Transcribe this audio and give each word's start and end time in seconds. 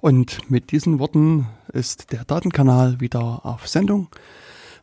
Und 0.00 0.50
mit 0.50 0.70
diesen 0.70 0.98
Worten 0.98 1.46
ist 1.72 2.12
der 2.12 2.24
Datenkanal 2.24 3.00
wieder 3.00 3.44
auf 3.44 3.66
Sendung. 3.66 4.08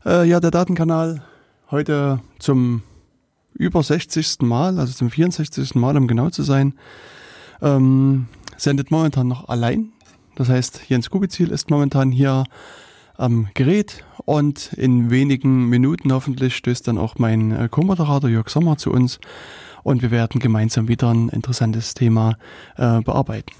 Äh, 0.06 0.28
ja, 0.28 0.40
der 0.40 0.52
Datenkanal 0.52 1.24
heute 1.72 2.20
zum 2.38 2.84
über 3.54 3.82
60. 3.82 4.42
Mal, 4.42 4.78
also 4.78 4.94
zum 4.94 5.10
64. 5.10 5.76
Mal, 5.76 5.96
um 5.96 6.08
genau 6.08 6.30
zu 6.30 6.44
sein, 6.44 6.74
ähm, 7.62 8.28
sendet 8.58 8.92
momentan 8.92 9.30
noch 9.30 9.48
allein. 9.48 9.94
Das 10.36 10.50
heißt, 10.50 10.82
Jens 10.90 11.10
Kubizil 11.10 11.50
ist 11.50 11.70
momentan 11.70 12.12
hier 12.12 12.44
am 13.18 13.48
Gerät 13.54 14.04
und 14.26 14.74
in 14.74 15.10
wenigen 15.10 15.70
Minuten 15.70 16.12
hoffentlich 16.12 16.58
stößt 16.58 16.90
dann 16.90 16.98
auch 16.98 17.18
mein 17.18 17.52
äh, 17.52 17.70
Co-Moderator 17.70 18.30
Jörg 18.30 18.50
Sommer 18.50 18.78
zu 18.78 18.92
uns 18.92 19.20
und 19.84 20.02
wir 20.02 20.12
werden 20.12 20.42
gemeinsam 20.42 20.90
wieder 20.90 21.10
ein 21.10 21.30
interessantes 21.30 21.94
Thema 21.94 22.38
äh, 22.76 23.00
bearbeiten. 23.00 23.54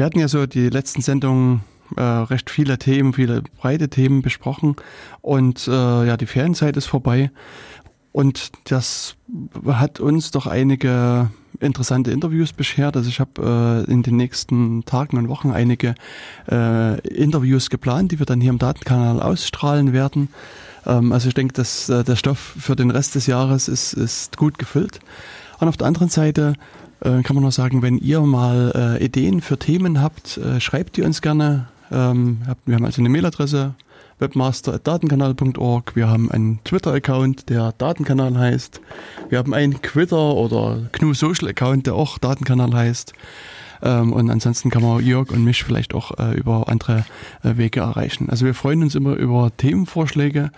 Wir 0.00 0.06
hatten 0.06 0.18
ja 0.18 0.28
so 0.28 0.46
die 0.46 0.70
letzten 0.70 1.02
Sendungen 1.02 1.60
äh, 1.94 2.00
recht 2.00 2.48
viele 2.48 2.78
Themen, 2.78 3.12
viele 3.12 3.42
breite 3.42 3.90
Themen 3.90 4.22
besprochen 4.22 4.76
und 5.20 5.68
äh, 5.68 5.70
ja, 6.06 6.16
die 6.16 6.24
Ferienzeit 6.24 6.78
ist 6.78 6.86
vorbei 6.86 7.30
und 8.10 8.50
das 8.64 9.16
hat 9.66 10.00
uns 10.00 10.30
doch 10.30 10.46
einige 10.46 11.30
interessante 11.60 12.12
Interviews 12.12 12.54
beschert. 12.54 12.96
Also 12.96 13.10
ich 13.10 13.20
habe 13.20 13.84
äh, 13.86 13.92
in 13.92 14.02
den 14.02 14.16
nächsten 14.16 14.86
Tagen 14.86 15.18
und 15.18 15.28
Wochen 15.28 15.50
einige 15.50 15.94
äh, 16.50 16.98
Interviews 17.06 17.68
geplant, 17.68 18.10
die 18.10 18.18
wir 18.18 18.24
dann 18.24 18.40
hier 18.40 18.52
im 18.52 18.58
Datenkanal 18.58 19.20
ausstrahlen 19.20 19.92
werden. 19.92 20.30
Ähm, 20.86 21.12
also 21.12 21.28
ich 21.28 21.34
denke, 21.34 21.52
dass 21.52 21.90
äh, 21.90 22.04
der 22.04 22.16
Stoff 22.16 22.54
für 22.58 22.74
den 22.74 22.90
Rest 22.90 23.16
des 23.16 23.26
Jahres 23.26 23.68
ist, 23.68 23.92
ist 23.92 24.38
gut 24.38 24.58
gefüllt. 24.58 25.00
Und 25.58 25.68
auf 25.68 25.76
der 25.76 25.88
anderen 25.88 26.08
Seite 26.08 26.54
äh, 27.00 27.22
kann 27.22 27.34
man 27.34 27.44
noch 27.44 27.52
sagen, 27.52 27.82
wenn 27.82 27.98
ihr 27.98 28.20
mal 28.20 28.98
äh, 29.00 29.04
Ideen 29.04 29.40
für 29.40 29.58
Themen 29.58 30.00
habt, 30.00 30.36
äh, 30.38 30.60
schreibt 30.60 30.96
die 30.96 31.02
uns 31.02 31.22
gerne. 31.22 31.68
Ähm, 31.90 32.42
wir 32.66 32.76
haben 32.76 32.84
also 32.84 33.00
eine 33.02 33.08
Mailadresse 33.08 33.74
webmaster.datenkanal.org. 34.20 35.96
Wir 35.96 36.08
haben 36.08 36.30
einen 36.30 36.62
Twitter-Account, 36.64 37.48
der 37.48 37.72
Datenkanal 37.78 38.38
heißt. 38.38 38.80
Wir 39.30 39.38
haben 39.38 39.54
einen 39.54 39.80
Twitter 39.82 40.34
oder 40.34 40.88
GNU 40.92 41.14
Social 41.14 41.48
Account, 41.48 41.86
der 41.86 41.94
auch 41.94 42.18
Datenkanal 42.18 42.74
heißt. 42.74 43.14
Ähm, 43.82 44.12
und 44.12 44.30
ansonsten 44.30 44.70
kann 44.70 44.82
man 44.82 45.04
Jörg 45.04 45.30
und 45.30 45.44
mich 45.44 45.64
vielleicht 45.64 45.94
auch 45.94 46.18
äh, 46.18 46.36
über 46.36 46.68
andere 46.68 47.04
äh, 47.42 47.56
Wege 47.56 47.80
erreichen. 47.80 48.28
Also 48.30 48.46
wir 48.46 48.54
freuen 48.54 48.82
uns 48.82 48.94
immer 48.94 49.14
über 49.14 49.50
Themenvorschläge. 49.56 50.50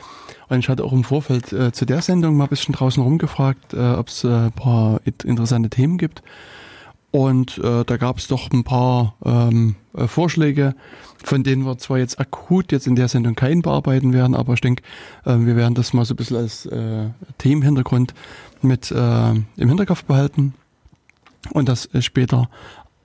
Und 0.48 0.58
ich 0.58 0.68
hatte 0.68 0.84
auch 0.84 0.92
im 0.92 1.04
Vorfeld 1.04 1.52
äh, 1.52 1.72
zu 1.72 1.86
der 1.86 2.02
Sendung 2.02 2.36
mal 2.36 2.44
ein 2.44 2.50
bisschen 2.50 2.74
draußen 2.74 3.02
rumgefragt, 3.02 3.74
äh, 3.74 3.92
ob 3.92 4.08
es 4.08 4.24
äh, 4.24 4.28
ein 4.28 4.52
paar 4.52 5.00
interessante 5.04 5.70
Themen 5.70 5.98
gibt. 5.98 6.22
Und 7.12 7.58
äh, 7.58 7.84
da 7.84 7.96
gab 7.98 8.18
es 8.18 8.26
doch 8.26 8.50
ein 8.50 8.64
paar 8.64 9.14
ähm, 9.24 9.76
äh, 9.94 10.06
Vorschläge, 10.06 10.74
von 11.22 11.44
denen 11.44 11.64
wir 11.64 11.76
zwar 11.76 11.98
jetzt 11.98 12.18
akut 12.18 12.72
jetzt 12.72 12.86
in 12.86 12.96
der 12.96 13.08
Sendung 13.08 13.34
keinen 13.34 13.60
bearbeiten 13.60 14.14
werden, 14.14 14.34
aber 14.34 14.54
ich 14.54 14.62
denke, 14.62 14.82
äh, 15.26 15.36
wir 15.38 15.54
werden 15.54 15.74
das 15.74 15.92
mal 15.92 16.06
so 16.06 16.14
ein 16.14 16.16
bisschen 16.16 16.38
als 16.38 16.64
äh, 16.66 17.10
Themenhintergrund 17.36 18.14
mit 18.62 18.90
äh, 18.90 19.30
im 19.30 19.68
Hinterkopf 19.68 20.04
behalten 20.04 20.54
und 21.50 21.68
das 21.68 21.86
äh, 21.94 22.00
später 22.00 22.48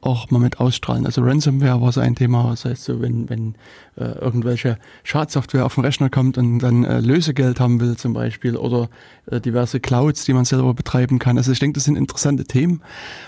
auch 0.07 0.31
mal 0.31 0.39
mit 0.39 0.59
ausstrahlen. 0.59 1.05
Also 1.05 1.21
Ransomware 1.21 1.81
war 1.81 1.91
so 1.91 1.99
ein 1.99 2.15
Thema, 2.15 2.51
das 2.51 2.63
heißt 2.63 2.85
so, 2.85 3.01
wenn, 3.01 3.29
wenn 3.29 3.55
äh, 3.97 4.05
irgendwelche 4.05 4.77
Schadsoftware 5.03 5.65
auf 5.65 5.75
den 5.75 5.83
Rechner 5.83 6.09
kommt 6.09 6.37
und 6.37 6.59
dann 6.59 6.85
äh, 6.85 7.01
Lösegeld 7.01 7.59
haben 7.59 7.81
will 7.81 7.97
zum 7.97 8.13
Beispiel 8.13 8.55
oder 8.55 8.89
äh, 9.29 9.41
diverse 9.41 9.81
Clouds, 9.81 10.23
die 10.23 10.33
man 10.33 10.45
selber 10.45 10.73
betreiben 10.73 11.19
kann. 11.19 11.37
Also 11.37 11.51
ich 11.51 11.59
denke, 11.59 11.73
das 11.73 11.83
sind 11.83 11.97
interessante 11.97 12.45
Themen 12.45 12.81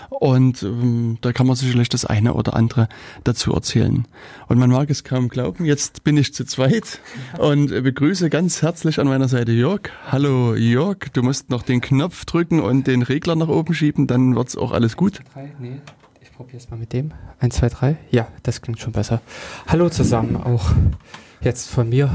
und 0.08 0.62
ähm, 0.62 1.18
da 1.20 1.32
kann 1.32 1.46
man 1.46 1.54
sicherlich 1.54 1.90
das 1.90 2.06
eine 2.06 2.32
oder 2.32 2.54
andere 2.54 2.88
dazu 3.24 3.52
erzählen. 3.52 4.08
Und 4.48 4.58
man 4.58 4.70
mag 4.70 4.88
es 4.88 5.04
kaum 5.04 5.28
glauben, 5.28 5.66
jetzt 5.66 6.02
bin 6.02 6.16
ich 6.16 6.32
zu 6.32 6.46
zweit 6.46 7.00
und 7.38 7.68
begrüße 7.68 8.30
ganz 8.30 8.62
herzlich 8.62 8.98
an 8.98 9.06
meiner 9.06 9.28
Seite 9.28 9.52
Jörg. 9.52 9.82
Hallo 10.10 10.54
Jörg, 10.54 11.10
du 11.12 11.22
musst 11.22 11.50
noch 11.50 11.62
den 11.62 11.82
Knopf 11.82 12.24
drücken 12.24 12.60
und 12.60 12.86
den 12.86 13.02
Regler 13.02 13.36
nach 13.36 13.48
oben 13.48 13.74
schieben, 13.74 14.06
dann 14.06 14.34
wird's 14.34 14.56
auch 14.56 14.72
alles 14.72 14.96
gut. 14.96 15.20
Drei, 15.34 15.52
nee 15.58 15.80
probiere 16.40 16.56
es 16.56 16.70
mal 16.70 16.78
mit 16.78 16.94
dem. 16.94 17.12
Eins, 17.38 17.56
zwei, 17.56 17.68
drei. 17.68 17.96
Ja, 18.10 18.28
das 18.44 18.62
klingt 18.62 18.80
schon 18.80 18.92
besser. 18.94 19.20
Hallo 19.68 19.90
zusammen, 19.90 20.38
auch 20.38 20.70
jetzt 21.42 21.68
von 21.68 21.90
mir. 21.90 22.10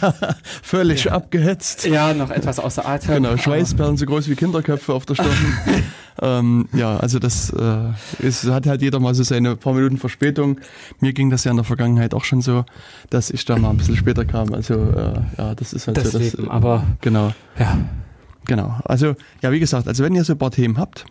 Völlig 0.62 1.06
ja. 1.06 1.12
abgehetzt. 1.14 1.84
Ja, 1.84 2.14
noch 2.14 2.30
etwas 2.30 2.60
außer 2.60 2.86
Atem. 2.86 3.16
Genau, 3.16 3.36
Schweißperlen 3.36 3.96
so 3.96 4.06
groß 4.06 4.28
wie 4.28 4.36
Kinderköpfe 4.36 4.94
auf 4.94 5.04
der 5.04 5.16
Stirn. 5.16 5.34
ähm, 6.22 6.68
ja, 6.72 6.96
also 6.98 7.18
das 7.18 7.50
äh, 7.50 8.24
ist, 8.24 8.44
hat 8.44 8.68
halt 8.68 8.82
jeder 8.82 9.00
mal 9.00 9.16
so 9.16 9.24
seine 9.24 9.56
paar 9.56 9.72
Minuten 9.72 9.96
Verspätung. 9.96 10.60
Mir 11.00 11.12
ging 11.12 11.28
das 11.30 11.42
ja 11.42 11.50
in 11.50 11.56
der 11.56 11.64
Vergangenheit 11.64 12.14
auch 12.14 12.22
schon 12.22 12.42
so, 12.42 12.64
dass 13.10 13.30
ich 13.30 13.44
da 13.46 13.58
mal 13.58 13.70
ein 13.70 13.78
bisschen 13.78 13.96
später 13.96 14.24
kam. 14.24 14.54
Also 14.54 14.74
äh, 14.74 15.20
ja, 15.38 15.56
das 15.56 15.72
ist 15.72 15.88
halt 15.88 15.96
das 15.96 16.12
so. 16.12 16.20
Das 16.20 16.34
Leben, 16.34 16.48
aber 16.48 16.84
genau. 17.00 17.32
Ja. 17.58 17.78
Genau. 18.46 18.78
Also 18.84 19.16
ja, 19.42 19.50
wie 19.50 19.58
gesagt, 19.58 19.88
also 19.88 20.04
wenn 20.04 20.14
ihr 20.14 20.22
so 20.22 20.34
ein 20.34 20.38
paar 20.38 20.52
Themen 20.52 20.78
habt, 20.78 21.04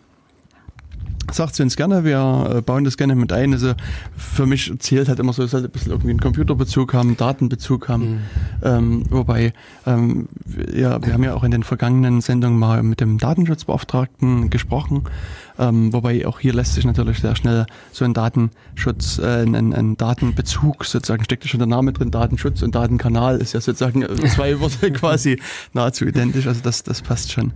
sagt 1.32 1.54
es 1.54 1.60
uns 1.60 1.76
gerne, 1.76 2.04
wir 2.04 2.56
äh, 2.56 2.60
bauen 2.60 2.84
das 2.84 2.96
gerne 2.96 3.14
mit 3.14 3.32
ein. 3.32 3.52
Also 3.52 3.74
für 4.16 4.46
mich 4.46 4.72
zählt 4.78 5.08
halt 5.08 5.18
immer 5.18 5.32
so, 5.32 5.42
es 5.42 5.50
sollte 5.52 5.68
ein 5.68 5.72
bisschen 5.72 5.92
irgendwie 5.92 6.10
einen 6.10 6.20
Computerbezug 6.20 6.94
haben, 6.94 7.16
Datenbezug 7.16 7.88
haben. 7.88 8.10
Mhm. 8.10 8.18
Ähm, 8.62 9.04
wobei, 9.10 9.52
ähm, 9.86 10.28
ja, 10.74 11.04
wir 11.04 11.12
haben 11.12 11.24
ja 11.24 11.34
auch 11.34 11.44
in 11.44 11.50
den 11.50 11.62
vergangenen 11.62 12.20
Sendungen 12.20 12.58
mal 12.58 12.82
mit 12.82 13.00
dem 13.00 13.18
Datenschutzbeauftragten 13.18 14.50
gesprochen. 14.50 15.04
Ähm, 15.58 15.92
wobei 15.92 16.26
auch 16.26 16.40
hier 16.40 16.54
lässt 16.54 16.74
sich 16.74 16.86
natürlich 16.86 17.18
sehr 17.18 17.36
schnell 17.36 17.66
so 17.92 18.04
ein 18.06 18.14
Datenschutz, 18.14 19.18
äh, 19.18 19.42
ein, 19.42 19.74
ein 19.74 19.96
Datenbezug 19.96 20.86
sozusagen, 20.86 21.22
steckt 21.24 21.46
schon 21.46 21.58
der 21.58 21.66
Name 21.66 21.92
drin, 21.92 22.10
Datenschutz 22.10 22.62
und 22.62 22.74
Datenkanal 22.74 23.36
ist 23.38 23.52
ja 23.52 23.60
sozusagen 23.60 24.02
äh, 24.02 24.14
zwei 24.26 24.58
Worte 24.60 24.90
quasi 24.92 25.38
nahezu 25.74 26.06
identisch, 26.06 26.46
also 26.46 26.60
das, 26.62 26.82
das 26.82 27.02
passt 27.02 27.32
schon. 27.32 27.52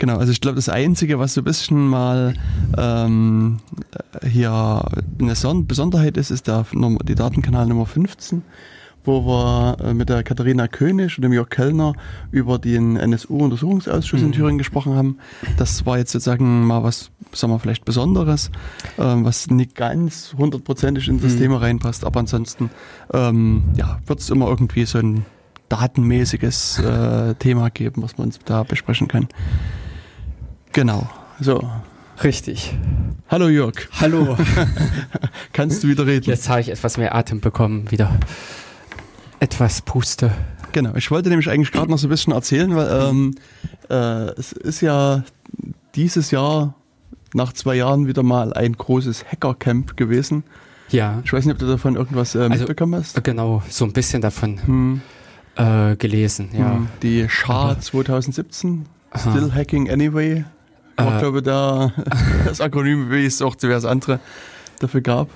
Genau, 0.00 0.16
also 0.16 0.32
ich 0.32 0.40
glaube, 0.40 0.56
das 0.56 0.70
Einzige, 0.70 1.18
was 1.18 1.34
so 1.34 1.42
ein 1.42 1.44
bisschen 1.44 1.86
mal 1.86 2.32
ähm, 2.78 3.58
hier 4.26 4.82
eine 5.20 5.64
Besonderheit 5.64 6.16
ist, 6.16 6.30
ist 6.30 6.46
der, 6.46 6.64
die 7.04 7.14
Datenkanal 7.14 7.66
Nummer 7.66 7.84
15 7.84 8.42
wo 9.04 9.26
wir 9.26 9.76
äh, 9.82 9.94
mit 9.94 10.08
der 10.10 10.22
Katharina 10.22 10.68
König 10.68 11.16
und 11.16 11.22
dem 11.22 11.32
Jörg 11.32 11.48
Kellner 11.48 11.94
über 12.30 12.58
den 12.58 12.96
NSU-Untersuchungsausschuss 12.96 14.20
mhm. 14.20 14.26
in 14.26 14.32
Thüringen 14.32 14.58
gesprochen 14.58 14.94
haben. 14.94 15.18
Das 15.56 15.86
war 15.86 15.96
jetzt 15.96 16.12
sozusagen 16.12 16.66
mal 16.66 16.82
was, 16.82 17.10
sagen 17.32 17.52
wir 17.52 17.58
vielleicht 17.58 17.86
Besonderes, 17.86 18.50
ähm, 18.98 19.24
was 19.24 19.48
nicht 19.48 19.74
ganz 19.74 20.34
hundertprozentig 20.36 21.08
in 21.08 21.20
das 21.20 21.34
mhm. 21.34 21.38
Thema 21.38 21.56
reinpasst, 21.58 22.04
aber 22.04 22.20
ansonsten 22.20 22.70
ähm, 23.12 23.64
ja, 23.74 24.00
wird 24.06 24.20
es 24.20 24.28
immer 24.28 24.48
irgendwie 24.48 24.84
so 24.84 24.98
ein 24.98 25.24
datenmäßiges 25.70 26.78
äh, 26.80 27.34
Thema 27.34 27.70
geben, 27.70 28.02
was 28.02 28.18
man 28.18 28.28
uns 28.28 28.38
da 28.44 28.64
besprechen 28.64 29.08
kann. 29.08 29.28
Genau. 30.72 31.08
So. 31.40 31.68
Richtig. 32.22 32.76
Hallo 33.28 33.48
Jörg. 33.48 33.74
Hallo. 34.00 34.36
Kannst 35.52 35.82
du 35.82 35.88
wieder 35.88 36.06
reden? 36.06 36.30
Jetzt 36.30 36.48
habe 36.48 36.60
ich 36.60 36.68
etwas 36.68 36.96
mehr 36.96 37.14
Atem 37.14 37.40
bekommen, 37.40 37.90
wieder 37.90 38.16
etwas 39.40 39.82
Puste. 39.82 40.30
Genau, 40.72 40.94
ich 40.94 41.10
wollte 41.10 41.28
nämlich 41.28 41.50
eigentlich 41.50 41.72
gerade 41.72 41.90
noch 41.90 41.98
so 41.98 42.06
ein 42.06 42.10
bisschen 42.10 42.32
erzählen, 42.32 42.76
weil 42.76 43.08
ähm, 43.08 43.34
äh, 43.88 44.30
es 44.38 44.52
ist 44.52 44.80
ja 44.80 45.24
dieses 45.96 46.30
Jahr 46.30 46.74
nach 47.34 47.52
zwei 47.52 47.74
Jahren 47.74 48.06
wieder 48.06 48.22
mal 48.22 48.52
ein 48.52 48.74
großes 48.74 49.24
Hackercamp 49.24 49.96
gewesen. 49.96 50.44
Ja. 50.90 51.20
Ich 51.24 51.32
weiß 51.32 51.46
nicht, 51.46 51.54
ob 51.54 51.58
du 51.58 51.66
davon 51.66 51.96
irgendwas 51.96 52.34
äh, 52.34 52.40
also, 52.40 52.58
mitbekommen 52.58 52.94
hast. 53.00 53.22
Genau, 53.24 53.62
so 53.68 53.84
ein 53.84 53.92
bisschen 53.92 54.22
davon 54.22 54.60
hm. 54.64 55.00
äh, 55.56 55.96
gelesen, 55.96 56.50
ja. 56.52 56.74
Hm. 56.74 56.88
Die 57.02 57.28
SHA 57.28 57.80
2017, 57.80 58.86
Aha. 59.12 59.30
Still 59.30 59.52
Hacking 59.54 59.90
Anyway, 59.90 60.44
ich 61.08 61.18
glaube, 61.18 61.42
da 61.42 61.92
das 62.44 62.60
Akronym, 62.60 63.10
wie 63.10 63.24
es 63.24 63.42
auch 63.42 63.54
diverse 63.54 63.88
andere 63.88 64.20
dafür 64.78 65.00
gab. 65.00 65.28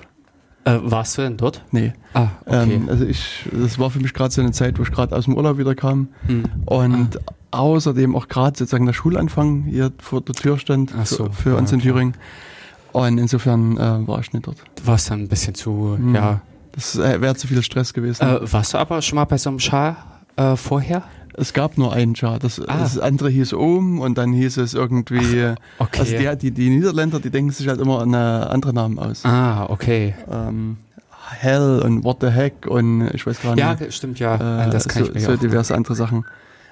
Äh, 0.65 0.79
warst 0.81 1.17
du 1.17 1.21
denn 1.21 1.37
dort? 1.37 1.63
Nee. 1.71 1.93
Ah, 2.13 2.29
okay. 2.45 2.73
Ähm, 2.73 2.89
also 2.89 3.05
ich, 3.05 3.47
das 3.51 3.77
war 3.77 3.91
für 3.91 3.99
mich 3.99 4.13
gerade 4.13 4.33
so 4.33 4.41
eine 4.41 4.51
Zeit, 4.51 4.79
wo 4.79 4.83
ich 4.83 4.91
gerade 4.91 5.15
aus 5.15 5.25
dem 5.25 5.35
Urlaub 5.35 5.59
wieder 5.59 5.75
kam 5.75 6.07
hm. 6.25 6.43
und 6.65 7.19
ah. 7.51 7.59
außerdem 7.59 8.15
auch 8.15 8.27
gerade 8.27 8.57
sozusagen 8.57 8.87
der 8.87 8.93
Schulanfang 8.93 9.63
hier 9.63 9.91
vor 9.99 10.21
der 10.21 10.33
Tür 10.33 10.57
stand 10.57 10.91
so. 11.05 11.25
für, 11.25 11.33
für 11.33 11.55
uns 11.55 11.69
okay. 11.69 11.75
in 11.75 11.81
Thüringen. 11.81 12.13
Und 12.93 13.19
insofern 13.19 13.77
äh, 13.77 14.07
war 14.07 14.19
ich 14.21 14.33
nicht 14.33 14.47
dort. 14.47 14.57
Du 14.75 14.87
warst 14.87 15.11
dann 15.11 15.21
ein 15.21 15.27
bisschen 15.27 15.53
zu, 15.53 15.95
hm. 15.97 16.15
ja. 16.15 16.41
Das 16.71 16.95
äh, 16.95 17.21
wäre 17.21 17.35
zu 17.35 17.47
viel 17.47 17.61
Stress 17.61 17.93
gewesen. 17.93 18.23
Äh, 18.23 18.51
warst 18.51 18.73
du 18.73 18.79
aber 18.79 19.01
schon 19.01 19.17
mal 19.17 19.25
bei 19.25 19.37
so 19.37 19.49
einem 19.49 19.59
Schar 19.59 20.23
äh, 20.35 20.55
vorher? 20.55 21.03
Es 21.37 21.53
gab 21.53 21.77
nur 21.77 21.93
einen 21.93 22.13
Chart. 22.13 22.43
Das, 22.43 22.59
ah. 22.59 22.79
das 22.79 22.97
andere 22.97 23.29
hieß 23.29 23.53
Ohm 23.53 23.99
und 23.99 24.17
dann 24.17 24.31
hieß 24.31 24.57
es 24.57 24.73
irgendwie. 24.73 25.53
Ach, 25.77 25.85
okay. 25.85 25.99
Also 25.99 26.17
die, 26.17 26.37
die, 26.37 26.51
die 26.51 26.69
Niederländer, 26.69 27.19
die 27.19 27.29
denken 27.29 27.51
sich 27.51 27.67
halt 27.67 27.79
immer 27.81 28.01
an 28.01 28.13
andere 28.13 28.73
Namen 28.73 28.99
aus. 28.99 29.25
Ah, 29.25 29.65
okay. 29.69 30.15
Ähm, 30.31 30.77
Hell 31.31 31.81
und 31.83 32.03
What 32.03 32.17
the 32.21 32.29
Heck 32.29 32.67
und 32.67 33.09
ich 33.13 33.25
weiß 33.25 33.41
gar 33.41 33.55
nicht. 33.55 33.63
Ja, 33.63 33.77
stimmt, 33.91 34.19
ja. 34.19 34.65
Äh, 34.65 34.69
das 34.69 34.87
kann 34.87 35.03
so, 35.03 35.09
ich 35.09 35.15
mir 35.15 35.21
so 35.21 35.35
diverse 35.35 35.75
andere 35.75 35.95
Sachen. 35.95 36.25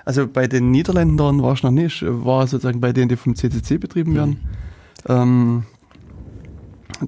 Also 0.05 0.27
bei 0.27 0.47
den 0.47 0.71
Niederländern 0.71 1.41
war 1.41 1.53
ich 1.53 1.63
noch 1.63 1.71
nicht, 1.71 2.03
war 2.05 2.45
sozusagen 2.45 2.81
bei 2.81 2.93
denen, 2.93 3.09
die 3.09 3.15
vom 3.15 3.35
CCC 3.35 3.77
betrieben 3.77 4.15
werden. 4.15 4.41
Mhm. 5.07 5.09
Ähm, 5.09 5.63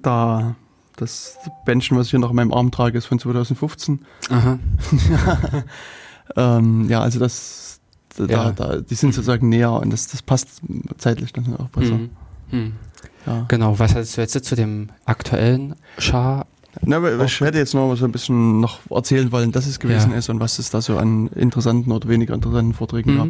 da 0.01 0.55
Das 0.97 1.37
Bändchen, 1.65 1.97
was 1.97 2.07
ich 2.07 2.11
hier 2.11 2.19
noch 2.19 2.31
in 2.31 2.35
meinem 2.35 2.53
Arm 2.53 2.71
trage, 2.71 2.97
ist 2.97 3.05
von 3.05 3.19
2015. 3.19 3.99
Aha. 4.29 4.59
ähm, 6.35 6.87
ja, 6.89 7.01
also 7.01 7.19
das, 7.19 7.79
da, 8.17 8.25
Ja. 8.25 8.51
da, 8.51 8.77
die 8.77 8.95
sind 8.95 9.13
sozusagen 9.13 9.49
näher 9.49 9.71
und 9.73 9.91
das, 9.91 10.07
das 10.07 10.21
passt 10.21 10.61
zeitlich 10.97 11.33
dann 11.33 11.55
auch 11.57 11.69
besser. 11.69 11.95
Mhm. 11.97 12.09
Mhm. 12.51 12.73
Ja. 13.25 13.45
Genau, 13.47 13.79
was 13.79 13.95
hast 13.95 14.17
du 14.17 14.21
jetzt 14.21 14.43
zu 14.45 14.55
dem 14.55 14.89
aktuellen 15.05 15.75
Schar? 15.97 16.45
Na, 16.81 16.97
aber 16.97 17.23
ich 17.23 17.39
hätte 17.39 17.57
jetzt 17.57 17.73
noch 17.73 17.87
mal 17.87 17.95
so 17.95 18.03
ein 18.03 18.11
bisschen 18.11 18.59
noch 18.59 18.79
erzählen 18.91 19.31
wollen, 19.31 19.53
dass 19.53 19.65
es 19.65 19.79
gewesen 19.79 20.11
Ja. 20.11 20.17
ist 20.17 20.27
und 20.29 20.41
was 20.41 20.59
es 20.59 20.69
da 20.71 20.81
so 20.81 20.97
an 20.97 21.27
interessanten 21.27 21.89
oder 21.93 22.09
weniger 22.09 22.33
interessanten 22.33 22.73
Vorträgen 22.73 23.13
Mhm. 23.13 23.17
gab. 23.17 23.29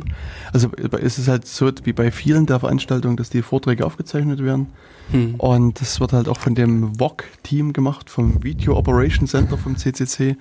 Also 0.51 0.69
ist 0.99 1.19
es 1.19 1.27
halt 1.27 1.45
so 1.45 1.71
wie 1.83 1.93
bei 1.93 2.09
vielen 2.09 2.47
der 2.47 2.59
Veranstaltungen, 2.59 3.17
dass 3.17 3.29
die 3.29 3.43
Vorträge 3.43 3.85
aufgezeichnet 3.85 4.41
werden 4.43 4.67
Hm. 5.11 5.35
und 5.35 5.79
das 5.79 5.99
wird 5.99 6.11
halt 6.13 6.27
auch 6.27 6.39
von 6.39 6.55
dem 6.55 6.97
VOG-Team 6.99 7.71
gemacht, 7.73 8.09
vom 8.09 8.43
Video 8.43 8.75
Operation 8.75 9.27
Center 9.27 9.55
vom 9.59 9.77
CCC 9.77 10.35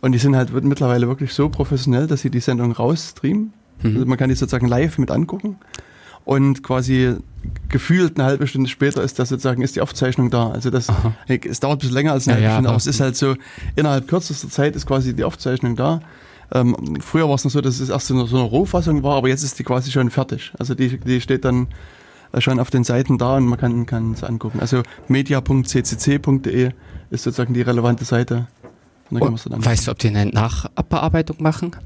und 0.00 0.12
die 0.12 0.18
sind 0.18 0.36
halt 0.36 0.52
mittlerweile 0.64 1.08
wirklich 1.08 1.32
so 1.32 1.48
professionell, 1.48 2.06
dass 2.06 2.22
sie 2.22 2.30
die 2.30 2.40
Sendung 2.40 2.72
rausstreamen. 2.72 3.52
Mhm. 3.82 3.94
Also 3.94 4.06
man 4.06 4.18
kann 4.18 4.28
die 4.28 4.34
sozusagen 4.34 4.68
live 4.68 4.98
mit 4.98 5.10
angucken 5.10 5.58
und 6.24 6.62
quasi 6.62 7.16
gefühlt 7.68 8.18
eine 8.18 8.28
halbe 8.28 8.46
Stunde 8.46 8.68
später 8.68 9.02
ist 9.02 9.18
das 9.18 9.30
sozusagen 9.30 9.62
ist 9.62 9.76
die 9.76 9.80
Aufzeichnung 9.80 10.30
da. 10.30 10.50
Also 10.50 10.70
das 10.70 10.88
Aha. 10.88 11.14
es 11.26 11.60
dauert 11.60 11.76
ein 11.76 11.78
bisschen 11.80 11.94
länger 11.94 12.12
als 12.12 12.28
eine 12.28 12.36
Ja, 12.36 12.42
halbe 12.42 12.44
ja, 12.44 12.52
Stunde, 12.52 12.68
aber 12.68 12.76
es 12.76 12.86
ist 12.86 13.00
halt 13.00 13.16
so 13.16 13.34
innerhalb 13.76 14.08
kürzester 14.08 14.48
Zeit 14.48 14.76
ist 14.76 14.86
quasi 14.86 15.14
die 15.14 15.24
Aufzeichnung 15.24 15.76
da. 15.76 16.00
Ähm, 16.52 16.98
früher 17.00 17.28
war 17.28 17.36
es 17.36 17.44
noch 17.44 17.50
so, 17.52 17.60
dass 17.60 17.78
es 17.80 17.88
erst 17.90 18.08
so 18.08 18.14
eine, 18.14 18.26
so 18.26 18.36
eine 18.36 18.46
Rohfassung 18.46 19.02
war, 19.02 19.16
aber 19.16 19.28
jetzt 19.28 19.44
ist 19.44 19.58
die 19.58 19.64
quasi 19.64 19.90
schon 19.90 20.10
fertig. 20.10 20.52
Also 20.58 20.74
die, 20.74 20.98
die 20.98 21.20
steht 21.20 21.44
dann 21.44 21.68
äh, 22.32 22.40
schon 22.40 22.58
auf 22.58 22.70
den 22.70 22.84
Seiten 22.84 23.18
da 23.18 23.36
und 23.36 23.46
man 23.46 23.58
kann 23.58 23.86
kann 23.86 24.12
es 24.12 24.24
angucken. 24.24 24.60
Also 24.60 24.82
media.ccc.de 25.08 26.70
ist 27.10 27.22
sozusagen 27.22 27.54
die 27.54 27.62
relevante 27.62 28.04
Seite. 28.04 28.48
Und 29.18 29.20
dann 29.24 29.34
es 29.34 29.44
dann. 29.44 29.64
Weißt 29.64 29.86
du, 29.86 29.90
ob 29.90 29.98
die 29.98 30.08
eine 30.08 30.26
Nachbearbeitung 30.26 31.36
machen? 31.40 31.76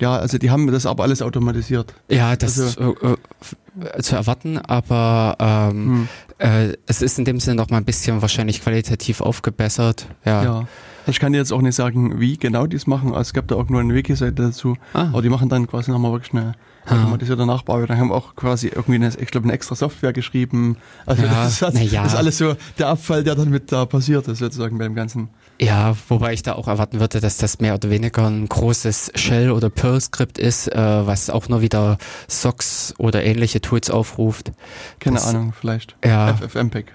Ja, 0.00 0.16
also 0.16 0.38
die 0.38 0.50
haben 0.50 0.66
das 0.72 0.86
aber 0.86 1.02
alles 1.02 1.20
automatisiert. 1.20 1.92
Ja, 2.08 2.34
das 2.36 2.58
Also- 2.58 2.92
ist 2.94 3.02
äh, 3.02 3.96
äh, 3.98 4.02
zu 4.02 4.16
erwarten, 4.16 4.56
aber 4.58 5.36
ähm, 5.38 6.08
Hm. 6.38 6.68
äh, 6.70 6.76
es 6.86 7.02
ist 7.02 7.18
in 7.18 7.24
dem 7.26 7.38
Sinne 7.38 7.56
noch 7.56 7.68
mal 7.68 7.76
ein 7.76 7.84
bisschen 7.84 8.22
wahrscheinlich 8.22 8.62
qualitativ 8.62 9.20
aufgebessert. 9.20 10.06
Ja. 10.24 10.42
Ja. 10.42 10.68
Ich 11.06 11.18
kann 11.18 11.32
dir 11.32 11.38
jetzt 11.38 11.52
auch 11.52 11.60
nicht 11.62 11.74
sagen, 11.74 12.18
wie 12.20 12.36
genau 12.38 12.66
die 12.66 12.76
es 12.76 12.86
machen. 12.86 13.08
Also 13.10 13.20
es 13.22 13.32
gab 13.34 13.48
da 13.48 13.56
auch 13.56 13.68
nur 13.68 13.80
eine 13.80 13.94
Wiki-Seite 13.94 14.34
dazu. 14.42 14.76
Ah. 14.94 15.08
Aber 15.12 15.22
die 15.22 15.28
machen 15.28 15.48
dann 15.48 15.66
quasi 15.66 15.90
nochmal 15.90 16.12
wirklich 16.12 16.32
eine 16.34 16.54
Ah. 16.86 16.94
automatisierte 16.94 17.44
Nachbearbeitung. 17.46 17.96
Haben 17.98 18.12
auch 18.12 18.34
quasi 18.36 18.68
irgendwie 18.68 18.94
eine, 18.94 19.08
ich 19.18 19.30
glaube, 19.30 19.44
eine 19.44 19.52
extra 19.52 19.74
Software 19.74 20.12
geschrieben. 20.14 20.76
Also 21.06 21.22
Ja, 21.24 21.28
das, 21.44 21.52
ist, 21.52 21.62
das, 21.62 21.92
ja. 21.92 22.02
das 22.04 22.12
ist 22.12 22.18
alles 22.18 22.38
so 22.38 22.54
der 22.78 22.88
Abfall, 22.88 23.22
der 23.24 23.34
dann 23.34 23.50
mit 23.50 23.70
da 23.72 23.84
passiert 23.86 24.28
ist, 24.28 24.38
sozusagen 24.38 24.78
bei 24.78 24.84
dem 24.84 24.94
Ganzen. 24.94 25.28
Ja, 25.60 25.94
wobei 26.08 26.32
ich 26.32 26.42
da 26.42 26.54
auch 26.54 26.68
erwarten 26.68 27.00
würde, 27.00 27.20
dass 27.20 27.36
das 27.36 27.60
mehr 27.60 27.74
oder 27.74 27.90
weniger 27.90 28.26
ein 28.26 28.48
großes 28.48 29.12
Shell- 29.14 29.50
oder 29.50 29.68
Perl-Skript 29.68 30.38
ist, 30.38 30.68
äh, 30.72 31.06
was 31.06 31.28
auch 31.28 31.48
nur 31.50 31.60
wieder 31.60 31.98
Socks 32.28 32.94
oder 32.96 33.22
ähnliche 33.24 33.60
Tools 33.60 33.90
aufruft. 33.90 34.52
Keine 35.00 35.16
Das- 35.16 35.26
Ahnung, 35.26 35.52
vielleicht. 35.58 35.96
Ja, 36.04 36.28
FFmpeg. 36.34 36.92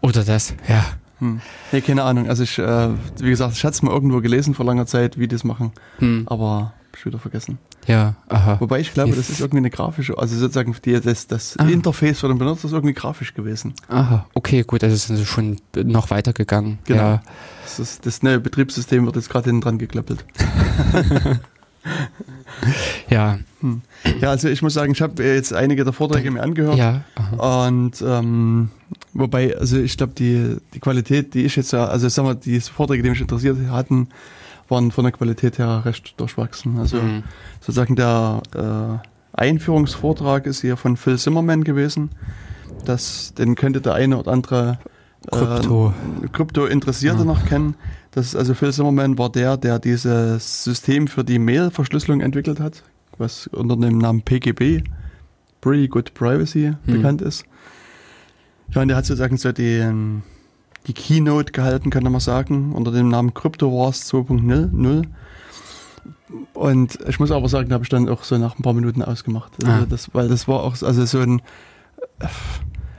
oder 0.00 0.22
das, 0.22 0.54
ja. 0.68 0.84
Hm. 1.18 1.40
Nee, 1.72 1.80
keine 1.80 2.04
Ahnung. 2.04 2.28
Also 2.28 2.44
ich, 2.44 2.56
äh, 2.60 2.88
wie 3.18 3.30
gesagt, 3.30 3.54
ich 3.54 3.64
hatte 3.64 3.74
es 3.74 3.82
mal 3.82 3.90
irgendwo 3.92 4.20
gelesen 4.20 4.54
vor 4.54 4.64
langer 4.64 4.86
Zeit, 4.86 5.18
wie 5.18 5.26
die 5.26 5.34
das 5.34 5.42
machen. 5.42 5.72
Hm, 5.98 6.22
Aber 6.26 6.74
ich 6.98 7.06
wieder 7.06 7.18
vergessen. 7.18 7.58
ja, 7.86 8.14
aha. 8.28 8.56
Wobei 8.60 8.80
ich 8.80 8.92
glaube, 8.92 9.14
das 9.14 9.30
ist 9.30 9.40
irgendwie 9.40 9.58
eine 9.58 9.70
grafische, 9.70 10.18
also 10.18 10.36
sozusagen 10.36 10.74
die, 10.84 11.00
das, 11.00 11.26
das 11.26 11.56
Ah. 11.58 11.66
Interface 11.68 12.20
für 12.20 12.28
den 12.28 12.38
Benutzer 12.38 12.66
ist 12.66 12.72
irgendwie 12.72 12.94
grafisch 12.94 13.34
gewesen. 13.34 13.74
Aha, 13.88 14.26
okay, 14.34 14.62
gut, 14.64 14.82
also 14.84 14.94
sind 14.96 15.16
sie 15.16 15.26
schon 15.26 15.58
noch 15.76 16.10
weitergegangen. 16.10 16.78
Genau. 16.84 17.00
Ja. 17.00 17.22
Das, 17.64 17.78
ist, 17.78 18.06
das 18.06 18.22
neue 18.22 18.40
Betriebssystem 18.40 19.04
wird 19.06 19.16
jetzt 19.16 19.30
gerade 19.30 19.46
hinten 19.46 19.60
dran 19.62 19.78
geklöppelt. 19.78 20.24
Ja, 23.08 23.38
Hm. 23.60 23.82
Ja, 24.20 24.30
also 24.30 24.48
ich 24.48 24.62
muss 24.62 24.74
sagen, 24.74 24.92
ich 24.92 25.00
habe 25.02 25.22
jetzt 25.24 25.52
einige 25.52 25.82
der 25.82 25.92
Vorträge 25.92 26.30
mir 26.30 26.42
angehört. 26.42 26.76
ja, 26.76 27.02
aha. 27.16 27.66
Und 27.66 28.00
ähm, 28.06 28.70
wobei, 29.14 29.56
also 29.56 29.78
ich 29.78 29.96
glaube, 29.96 30.12
die, 30.16 30.56
die 30.74 30.78
Qualität, 30.80 31.34
die 31.34 31.42
ich 31.44 31.56
jetzt, 31.56 31.74
also 31.74 32.08
sag 32.08 32.24
mal, 32.24 32.34
die 32.36 32.60
Vorträge, 32.60 33.02
die 33.02 33.10
mich 33.10 33.20
interessiert 33.20 33.56
hatten, 33.70 34.08
waren 34.68 34.90
von 34.90 35.04
der 35.04 35.12
Qualität 35.12 35.58
her 35.58 35.82
recht 35.84 36.18
durchwachsen. 36.20 36.78
Also 36.78 37.00
Hm. 37.00 37.22
sozusagen 37.60 37.96
der 37.96 38.42
äh, 38.54 39.08
Einführungsvortrag 39.40 40.46
ist 40.46 40.60
hier 40.60 40.76
von 40.76 40.96
Phil 40.96 41.18
Zimmerman 41.18 41.64
gewesen. 41.64 42.10
Das, 42.84 43.34
den 43.34 43.54
könnte 43.54 43.80
der 43.80 43.94
eine 43.94 44.18
oder 44.18 44.32
andere 44.32 44.78
äh, 45.30 45.36
Krypto. 45.36 45.92
Krypto-Interessierte 46.32 47.18
Ja. 47.20 47.24
noch 47.24 47.44
kennen. 47.44 47.74
Das 48.12 48.26
ist 48.26 48.36
also 48.36 48.54
Phil 48.54 48.72
Zimmerman 48.72 49.18
war 49.18 49.30
der, 49.30 49.56
der 49.56 49.78
dieses 49.78 50.64
System 50.64 51.06
für 51.08 51.24
die 51.24 51.38
Mail-Verschlüsselung 51.38 52.20
entwickelt 52.20 52.60
hat, 52.60 52.82
was 53.18 53.46
unter 53.48 53.76
dem 53.76 53.98
Namen 53.98 54.22
PGP, 54.22 54.82
Pretty 55.60 55.88
Good 55.88 56.14
Privacy, 56.14 56.72
Hm. 56.84 56.94
bekannt 56.94 57.22
ist. 57.22 57.44
Ja, 58.72 58.82
und 58.82 58.88
der 58.88 58.96
hat 58.96 59.06
sozusagen 59.06 59.36
so 59.36 59.50
die, 59.52 59.82
die 60.88 60.94
Keynote 60.94 61.52
gehalten, 61.52 61.90
kann 61.90 62.02
man 62.02 62.20
sagen, 62.20 62.72
unter 62.72 62.90
dem 62.90 63.08
Namen 63.08 63.34
Crypto 63.34 63.70
Wars 63.72 64.10
2.0. 64.12 65.04
Und 66.54 66.98
ich 67.08 67.20
muss 67.20 67.30
aber 67.30 67.48
sagen, 67.48 67.68
da 67.68 67.74
habe 67.74 67.84
ich 67.84 67.90
dann 67.90 68.08
auch 68.08 68.24
so 68.24 68.36
nach 68.38 68.58
ein 68.58 68.62
paar 68.62 68.74
Minuten 68.74 69.02
ausgemacht. 69.02 69.52
Also 69.62 69.70
Ah. 69.84 69.86
das, 69.88 70.12
weil 70.14 70.28
das 70.28 70.48
war 70.48 70.62
auch 70.62 70.80
also 70.82 71.04
so 71.04 71.20
ein 71.20 71.40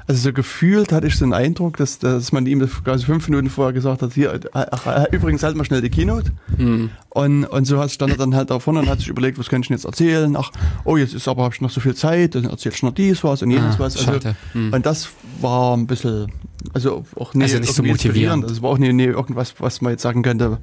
also 0.07 0.21
so 0.21 0.33
gefühlt 0.33 0.91
hatte 0.91 1.05
ich 1.05 1.15
so 1.17 1.23
einen 1.25 1.33
Eindruck, 1.33 1.77
dass, 1.77 1.99
dass 1.99 2.31
man 2.31 2.47
ihm 2.47 2.59
das 2.59 2.83
quasi 2.83 3.05
fünf 3.05 3.29
Minuten 3.29 3.47
vorher 3.47 3.73
gesagt 3.73 4.01
hat, 4.01 4.13
hier, 4.13 4.39
ach, 4.53 5.05
übrigens 5.11 5.43
halt 5.43 5.55
mal 5.55 5.65
schnell 5.65 5.81
die 5.83 5.91
Keynote. 5.91 6.31
Hm. 6.57 6.89
Und, 7.09 7.45
und 7.45 7.65
so 7.65 7.87
stand 7.87 8.13
er 8.13 8.17
dann 8.17 8.33
halt 8.33 8.49
da 8.49 8.57
vorne 8.57 8.79
und 8.79 8.89
hat 8.89 8.97
sich 8.99 9.07
überlegt, 9.09 9.37
was 9.37 9.49
kann 9.49 9.61
ich 9.61 9.67
denn 9.67 9.77
jetzt 9.77 9.85
erzählen? 9.85 10.35
Ach, 10.35 10.49
oh, 10.83 10.97
jetzt 10.97 11.13
ist 11.13 11.27
aber, 11.27 11.43
habe 11.43 11.53
ich 11.53 11.61
noch 11.61 11.69
so 11.69 11.79
viel 11.79 11.93
Zeit, 11.93 12.33
dann 12.33 12.45
erzähl 12.45 12.71
ich 12.73 12.81
noch 12.81 12.93
dies 12.95 13.23
was 13.23 13.43
und 13.43 13.51
jenes 13.51 13.75
Ah, 13.75 13.79
was. 13.79 14.07
Also. 14.07 14.29
Hm. 14.53 14.73
und 14.73 14.83
das 14.83 15.09
war 15.41 15.77
ein 15.77 15.85
bisschen, 15.85 16.31
also 16.73 17.05
auch 17.15 17.33
nie, 17.33 17.43
Also 17.43 17.59
nicht 17.59 17.73
so 17.73 17.81
motivierend. 17.83 18.03
inspirierend. 18.05 18.43
Also 18.45 18.61
war 18.61 18.69
auch 18.71 18.77
nie, 18.77 18.91
nie 18.93 19.03
irgendwas, 19.05 19.55
was 19.59 19.81
man 19.81 19.91
jetzt 19.91 20.01
sagen 20.01 20.21
könnte, 20.23 20.57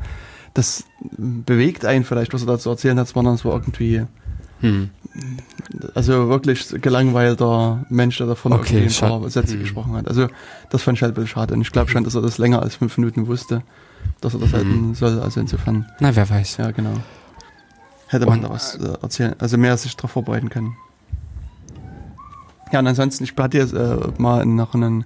das 0.54 0.84
bewegt 1.00 1.84
einen 1.84 2.04
vielleicht, 2.04 2.32
was 2.34 2.42
er 2.42 2.46
da 2.46 2.58
zu 2.58 2.70
erzählen 2.70 2.98
hat, 2.98 3.08
sondern 3.08 3.34
es 3.34 3.44
war 3.44 3.52
irgendwie, 3.52 4.04
Hm. 4.60 4.88
also 5.94 6.28
wirklich 6.30 6.66
gelangweilter 6.80 7.84
Mensch, 7.90 8.16
der 8.18 8.26
da 8.26 8.34
vorne 8.34 8.56
Okay, 8.58 8.78
irgendwie 8.78 9.04
ein 9.04 9.20
paar. 9.20 9.30
Sätze 9.30 9.54
Hm. 9.54 9.60
gesprochen 9.60 9.92
hat. 9.94 10.08
Also 10.08 10.28
das 10.70 10.82
fand 10.82 10.96
ich 10.98 11.02
halt 11.02 11.12
ein 11.12 11.14
bisschen 11.14 11.28
schade. 11.28 11.52
Und 11.54 11.60
ich 11.60 11.72
glaube 11.72 11.90
schon, 11.90 12.04
dass 12.04 12.14
er 12.14 12.22
das 12.22 12.38
länger 12.38 12.62
als 12.62 12.76
fünf 12.76 12.96
Minuten 12.96 13.26
wusste, 13.26 13.62
dass 14.22 14.32
er 14.34 14.40
das 14.40 14.50
Hm. 14.52 14.56
halten 14.56 14.94
soll. 14.94 15.20
Also 15.20 15.40
insofern, 15.40 15.86
Na, 16.00 16.14
wer 16.16 16.28
weiß. 16.30 16.56
ja 16.56 16.70
genau. 16.70 16.94
Hätte 18.08 18.24
man 18.26 18.38
Und- 18.38 18.44
da 18.44 18.50
was 18.50 18.76
äh, 18.76 18.94
erzählen, 19.02 19.34
also 19.38 19.58
mehr 19.58 19.76
sich 19.76 19.94
darauf 19.96 20.12
vorbereiten 20.12 20.48
können. 20.48 20.74
Ja, 22.72 22.78
und 22.80 22.86
ansonsten, 22.86 23.24
ich 23.24 23.34
hatte 23.36 23.58
jetzt 23.58 23.74
äh, 23.74 23.96
mal 24.18 24.44
noch 24.46 24.74
einen, 24.74 25.04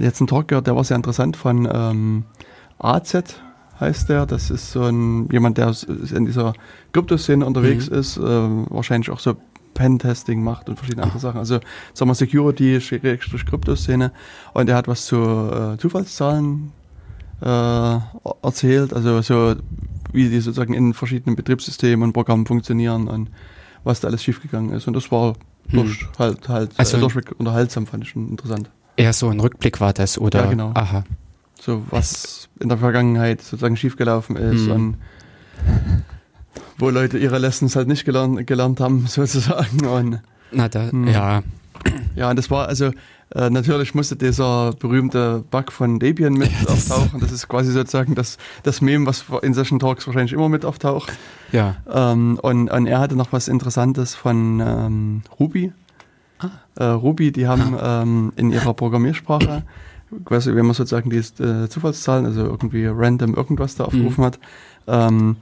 jetzt 0.00 0.20
einen 0.20 0.28
Talk 0.28 0.48
gehört, 0.48 0.66
der 0.66 0.76
war 0.76 0.84
sehr 0.84 0.96
interessant 0.96 1.36
von 1.36 1.68
ähm, 1.72 2.24
AZ 2.78 3.14
heißt 3.80 4.08
der. 4.08 4.26
Das 4.26 4.50
ist 4.50 4.70
so 4.72 4.82
ein 4.84 5.28
jemand, 5.30 5.58
der 5.58 5.68
s- 5.68 5.82
in 5.84 6.26
dieser 6.26 6.52
Kryptoszene 6.92 7.44
unterwegs 7.44 7.90
Mhm. 7.90 7.96
ist, 7.96 8.16
ähm, 8.16 8.66
wahrscheinlich 8.70 9.10
auch 9.10 9.18
so 9.18 9.34
Pen-Testing 9.74 10.42
macht 10.44 10.68
und 10.68 10.76
verschiedene 10.76 11.02
andere 11.02 11.18
Sachen. 11.18 11.38
Also 11.38 11.58
sagen 11.92 12.08
wir 12.10 12.14
Security, 12.14 12.78
Kryptoszene. 12.80 14.12
Und 14.52 14.68
er 14.68 14.76
hat 14.76 14.86
was 14.86 15.06
zu 15.06 15.16
äh, 15.16 15.76
Zufallszahlen 15.78 16.70
äh, 17.42 17.98
erzählt, 18.42 18.92
also 18.94 19.20
so 19.22 19.56
wie 20.12 20.28
die 20.28 20.40
sozusagen 20.40 20.74
in 20.74 20.94
verschiedenen 20.94 21.34
Betriebssystemen 21.34 22.04
und 22.04 22.12
Programmen 22.12 22.46
funktionieren 22.46 23.08
und 23.08 23.30
was 23.82 24.00
da 24.00 24.08
alles 24.08 24.22
schiefgegangen 24.22 24.70
ist. 24.72 24.86
Und 24.86 24.94
das 24.94 25.10
war 25.10 25.34
Hm. 25.70 25.80
durch, 25.80 26.06
halt, 26.18 26.48
halt 26.48 26.70
Also- 26.76 26.96
äh, 26.96 27.00
durchweg 27.00 27.32
unterhaltsam, 27.38 27.86
fand 27.86 28.04
ich 28.04 28.10
schon 28.10 28.28
interessant. 28.28 28.70
Eher 28.96 29.12
so 29.12 29.28
ein 29.28 29.40
Rückblick 29.40 29.80
war 29.80 29.92
das, 29.92 30.18
oder? 30.18 30.44
Ja, 30.44 30.50
genau. 30.50 30.70
Aha. 30.74 31.04
So 31.60 31.82
was 31.90 32.48
in 32.60 32.68
der 32.68 32.78
Vergangenheit 32.78 33.40
sozusagen 33.42 33.76
schiefgelaufen 33.76 34.36
ist 34.36 34.66
Hm. 34.66 34.72
und 34.72 34.96
wo 36.78 36.90
Leute 36.90 37.18
ihre 37.18 37.38
Lessons 37.38 37.76
halt 37.76 37.88
nicht 37.88 38.04
gelernt, 38.04 38.46
gelernt 38.46 38.80
haben, 38.80 39.06
sozusagen. 39.08 39.84
Und 39.86 40.20
Na, 40.52 40.68
da, 40.68 40.90
Hm. 40.90 41.08
ja. 41.08 41.42
ja, 42.16 42.30
und 42.30 42.36
das 42.36 42.50
war 42.50 42.68
also, 42.68 42.90
äh, 43.34 43.50
natürlich 43.50 43.94
musste 43.94 44.16
dieser 44.16 44.72
berühmte 44.78 45.44
Bug 45.50 45.72
von 45.72 45.98
Debian 45.98 46.34
mit 46.34 46.50
auftauchen. 46.68 47.20
Das 47.20 47.32
ist 47.32 47.48
quasi 47.48 47.72
sozusagen 47.72 48.14
das, 48.14 48.38
das 48.62 48.80
Meme, 48.80 49.06
was 49.06 49.24
in 49.42 49.54
solchen 49.54 49.78
Talks 49.78 50.06
wahrscheinlich 50.06 50.32
immer 50.32 50.48
mit 50.48 50.64
auftaucht. 50.64 51.12
Ja. 51.52 51.76
Ähm, 51.92 52.38
und, 52.42 52.70
und 52.70 52.86
er 52.86 53.00
hatte 53.00 53.16
noch 53.16 53.32
was 53.32 53.48
Interessantes 53.48 54.14
von 54.14 54.60
ähm, 54.60 55.22
Ruby. 55.40 55.72
Ah. 56.38 56.94
Ruby, 56.94 57.32
die 57.32 57.46
haben 57.46 57.76
ähm, 57.80 58.32
in 58.36 58.50
ihrer 58.50 58.74
Programmiersprache, 58.74 59.62
quasi, 60.24 60.54
wenn 60.54 60.66
man 60.66 60.74
sozusagen 60.74 61.10
die 61.10 61.18
äh, 61.18 61.68
Zufallszahlen, 61.68 62.26
also 62.26 62.42
irgendwie 62.42 62.86
random 62.86 63.34
irgendwas 63.34 63.76
da 63.76 63.84
aufgerufen 63.84 64.24
hat, 64.24 64.38
ähm, 64.86 65.36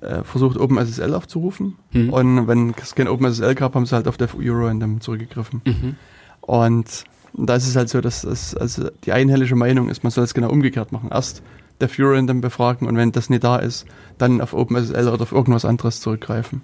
äh, 0.00 0.22
versucht 0.22 0.56
OpenSSL 0.58 1.14
aufzurufen. 1.14 1.76
Hm. 1.90 2.12
Und 2.12 2.46
wenn 2.46 2.74
es 2.80 2.94
kein 2.94 3.08
OpenSSL 3.08 3.54
gab, 3.54 3.74
haben 3.74 3.86
sie 3.86 3.94
halt 3.94 4.06
auf 4.06 4.16
Def 4.16 4.34
Euro 4.34 4.66
random 4.66 5.00
zurückgegriffen. 5.00 5.62
Mhm. 5.64 5.96
Und 6.40 7.04
da 7.34 7.54
ist 7.54 7.68
es 7.68 7.76
halt 7.76 7.88
so, 7.88 8.00
dass 8.00 8.24
es, 8.24 8.54
also 8.56 8.90
die 9.04 9.12
einhellige 9.12 9.56
Meinung 9.56 9.88
ist, 9.88 10.02
man 10.02 10.10
soll 10.10 10.24
es 10.24 10.34
genau 10.34 10.50
umgekehrt 10.50 10.92
machen. 10.92 11.10
Erst 11.10 11.42
der 11.80 11.88
View 11.88 12.08
Random 12.08 12.40
befragen 12.40 12.88
und 12.88 12.96
wenn 12.96 13.12
das 13.12 13.30
nicht 13.30 13.44
da 13.44 13.56
ist, 13.56 13.86
dann 14.18 14.40
auf 14.40 14.54
OpenSSL 14.54 15.08
oder 15.08 15.22
auf 15.22 15.32
irgendwas 15.32 15.64
anderes 15.64 16.00
zurückgreifen. 16.00 16.62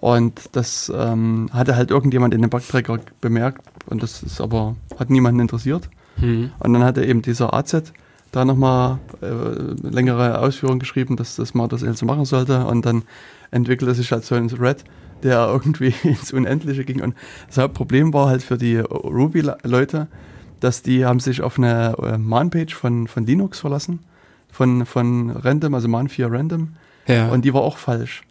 Und 0.00 0.50
das 0.52 0.92
ähm, 0.94 1.50
hatte 1.52 1.76
halt 1.76 1.90
irgendjemand 1.90 2.34
in 2.34 2.42
dem 2.42 2.50
Bugtracker 2.50 3.00
bemerkt 3.20 3.62
und 3.86 4.02
das 4.02 4.22
ist 4.22 4.40
aber, 4.40 4.76
hat 4.98 5.10
niemanden 5.10 5.40
interessiert. 5.40 5.88
Mhm. 6.18 6.52
Und 6.58 6.72
dann 6.72 6.84
hatte 6.84 7.04
eben 7.04 7.22
dieser 7.22 7.52
AZ 7.52 7.92
da 8.30 8.44
nochmal 8.44 8.98
äh, 9.22 9.26
längere 9.88 10.40
Ausführungen 10.40 10.78
geschrieben, 10.78 11.16
dass, 11.16 11.54
man 11.54 11.68
das 11.68 11.80
so 11.80 12.06
machen 12.06 12.24
sollte. 12.24 12.66
Und 12.66 12.84
dann 12.84 13.02
entwickelte 13.50 13.94
sich 13.94 14.12
halt 14.12 14.24
so 14.24 14.34
ein 14.34 14.48
Thread, 14.48 14.84
der 15.22 15.48
irgendwie 15.52 15.94
ins 16.04 16.32
Unendliche 16.32 16.84
ging. 16.84 17.02
Und 17.02 17.14
das 17.48 17.58
Hauptproblem 17.58 18.12
war 18.12 18.28
halt 18.28 18.42
für 18.42 18.58
die 18.58 18.76
Ruby-Leute, 18.76 20.08
dass 20.60 20.82
die 20.82 21.04
haben 21.04 21.20
sich 21.20 21.40
auf 21.40 21.58
eine 21.58 21.96
äh, 22.02 22.18
Man-Page 22.18 22.74
von, 22.74 23.06
von 23.06 23.24
Linux 23.24 23.60
verlassen, 23.60 24.00
von, 24.50 24.86
von 24.86 25.30
Random, 25.30 25.74
also 25.74 25.88
Man4 25.88 26.30
Random. 26.30 26.74
Ja. 27.06 27.28
Und 27.28 27.44
die 27.44 27.54
war 27.54 27.62
auch 27.62 27.78
falsch. 27.78 28.22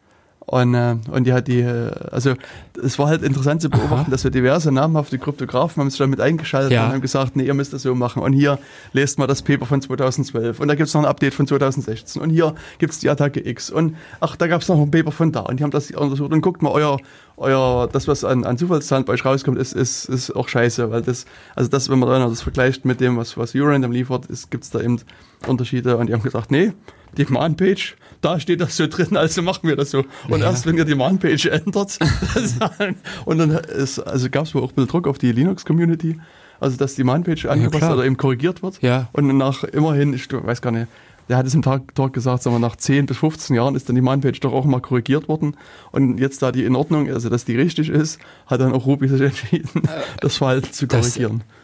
Und, 0.49 0.75
äh, 0.75 0.95
und 1.11 1.25
die 1.27 1.33
hat 1.33 1.49
die, 1.49 1.59
äh, 1.59 1.91
also 2.09 2.33
es 2.81 2.97
war 2.97 3.07
halt 3.07 3.21
interessant 3.21 3.61
zu 3.61 3.69
beobachten, 3.69 4.05
Aha. 4.05 4.11
dass 4.11 4.23
wir 4.23 4.31
diverse 4.31 4.71
namhafte 4.71 5.19
Kryptografen 5.19 5.81
haben 5.81 5.89
sich 5.89 5.99
damit 5.99 6.21
eingeschaltet 6.21 6.71
ja. 6.71 6.85
und 6.85 6.93
haben 6.93 7.01
gesagt, 7.01 7.35
nee, 7.35 7.43
ihr 7.43 7.53
müsst 7.53 7.73
das 7.73 7.81
so 7.81 7.93
machen. 7.95 8.23
Und 8.23 8.31
hier 8.31 8.57
lest 8.93 9.19
mal 9.19 9.27
das 9.27 9.41
Paper 9.41 9.65
von 9.65 9.81
2012 9.81 10.61
und 10.61 10.69
da 10.69 10.75
gibt 10.75 10.87
es 10.87 10.93
noch 10.93 11.01
ein 11.01 11.05
Update 11.05 11.33
von 11.33 11.47
2016 11.47 12.21
und 12.21 12.29
hier 12.29 12.55
gibt 12.79 12.93
es 12.93 12.99
die 12.99 13.09
Attacke 13.09 13.45
X. 13.45 13.69
Und 13.69 13.97
ach, 14.21 14.37
da 14.37 14.47
gab 14.47 14.61
es 14.61 14.69
noch 14.69 14.79
ein 14.79 14.89
Paper 14.89 15.11
von 15.11 15.33
da. 15.33 15.41
Und 15.41 15.59
die 15.59 15.63
haben 15.65 15.71
das 15.71 15.91
untersucht. 15.91 16.31
Und 16.31 16.39
guckt 16.39 16.61
mal, 16.61 16.71
euer, 16.71 16.97
euer, 17.35 17.89
das, 17.91 18.07
was 18.07 18.23
an, 18.23 18.45
an 18.45 18.57
Zufallszahlen 18.57 19.03
bei 19.03 19.13
euch 19.13 19.25
rauskommt, 19.25 19.57
ist, 19.57 19.73
ist, 19.73 20.05
ist 20.05 20.31
auch 20.33 20.47
scheiße, 20.47 20.89
weil 20.91 21.01
das, 21.01 21.25
also 21.57 21.69
das, 21.69 21.89
wenn 21.89 21.99
man 21.99 22.07
das 22.29 22.41
vergleicht 22.41 22.85
mit 22.85 23.01
dem, 23.01 23.17
was, 23.17 23.37
was 23.37 23.53
Urandom 23.53 23.91
liefert, 23.91 24.27
gibt 24.49 24.63
es 24.63 24.69
da 24.69 24.79
eben 24.79 25.01
Unterschiede. 25.45 25.97
Und 25.97 26.07
die 26.07 26.13
haben 26.13 26.23
gesagt, 26.23 26.51
nee, 26.51 26.71
die 27.17 27.25
Man-Page 27.25 27.95
da 28.21 28.39
steht 28.39 28.61
das 28.61 28.75
so 28.75 28.87
drin, 28.87 29.17
also 29.17 29.41
machen 29.41 29.67
wir 29.67 29.75
das 29.75 29.91
so. 29.91 30.03
Und 30.29 30.39
ja. 30.39 30.47
erst 30.47 30.65
wenn 30.65 30.77
ihr 30.77 30.85
die 30.85 30.95
Man-Page 30.95 31.45
ändert, 31.51 31.97
und 33.25 33.37
dann 33.37 33.51
ist, 33.51 33.99
also 33.99 34.29
gab 34.29 34.45
es 34.45 34.55
wohl 34.55 34.63
auch 34.63 34.69
ein 34.69 34.75
bisschen 34.75 34.89
Druck 34.89 35.07
auf 35.07 35.17
die 35.17 35.31
Linux-Community, 35.31 36.19
also 36.59 36.77
dass 36.77 36.95
die 36.95 37.03
Man-Page 37.03 37.45
angepasst 37.45 37.83
ja, 37.83 37.93
oder 37.93 38.05
eben 38.05 38.17
korrigiert 38.17 38.63
wird. 38.63 38.81
Ja. 38.81 39.09
Und 39.13 39.35
nach 39.37 39.63
immerhin, 39.63 40.13
ich 40.13 40.27
weiß 40.31 40.61
gar 40.61 40.71
nicht, 40.71 40.87
der 41.29 41.37
hat 41.37 41.45
es 41.45 41.53
im 41.53 41.61
Tag, 41.61 41.93
Talk 41.93 42.13
gesagt, 42.13 42.41
sagen 42.41 42.55
wir, 42.55 42.59
nach 42.59 42.77
10 42.77 43.05
bis 43.05 43.17
15 43.17 43.55
Jahren 43.55 43.75
ist 43.75 43.89
dann 43.89 43.95
die 43.95 44.01
Man-Page 44.01 44.39
doch 44.39 44.53
auch 44.53 44.63
mal 44.63 44.79
korrigiert 44.79 45.27
worden. 45.27 45.57
Und 45.91 46.19
jetzt, 46.19 46.41
da 46.41 46.53
die 46.53 46.63
in 46.63 46.75
Ordnung, 46.75 47.09
also 47.09 47.29
dass 47.29 47.43
die 47.43 47.57
richtig 47.57 47.89
ist, 47.89 48.19
hat 48.45 48.61
dann 48.61 48.71
auch 48.71 48.85
Ruby 48.85 49.09
sich 49.09 49.21
entschieden, 49.21 49.83
äh, 49.83 49.89
das 50.21 50.37
Verhalten 50.37 50.71
zu 50.71 50.87
korrigieren. 50.87 51.43
Das 51.45 51.57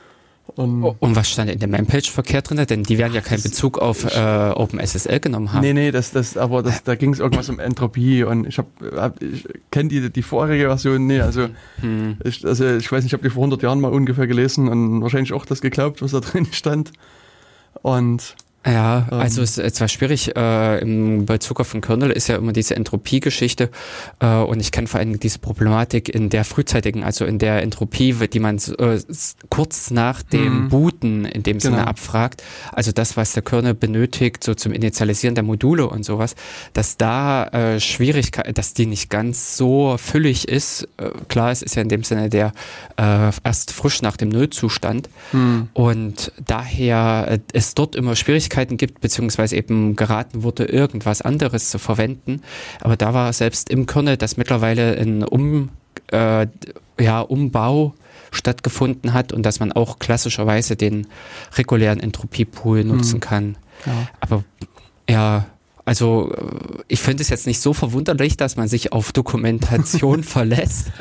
und, 0.46 0.84
und, 0.84 1.16
was 1.16 1.32
stand 1.32 1.50
in 1.50 1.60
der 1.60 1.70
Manpage 1.70 2.12
verkehrt 2.12 2.50
drin? 2.50 2.64
Denn 2.70 2.84
die 2.84 2.98
werden 2.98 3.14
ja 3.14 3.22
keinen 3.22 3.42
Bezug 3.42 3.80
auf 3.80 4.04
äh, 4.04 4.52
OpenSSL 4.52 5.20
genommen 5.20 5.54
haben. 5.54 5.62
Nee, 5.62 5.74
nee, 5.74 5.92
das, 5.92 6.12
das, 6.12 6.38
aber 6.38 6.62
das, 6.62 6.84
da 6.84 6.96
ging 6.96 7.14
es 7.14 7.20
irgendwas 7.20 7.50
um 7.50 7.60
Entropie 7.60 8.24
und 8.24 8.46
ich, 8.46 8.58
hab, 8.58 8.68
hab 8.96 9.22
ich 9.22 9.48
kenne 9.72 9.90
die, 9.90 10.10
die 10.12 10.22
vorherige 10.22 10.66
Version, 10.66 11.08
nee, 11.08 11.22
also, 11.22 11.48
hm. 11.80 12.18
ich, 12.24 12.46
also 12.46 12.76
ich 12.76 12.92
weiß 12.92 13.04
nicht, 13.04 13.12
ich 13.12 13.14
habe 13.14 13.24
die 13.24 13.30
vor 13.30 13.42
100 13.42 13.64
Jahren 13.64 13.80
mal 13.80 13.92
ungefähr 13.92 14.28
gelesen 14.28 14.68
und 14.68 15.02
wahrscheinlich 15.02 15.34
auch 15.34 15.46
das 15.46 15.62
geglaubt, 15.62 16.02
was 16.02 16.12
da 16.12 16.20
drin 16.20 16.46
stand. 16.52 16.92
Und 17.82 18.36
ja, 18.66 19.08
ähm. 19.12 19.20
also 19.20 19.42
es, 19.42 19.58
es 19.58 19.82
war 19.82 19.88
schwierig. 19.88 20.36
Äh, 20.36 20.80
Im 20.80 21.26
Bezug 21.26 21.60
auf 21.60 21.72
den 21.72 21.82
Kernel 21.82 22.12
ist 22.12 22.28
ja 22.30 22.38
immer 22.38 22.54
diese 22.54 22.76
Entropie-Geschichte 22.76 23.70
äh, 24.20 24.38
und 24.38 24.60
ich 24.60 24.72
kenne 24.72 24.88
vor 24.88 25.00
allem 25.00 25.20
diese 25.20 25.40
Problematik 25.40 26.08
in 26.08 26.30
der 26.30 26.46
frühzeitigen, 26.46 27.04
also 27.04 27.26
in 27.26 27.40
der 27.40 27.62
Entropie, 27.62 28.14
die 28.14 28.40
man 28.40 28.58
äh, 28.78 29.00
kurz 29.50 29.92
nach 29.92 30.22
dem 30.22 30.64
mhm. 30.64 30.70
Booten 30.70 31.26
in 31.26 31.44
dem 31.44 31.60
Sinne 31.60 31.78
genau. 31.78 31.90
abfragt. 31.90 32.44
Also 32.72 32.92
das, 32.92 33.18
was 33.18 33.34
der 33.34 33.44
Kernel 33.44 33.74
benötigt, 33.74 34.44
so 34.44 34.54
zum 34.54 34.72
Initialisieren 34.72 35.36
der 35.36 35.44
Module 35.44 35.88
und 35.88 36.06
sowas, 36.06 36.36
dass 36.72 36.96
da 36.96 37.48
äh, 37.48 37.80
Schwierigkeit, 37.82 38.58
dass 38.58 38.74
die 38.74 38.86
nicht 38.86 39.10
ganz 39.10 39.58
so 39.58 39.98
füllig 39.98 40.48
ist. 40.48 40.88
Äh, 40.98 41.10
klar, 41.28 41.52
es 41.52 41.62
ist 41.62 41.76
ja 41.76 41.82
in 41.82 41.90
dem 41.90 42.04
Sinne 42.04 42.30
der 42.30 42.54
äh, 42.98 43.32
erst 43.44 43.72
frisch 43.72 44.02
nach 44.02 44.16
dem 44.16 44.30
Nullzustand 44.30 45.10
mhm. 45.34 45.68
und 45.74 46.32
daher 46.46 47.28
äh, 47.30 47.58
ist 47.58 47.78
dort 47.78 47.96
immer 47.98 48.16
Schwierigkeiten 48.16 48.53
Möglichkeiten 48.54 48.78
gibt, 48.78 49.02
beziehungsweise 49.02 49.56
eben 49.56 49.96
geraten 49.96 50.44
wurde, 50.44 50.66
irgendwas 50.66 51.22
anderes 51.22 51.70
zu 51.70 51.80
verwenden. 51.80 52.42
Aber 52.82 52.96
da 52.96 53.14
war 53.14 53.34
selbst 53.34 53.70
im 53.70 53.86
Kernel, 53.86 54.18
dass 54.18 54.38
mittlerweile 54.38 54.96
ein 54.98 55.24
um, 55.24 55.70
äh, 56.12 56.48
ja, 57.00 57.22
Umbau 57.22 57.94
stattgefunden 58.32 59.14
hat 59.14 59.34
und 59.34 59.44
dass 59.44 59.60
man 59.60 59.72
auch 59.72 60.00
klassischerweise 60.00 60.76
den 60.76 61.08
regulären 61.56 62.00
Entropiepool 62.00 62.84
nutzen 62.84 63.16
hm. 63.16 63.20
kann. 63.20 63.58
Ja. 63.86 64.08
Aber 64.20 64.44
ja, 65.10 65.46
also 65.86 66.32
ich 66.88 67.00
finde 67.00 67.24
es 67.24 67.30
jetzt 67.30 67.46
nicht 67.46 67.60
so 67.60 67.74
verwunderlich, 67.74 68.38
dass 68.38 68.56
man 68.56 68.68
sich 68.68 68.94
auf 68.94 69.12
Dokumentation 69.12 70.24
verlässt. 70.38 70.92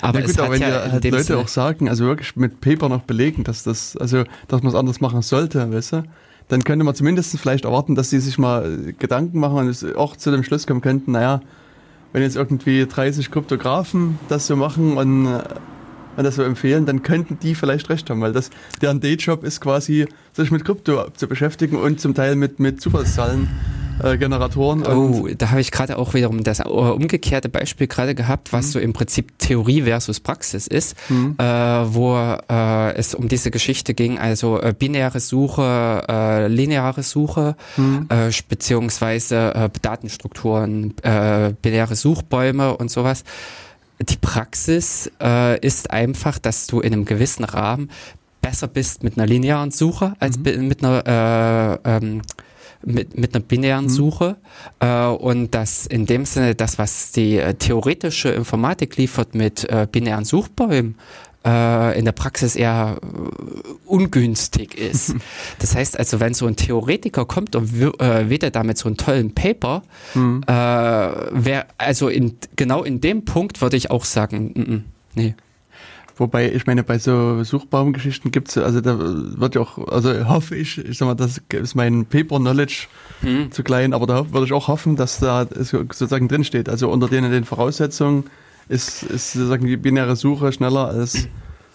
Aber 0.00 0.20
ja 0.20 0.26
gut, 0.26 0.34
es 0.34 0.38
aber 0.38 0.52
wenn 0.52 0.62
ja 0.62 0.92
halt 0.92 1.04
Leute 1.04 1.24
Sinne 1.24 1.38
auch 1.38 1.48
sagen, 1.48 1.88
also 1.88 2.04
wirklich 2.04 2.36
mit 2.36 2.60
Paper 2.60 2.88
noch 2.88 3.02
belegen, 3.02 3.44
dass 3.44 3.62
das, 3.62 3.96
also 3.96 4.24
dass 4.48 4.62
man 4.62 4.72
es 4.72 4.78
anders 4.78 5.00
machen 5.00 5.22
sollte, 5.22 5.72
weißt 5.72 5.92
du? 5.92 6.02
Dann 6.50 6.64
könnte 6.64 6.84
man 6.84 6.94
zumindest 6.94 7.38
vielleicht 7.38 7.64
erwarten, 7.64 7.94
dass 7.94 8.10
sie 8.10 8.18
sich 8.18 8.36
mal 8.36 8.92
Gedanken 8.98 9.38
machen 9.38 9.68
und 9.68 9.96
auch 9.96 10.16
zu 10.16 10.32
dem 10.32 10.42
Schluss 10.42 10.66
kommen 10.66 10.80
könnten, 10.80 11.12
naja, 11.12 11.40
wenn 12.12 12.22
jetzt 12.22 12.36
irgendwie 12.36 12.86
30 12.86 13.30
Kryptografen 13.30 14.18
das 14.28 14.48
so 14.48 14.56
machen 14.56 14.96
und, 14.96 15.26
und 15.28 16.24
das 16.24 16.34
so 16.34 16.42
empfehlen, 16.42 16.86
dann 16.86 17.04
könnten 17.04 17.38
die 17.40 17.54
vielleicht 17.54 17.88
recht 17.88 18.10
haben, 18.10 18.20
weil 18.20 18.32
das 18.32 18.50
deren 18.82 19.00
Dayjob 19.00 19.44
ist 19.44 19.60
quasi, 19.60 20.06
sich 20.32 20.50
mit 20.50 20.64
Krypto 20.64 21.10
zu 21.14 21.28
beschäftigen 21.28 21.76
und 21.76 22.00
zum 22.00 22.14
Teil 22.14 22.34
mit, 22.34 22.58
mit 22.58 22.80
Zufallszahlen 22.80 23.48
äh, 24.04 24.18
Generatoren. 24.18 24.86
Oh, 24.86 25.28
da 25.36 25.50
habe 25.50 25.60
ich 25.60 25.70
gerade 25.70 25.98
auch 25.98 26.14
wiederum 26.14 26.42
das 26.42 26.60
umgekehrte 26.60 27.48
Beispiel 27.48 27.86
gerade 27.86 28.14
gehabt, 28.14 28.52
was 28.52 28.66
mhm. 28.66 28.70
so 28.70 28.78
im 28.80 28.92
Prinzip 28.92 29.38
Theorie 29.38 29.82
versus 29.82 30.20
Praxis 30.20 30.66
ist, 30.66 30.96
mhm. 31.08 31.36
äh, 31.38 31.44
wo 31.44 32.16
äh, 32.16 32.94
es 32.94 33.14
um 33.14 33.28
diese 33.28 33.50
Geschichte 33.50 33.94
ging, 33.94 34.18
also 34.18 34.60
äh, 34.60 34.74
binäre 34.76 35.20
Suche, 35.20 36.04
äh, 36.08 36.48
lineare 36.48 37.02
Suche, 37.02 37.56
mhm. 37.76 38.06
äh, 38.08 38.30
beziehungsweise 38.48 39.54
äh, 39.54 39.70
Datenstrukturen, 39.80 40.94
äh, 41.02 41.52
binäre 41.60 41.96
Suchbäume 41.96 42.76
und 42.76 42.90
sowas. 42.90 43.24
Die 44.00 44.16
Praxis 44.16 45.10
äh, 45.22 45.58
ist 45.60 45.90
einfach, 45.90 46.38
dass 46.38 46.66
du 46.66 46.80
in 46.80 46.92
einem 46.92 47.04
gewissen 47.04 47.44
Rahmen 47.44 47.90
besser 48.40 48.68
bist 48.68 49.02
mit 49.02 49.18
einer 49.18 49.26
linearen 49.26 49.70
Suche 49.70 50.14
als 50.18 50.38
mhm. 50.38 50.68
mit 50.68 50.82
einer 50.82 51.80
äh, 51.84 51.96
ähm, 51.96 52.22
mit, 52.84 53.18
mit 53.18 53.34
einer 53.34 53.44
binären 53.44 53.84
mhm. 53.84 53.90
Suche 53.90 54.36
äh, 54.80 55.06
und 55.06 55.54
das 55.54 55.86
in 55.86 56.06
dem 56.06 56.24
Sinne, 56.24 56.54
das, 56.54 56.78
was 56.78 57.12
die 57.12 57.36
äh, 57.36 57.54
theoretische 57.54 58.30
Informatik 58.30 58.96
liefert 58.96 59.34
mit 59.34 59.68
äh, 59.68 59.86
binären 59.90 60.24
Suchbäumen, 60.24 60.96
äh, 61.44 61.98
in 61.98 62.04
der 62.04 62.12
Praxis 62.12 62.56
eher 62.56 62.98
äh, 63.02 63.68
ungünstig 63.86 64.74
ist. 64.76 65.14
Das 65.58 65.74
heißt 65.74 65.98
also, 65.98 66.20
wenn 66.20 66.32
so 66.32 66.46
ein 66.46 66.56
Theoretiker 66.56 67.26
kommt 67.26 67.54
und 67.54 67.70
äh, 68.00 68.30
wieder 68.30 68.50
damit 68.50 68.78
so 68.78 68.88
einen 68.88 68.96
tollen 68.96 69.34
Paper, 69.34 69.82
mhm. 70.14 70.42
äh, 70.46 70.52
wär, 70.52 71.66
also 71.76 72.08
in, 72.08 72.36
genau 72.56 72.82
in 72.82 73.00
dem 73.00 73.24
Punkt 73.24 73.60
würde 73.60 73.76
ich 73.76 73.90
auch 73.90 74.04
sagen, 74.04 74.52
n 74.54 74.64
-n, 74.64 74.82
nee. 75.14 75.34
Wobei, 76.20 76.52
ich 76.52 76.66
meine, 76.66 76.84
bei 76.84 76.98
so 76.98 77.42
Suchbaumgeschichten 77.42 78.30
gibt's 78.30 78.58
also 78.58 78.82
da 78.82 78.98
wird 78.98 79.54
ja 79.54 79.62
auch, 79.62 79.88
also 79.88 80.28
hoffe 80.28 80.54
ich, 80.54 80.76
ich 80.76 80.98
sag 80.98 81.06
mal, 81.06 81.14
das 81.14 81.40
ist 81.48 81.74
mein 81.74 82.04
Paper-Knowledge 82.04 82.88
hm. 83.22 83.50
zu 83.50 83.62
klein, 83.62 83.94
aber 83.94 84.06
da 84.06 84.30
würde 84.30 84.44
ich 84.44 84.52
auch 84.52 84.68
hoffen, 84.68 84.96
dass 84.96 85.18
da 85.18 85.46
sozusagen 85.58 86.28
drinsteht. 86.28 86.68
Also 86.68 86.90
unter 86.90 87.08
denen 87.08 87.32
den 87.32 87.46
Voraussetzungen 87.46 88.24
ist, 88.68 89.02
ist 89.02 89.32
sozusagen 89.32 89.66
die 89.66 89.78
binäre 89.78 90.14
Suche 90.14 90.52
schneller 90.52 90.88
als 90.88 91.26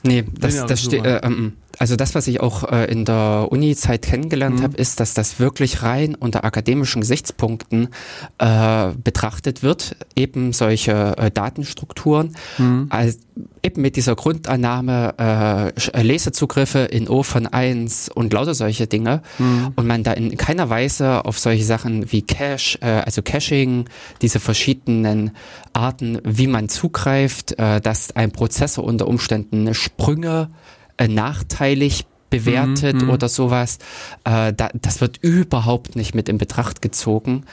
Nee, 0.04 0.24
das, 0.40 0.64
das 0.68 0.84
steht, 0.84 1.04
äh, 1.04 1.22
ähm, 1.24 1.54
also 1.80 1.96
das, 1.96 2.16
was 2.16 2.28
ich 2.28 2.40
auch 2.40 2.64
äh, 2.72 2.86
in 2.92 3.06
der 3.06 3.48
Uni-Zeit 3.50 4.04
kennengelernt 4.04 4.60
mhm. 4.60 4.64
habe, 4.64 4.78
ist, 4.78 5.00
dass 5.00 5.14
das 5.14 5.40
wirklich 5.40 5.84
rein 5.84 6.16
unter 6.16 6.44
akademischen 6.44 7.02
Gesichtspunkten 7.02 7.90
äh, 8.38 8.90
betrachtet 9.04 9.64
wird, 9.64 9.96
eben 10.16 10.54
solche 10.54 11.16
äh, 11.18 11.32
Datenstrukturen, 11.32 12.36
mhm. 12.58 12.88
als, 12.90 13.20
eben 13.64 13.82
mit 13.82 13.96
dieser 13.96 14.16
Grundannahme 14.16 15.74
äh, 15.94 16.02
Lesezugriffe 16.02 16.80
in 16.80 17.08
O 17.08 17.24
von 17.24 17.48
1 17.48 18.10
und 18.10 18.32
lauter 18.34 18.54
solche 18.54 18.88
Dinge 18.88 19.22
mhm. 19.38 19.74
und 19.76 19.88
man 19.88 20.04
da 20.04 20.14
in 20.14 20.38
keiner 20.38 20.70
Weise 20.70 21.26
auf 21.26 21.40
solche 21.40 21.64
Sachen 21.64 22.12
wie 22.12 22.22
Cache, 22.22 22.78
äh, 22.82 23.02
also 23.06 23.22
Caching, 23.22 23.90
diese 24.22 24.40
verschiedenen 24.40 25.32
Arten, 25.74 26.20
wie 26.24 26.48
man 26.48 26.70
zugreift, 26.70 27.60
äh, 27.60 27.82
dass 27.82 28.16
ein 28.16 28.32
Prozessor 28.32 28.84
unter 28.84 29.08
Umständen 29.08 29.74
Sprünge 29.74 30.50
äh, 30.98 31.08
nachteilig 31.08 32.06
bewertet 32.30 33.02
mhm. 33.02 33.10
oder 33.10 33.30
sowas. 33.30 33.78
Äh, 34.24 34.54
da, 34.54 34.70
das 34.74 35.00
wird 35.00 35.18
überhaupt 35.22 35.96
nicht 35.96 36.16
mit 36.16 36.28
in 36.28 36.38
Betracht 36.38 36.82
gezogen. 36.82 37.46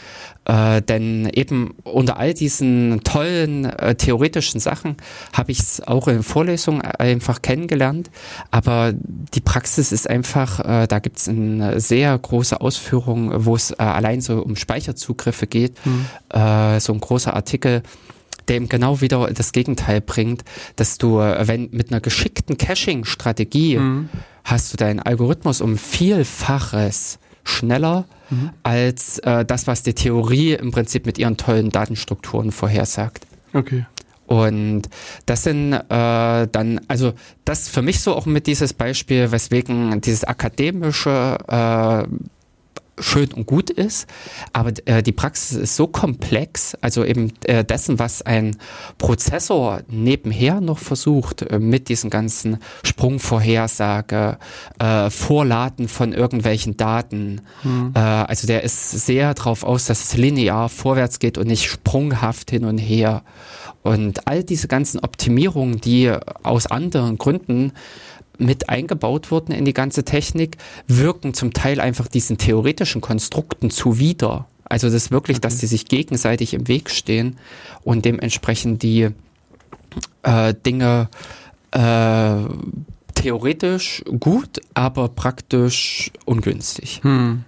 Äh, 0.45 0.83
denn 0.83 1.29
eben 1.33 1.75
unter 1.85 2.17
all 2.17 2.35
diesen 2.35 3.03
tollen 3.05 3.67
äh, 3.67 3.95
theoretischen 3.95 4.61
Sachen 4.61 4.97
habe 5.33 5.53
ich 5.53 5.61
es 5.61 5.87
auch 5.87 6.09
in 6.09 6.23
Vorlesungen 6.23 6.83
einfach 6.83 7.43
kennengelernt. 7.43 8.11
Aber 8.51 8.93
die 8.95 9.41
Praxis 9.41 9.93
ist 9.93 10.11
einfach, 10.11 10.61
äh, 10.61 10.87
da 10.89 10.99
gibt 10.99 11.19
es 11.19 11.29
eine 11.29 11.79
sehr 11.79 12.19
große 12.19 12.61
Ausführung, 12.61 13.45
wo 13.45 13.55
es 13.55 13.71
äh, 13.73 13.77
allein 13.79 14.21
so 14.21 14.43
um 14.43 14.57
Speicherzugriffe 14.57 15.47
geht. 15.47 15.75
Mhm. 15.85 16.07
So 16.79 16.93
ein 16.95 17.01
großer 17.01 17.35
Artikel 17.35 17.83
der 18.53 18.59
eben 18.59 18.69
genau 18.69 19.01
wieder 19.01 19.29
das 19.33 19.53
Gegenteil 19.53 20.03
bringt, 20.03 20.45
dass 20.77 20.99
du, 20.99 21.21
äh, 21.21 21.49
wenn 21.49 21.71
mit 21.73 21.91
einer 21.91 22.01
geschickten 22.01 22.59
Caching-Strategie 22.59 23.79
mhm. 23.79 24.11
hast 24.45 24.73
du 24.73 24.77
deinen 24.77 25.01
Algorithmus 25.01 25.63
um 25.63 25.79
Vielfaches 25.79 27.19
schneller 27.45 28.05
mhm. 28.29 28.51
als 28.63 29.19
äh, 29.21 29.47
das, 29.47 29.67
was 29.67 29.83
die 29.83 29.95
Theorie 29.95 30.53
im 30.53 30.71
Prinzip 30.71 31.07
mit 31.07 31.17
ihren 31.17 31.39
tollen 31.39 31.71
Datenstrukturen 31.71 32.53
vorhersagt. 32.53 33.27
Okay. 33.55 33.87
Und 34.27 34.83
das 35.25 35.45
sind 35.45 35.73
äh, 35.73 35.81
dann, 35.89 36.81
also 36.89 37.15
das 37.47 37.69
für 37.69 37.83
mich 37.83 38.01
so 38.01 38.15
auch 38.15 38.27
mit 38.27 38.47
dieses 38.47 38.75
Beispiel, 38.75 39.33
weswegen 39.33 40.01
dieses 40.03 40.25
akademische 40.25 41.39
äh, 41.49 42.07
schön 42.99 43.33
und 43.33 43.47
gut 43.47 43.71
ist, 43.71 44.07
aber 44.53 44.73
äh, 44.85 45.03
die 45.03 45.13
Praxis 45.13 45.57
ist 45.57 45.77
so 45.77 45.87
komplex, 45.87 46.77
also 46.81 47.05
eben 47.05 47.33
äh, 47.45 47.65
dessen, 47.65 47.99
was 47.99 48.23
ein 48.23 48.57
Prozessor 48.99 49.81
nebenher 49.89 50.61
noch 50.61 50.79
versucht, 50.79 51.43
äh, 51.43 51.59
mit 51.59 51.89
diesen 51.89 52.11
ganzen 52.11 52.59
Sprungvorhersage, 52.85 54.39
äh, 54.79 55.11
Vorladen 55.11 55.89
von 55.89 56.13
irgendwelchen 56.13 56.77
Daten. 56.77 57.41
Mhm. 57.63 57.93
also 57.95 58.47
der 58.47 58.63
ist 58.63 58.91
sehr 58.91 59.35
darauf 59.35 59.65
aus, 59.65 59.87
dass 59.87 60.05
es 60.05 60.17
linear 60.17 60.69
vorwärts 60.69 61.19
geht 61.19 61.39
und 61.39 61.47
nicht 61.47 61.69
sprunghaft 61.69 62.51
hin 62.51 62.65
und 62.65 62.79
her. 62.79 63.23
Und 63.83 64.27
all 64.29 64.45
diese 64.45 64.69
ganzen 64.69 65.01
Optimierungen, 65.01 65.81
die 65.81 66.13
aus 66.43 66.67
anderen 66.67 67.19
Gründen 67.19 67.73
mit 68.39 68.69
eingebaut 68.69 69.31
wurden 69.31 69.53
in 69.53 69.65
die 69.65 69.75
ganze 69.75 70.05
Technik, 70.05 70.57
wirken 70.87 71.35
zum 71.35 71.53
Teil 71.53 71.81
einfach 71.81 72.09
diesen 72.09 72.39
theoretischen 72.39 73.01
Konstrukten 73.01 73.71
zuwider. 73.71 74.47
Also 74.65 74.87
das 74.87 74.95
ist 74.95 75.11
wirklich, 75.11 75.41
dass 75.41 75.59
die 75.59 75.67
sich 75.67 75.87
gegenseitig 75.87 76.55
im 76.55 76.67
Weg 76.69 76.91
stehen 76.91 77.37
und 77.83 78.05
dementsprechend 78.05 78.83
die 78.83 79.11
äh, 80.23 80.55
Dinge 80.65 81.09
äh, 81.73 82.37
theoretisch 83.15 84.03
gut, 84.19 84.61
aber 84.75 85.09
praktisch 85.09 86.11
ungünstig. 86.25 87.01
Hm 87.03 87.45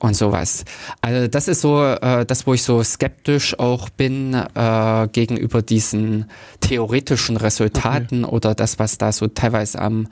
und 0.00 0.16
sowas. 0.16 0.64
Also 1.00 1.28
das 1.28 1.46
ist 1.48 1.60
so 1.60 1.84
äh, 1.84 2.26
das, 2.26 2.46
wo 2.46 2.54
ich 2.54 2.62
so 2.62 2.82
skeptisch 2.82 3.58
auch 3.58 3.88
bin 3.90 4.34
äh, 4.34 5.08
gegenüber 5.12 5.62
diesen 5.62 6.26
theoretischen 6.60 7.36
Resultaten 7.36 8.24
okay. 8.24 8.34
oder 8.34 8.54
das, 8.54 8.78
was 8.78 8.98
da 8.98 9.12
so 9.12 9.28
teilweise 9.28 9.80
am 9.80 10.08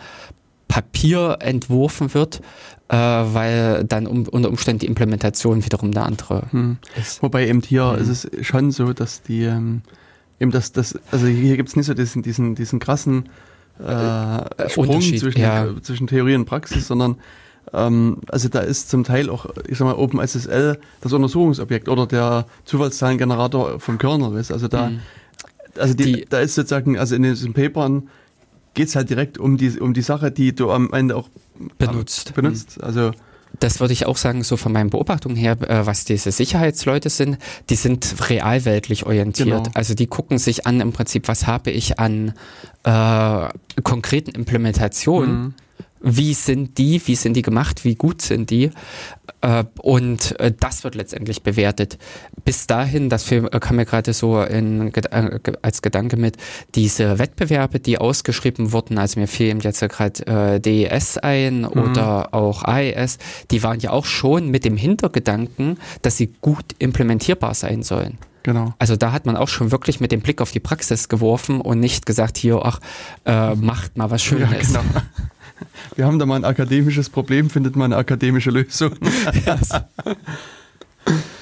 Papier 0.69 1.39
entworfen 1.41 2.13
wird, 2.15 2.41
äh, 2.89 2.97
weil 2.97 3.85
dann 3.85 4.07
um, 4.07 4.29
unter 4.29 4.51
Umständen 4.51 4.81
die 4.81 4.87
Implementation 4.87 5.65
wiederum 5.65 5.91
eine 5.91 6.03
andere 6.03 6.45
hm. 6.51 6.77
ist. 7.01 7.23
Wobei 7.23 7.49
eben 7.49 7.63
hier 7.63 7.93
hm. 7.93 7.99
ist 8.01 8.25
es 8.25 8.47
schon 8.47 8.71
so, 8.71 8.93
dass 8.93 9.23
die 9.23 9.45
ähm, 9.45 9.83
eben 10.39 10.51
das, 10.51 10.73
das, 10.73 10.99
also 11.11 11.27
hier 11.27 11.57
gibt 11.57 11.71
es 11.71 11.77
nicht 11.77 11.87
so 11.87 11.95
diesen, 11.95 12.23
diesen, 12.23 12.55
diesen 12.55 12.79
krassen 12.79 13.31
äh, 13.79 14.69
Sprung 14.69 15.01
zwischen, 15.01 15.41
ja. 15.41 15.69
zwischen 15.81 16.07
Theorie 16.07 16.35
und 16.35 16.45
Praxis, 16.45 16.87
sondern 16.87 17.17
also 17.73 18.49
da 18.49 18.61
ist 18.61 18.91
zum 18.91 19.05
Teil 19.05 19.29
auch, 19.31 19.47
ich 19.67 19.79
sag 19.79 19.87
mal, 19.87 19.95
OpenSSL 19.95 20.79
das 21.01 21.13
Untersuchungsobjekt 21.13 21.89
oder 21.89 22.07
der 22.07 22.47
Zufallszahlengenerator 22.65 23.81
vom 23.81 23.99
Kernel 23.99 24.39
ist. 24.39 24.53
Also 24.53 24.69
da, 24.69 24.91
mhm. 24.91 25.01
also 25.77 25.95
die, 25.95 26.13
die, 26.13 26.27
da 26.29 26.41
ist 26.41 26.55
sozusagen, 26.55 26.99
also 26.99 27.15
in 27.15 27.23
diesen 27.23 27.53
Papern 27.53 28.09
geht 28.75 28.89
es 28.89 28.97
halt 28.97 29.11
direkt 29.11 29.39
um 29.39 29.57
die, 29.57 29.79
um 29.81 29.93
die 29.93 30.03
Sache, 30.03 30.31
die 30.31 30.55
du 30.55 30.71
am 30.71 30.93
Ende 30.93 31.17
auch 31.17 31.29
benutzt. 31.79 32.35
benutzt. 32.35 32.79
Mhm. 32.79 32.85
Also 32.85 33.11
das 33.61 33.81
würde 33.81 33.93
ich 33.93 34.07
auch 34.07 34.17
sagen, 34.17 34.45
so 34.45 34.57
von 34.57 34.73
meinen 34.73 34.91
Beobachtungen 34.91 35.37
her, 35.37 35.57
äh, 35.69 35.87
was 35.87 36.05
diese 36.05 36.31
Sicherheitsleute 36.31 37.11
sind, 37.11 37.39
die 37.71 37.77
sind 37.77 38.29
realweltlich 38.29 39.07
orientiert. 39.07 39.49
Genau. 39.49 39.63
Also 39.75 39.95
die 39.95 40.07
gucken 40.07 40.39
sich 40.39 40.67
an 40.67 40.81
im 40.81 40.93
Prinzip, 40.93 41.29
was 41.29 41.47
habe 41.47 41.71
ich 41.71 41.99
an 41.99 42.35
äh, 42.85 43.49
konkreten 43.83 44.31
Implementationen. 44.31 45.43
Mhm 45.43 45.55
wie 46.01 46.35
sind 46.35 46.79
die, 46.79 47.01
wie 47.07 47.15
sind 47.15 47.35
die 47.35 47.43
gemacht, 47.43 47.85
wie 47.85 47.95
gut 47.95 48.23
sind 48.23 48.51
die. 48.51 48.71
Äh, 49.41 49.65
und 49.81 50.39
äh, 50.41 50.53
das 50.59 50.85
wird 50.85 50.95
letztendlich 50.95 51.43
bewertet. 51.43 51.99
Bis 52.45 52.67
dahin, 52.67 53.09
das 53.09 53.31
äh, 53.31 53.43
kam 53.61 53.77
mir 53.77 53.85
gerade 53.85 54.13
so 54.13 54.43
in, 54.43 54.93
als 55.63 55.83
Gedanke 55.83 56.17
mit, 56.17 56.37
diese 56.75 57.19
Wettbewerbe, 57.19 57.81
die 57.81 57.99
ausgeschrieben 57.99 58.73
wurden, 58.73 58.99
also 58.99 59.21
mir 59.21 59.29
fiel 59.29 59.49
eben 59.49 59.61
jetzt 59.61 59.81
gerade 59.81 60.61
DES 60.61 61.19
ein 61.19 61.61
mhm. 61.61 61.67
oder 61.67 62.35
auch 62.35 62.65
AES, 62.65 63.19
die 63.51 63.63
waren 63.63 63.81
ja 63.81 63.91
auch 63.91 64.05
schon 64.05 64.49
mit 64.51 64.65
dem 64.65 64.77
Hintergedanken, 64.77 65.79
dass 66.03 66.17
sie 66.17 66.33
gut 66.41 66.65
implementierbar 66.79 67.55
sein 67.55 67.83
sollen. 67.83 68.19
Genau. 68.43 68.73
Also 68.79 68.97
da 68.97 69.13
hat 69.13 69.27
man 69.27 69.37
auch 69.37 69.49
schon 69.49 69.73
wirklich 69.73 70.01
mit 70.01 70.11
dem 70.11 70.21
Blick 70.21 70.41
auf 70.41 70.53
die 70.53 70.61
Praxis 70.61 71.09
geworfen 71.09 71.61
und 71.61 71.81
nicht 71.81 72.07
gesagt, 72.07 72.39
hier, 72.39 72.61
ach, 72.65 72.81
äh, 73.25 73.55
macht 73.55 73.97
mal 73.97 74.11
was 74.11 74.23
Schönes. 74.23 74.73
Ja, 74.73 74.81
genau. 74.81 75.03
Wir 75.97 76.07
haben 76.07 76.19
da 76.19 76.27
mal 76.27 76.37
ein 76.37 76.45
akademisches 76.45 77.11
Problem, 77.11 77.51
findet 77.51 77.77
man 77.77 77.93
eine 77.93 78.01
akademische 78.01 78.51
Lösung. 78.51 78.93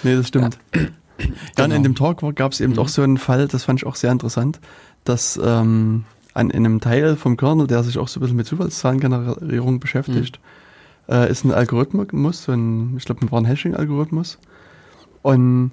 nee, 0.02 0.16
das 0.16 0.28
stimmt. 0.28 0.58
Ja. 0.74 0.82
Dann 1.54 1.70
genau. 1.70 1.76
in 1.76 1.82
dem 1.82 1.94
Talk 1.94 2.20
gab 2.36 2.52
es 2.52 2.60
eben 2.60 2.74
mhm. 2.74 2.78
auch 2.78 2.88
so 2.88 3.02
einen 3.02 3.18
Fall, 3.18 3.48
das 3.48 3.64
fand 3.64 3.80
ich 3.80 3.86
auch 3.86 3.96
sehr 3.96 4.12
interessant, 4.12 4.60
dass 5.04 5.40
ähm, 5.42 6.04
an 6.34 6.50
in 6.50 6.66
einem 6.66 6.80
Teil 6.80 7.16
vom 7.16 7.36
Kernel, 7.36 7.66
der 7.66 7.82
sich 7.82 7.98
auch 7.98 8.08
so 8.08 8.20
ein 8.20 8.22
bisschen 8.22 8.36
mit 8.36 8.46
Zufallszahlengenerierung 8.46 9.80
beschäftigt, 9.80 10.40
mhm. 11.08 11.14
äh, 11.14 11.30
ist 11.30 11.44
ein 11.44 11.52
Algorithmus, 11.52 12.44
so 12.44 12.52
ein, 12.52 12.96
ich 12.98 13.04
glaube, 13.04 13.22
ein 13.22 13.30
Warn-Hashing-Algorithmus. 13.30 14.38
Und 15.22 15.72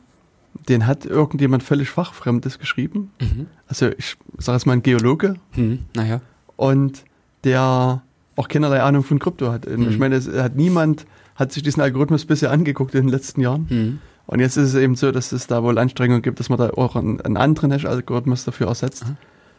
den 0.69 0.87
hat 0.87 1.05
irgendjemand 1.05 1.63
völlig 1.63 1.89
fachfremdes 1.89 2.59
geschrieben. 2.59 3.11
Mhm. 3.19 3.47
Also 3.67 3.89
ich 3.89 4.15
sage 4.37 4.57
jetzt 4.57 4.65
mal 4.65 4.73
ein 4.73 4.83
Geologe. 4.83 5.35
Mhm. 5.55 5.79
Naja. 5.95 6.21
Und 6.55 7.03
der 7.43 8.03
auch 8.35 8.47
keinerlei 8.47 8.81
Ahnung 8.81 9.03
von 9.03 9.19
Krypto 9.19 9.51
hat. 9.51 9.67
Mhm. 9.69 9.89
Ich 9.89 9.99
meine, 9.99 10.15
es 10.15 10.27
hat 10.27 10.55
niemand 10.55 11.05
hat 11.35 11.51
sich 11.51 11.63
diesen 11.63 11.81
Algorithmus 11.81 12.25
bisher 12.25 12.51
angeguckt 12.51 12.93
in 12.95 13.05
den 13.05 13.09
letzten 13.09 13.41
Jahren. 13.41 13.67
Mhm. 13.69 13.99
Und 14.25 14.39
jetzt 14.39 14.55
ist 14.55 14.69
es 14.69 14.75
eben 14.75 14.95
so, 14.95 15.11
dass 15.11 15.31
es 15.31 15.47
da 15.47 15.63
wohl 15.63 15.77
Anstrengungen 15.77 16.21
gibt, 16.21 16.39
dass 16.39 16.49
man 16.49 16.57
da 16.57 16.69
auch 16.69 16.95
einen, 16.95 17.19
einen 17.21 17.37
anderen 17.37 17.71
Hash-Algorithmus 17.71 18.45
dafür 18.45 18.67
ersetzt, 18.67 19.07
mhm. 19.07 19.17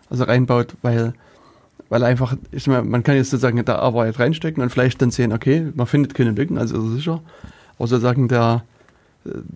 also 0.08 0.24
reinbaut, 0.24 0.74
weil, 0.82 1.12
weil 1.88 2.02
einfach, 2.02 2.36
ich 2.50 2.66
meine, 2.66 2.82
man 2.82 3.02
kann 3.02 3.16
jetzt 3.16 3.30
sozusagen 3.30 3.62
da 3.64 3.76
Arbeit 3.76 4.18
reinstecken 4.18 4.62
und 4.62 4.70
vielleicht 4.70 5.02
dann 5.02 5.10
sehen, 5.10 5.32
okay, 5.32 5.66
man 5.74 5.86
findet 5.86 6.14
keine 6.14 6.30
Lücken, 6.30 6.56
also 6.56 6.78
ist 6.78 6.84
es 6.84 6.94
sicher. 6.96 7.20
Aber 7.76 7.88
sozusagen 7.88 8.28
der, 8.28 8.62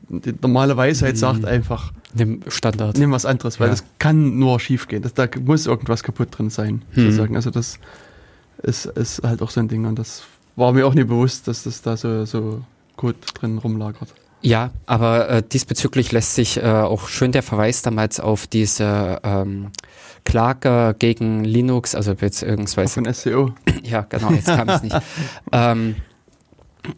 die 0.09 0.35
normale 0.43 0.77
Weisheit 0.77 1.15
mhm. 1.15 1.19
sagt 1.19 1.45
einfach, 1.45 1.93
nimm 2.15 2.41
Standard. 2.49 2.99
Nimm 2.99 3.13
was 3.13 3.25
anderes, 3.25 3.61
weil 3.61 3.69
ja. 3.69 3.73
das 3.73 3.85
kann 3.99 4.39
nur 4.39 4.61
schief 4.61 4.89
gehen. 4.89 5.03
Das, 5.03 5.15
da 5.15 5.27
muss 5.43 5.67
irgendwas 5.67 6.03
kaputt 6.03 6.29
drin 6.37 6.51
sein, 6.51 6.83
mhm. 6.95 7.03
sozusagen. 7.03 7.37
Also 7.37 7.51
das, 7.51 7.79
ist, 8.63 8.87
ist 8.87 9.23
halt 9.23 9.43
auch 9.43 9.51
so 9.51 9.61
ein 9.61 9.69
Ding. 9.69 9.87
Und 9.87 9.99
das 9.99 10.23
war 10.57 10.73
mir 10.73 10.87
auch 10.87 10.95
nie 10.95 11.05
bewusst, 11.05 11.49
dass 11.49 11.63
das 11.63 11.83
da 11.83 11.97
so, 11.97 12.25
so 12.25 12.63
gut 12.97 13.17
drin 13.35 13.59
rumlagert. 13.59 14.13
Ja, 14.41 14.71
aber 14.87 15.29
äh, 15.29 15.43
diesbezüglich 15.43 16.13
lässt 16.13 16.35
sich 16.35 16.59
äh, 16.59 16.63
auch 16.63 17.09
schön 17.09 17.33
der 17.33 17.43
Verweis 17.43 17.83
damals 17.83 18.21
auf 18.21 18.47
diese 18.47 19.21
ähm, 19.25 19.73
Klage 20.25 20.95
gegen 20.99 21.45
Linux, 21.45 21.95
also 21.95 22.15
beziehungsweise 22.15 22.95
von 23.03 23.13
SEO. 23.13 23.53
Ja, 23.83 24.03
genau, 24.03 24.31
jetzt 24.31 24.47
kam 24.47 24.69
es 24.69 24.83
nicht. 24.83 24.97
ähm, 25.53 25.97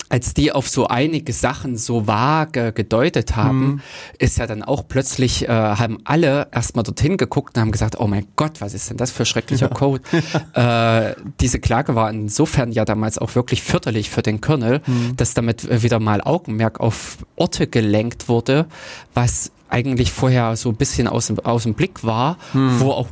als 0.09 0.35
die 0.35 0.53
auf 0.53 0.69
so 0.69 0.87
einige 0.87 1.33
Sachen 1.33 1.77
so 1.77 2.07
vage 2.07 2.73
gedeutet 2.73 3.37
haben, 3.37 3.61
mhm. 3.61 3.81
ist 4.19 4.39
ja 4.39 4.47
dann 4.47 4.63
auch 4.63 4.87
plötzlich, 4.89 5.49
äh, 5.49 5.49
haben 5.49 5.99
alle 6.05 6.49
erstmal 6.53 6.83
dorthin 6.83 7.17
geguckt 7.17 7.57
und 7.57 7.61
haben 7.61 7.73
gesagt, 7.73 7.99
oh 7.99 8.07
mein 8.07 8.27
Gott, 8.37 8.61
was 8.61 8.75
ist 8.75 8.91
denn 8.91 8.97
das 8.97 9.11
für 9.11 9.25
schrecklicher 9.25 9.69
ja. 9.69 9.75
Code? 9.75 10.03
äh, 10.55 11.15
diese 11.41 11.61
Klage 11.61 11.95
war 11.95 12.11
insofern 12.11 12.73
ja 12.73 12.85
damals 12.85 13.19
auch 13.19 13.35
wirklich 13.35 13.63
förderlich 13.63 14.11
für 14.11 14.23
den 14.23 14.41
Kernel, 14.41 14.81
mhm. 14.87 15.17
dass 15.17 15.35
damit 15.35 15.83
wieder 15.83 16.01
mal 16.01 16.21
Augenmerk 16.23 16.81
auf 16.81 17.19
Orte 17.37 17.67
gelenkt 17.67 18.29
wurde, 18.29 18.67
was 19.15 19.53
eigentlich 19.69 20.13
vorher 20.13 20.57
so 20.57 20.71
ein 20.71 20.77
bisschen 20.77 21.07
aus, 21.07 21.33
aus 21.45 21.63
dem 21.63 21.75
Blick 21.75 22.05
war, 22.05 22.37
mhm. 22.53 22.81
wo 22.81 22.91
auch 22.91 23.09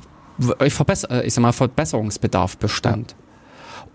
ich, 0.64 0.74
verbesser, 0.74 1.24
ich 1.24 1.34
sag 1.34 1.42
mal, 1.42 1.52
Verbesserungsbedarf 1.52 2.58
bestand. 2.58 3.12
Ja. 3.12 3.27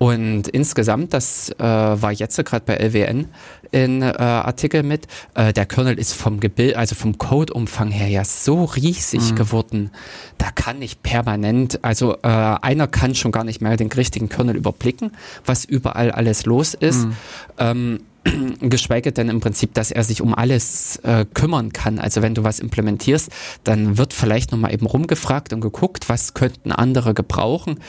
Und 0.04 0.50
insgesamt, 0.50 1.14
das 1.14 1.50
äh, 1.52 1.64
war 1.64 2.12
jetzt 2.12 2.36
gerade 2.44 2.66
bei 2.66 2.76
LWN 2.76 3.28
in 3.72 4.02
äh, 4.02 4.08
Artikel 4.08 4.84
mit, 4.84 5.08
äh, 5.34 5.54
der 5.54 5.66
Kernel 5.66 5.98
ist 5.98 6.12
vom 6.12 6.42
Gebild, 6.42 6.76
also 6.76 6.94
vom 6.94 7.18
Codeumfang 7.18 7.90
her 7.90 8.10
ja 8.10 8.26
so 8.26 8.66
riesig 8.66 9.32
mhm. 9.32 9.36
geworden. 9.38 9.92
Da 10.38 10.52
kann 10.52 10.82
ich 10.82 11.02
permanent, 11.04 11.86
also 11.86 12.18
äh, 12.22 12.28
einer 12.28 12.88
kann 12.88 13.16
schon 13.16 13.32
gar 13.32 13.46
nicht 13.46 13.62
mehr 13.62 13.78
den 13.78 13.90
richtigen 13.90 14.28
Kernel 14.28 14.58
überblicken, 14.58 15.14
was 15.46 15.64
überall 15.64 16.12
alles 16.12 16.46
los 16.46 16.74
ist. 16.74 17.06
Mhm. 17.06 17.16
Ähm, 17.58 18.00
geschweige 18.60 19.12
denn 19.12 19.30
im 19.30 19.40
Prinzip, 19.40 19.74
dass 19.74 19.92
er 19.92 20.04
sich 20.04 20.22
um 20.22 20.34
alles 20.34 20.98
äh, 20.98 21.26
kümmern 21.34 21.74
kann. 21.74 22.00
Also 22.00 22.22
wenn 22.22 22.36
du 22.36 22.44
was 22.44 22.60
implementierst, 22.60 23.30
dann 23.64 23.98
wird 23.98 24.14
vielleicht 24.14 24.52
nochmal 24.52 24.74
eben 24.74 24.86
rumgefragt 24.86 25.54
und 25.54 25.62
geguckt, 25.62 26.10
was 26.10 26.34
könnten 26.34 26.72
andere 26.72 27.14
gebrauchen. 27.14 27.80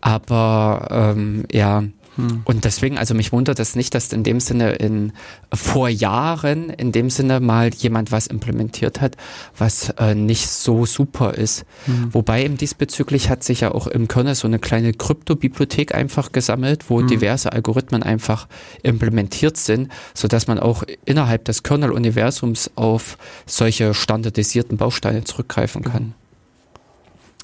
Aber 0.00 0.88
ähm, 0.90 1.44
ja, 1.52 1.84
hm. 2.16 2.42
Und 2.44 2.64
deswegen, 2.64 2.98
also 2.98 3.14
mich 3.14 3.32
wundert 3.32 3.58
es 3.58 3.74
nicht, 3.74 3.94
dass 3.94 4.12
in 4.12 4.22
dem 4.22 4.40
Sinne 4.40 4.72
in 4.72 5.12
vor 5.52 5.88
Jahren 5.88 6.70
in 6.70 6.92
dem 6.92 7.10
Sinne 7.10 7.40
mal 7.40 7.70
jemand 7.74 8.12
was 8.12 8.26
implementiert 8.26 9.00
hat, 9.00 9.16
was 9.56 9.90
äh, 9.98 10.14
nicht 10.14 10.48
so 10.48 10.84
super 10.84 11.34
ist. 11.34 11.64
Hm. 11.86 12.12
Wobei 12.12 12.44
eben 12.44 12.56
diesbezüglich 12.56 13.30
hat 13.30 13.42
sich 13.42 13.60
ja 13.60 13.72
auch 13.72 13.86
im 13.86 14.08
Kernel 14.08 14.34
so 14.34 14.46
eine 14.46 14.58
kleine 14.58 14.92
Kryptobibliothek 14.92 15.94
einfach 15.94 16.32
gesammelt, 16.32 16.90
wo 16.90 17.00
hm. 17.00 17.08
diverse 17.08 17.52
Algorithmen 17.52 18.02
einfach 18.02 18.46
implementiert 18.82 19.56
sind, 19.56 19.90
so 20.14 20.28
dass 20.28 20.46
man 20.46 20.58
auch 20.58 20.84
innerhalb 21.04 21.44
des 21.46 21.62
Kernel-Universums 21.62 22.72
auf 22.74 23.16
solche 23.46 23.94
standardisierten 23.94 24.76
Bausteine 24.76 25.24
zurückgreifen 25.24 25.82
kann. 25.82 26.14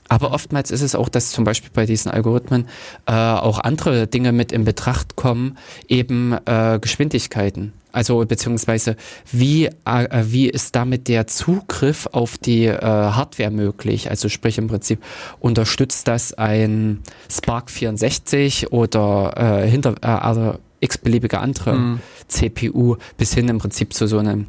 Aber 0.09 0.33
oftmals 0.33 0.71
ist 0.71 0.83
es 0.83 0.95
auch, 0.95 1.09
dass 1.09 1.31
zum 1.31 1.45
Beispiel 1.45 1.71
bei 1.73 1.87
diesen 1.87 2.11
Algorithmen 2.11 2.67
äh, 3.07 3.13
auch 3.13 3.61
andere 3.61 4.07
Dinge 4.07 4.33
mit 4.33 4.53
in 4.53 4.65
Betracht 4.65 5.17
kommen, 5.17 5.59
eben 5.87 6.35
äh, 6.47 6.79
Geschwindigkeiten. 6.81 7.73
Also 7.93 8.25
beziehungsweise 8.25 8.97
wie, 9.33 9.67
äh, 9.67 10.25
wie 10.25 10.49
ist 10.49 10.77
damit 10.77 11.09
der 11.09 11.27
Zugriff 11.27 12.07
auf 12.13 12.39
die 12.39 12.67
äh, 12.67 12.81
Hardware 12.81 13.51
möglich? 13.51 14.11
Also 14.11 14.29
sprich 14.29 14.59
im 14.59 14.69
Prinzip 14.69 15.03
unterstützt 15.41 16.07
das 16.09 16.35
ein 16.35 17.01
Spark 17.31 17.71
64 17.71 18.73
oder 18.73 19.63
äh, 19.65 19.69
hinter 19.69 19.95
äh, 20.03 20.07
also 20.07 20.59
x-beliebige 20.81 21.41
andere 21.41 21.75
mhm. 21.75 22.01
CPU 22.29 22.97
bis 23.17 23.35
hin 23.35 23.49
im 23.49 23.59
Prinzip 23.59 23.93
zu 23.93 24.07
so 24.07 24.19
einem 24.19 24.47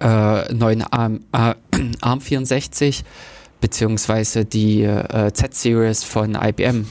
äh, 0.00 0.52
neuen 0.52 0.82
ARM, 0.82 1.20
äh, 1.32 1.54
ARM 2.00 2.20
64 2.20 3.04
beziehungsweise 3.60 4.44
die 4.44 4.82
äh, 4.82 5.32
Z-Series 5.32 6.04
von 6.04 6.34
IBM, 6.34 6.86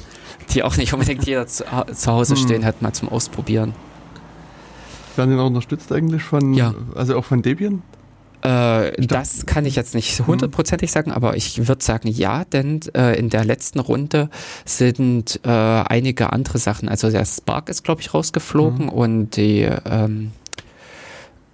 die 0.54 0.64
auch 0.64 0.78
nicht 0.78 0.94
unbedingt 0.94 1.26
jeder 1.26 1.48
zu, 1.48 1.64
zu 1.94 2.12
Hause 2.12 2.36
hm. 2.36 2.44
stehen 2.44 2.66
hat, 2.66 2.82
mal 2.82 2.94
zum 2.94 3.10
Ausprobieren. 3.10 3.74
Werden 5.16 5.32
die 5.32 5.36
noch 5.36 5.48
unterstützt 5.48 5.92
eigentlich 5.92 6.24
von, 6.24 6.54
ja. 6.54 6.74
also 6.96 7.18
auch 7.18 7.26
von 7.26 7.42
Debian? 7.42 7.82
Äh, 8.42 9.06
das 9.06 9.46
kann 9.46 9.66
ich 9.66 9.76
jetzt 9.76 9.96
nicht 9.96 10.20
hm. 10.20 10.28
hundertprozentig 10.28 10.92
sagen, 10.92 11.12
aber 11.12 11.36
ich 11.36 11.68
würde 11.68 11.84
sagen 11.84 12.08
ja, 12.08 12.46
denn 12.46 12.82
äh, 12.94 13.18
in 13.18 13.30
der 13.30 13.44
letzten 13.44 13.80
Runde 13.80 14.30
sind 14.64 15.40
äh, 15.44 15.50
einige 15.50 16.32
andere 16.32 16.60
Sachen, 16.60 16.88
also 16.88 17.10
der 17.10 17.26
Spark 17.26 17.70
ist 17.70 17.84
glaube 17.84 18.02
ich 18.02 18.14
rausgeflogen 18.14 18.86
mhm. 18.86 18.90
und 18.90 19.36
die 19.38 19.62
ähm, 19.62 20.32
äh, 20.32 20.47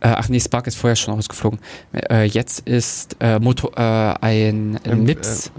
ach 0.07 0.29
nee, 0.29 0.39
Spark 0.39 0.67
ist 0.67 0.75
vorher 0.75 0.95
schon 0.95 1.13
rausgeflogen. 1.13 1.59
Äh, 1.93 2.25
jetzt 2.25 2.67
ist 2.67 3.15
äh, 3.19 3.39
Moto, 3.39 3.71
äh, 3.75 3.81
ein 3.81 4.79
ähm, 4.83 5.03
MIPS. 5.03 5.47
Äh, 5.47 5.51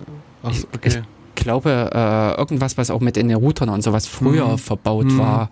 ach, 0.42 0.52
okay. 0.74 1.02
Ich, 1.36 1.42
glaube, 1.42 1.90
äh, 1.92 2.38
irgendwas, 2.38 2.78
was 2.78 2.90
auch 2.90 3.00
mit 3.00 3.16
in 3.16 3.28
den 3.28 3.36
Routern 3.36 3.68
und 3.68 3.82
sowas 3.82 4.06
früher 4.06 4.46
mhm. 4.46 4.58
verbaut 4.58 5.06
mhm. 5.06 5.18
war 5.18 5.50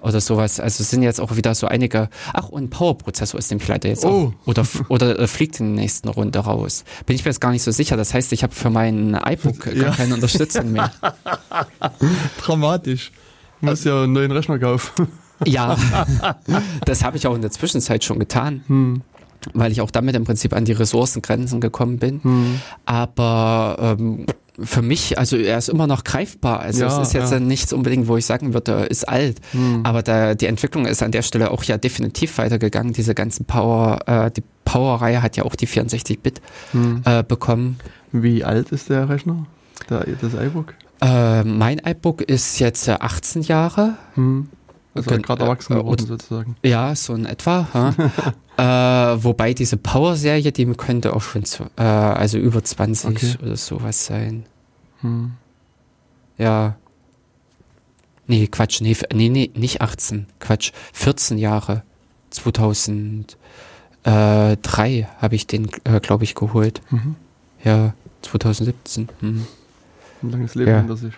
oder 0.00 0.20
sowas. 0.20 0.60
Also 0.60 0.82
es 0.82 0.90
sind 0.90 1.02
jetzt 1.02 1.20
auch 1.20 1.34
wieder 1.36 1.54
so 1.54 1.66
einige. 1.66 2.08
Ach, 2.32 2.48
und 2.48 2.70
Power-Prozessor 2.70 3.38
ist 3.38 3.50
nämlich 3.50 3.66
leider 3.66 3.88
jetzt 3.88 4.04
oh. 4.04 4.32
auch. 4.44 4.46
Oder, 4.46 4.64
oder 4.88 5.18
äh, 5.18 5.26
fliegt 5.26 5.58
in 5.60 5.74
der 5.74 5.82
nächsten 5.82 6.08
Runde 6.08 6.38
raus. 6.38 6.84
Bin 7.06 7.16
ich 7.16 7.24
mir 7.24 7.30
jetzt 7.30 7.40
gar 7.40 7.50
nicht 7.50 7.62
so 7.62 7.72
sicher. 7.72 7.96
Das 7.96 8.14
heißt, 8.14 8.32
ich 8.32 8.42
habe 8.42 8.54
für 8.54 8.70
mein 8.70 9.14
iBook 9.14 9.66
ja. 9.66 9.84
gar 9.84 9.96
keine 9.96 10.14
Unterstützung 10.14 10.72
mehr. 10.72 10.92
Dramatisch. 12.40 13.10
Muss 13.60 13.84
ja 13.84 14.02
einen 14.02 14.12
neuen 14.12 14.30
Rechner 14.30 14.58
kaufen. 14.58 15.08
Ja, 15.44 15.76
das 16.84 17.04
habe 17.04 17.16
ich 17.16 17.26
auch 17.26 17.34
in 17.34 17.42
der 17.42 17.50
Zwischenzeit 17.50 18.04
schon 18.04 18.18
getan. 18.18 18.62
Hm 18.66 19.02
weil 19.52 19.72
ich 19.72 19.82
auch 19.82 19.90
damit 19.90 20.16
im 20.16 20.24
Prinzip 20.24 20.54
an 20.54 20.64
die 20.64 20.72
Ressourcengrenzen 20.72 21.60
gekommen 21.60 21.98
bin. 21.98 22.22
Hm. 22.22 22.60
Aber 22.86 23.76
ähm, 23.98 24.26
für 24.58 24.82
mich, 24.82 25.18
also 25.18 25.36
er 25.36 25.58
ist 25.58 25.68
immer 25.68 25.86
noch 25.86 26.04
greifbar. 26.04 26.60
Also 26.60 26.84
ja, 26.84 26.86
es 26.86 27.08
ist 27.08 27.14
jetzt 27.14 27.32
ja. 27.32 27.40
nichts 27.40 27.72
unbedingt, 27.72 28.08
wo 28.08 28.16
ich 28.16 28.24
sagen 28.24 28.54
würde, 28.54 28.72
er 28.72 28.90
ist 28.90 29.08
alt. 29.08 29.40
Hm. 29.50 29.80
Aber 29.84 30.02
da, 30.02 30.34
die 30.34 30.46
Entwicklung 30.46 30.86
ist 30.86 31.02
an 31.02 31.12
der 31.12 31.22
Stelle 31.22 31.50
auch 31.50 31.64
ja 31.64 31.76
definitiv 31.76 32.38
weitergegangen. 32.38 32.92
Diese 32.92 33.14
ganzen 33.14 33.44
Power, 33.44 34.00
äh, 34.06 34.30
die 34.30 34.42
Power-Reihe 34.64 35.22
hat 35.22 35.36
ja 35.36 35.44
auch 35.44 35.56
die 35.56 35.68
64-Bit 35.68 36.40
hm. 36.72 37.02
äh, 37.04 37.22
bekommen. 37.22 37.78
Wie 38.12 38.44
alt 38.44 38.70
ist 38.70 38.90
der 38.90 39.08
Rechner? 39.08 39.46
Der, 39.90 40.06
das 40.20 40.34
iBook? 40.34 40.74
Äh, 41.00 41.42
mein 41.42 41.80
iBook 41.84 42.22
ist 42.22 42.60
jetzt 42.60 42.88
18 42.88 43.42
Jahre. 43.42 43.94
Hm. 44.14 44.48
Also 44.94 45.18
gerade 45.18 45.42
erwachsen 45.42 45.72
äh, 45.72 45.76
geworden 45.76 46.06
sozusagen. 46.06 46.56
Ja, 46.64 46.94
so 46.94 47.14
in 47.14 47.26
etwa. 47.26 47.94
äh, 48.56 49.22
wobei 49.22 49.52
diese 49.52 49.76
Power-Serie, 49.76 50.52
die 50.52 50.66
könnte 50.66 51.14
auch 51.14 51.22
schon 51.22 51.44
zu, 51.44 51.64
äh, 51.76 51.82
also 51.82 52.38
über 52.38 52.62
20 52.62 53.10
okay. 53.10 53.34
oder 53.42 53.56
sowas 53.56 54.06
sein. 54.06 54.44
Hm. 55.00 55.32
Ja. 56.38 56.76
Nee, 58.26 58.46
Quatsch, 58.46 58.80
nee, 58.80 58.96
nee, 59.12 59.28
nee, 59.28 59.50
nicht 59.54 59.82
18, 59.82 60.26
Quatsch, 60.38 60.72
14 60.92 61.38
Jahre. 61.38 61.82
2003 62.30 65.08
habe 65.18 65.34
ich 65.34 65.46
den, 65.46 65.68
äh, 65.84 66.00
glaube 66.00 66.24
ich, 66.24 66.34
geholt. 66.34 66.80
Mhm. 66.90 67.16
Ja, 67.64 67.94
2017. 68.22 69.08
Mhm. 69.20 69.46
Ein 70.22 70.30
langes 70.30 70.54
Leben 70.54 70.70
ja. 70.70 70.78
hinter 70.78 70.96
sich. 70.96 71.12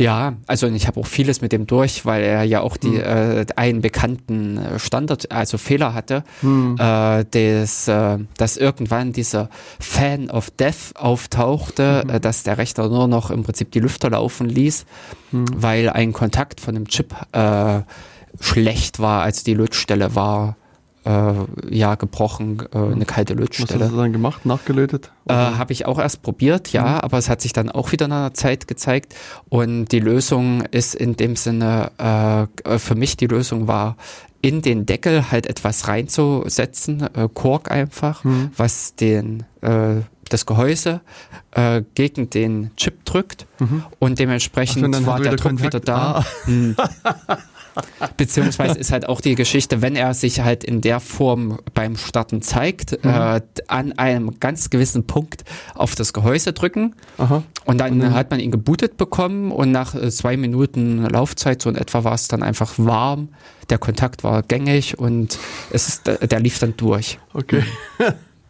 Ja, 0.00 0.32
also 0.46 0.66
ich 0.66 0.86
habe 0.86 0.98
auch 0.98 1.06
vieles 1.06 1.42
mit 1.42 1.52
dem 1.52 1.66
durch, 1.66 2.06
weil 2.06 2.22
er 2.22 2.42
ja 2.42 2.62
auch 2.62 2.78
die 2.78 3.02
hm. 3.02 3.44
äh, 3.44 3.46
einen 3.56 3.82
bekannten 3.82 4.56
äh, 4.56 4.78
Standard, 4.78 5.30
also 5.30 5.58
Fehler 5.58 5.92
hatte, 5.92 6.24
hm. 6.40 6.76
äh, 6.78 7.24
des, 7.24 7.86
äh, 7.86 8.16
dass 8.38 8.56
irgendwann 8.56 9.12
dieser 9.12 9.50
Fan 9.78 10.30
of 10.30 10.50
Death 10.52 10.94
auftauchte, 10.94 12.00
hm. 12.00 12.10
äh, 12.10 12.20
dass 12.20 12.44
der 12.44 12.56
Rechner 12.56 12.88
nur 12.88 13.08
noch 13.08 13.30
im 13.30 13.42
Prinzip 13.42 13.72
die 13.72 13.80
Lüfter 13.80 14.08
laufen 14.08 14.48
ließ, 14.48 14.86
hm. 15.32 15.44
weil 15.54 15.90
ein 15.90 16.14
Kontakt 16.14 16.62
von 16.62 16.74
dem 16.74 16.88
Chip 16.88 17.14
äh, 17.32 17.80
schlecht 18.40 19.00
war, 19.00 19.22
als 19.22 19.44
die 19.44 19.52
Lötstelle 19.52 20.14
war 20.14 20.56
äh, 21.04 21.32
ja 21.70 21.94
gebrochen, 21.94 22.62
äh, 22.72 22.78
eine 22.78 23.04
kalte 23.04 23.34
Lötstelle. 23.34 23.80
Was 23.80 23.86
hast 23.86 23.92
du 23.92 23.96
dann 23.96 24.12
gemacht, 24.12 24.44
nachgelötet? 24.44 25.10
Äh, 25.28 25.32
Habe 25.32 25.72
ich 25.72 25.86
auch 25.86 25.98
erst 25.98 26.22
probiert, 26.22 26.72
ja, 26.72 26.82
mhm. 26.82 27.00
aber 27.00 27.18
es 27.18 27.28
hat 27.28 27.40
sich 27.40 27.52
dann 27.52 27.70
auch 27.70 27.92
wieder 27.92 28.08
nach 28.08 28.16
einer 28.16 28.34
Zeit 28.34 28.68
gezeigt 28.68 29.14
und 29.48 29.86
die 29.86 30.00
Lösung 30.00 30.62
ist 30.70 30.94
in 30.94 31.16
dem 31.16 31.36
Sinne, 31.36 32.48
äh, 32.64 32.78
für 32.78 32.94
mich 32.94 33.16
die 33.16 33.26
Lösung 33.26 33.66
war, 33.66 33.96
in 34.42 34.62
den 34.62 34.86
Deckel 34.86 35.30
halt 35.30 35.46
etwas 35.46 35.88
reinzusetzen, 35.88 37.02
äh, 37.14 37.28
Kork 37.32 37.70
einfach, 37.70 38.24
mhm. 38.24 38.50
was 38.56 38.94
den 38.94 39.44
äh, 39.60 40.02
das 40.28 40.46
Gehäuse 40.46 41.00
gegen 41.96 42.30
den 42.30 42.70
Chip 42.76 43.04
drückt 43.04 43.48
mhm. 43.58 43.82
und 43.98 44.20
dementsprechend 44.20 44.94
Ach, 44.94 45.04
war 45.04 45.18
der 45.18 45.32
Druck 45.32 45.42
Kontakt. 45.42 45.74
wieder 45.74 45.80
da. 45.80 46.24
Ah. 47.26 47.38
Beziehungsweise 48.16 48.78
ist 48.78 48.92
halt 48.92 49.08
auch 49.08 49.20
die 49.20 49.34
Geschichte, 49.34 49.82
wenn 49.82 49.96
er 49.96 50.14
sich 50.14 50.40
halt 50.40 50.64
in 50.64 50.80
der 50.80 51.00
Form 51.00 51.58
beim 51.74 51.96
Starten 51.96 52.42
zeigt, 52.42 53.04
mhm. 53.04 53.10
äh, 53.10 53.40
an 53.68 53.92
einem 53.92 54.40
ganz 54.40 54.70
gewissen 54.70 55.06
Punkt 55.06 55.44
auf 55.74 55.94
das 55.94 56.12
Gehäuse 56.12 56.52
drücken 56.52 56.94
Aha. 57.18 57.42
und 57.64 57.78
dann 57.78 57.98
mhm. 57.98 58.14
hat 58.14 58.30
man 58.30 58.40
ihn 58.40 58.50
gebootet 58.50 58.96
bekommen 58.96 59.52
und 59.52 59.70
nach 59.70 59.94
äh, 59.94 60.10
zwei 60.10 60.36
Minuten 60.36 61.04
Laufzeit, 61.04 61.62
so 61.62 61.70
in 61.70 61.76
etwa 61.76 62.04
war 62.04 62.14
es 62.14 62.28
dann 62.28 62.42
einfach 62.42 62.74
warm, 62.76 63.28
der 63.68 63.78
Kontakt 63.78 64.24
war 64.24 64.42
gängig 64.42 64.98
und 64.98 65.38
es, 65.70 66.02
der 66.02 66.40
lief 66.40 66.58
dann 66.58 66.76
durch. 66.76 67.18
Okay. 67.34 67.62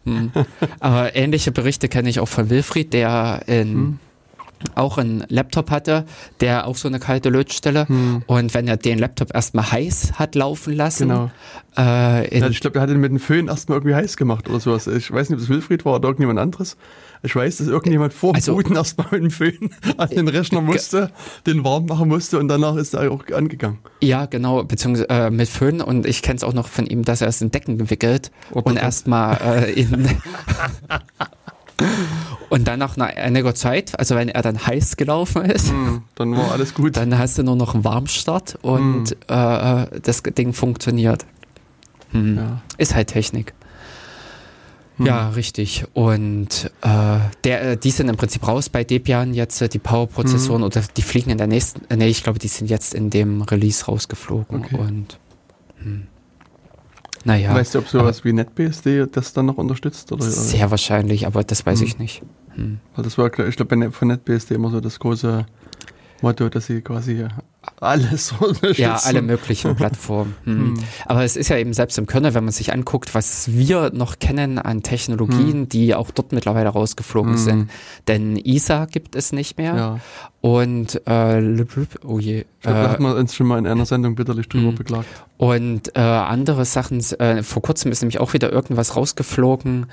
Mhm. 0.03 0.31
Aber 0.79 1.15
ähnliche 1.15 1.51
Berichte 1.51 1.87
kenne 1.87 2.09
ich 2.09 2.19
auch 2.19 2.27
von 2.27 2.49
Wilfried, 2.49 2.91
der 2.93 3.43
in 3.45 3.73
mhm 3.73 3.99
auch 4.75 4.97
einen 4.97 5.23
Laptop 5.27 5.71
hatte, 5.71 6.05
der 6.39 6.67
auch 6.67 6.75
so 6.75 6.87
eine 6.87 6.99
kalte 6.99 7.29
Lötstelle. 7.29 7.87
Hm. 7.87 8.23
Und 8.27 8.53
wenn 8.53 8.67
er 8.67 8.77
den 8.77 8.99
Laptop 8.99 9.33
erstmal 9.33 9.71
heiß 9.71 10.13
hat 10.13 10.35
laufen 10.35 10.73
lassen. 10.73 11.09
Genau. 11.09 11.31
Äh, 11.77 12.39
ja, 12.39 12.47
ich 12.47 12.59
glaube, 12.59 12.79
er 12.79 12.81
hat 12.81 12.89
ihn 12.89 12.99
mit 12.99 13.11
dem 13.11 13.19
Föhn 13.19 13.47
erstmal 13.47 13.77
irgendwie 13.77 13.95
heiß 13.95 14.17
gemacht 14.17 14.49
oder 14.49 14.59
sowas. 14.59 14.87
Ich 14.87 15.11
weiß 15.11 15.29
nicht, 15.29 15.37
ob 15.37 15.43
es 15.43 15.49
Wilfried 15.49 15.85
war 15.85 15.95
oder 15.95 16.09
irgendjemand 16.09 16.39
anderes. 16.39 16.75
Ich 17.23 17.35
weiß, 17.35 17.57
dass 17.57 17.67
irgendjemand 17.67 18.13
vor 18.13 18.33
also, 18.33 18.55
Booten 18.55 18.75
erstmal 18.75 19.07
mit 19.11 19.23
dem 19.23 19.31
Föhn 19.31 19.69
an 19.97 20.09
den 20.09 20.27
Rechner 20.27 20.61
musste, 20.61 21.11
den 21.45 21.63
warm 21.63 21.85
machen 21.85 22.09
musste 22.09 22.39
und 22.39 22.47
danach 22.47 22.75
ist 22.75 22.93
er 22.93 23.11
auch 23.11 23.23
angegangen. 23.31 23.77
Ja, 24.01 24.25
genau, 24.25 24.63
beziehungsweise 24.63 25.09
äh, 25.09 25.29
mit 25.29 25.47
Föhn 25.47 25.81
und 25.81 26.05
ich 26.05 26.23
kenne 26.23 26.37
es 26.37 26.43
auch 26.43 26.53
noch 26.53 26.67
von 26.67 26.87
ihm, 26.87 27.03
dass 27.03 27.21
er 27.21 27.27
es 27.27 27.41
in 27.41 27.51
Decken 27.51 27.77
gewickelt 27.77 28.31
oh, 28.51 28.59
und 28.59 28.77
erstmal 28.77 29.37
äh, 29.37 29.71
in 29.71 30.09
Und 32.49 32.67
dann 32.67 32.79
nach 32.79 32.97
einer, 32.97 33.05
einiger 33.05 33.55
Zeit, 33.55 33.97
also 33.97 34.15
wenn 34.15 34.27
er 34.29 34.41
dann 34.41 34.65
heiß 34.65 34.97
gelaufen 34.97 35.45
ist, 35.45 35.69
Hm, 35.69 36.03
dann 36.15 36.35
war 36.35 36.51
alles 36.51 36.73
gut. 36.73 36.97
dann 36.97 37.17
hast 37.17 37.37
du 37.37 37.43
nur 37.43 37.55
noch 37.55 37.73
einen 37.73 37.83
Warmstart 37.83 38.57
und 38.61 39.13
äh, 39.27 39.85
das 40.01 40.23
Ding 40.23 40.53
funktioniert. 40.53 41.25
Hm. 42.11 42.37
Ja. 42.37 42.61
Ist 42.77 42.93
halt 42.93 43.07
Technik. 43.07 43.53
Hm. 44.97 45.05
Ja, 45.05 45.29
richtig. 45.29 45.85
Und 45.93 46.69
äh, 46.81 47.19
der, 47.45 47.61
äh, 47.71 47.77
die 47.77 47.91
sind 47.91 48.09
im 48.09 48.17
Prinzip 48.17 48.45
raus 48.45 48.67
bei 48.67 48.83
Debian 48.83 49.33
jetzt, 49.33 49.61
äh, 49.61 49.69
die 49.69 49.79
Power-Prozessoren, 49.79 50.63
oder 50.63 50.81
die 50.97 51.01
fliegen 51.01 51.29
in 51.31 51.37
der 51.37 51.47
nächsten, 51.47 51.89
äh, 51.89 51.95
nee, 51.95 52.07
ich 52.07 52.23
glaube, 52.23 52.39
die 52.39 52.49
sind 52.49 52.69
jetzt 52.69 52.93
in 52.93 53.09
dem 53.09 53.43
Release 53.43 53.85
rausgeflogen. 53.85 54.65
Okay. 54.65 54.75
Und 54.75 55.17
hm. 55.81 56.07
Naja, 57.25 57.53
weißt 57.53 57.75
du, 57.75 57.79
ob 57.79 57.87
sowas 57.87 58.23
wie 58.23 58.33
NetBSD 58.33 59.05
das 59.11 59.33
dann 59.33 59.45
noch 59.45 59.57
unterstützt? 59.57 60.11
Oder, 60.11 60.23
sehr 60.23 60.71
wahrscheinlich, 60.71 61.27
aber 61.27 61.43
das 61.43 61.65
weiß 61.65 61.79
Hm. 61.79 61.87
ich 61.87 61.99
nicht. 61.99 62.21
Hm. 62.55 62.79
Weil 62.95 63.03
das 63.03 63.17
war, 63.17 63.27
ich 63.27 63.55
glaube, 63.55 63.91
von 63.91 64.07
NetBSD 64.07 64.55
immer 64.55 64.71
so 64.71 64.81
das 64.81 64.99
große 64.99 65.45
Motto, 66.21 66.49
dass 66.49 66.67
sie 66.67 66.81
quasi 66.81 67.25
alles 67.79 68.31
unterstützen. 68.39 68.81
Ja, 68.81 68.95
alle 69.03 69.21
möglichen 69.21 69.75
Plattformen. 69.75 70.35
Hm. 70.45 70.75
Hm. 70.77 70.83
Aber 71.05 71.23
es 71.23 71.35
ist 71.35 71.49
ja 71.49 71.57
eben 71.57 71.73
selbst 71.73 71.97
im 71.97 72.07
Kernel, 72.07 72.33
wenn 72.33 72.43
man 72.43 72.51
sich 72.53 72.73
anguckt, 72.73 73.13
was 73.13 73.51
wir 73.53 73.91
noch 73.93 74.19
kennen 74.19 74.57
an 74.59 74.81
Technologien, 74.83 75.69
die 75.69 75.93
auch 75.95 76.11
dort 76.11 76.31
mittlerweile 76.31 76.69
rausgeflogen 76.69 77.33
Hm. 77.33 77.37
sind. 77.37 77.69
Denn 78.07 78.35
ISA 78.37 78.85
gibt 78.85 79.15
es 79.15 79.31
nicht 79.31 79.57
mehr. 79.57 79.75
Ja, 79.75 79.99
Und 80.41 81.01
äh, 81.07 81.65
oh 82.03 82.19
je. 82.19 82.39
ich 82.39 82.45
glaube, 82.61 82.77
da 82.79 82.85
Äh, 82.85 82.89
hat 82.89 82.99
man 82.99 83.15
uns 83.17 83.35
schon 83.35 83.47
mal 83.47 83.59
in 83.59 83.67
einer 83.67 83.85
Sendung 83.85 84.15
bitterlich 84.15 84.49
drüber 84.49 84.69
Hm. 84.69 84.75
beklagt. 84.75 85.07
und 85.37 85.95
äh, 85.95 85.99
andere 85.99 86.65
Sachen, 86.65 86.99
äh, 87.19 87.43
vor 87.43 87.61
kurzem 87.61 87.91
ist 87.91 88.01
nämlich 88.01 88.19
auch 88.19 88.33
wieder 88.33 88.51
irgendwas 88.51 88.95
rausgeflogen. 88.95 89.87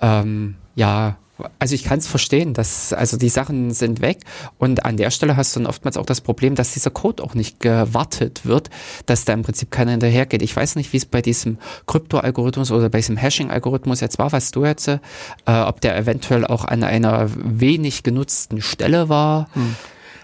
Ähm, 0.00 0.56
ja, 0.74 1.16
also 1.58 1.74
ich 1.74 1.84
kann 1.84 1.98
es 1.98 2.06
verstehen, 2.06 2.54
dass 2.54 2.92
also 2.92 3.16
die 3.16 3.28
Sachen 3.28 3.72
sind 3.72 4.00
weg 4.00 4.18
und 4.58 4.84
an 4.84 4.96
der 4.96 5.10
Stelle 5.10 5.36
hast 5.36 5.54
du 5.54 5.60
dann 5.60 5.66
oftmals 5.66 5.96
auch 5.96 6.06
das 6.06 6.20
Problem, 6.20 6.54
dass 6.54 6.74
dieser 6.74 6.90
Code 6.90 7.22
auch 7.22 7.34
nicht 7.34 7.60
gewartet 7.60 8.46
wird, 8.46 8.70
dass 9.06 9.24
da 9.24 9.32
im 9.32 9.42
Prinzip 9.42 9.70
keiner 9.70 9.92
hinterhergeht. 9.92 10.42
Ich 10.42 10.54
weiß 10.54 10.76
nicht, 10.76 10.92
wie 10.92 10.98
es 10.98 11.06
bei 11.06 11.22
diesem 11.22 11.58
Krypto-Algorithmus 11.86 12.70
oder 12.70 12.88
bei 12.88 12.98
diesem 12.98 13.16
Hashing-Algorithmus 13.16 14.00
jetzt 14.00 14.18
war, 14.18 14.32
was 14.32 14.52
du 14.52 14.64
jetzt, 14.64 14.88
äh, 14.88 15.00
ob 15.46 15.80
der 15.80 15.96
eventuell 15.96 16.46
auch 16.46 16.64
an 16.64 16.84
einer 16.84 17.28
wenig 17.34 18.04
genutzten 18.04 18.60
Stelle 18.60 19.08
war. 19.08 19.48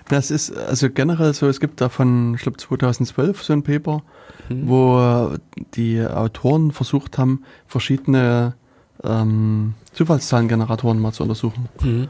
Das 0.08 0.30
ist 0.30 0.56
also 0.56 0.90
generell 0.90 1.34
so, 1.34 1.48
es 1.48 1.60
gibt 1.60 1.80
da 1.80 1.88
von, 1.88 2.34
ich 2.34 2.42
glaube 2.42 2.58
2012 2.58 3.42
so 3.42 3.52
ein 3.52 3.62
Paper, 3.62 4.02
Hm. 4.50 4.68
wo 4.68 5.30
die 5.74 6.04
Autoren 6.04 6.72
versucht 6.72 7.18
haben, 7.18 7.44
verschiedene 7.66 8.54
ähm, 9.04 9.74
Zufallszahlengeneratoren 9.92 11.00
mal 11.00 11.12
zu 11.12 11.22
untersuchen. 11.22 11.68
Mhm. 11.82 12.08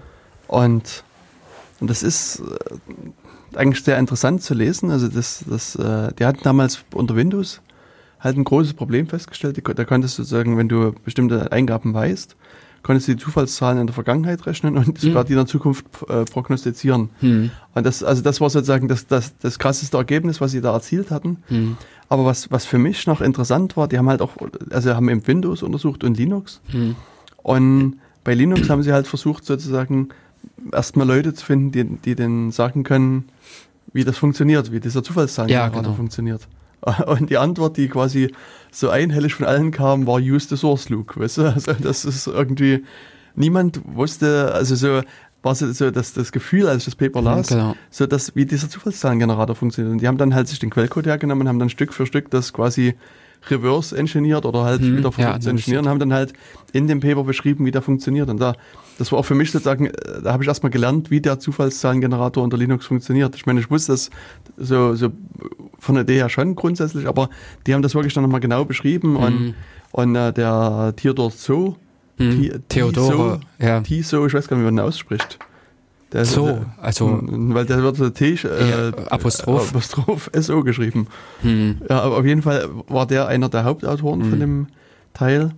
Und, 0.48 1.04
und 1.80 1.90
das 1.90 2.02
ist 2.02 2.40
äh, 2.40 3.56
eigentlich 3.56 3.84
sehr 3.84 3.98
interessant 3.98 4.42
zu 4.42 4.54
lesen. 4.54 4.90
Also 4.90 5.08
das, 5.08 5.44
das, 5.48 5.76
äh, 5.76 6.12
die 6.18 6.24
hatten 6.24 6.42
damals 6.42 6.84
unter 6.92 7.16
Windows 7.16 7.60
halt 8.20 8.36
ein 8.36 8.44
großes 8.44 8.74
Problem 8.74 9.06
festgestellt. 9.06 9.60
Da 9.76 9.84
konntest 9.84 10.18
du 10.18 10.22
sagen, 10.22 10.58
wenn 10.58 10.68
du 10.68 10.92
bestimmte 11.04 11.52
Eingaben 11.52 11.94
weißt, 11.94 12.36
konntest 12.82 13.08
du 13.08 13.12
die 13.12 13.22
Zufallszahlen 13.22 13.78
in 13.78 13.86
der 13.86 13.94
Vergangenheit 13.94 14.46
rechnen 14.46 14.76
und 14.76 14.98
sogar 14.98 15.24
die 15.24 15.32
in 15.32 15.38
der 15.38 15.46
Zukunft 15.46 15.84
äh, 16.08 16.24
prognostizieren. 16.24 17.10
Hm. 17.20 17.50
Und 17.74 17.86
das, 17.86 18.02
also 18.02 18.22
das 18.22 18.40
war 18.40 18.50
sozusagen 18.50 18.88
das, 18.88 19.06
das, 19.06 19.36
das 19.38 19.58
krasseste 19.58 19.96
Ergebnis, 19.96 20.40
was 20.40 20.52
sie 20.52 20.60
da 20.60 20.72
erzielt 20.72 21.10
hatten. 21.10 21.38
Hm. 21.48 21.76
Aber 22.08 22.24
was, 22.24 22.50
was 22.50 22.64
für 22.64 22.78
mich 22.78 23.06
noch 23.06 23.20
interessant 23.20 23.76
war, 23.76 23.86
die 23.86 23.98
haben 23.98 24.08
halt 24.08 24.22
auch, 24.22 24.32
also 24.70 24.94
haben 24.94 25.08
eben 25.08 25.26
Windows 25.26 25.62
untersucht 25.62 26.04
und 26.04 26.16
Linux. 26.16 26.60
Hm. 26.70 26.96
Und 27.42 28.00
bei 28.24 28.34
Linux 28.34 28.68
haben 28.68 28.82
sie 28.82 28.92
halt 28.92 29.06
versucht, 29.06 29.44
sozusagen 29.44 30.08
erstmal 30.72 31.06
Leute 31.06 31.34
zu 31.34 31.44
finden, 31.44 31.72
die, 31.72 31.84
die 31.84 32.14
denen 32.14 32.50
sagen 32.50 32.82
können, 32.82 33.28
wie 33.92 34.04
das 34.04 34.18
funktioniert, 34.18 34.72
wie 34.72 34.80
dieser 34.80 35.02
Zufallszahlengenerator 35.02 35.76
Ja, 35.76 35.82
genau. 35.82 35.94
funktioniert. 35.94 36.46
Und 37.06 37.30
die 37.30 37.38
Antwort, 37.38 37.76
die 37.76 37.88
quasi 37.88 38.32
so 38.70 38.88
einhellig 38.88 39.34
von 39.34 39.46
allen 39.46 39.70
kam, 39.70 40.06
war 40.06 40.18
use 40.18 40.48
the 40.48 40.56
source 40.56 40.88
Luke. 40.88 41.18
Weißt 41.18 41.38
du? 41.38 41.42
Also 41.54 41.72
das 41.72 42.04
ist 42.04 42.26
irgendwie, 42.26 42.84
niemand 43.34 43.80
wusste, 43.84 44.52
also 44.54 44.74
so 44.74 45.00
war 45.42 45.54
so, 45.54 45.72
so 45.72 45.90
das, 45.90 46.12
das 46.12 46.32
Gefühl, 46.32 46.68
als 46.68 46.78
ich 46.78 46.84
das 46.84 46.96
Paper 46.96 47.22
las, 47.22 47.48
Genau. 47.48 47.74
so 47.90 48.06
dass 48.06 48.36
wie 48.36 48.44
dieser 48.44 48.68
Zufallszahlengenerator 48.68 49.56
funktioniert. 49.56 49.92
Und 49.92 50.02
die 50.02 50.08
haben 50.08 50.18
dann 50.18 50.34
halt 50.34 50.48
sich 50.48 50.58
den 50.58 50.70
Quellcode 50.70 51.06
hergenommen 51.06 51.42
und 51.42 51.48
haben 51.48 51.58
dann 51.58 51.70
Stück 51.70 51.92
für 51.94 52.06
Stück 52.06 52.30
das 52.30 52.52
quasi 52.52 52.94
reverse 53.48 53.96
engineert 53.96 54.44
oder 54.44 54.64
halt 54.64 54.80
Hm, 54.82 54.98
wieder 54.98 55.12
versucht 55.12 55.34
ja, 55.34 55.40
zu 55.40 55.50
engineeren, 55.50 55.88
haben 55.88 55.98
dann 55.98 56.12
halt 56.12 56.32
in 56.72 56.86
dem 56.88 57.00
Paper 57.00 57.24
beschrieben, 57.24 57.64
wie 57.64 57.70
der 57.70 57.82
funktioniert. 57.82 58.28
Und 58.28 58.38
da, 58.40 58.54
das 58.98 59.10
war 59.12 59.18
auch 59.18 59.24
für 59.24 59.34
mich 59.34 59.50
sozusagen, 59.50 59.86
äh, 59.86 59.92
da 60.22 60.32
habe 60.32 60.42
ich 60.44 60.48
erstmal 60.48 60.70
gelernt, 60.70 61.10
wie 61.10 61.20
der 61.20 61.38
Zufallszahlengenerator 61.38 62.42
unter 62.44 62.56
Linux 62.56 62.86
funktioniert. 62.86 63.34
Ich 63.36 63.46
meine, 63.46 63.60
ich 63.60 63.70
wusste 63.70 63.92
das 63.92 64.10
so, 64.56 64.94
so 64.94 65.10
von 65.78 65.94
der 65.94 66.04
Idee 66.04 66.16
her 66.16 66.28
schon 66.28 66.54
grundsätzlich, 66.54 67.06
aber 67.06 67.30
die 67.66 67.74
haben 67.74 67.82
das 67.82 67.94
wirklich 67.94 68.12
dann 68.14 68.22
nochmal 68.24 68.40
genau 68.40 68.64
beschrieben 68.64 69.16
und, 69.16 69.40
Mhm. 69.40 69.54
und 69.92 70.14
äh, 70.16 70.32
der 70.32 70.92
Theodor 70.96 71.30
Zoo, 71.30 71.74
Hm. 72.18 72.60
Theodore, 72.68 73.40
ja. 73.58 73.80
Tiso, 73.80 74.26
ich 74.26 74.34
weiß 74.34 74.46
gar 74.46 74.56
nicht, 74.58 74.62
wie 74.62 74.66
man 74.66 74.76
den 74.76 74.84
ausspricht. 74.84 75.38
Der, 76.12 76.24
So, 76.24 76.46
der, 76.46 76.66
also- 76.80 77.06
Mm, 77.06 77.54
weil 77.54 77.66
der 77.66 77.82
wird 77.82 77.96
so 77.96 78.10
T, 78.10 78.32
äh, 78.34 78.92
Apostroph. 79.10 79.70
Apostroph 79.70 80.30
SO 80.34 80.62
geschrieben. 80.64 81.06
Hm. 81.42 81.78
Ja, 81.88 82.00
aber 82.00 82.18
auf 82.18 82.24
jeden 82.26 82.42
Fall 82.42 82.68
war 82.88 83.06
der 83.06 83.26
einer 83.28 83.48
der 83.48 83.64
Hauptautoren 83.64 84.22
von 84.22 84.30
Mhm. 84.36 84.40
dem 84.40 84.66
Teil. 85.14 85.50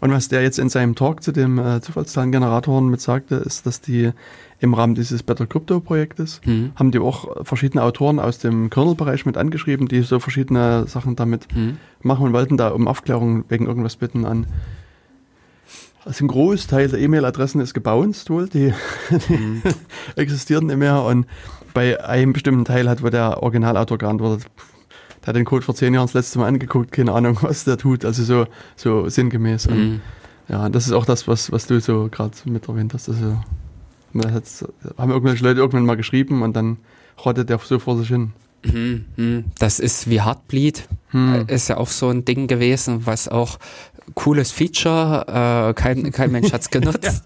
Und 0.00 0.12
was 0.12 0.28
der 0.28 0.42
jetzt 0.42 0.58
in 0.60 0.68
seinem 0.68 0.94
Talk 0.94 1.22
zu 1.24 1.32
dem 1.32 1.58
äh, 1.58 1.80
Zufallszahlengeneratoren 1.80 2.88
mit 2.88 3.00
sagte, 3.00 3.34
ist, 3.34 3.66
dass 3.66 3.80
die 3.80 4.12
im 4.60 4.74
Rahmen 4.74 4.94
dieses 4.94 5.22
Better 5.22 5.46
Crypto 5.46 5.80
Projektes 5.80 6.40
Hm. 6.44 6.70
haben 6.76 6.90
die 6.90 6.98
auch 7.00 7.44
verschiedene 7.44 7.82
Autoren 7.82 8.18
aus 8.18 8.38
dem 8.38 8.70
Kernel-Bereich 8.70 9.26
mit 9.26 9.36
angeschrieben, 9.36 9.88
die 9.88 10.02
so 10.02 10.20
verschiedene 10.20 10.86
Sachen 10.86 11.16
damit 11.16 11.48
Hm. 11.52 11.76
machen 12.02 12.26
und 12.26 12.32
wollten 12.32 12.56
da 12.56 12.68
um 12.68 12.88
Aufklärung 12.88 13.44
wegen 13.48 13.66
irgendwas 13.66 13.96
bitten 13.96 14.24
an. 14.24 14.46
Also 16.08 16.24
ein 16.24 16.28
Großteil 16.28 16.88
der 16.88 16.98
E-Mail-Adressen 17.00 17.60
ist 17.60 17.74
gebounced 17.74 18.30
wohl, 18.30 18.48
die, 18.48 18.72
die 19.10 19.18
Hm. 19.36 19.62
existieren 20.16 20.66
nicht 20.66 20.78
mehr 20.78 21.02
und 21.02 21.26
bei 21.74 22.02
einem 22.02 22.32
bestimmten 22.32 22.64
Teil 22.64 22.88
hat 22.88 23.02
wohl 23.02 23.10
der 23.10 23.42
Originalautor 23.42 23.98
geantwortet, 23.98 24.46
der 25.20 25.26
hat 25.28 25.36
den 25.36 25.44
Code 25.44 25.64
vor 25.66 25.74
zehn 25.74 25.92
Jahren 25.92 26.06
das 26.06 26.14
letzte 26.14 26.38
Mal 26.38 26.46
angegucgt, 26.46 26.92
keine 26.92 27.12
Ahnung, 27.12 27.36
was 27.42 27.64
der 27.64 27.76
tut, 27.76 28.06
also 28.06 28.22
so, 28.24 28.46
so 28.74 29.08
sinngemäß. 29.08 29.66
Und, 29.66 29.74
Hm. 29.76 30.00
ja, 30.48 30.68
das 30.70 30.86
ist 30.86 30.92
auch 30.92 31.04
das, 31.04 31.28
was, 31.28 31.52
was 31.52 31.66
du 31.66 31.78
so 31.80 32.08
gerade 32.10 32.32
mit 32.46 32.66
erwähnt 32.68 32.94
hast. 32.94 33.10
Also, 33.10 33.36
hat's- 34.32 34.64
haben 34.96 35.10
irgendwelche 35.10 35.44
Leute 35.44 35.60
irgendwann 35.60 35.84
mal 35.84 35.96
geschrieben 35.98 36.40
und 36.42 36.56
dann 36.56 36.78
rottet 37.22 37.50
der 37.50 37.58
so 37.58 37.78
vor 37.78 37.98
sich 37.98 38.08
hin. 38.08 38.32
Hm, 38.64 39.04
hm. 39.16 39.44
Das 39.58 39.78
ist 39.78 40.08
wie 40.08 40.22
Heartbleed. 40.22 40.88
Hm. 41.10 41.46
Äh, 41.48 41.54
Ist 41.54 41.68
ja 41.68 41.76
auch 41.76 41.88
so 41.88 42.08
ein 42.08 42.24
Ding 42.24 42.46
gewesen, 42.48 43.06
was 43.06 43.28
auch 43.28 43.58
cooles 44.14 44.50
Feature, 44.52 45.68
äh, 45.70 45.74
kein, 45.74 46.10
kein 46.12 46.30
Mensch 46.32 46.52
hat's 46.52 46.70
genutzt. 46.70 47.22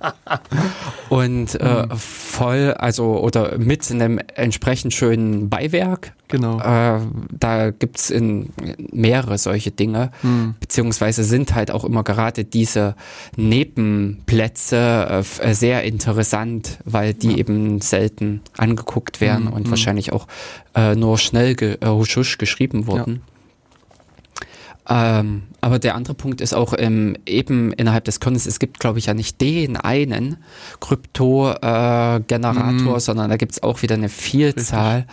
Und 1.09 1.55
äh, 1.61 1.87
voll, 1.97 2.75
also 2.79 3.19
oder 3.21 3.59
mit 3.59 3.91
einem 3.91 4.19
entsprechend 4.35 4.95
schönen 4.95 5.49
Beiwerk. 5.51 6.13
Genau. 6.29 6.59
Äh, 6.61 7.01
da 7.39 7.71
gibt's 7.71 8.09
in 8.09 8.51
mehrere 8.93 9.37
solche 9.37 9.71
Dinge, 9.71 10.11
Hm. 10.23 10.55
beziehungsweise 10.61 11.25
sind 11.25 11.55
halt 11.55 11.71
auch 11.71 11.85
immer 11.85 12.03
gerade 12.05 12.45
diese 12.45 12.95
Nebenplätze 13.37 15.23
äh, 15.41 15.55
sehr 15.55 15.83
interessant, 15.85 16.79
weil 16.85 17.15
die 17.15 17.33
Ja. 17.33 17.37
eben 17.37 17.81
selten 17.81 18.41
angeguckt 18.57 19.21
werden 19.21 19.47
Mhm, 19.47 19.53
und 19.53 19.67
mhm. 19.67 19.71
wahrscheinlich 19.71 20.13
auch 20.13 20.27
äh, 20.75 20.95
nur 20.95 21.19
schnell 21.19 21.55
ge 21.55 21.77
äh, 21.81 21.87
husch, 21.89 22.17
husch 22.17 22.39
geschrieben 22.39 22.87
wurden. 22.87 23.23
Ähm, 24.89 25.45
aber 25.61 25.79
der 25.79 25.95
andere 25.95 26.15
Punkt 26.15 26.41
ist 26.41 26.55
auch 26.55 26.75
ähm, 26.77 27.17
eben 27.25 27.73
innerhalb 27.73 28.05
des 28.05 28.19
Kernels, 28.19 28.47
es 28.47 28.59
gibt 28.59 28.81
glaube 28.81 28.99
ich 28.99 29.07
ja 29.07 29.15
nicht 29.15 29.41
den 29.41 29.77
einen 29.77 30.39
Krypto-Generator, 30.81 32.95
Mhm. 32.95 33.01
sondern 33.01 33.31
da 33.31 33.37
gibt 33.37 33.53
es 33.53 33.63
auch 33.63 33.83
wieder 33.83 33.95
eine 33.95 34.09
Vielzahl. 34.09 35.07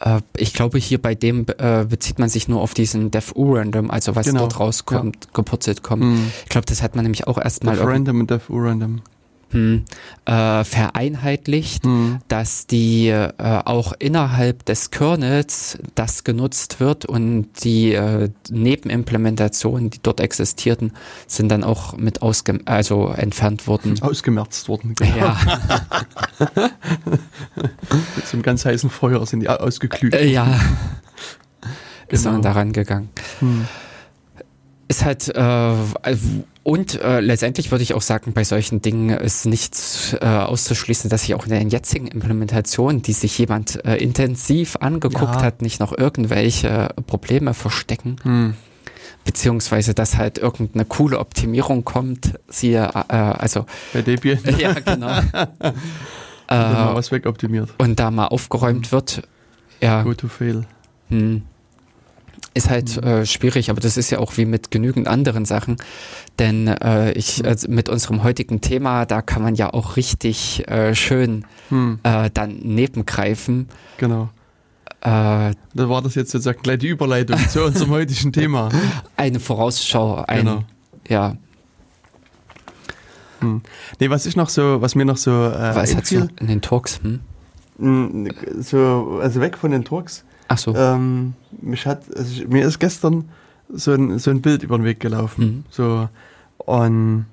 Äh, 0.00 0.20
ich 0.36 0.54
glaube 0.54 0.78
hier 0.78 1.00
bei 1.00 1.14
dem 1.14 1.46
äh, 1.58 1.84
bezieht 1.84 2.18
man 2.18 2.28
sich 2.28 2.48
nur 2.48 2.60
auf 2.60 2.74
diesen 2.74 3.10
DevU-Random, 3.10 3.90
also 3.90 4.16
was 4.16 4.26
Genau, 4.26 4.40
dort 4.40 4.58
rauskommt, 4.58 5.32
gepurzelt 5.34 5.82
kommt. 5.82 6.02
Hm. 6.02 6.30
Ich 6.44 6.48
glaube, 6.48 6.66
das 6.66 6.82
hat 6.82 6.96
man 6.96 7.04
nämlich 7.04 7.26
auch 7.26 7.38
erstmal 7.38 7.76
Def 7.76 7.86
Random 7.86 8.20
und 8.20 8.30
Def 8.30 8.48
Random. 9.52 9.84
hm, 9.84 9.84
äh, 10.26 10.64
vereinheitlicht 10.64 11.84
Hm. 11.84 12.18
dass 12.28 12.66
die 12.66 13.08
äh, 13.08 13.32
auch 13.38 13.92
innerhalb 13.98 14.64
des 14.66 14.90
Kernels 14.90 15.78
das 15.94 16.24
genutzt 16.24 16.78
wird 16.80 17.04
und 17.06 17.48
die 17.64 17.92
äh, 17.94 18.30
Nebenimplementationen, 18.50 19.90
die 19.90 19.98
dort 20.02 20.20
existierten, 20.20 20.92
sind 21.26 21.48
dann 21.50 21.64
auch 21.64 21.96
mit 21.96 22.22
ausge 22.22 22.60
also 22.66 23.08
entfernt 23.08 23.66
worden. 23.66 24.00
Ausgemerzt 24.02 24.68
worden. 24.68 24.94
Ja, 25.16 25.36
Mit 28.16 28.26
so 28.26 28.34
einem 28.34 28.42
ganz 28.42 28.64
heißen 28.64 28.90
Feuer 28.90 29.24
sind 29.26 29.40
die 29.40 29.48
au- 29.48 29.56
ausgeglüht. 29.56 30.14
äh, 30.14 30.26
ja. 30.26 30.46
Ist 32.08 32.22
Genau. 32.24 32.32
man 32.34 32.42
daran 32.42 32.72
gegangen. 32.72 33.08
Hm. 33.40 33.66
Ist 34.88 35.04
halt, 35.04 35.28
äh, 35.28 35.74
Und 36.62 37.00
äh, 37.00 37.20
letztendlich 37.20 37.70
würde 37.70 37.82
ich 37.82 37.94
auch 37.94 38.02
sagen, 38.02 38.32
bei 38.34 38.44
solchen 38.44 38.82
Dingen 38.82 39.08
ist 39.10 39.46
nicht 39.46 40.16
äh, 40.20 40.26
auszuschließen, 40.26 41.08
dass 41.08 41.22
sich 41.22 41.34
auch 41.34 41.44
in 41.44 41.50
der 41.50 41.62
jetzigen 41.62 42.06
Implementation, 42.06 43.00
die 43.00 43.14
sich 43.14 43.38
jemand 43.38 43.82
äh, 43.86 43.96
intensiv 43.96 44.76
angeguckt 44.76 45.36
Ja. 45.36 45.42
hat, 45.42 45.62
nicht 45.62 45.80
noch 45.80 45.96
irgendwelche 45.96 46.90
Probleme 47.06 47.54
verstecken. 47.54 48.16
Hm. 48.22 48.54
Beziehungsweise, 49.24 49.94
dass 49.94 50.16
halt 50.16 50.38
irgendeine 50.38 50.84
coole 50.84 51.18
Optimierung 51.18 51.84
kommt. 51.84 52.38
Siehe, 52.48 52.90
äh, 53.08 53.14
also, 53.14 53.64
Bei 53.94 54.02
Debian 54.02 54.38
ja, 54.58 54.74
genau. 54.74 55.06
mal 56.50 56.92
äh, 56.92 56.94
was 56.94 57.10
wegoptimiert. 57.10 57.70
und 57.78 57.98
da 57.98 58.10
mal 58.10 58.26
aufgeräumt 58.26 58.92
wird. 58.92 59.22
Ja. 59.80 60.02
Go 60.02 60.12
to 60.14 60.28
fail. 60.28 60.66
Hm. 61.08 61.42
Ist 62.52 62.68
halt 62.68 62.96
äh, 63.04 63.24
schwierig, 63.26 63.70
aber 63.70 63.80
das 63.80 63.96
ist 63.96 64.10
ja 64.10 64.18
auch 64.18 64.36
wie 64.36 64.44
mit 64.44 64.70
genügend 64.72 65.06
anderen 65.06 65.44
Sachen. 65.44 65.76
Denn 66.40 66.66
äh, 66.66 67.12
ich 67.12 67.44
also 67.44 67.68
mit 67.70 67.88
unserem 67.88 68.24
heutigen 68.24 68.60
Thema, 68.60 69.06
da 69.06 69.22
kann 69.22 69.42
man 69.42 69.54
ja 69.54 69.72
auch 69.72 69.96
richtig 69.96 70.66
äh, 70.68 70.94
schön 70.96 71.44
Hm. 71.68 72.00
äh, 72.02 72.28
dann 72.34 72.56
nebengreifen. 72.58 73.68
Genau. 73.98 74.30
Äh, 75.02 75.06
Da 75.74 75.88
war 75.88 76.02
das 76.02 76.16
jetzt 76.16 76.32
sozusagen 76.32 76.60
gleich 76.62 76.78
die 76.80 76.88
Überleitung 76.88 77.38
zu 77.48 77.62
unserem 77.64 77.90
heutigen 77.90 78.32
Thema. 78.32 78.68
eine 79.16 79.38
Vorausschau, 79.38 80.24
ein, 80.26 80.38
Genau. 80.40 80.64
ja, 81.08 81.36
Hm. 83.40 83.62
Nee, 83.98 84.10
was 84.10 84.26
ich 84.26 84.36
noch 84.36 84.48
so, 84.50 84.82
was 84.82 84.94
mir 84.94 85.04
noch 85.06 85.16
so 85.16 85.30
äh, 85.30 85.74
was 85.74 85.94
hat 85.96 86.10
in 86.12 86.28
den 86.46 86.60
Talks? 86.60 87.00
Hm? 87.02 87.20
mh, 87.78 88.30
so, 88.58 89.18
also 89.22 89.40
weg 89.40 89.56
von 89.56 89.70
den 89.70 89.84
Turks, 89.84 90.24
Ach 90.52 90.58
so. 90.58 90.74
ähm, 90.74 91.34
mich 91.62 91.86
hat, 91.86 92.02
also 92.16 92.42
ich, 92.42 92.48
mir 92.48 92.66
ist 92.66 92.80
gestern 92.80 93.28
so 93.72 93.92
ein, 93.92 94.18
so 94.18 94.30
ein 94.32 94.42
Bild 94.42 94.64
über 94.64 94.76
den 94.76 94.84
Weg 94.84 94.98
gelaufen. 94.98 95.44
Mhm. 95.44 95.64
So, 95.70 96.08
und, 96.58 97.26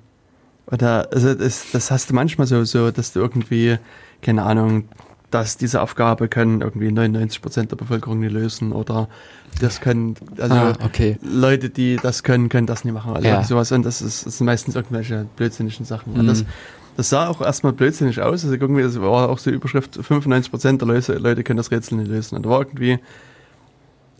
oder, 0.66 1.08
also 1.12 1.34
das, 1.34 1.66
das 1.72 1.90
hast 1.90 2.10
du 2.10 2.14
manchmal 2.14 2.46
so, 2.46 2.62
so, 2.64 2.90
dass 2.92 3.12
du 3.12 3.18
irgendwie, 3.20 3.78
keine 4.22 4.44
Ahnung, 4.44 4.84
dass 5.32 5.56
diese 5.56 5.82
Aufgabe 5.82 6.28
können 6.28 6.60
irgendwie 6.62 6.90
99 6.92 7.42
Prozent 7.42 7.70
der 7.72 7.76
Bevölkerung 7.76 8.20
nicht 8.20 8.32
lösen 8.32 8.70
oder 8.72 9.08
das 9.60 9.80
können, 9.80 10.14
also 10.38 10.54
ah, 10.54 10.72
okay. 10.84 11.18
Leute, 11.20 11.70
die 11.70 11.96
das 11.96 12.22
können, 12.22 12.48
können 12.48 12.66
das 12.68 12.84
nicht 12.84 12.94
machen. 12.94 13.14
Also 13.14 13.26
Ja. 13.28 13.42
sowas. 13.42 13.72
Und 13.72 13.84
das, 13.84 14.00
ist, 14.00 14.26
das 14.26 14.38
sind 14.38 14.46
meistens 14.46 14.76
irgendwelche 14.76 15.26
blödsinnigen 15.36 15.84
Sachen. 15.84 16.12
Und 16.14 16.22
Mhm. 16.22 16.28
das, 16.28 16.44
das 16.98 17.10
sah 17.10 17.28
auch 17.28 17.40
erstmal 17.40 17.72
blödsinnig 17.72 18.20
aus. 18.20 18.44
Also 18.44 18.56
irgendwie, 18.56 18.82
das 18.82 19.00
war 19.00 19.28
auch 19.28 19.38
so 19.38 19.50
die 19.50 19.56
Überschrift, 19.56 19.96
95% 19.96 20.78
der 20.78 20.88
Leute, 20.88 21.14
Leute 21.14 21.44
können 21.44 21.58
das 21.58 21.70
Rätsel 21.70 21.96
nicht 21.96 22.08
lösen. 22.08 22.34
Und 22.34 22.44
da 22.44 22.50
war 22.50 22.58
irgendwie, 22.58 22.98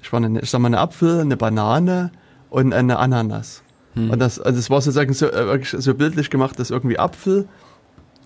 ich, 0.00 0.12
war 0.12 0.22
eine, 0.22 0.40
ich 0.40 0.48
sag 0.48 0.60
mal, 0.60 0.68
eine 0.68 0.78
Apfel, 0.78 1.20
eine 1.20 1.36
Banane 1.36 2.12
und 2.50 2.72
eine 2.72 3.00
Ananas. 3.00 3.64
Hm. 3.94 4.10
Und 4.10 4.20
das, 4.20 4.38
also 4.38 4.56
das 4.56 4.70
war 4.70 4.80
sozusagen 4.80 5.12
so, 5.12 5.26
äh, 5.26 5.46
wirklich 5.46 5.74
so 5.76 5.92
bildlich 5.92 6.30
gemacht, 6.30 6.56
dass 6.60 6.70
irgendwie 6.70 7.00
Apfel 7.00 7.48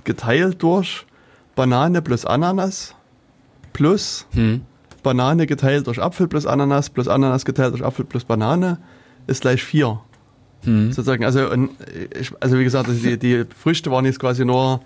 geteilt 0.05 0.63
durch 0.63 1.07
Banane 1.57 2.03
plus 2.03 2.27
Ananas 2.27 2.95
plus 3.73 4.27
Hm. 4.33 4.67
Banane 5.03 5.47
geteilt 5.47 5.87
durch 5.87 5.99
Apfel 5.99 6.29
plus 6.29 6.45
Ananas 6.45 6.91
plus 6.91 7.09
Ananas 7.09 7.47
geteilt 7.47 7.73
durch 7.73 7.83
Apfel 7.83 8.05
plus 8.05 8.25
Banane 8.25 8.77
ist 9.27 9.41
gleich 9.41 9.65
4. 9.65 9.99
Hm. 10.65 10.93
Sozusagen, 10.93 11.25
also, 11.25 11.51
und 11.51 11.71
ich, 12.19 12.33
also 12.41 12.59
wie 12.59 12.65
gesagt, 12.65 12.89
also 12.89 13.01
die, 13.01 13.19
die 13.19 13.45
Früchte 13.59 13.91
waren 13.91 14.05
jetzt 14.05 14.21
quasi 14.21 14.45
nur 14.45 14.81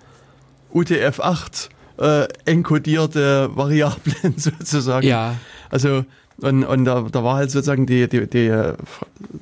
UTF-8 0.73 1.69
äh, 1.99 2.27
enkodierte 2.45 3.49
Variablen 3.55 4.35
sozusagen. 4.37 5.05
Ja, 5.07 5.35
Also, 5.69 6.05
und, 6.39 6.63
und 6.63 6.85
da, 6.85 7.01
da 7.11 7.23
war 7.23 7.35
halt 7.37 7.51
sozusagen 7.51 7.85
die, 7.85 8.07
die, 8.07 8.27
die 8.27 8.47
äh, 8.47 8.75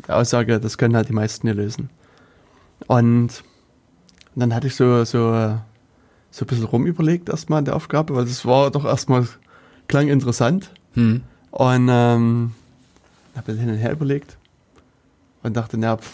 Aussage, 0.08 0.60
das 0.60 0.78
können 0.78 0.96
halt 0.96 1.10
die 1.10 1.14
meisten 1.14 1.48
nicht 1.48 1.58
lösen. 1.58 1.90
Und 2.88 3.44
dann 4.36 4.54
hatte 4.54 4.68
ich 4.68 4.76
so, 4.76 5.04
so, 5.04 5.58
so 6.32 6.46
ein 6.46 6.48
bisschen 6.48 6.66
rumüberlegt 6.66 7.30
erstmal 7.30 7.60
an 7.60 7.66
der 7.66 7.76
Aufgabe, 7.76 8.16
weil 8.16 8.26
das 8.26 8.46
war 8.46 8.72
doch 8.72 8.86
erstmal, 8.86 9.28
klang 9.88 10.08
interessant. 10.08 10.72
hm. 10.94 11.22
Und 11.52 11.88
ähm, 11.90 12.52
habe 13.36 13.54
hin 13.54 13.70
und 13.70 13.78
her 13.78 13.94
überlegt 13.94 14.38
und 15.42 15.56
dachte, 15.56 15.78
na, 15.78 15.96
pff, 15.98 16.12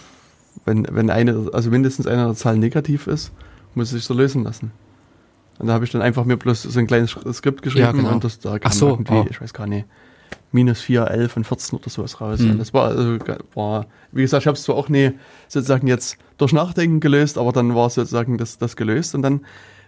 wenn, 0.72 0.88
wenn 0.90 1.10
eine, 1.10 1.50
also 1.54 1.70
mindestens 1.70 2.08
eine 2.08 2.26
der 2.26 2.36
Zahlen 2.36 2.60
negativ 2.60 3.08
ist, 3.08 3.32
muss 3.76 3.88
es 3.88 3.92
sich 3.92 4.04
so 4.06 4.14
lösen 4.14 4.44
lassen. 4.44 4.72
Und 5.60 5.68
da 5.68 5.74
habe 5.74 5.86
ich 5.86 5.92
dann 5.92 6.02
einfach 6.02 6.26
mir 6.26 6.38
bloß 6.38 6.64
so 6.64 6.80
ein 6.80 6.88
kleines 6.88 7.12
Skript 7.34 7.62
geschrieben 7.62 7.86
Ja, 7.86 7.92
genau. 7.92 8.14
und 8.14 8.24
das 8.24 8.40
da 8.40 8.58
kam 8.58 8.72
Ach 8.72 8.74
so, 8.74 8.90
irgendwie, 8.90 9.14
oh. 9.14 9.26
ich 9.30 9.42
weiß 9.42 9.54
gar 9.54 9.68
nicht, 9.68 9.86
minus 10.52 10.82
4, 10.82 11.08
11 11.12 11.38
und 11.38 11.44
14 11.46 11.78
oder 11.80 11.90
sowas 11.90 12.20
raus. 12.20 12.40
Hm. 12.40 12.52
Und 12.52 12.58
das 12.60 12.74
war, 12.74 12.88
also, 12.88 13.18
war, 13.54 13.86
wie 14.12 14.22
gesagt, 14.22 14.44
ich 14.44 14.48
habe 14.48 14.58
es 14.58 14.64
zwar 14.64 14.76
auch 14.76 14.90
nie 14.90 15.12
sozusagen 15.48 15.88
jetzt 15.88 16.18
durch 16.38 16.54
Nachdenken 16.54 17.00
gelöst, 17.00 17.38
aber 17.38 17.52
dann 17.52 17.76
war 17.76 17.90
sozusagen 17.90 18.38
das, 18.38 18.58
das 18.58 18.76
gelöst 18.76 19.14
und 19.14 19.22
dann 19.22 19.42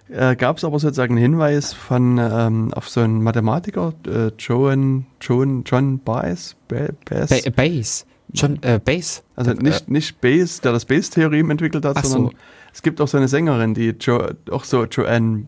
äh, 0.09 0.35
gab 0.35 0.57
es 0.57 0.63
aber 0.63 0.79
sozusagen 0.79 1.13
einen 1.15 1.21
Hinweis 1.23 1.73
von 1.73 2.17
ähm, 2.19 2.73
auf 2.73 2.89
so 2.89 2.99
einen 3.01 3.23
Mathematiker, 3.23 3.93
äh, 4.05 4.31
Joan, 4.37 5.05
John, 5.21 5.63
John 5.65 5.99
Baez, 5.99 6.55
Ba- 6.67 6.89
Baez 7.09 7.43
Ba 7.43 7.49
Base. 7.49 8.05
Schon, 8.35 8.61
äh, 8.63 8.79
Base. 8.83 9.21
also 9.35 9.51
Äh, 9.51 9.55
nicht, 9.55 9.89
nicht 9.89 10.19
Bayes, 10.21 10.61
der 10.61 10.71
das 10.71 10.85
Bayes-Theorem 10.85 11.51
entwickelt 11.51 11.85
hat, 11.85 11.97
Ach 11.97 12.03
so. 12.03 12.09
sondern 12.09 12.35
es 12.73 12.81
gibt 12.81 12.99
auch 13.01 13.07
so 13.07 13.17
eine 13.17 13.27
Sängerin, 13.27 13.73
die 13.73 13.95
jo, 13.99 14.27
auch 14.49 14.63
so 14.63 14.83
Joanne 14.85 15.45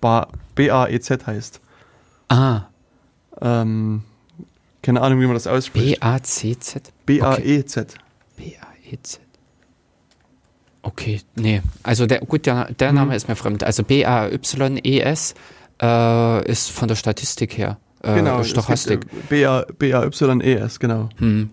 ba, 0.00 0.28
B-A-E-Z 0.54 1.26
heißt. 1.26 1.60
Ah, 2.28 2.62
Ähm, 3.42 4.02
keine 4.82 5.00
Ahnung, 5.02 5.20
wie 5.20 5.26
man 5.26 5.34
das 5.34 5.46
ausspricht. 5.46 6.00
B-A-C-Z. 6.00 6.92
B-A-E-Z. 7.06 7.94
B-A-E-Z. 8.36 9.20
Okay, 10.82 11.20
nee. 11.36 11.60
Also 11.82 12.06
der, 12.06 12.20
gut, 12.20 12.46
der, 12.46 12.72
der 12.72 12.92
Name 12.92 13.14
ist 13.14 13.28
mir 13.28 13.36
fremd. 13.36 13.64
Also 13.64 13.82
B-A-Y-E-S 13.82 15.34
äh, 15.82 16.50
ist 16.50 16.70
von 16.70 16.88
der 16.88 16.94
Statistik 16.94 17.58
her. 17.58 17.78
Äh, 18.02 18.14
genau, 18.14 18.42
Stochastik. 18.42 19.00
gibt, 19.02 19.32
äh, 19.32 19.64
B-A-Y-E-S, 19.78 20.80
genau. 20.80 21.08
Hm. 21.18 21.50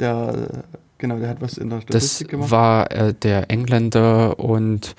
Der, 0.00 0.64
genau, 0.98 1.18
der 1.18 1.28
hat 1.28 1.40
was 1.40 1.58
in 1.58 1.68
der 1.70 1.78
Das 1.80 1.84
Statistik 1.84 2.28
gemacht. 2.30 2.50
war 2.50 2.90
äh, 2.90 3.14
der 3.14 3.50
Engländer 3.50 4.38
und 4.40 4.94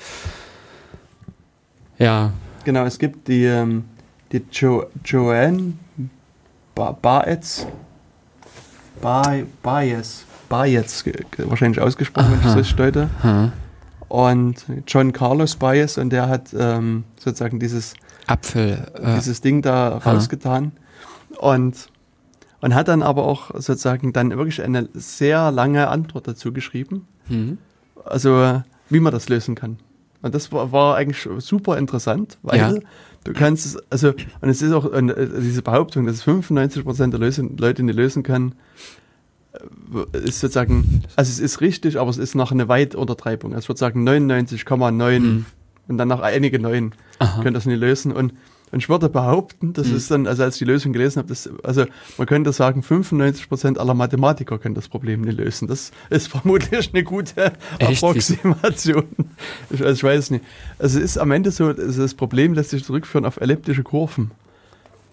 ja, 1.98 2.32
Genau, 2.64 2.86
es 2.86 3.00
gibt 3.00 3.28
die, 3.28 3.46
ähm, 3.46 3.86
die 4.32 4.44
jo 4.52 4.86
Joanne 5.04 5.74
ba 6.76 6.92
Baez, 6.92 7.66
ba 9.02 9.36
Baez, 9.64 10.24
Baez, 10.48 11.04
wahrscheinlich 11.38 11.82
ausgesprochen, 11.82 12.32
wenn 12.40 12.50
ich 12.50 12.56
das 12.56 12.76
deute. 12.76 13.10
hm. 13.22 13.52
Und 14.10 14.66
John 14.88 15.14
Carlos 15.14 15.56
Baez 15.56 15.98
und 15.98 16.10
der 16.12 16.28
hat 16.28 16.54
ähm, 16.58 17.06
sozusagen 17.18 17.60
dieses, 17.60 17.94
Apfel. 18.28 18.86
Äh, 19.02 19.16
dieses 19.16 19.40
Ding 19.40 19.62
da 19.62 19.96
Aha. 19.98 20.12
rausgetan. 20.12 20.74
Und, 21.40 21.88
und 22.62 22.74
hat 22.76 22.88
dann 22.88 23.02
aber 23.04 23.24
auch 23.26 23.52
sozusagen 23.56 24.14
dann 24.14 24.30
wirklich 24.32 24.62
eine 24.62 24.88
sehr 24.94 25.52
lange 25.52 25.88
Antwort 25.90 26.28
dazu 26.28 26.54
geschrieben. 26.54 27.08
hm. 27.28 27.58
Also, 28.04 28.64
wie 28.90 29.00
man 29.00 29.12
das 29.14 29.30
lösen 29.30 29.54
kann. 29.54 29.78
Und 30.24 30.34
das 30.34 30.52
war, 30.52 30.72
war 30.72 30.96
eigentlich 30.96 31.28
super 31.40 31.78
interessant, 31.78 32.38
weil 32.42 32.58
Ja. 32.60 32.74
du 33.24 33.34
kannst 33.34 33.66
es, 33.66 33.78
also, 33.92 34.14
und 34.42 34.50
es 34.50 34.62
ist 34.64 34.72
auch 34.74 34.86
und, 34.86 35.10
äh, 35.12 35.28
diese 35.40 35.62
Behauptung, 35.62 36.06
dass 36.08 36.16
es 36.16 36.24
95% 36.24 37.12
der 37.12 37.20
Lösen, 37.20 37.58
Leute 37.58 37.84
nicht 37.84 37.96
lösen 37.96 38.24
können, 38.24 38.56
äh, 39.54 40.18
ist 40.18 40.40
sozusagen, 40.40 41.04
also 41.16 41.30
es 41.30 41.40
ist 41.40 41.62
richtig, 41.62 42.00
aber 42.00 42.10
es 42.10 42.18
ist 42.18 42.36
noch 42.36 42.52
eine 42.52 42.68
Weituntertreibung. 42.68 43.54
Also 43.54 43.66
ich 43.66 43.70
würde 43.70 43.80
sagen 43.80 44.04
99,9 44.04 45.20
Mhm. 45.20 45.46
und 45.88 45.98
dann 45.98 46.08
noch 46.08 46.22
einige 46.22 46.60
Neun 46.60 46.94
können 47.42 47.54
das 47.54 47.66
nicht 47.68 47.80
lösen. 47.80 48.12
Und, 48.12 48.34
und 48.72 48.80
ich 48.80 48.90
würde 48.90 49.10
behaupten, 49.10 49.74
das 49.74 49.88
Mhm. 49.88 49.96
ist 49.96 50.12
dann, 50.12 50.28
also 50.28 50.44
als 50.44 50.56
ich 50.56 50.60
die 50.60 50.66
Lösung 50.66 50.94
gelesen 50.94 51.20
habe, 51.20 51.28
das, 51.28 51.50
also 51.64 51.86
man 52.18 52.28
könnte 52.28 52.54
sagen, 52.54 52.82
95% 52.82 53.78
aller 53.78 53.94
Mathematiker 53.94 54.58
können 54.60 54.76
das 54.76 54.88
Problem 54.88 55.22
nicht 55.22 55.38
lösen. 55.38 55.68
Das 55.68 55.92
ist 56.10 56.28
vermutlich 56.30 56.92
eine 56.94 57.04
gute 57.04 57.52
Echt? 57.80 58.04
Approximation. 58.04 59.04
Ich, 59.70 59.82
also 59.82 59.94
ich 59.94 60.04
weiß 60.04 60.32
nicht. 60.32 60.46
Also 60.80 61.00
es 61.00 61.06
ist 61.06 61.18
am 61.18 61.32
Ende 61.32 61.52
so, 61.52 61.68
also 61.68 62.02
das 62.02 62.14
Problem 62.14 62.54
lässt 62.54 62.70
sich 62.70 62.84
zurückführen 62.84 63.26
auf 63.26 63.42
elliptische 63.42 63.84
Kurven. 63.84 64.32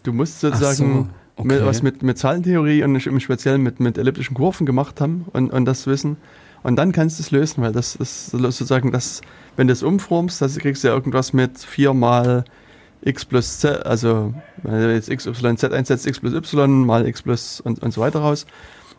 Du 0.05 0.13
musst 0.13 0.41
sozusagen 0.41 1.11
so, 1.37 1.45
mit, 1.45 1.59
okay. 1.59 1.67
was 1.67 1.83
mit, 1.83 2.03
mit 2.03 2.17
Zahlentheorie 2.19 2.85
und 2.85 3.07
im 3.07 3.21
Speziellen 3.21 3.63
mit, 3.63 3.81
mit 3.81 3.99
elliptischen 3.99 4.35
Kurven 4.35 4.67
gemacht 4.67 5.01
haben 5.01 5.27
und, 5.33 5.51
und 5.53 5.65
das 5.65 5.87
wissen. 5.87 6.17
Und 6.63 6.77
dann 6.77 6.93
kannst 6.93 7.19
du 7.19 7.23
es 7.23 7.31
lösen, 7.31 7.63
weil 7.63 7.73
das 7.73 7.97
ist 7.97 8.31
sozusagen 8.31 8.93
das, 8.93 9.21
wenn 9.57 9.67
du 9.67 9.73
es 9.73 9.83
umformst, 9.83 10.41
das 10.43 10.59
kriegst 10.59 10.83
du 10.85 10.89
ja 10.89 10.95
irgendwas 10.95 11.33
mit 11.33 11.59
4 11.59 11.95
mal 11.95 12.45
x 13.09 13.25
plus 13.25 13.59
z, 13.61 13.85
also 13.85 14.33
wenn 14.63 14.73
du 14.81 14.93
jetzt 14.95 15.09
x, 15.09 15.27
y, 15.27 15.57
z 15.57 15.73
einsetzt, 15.73 16.07
x 16.07 16.21
plus 16.21 16.35
y 16.35 16.85
mal 16.87 17.07
x 17.07 17.23
plus 17.23 17.61
und, 17.61 17.83
und 17.83 17.93
so 17.93 18.01
weiter 18.01 18.21
raus. 18.21 18.47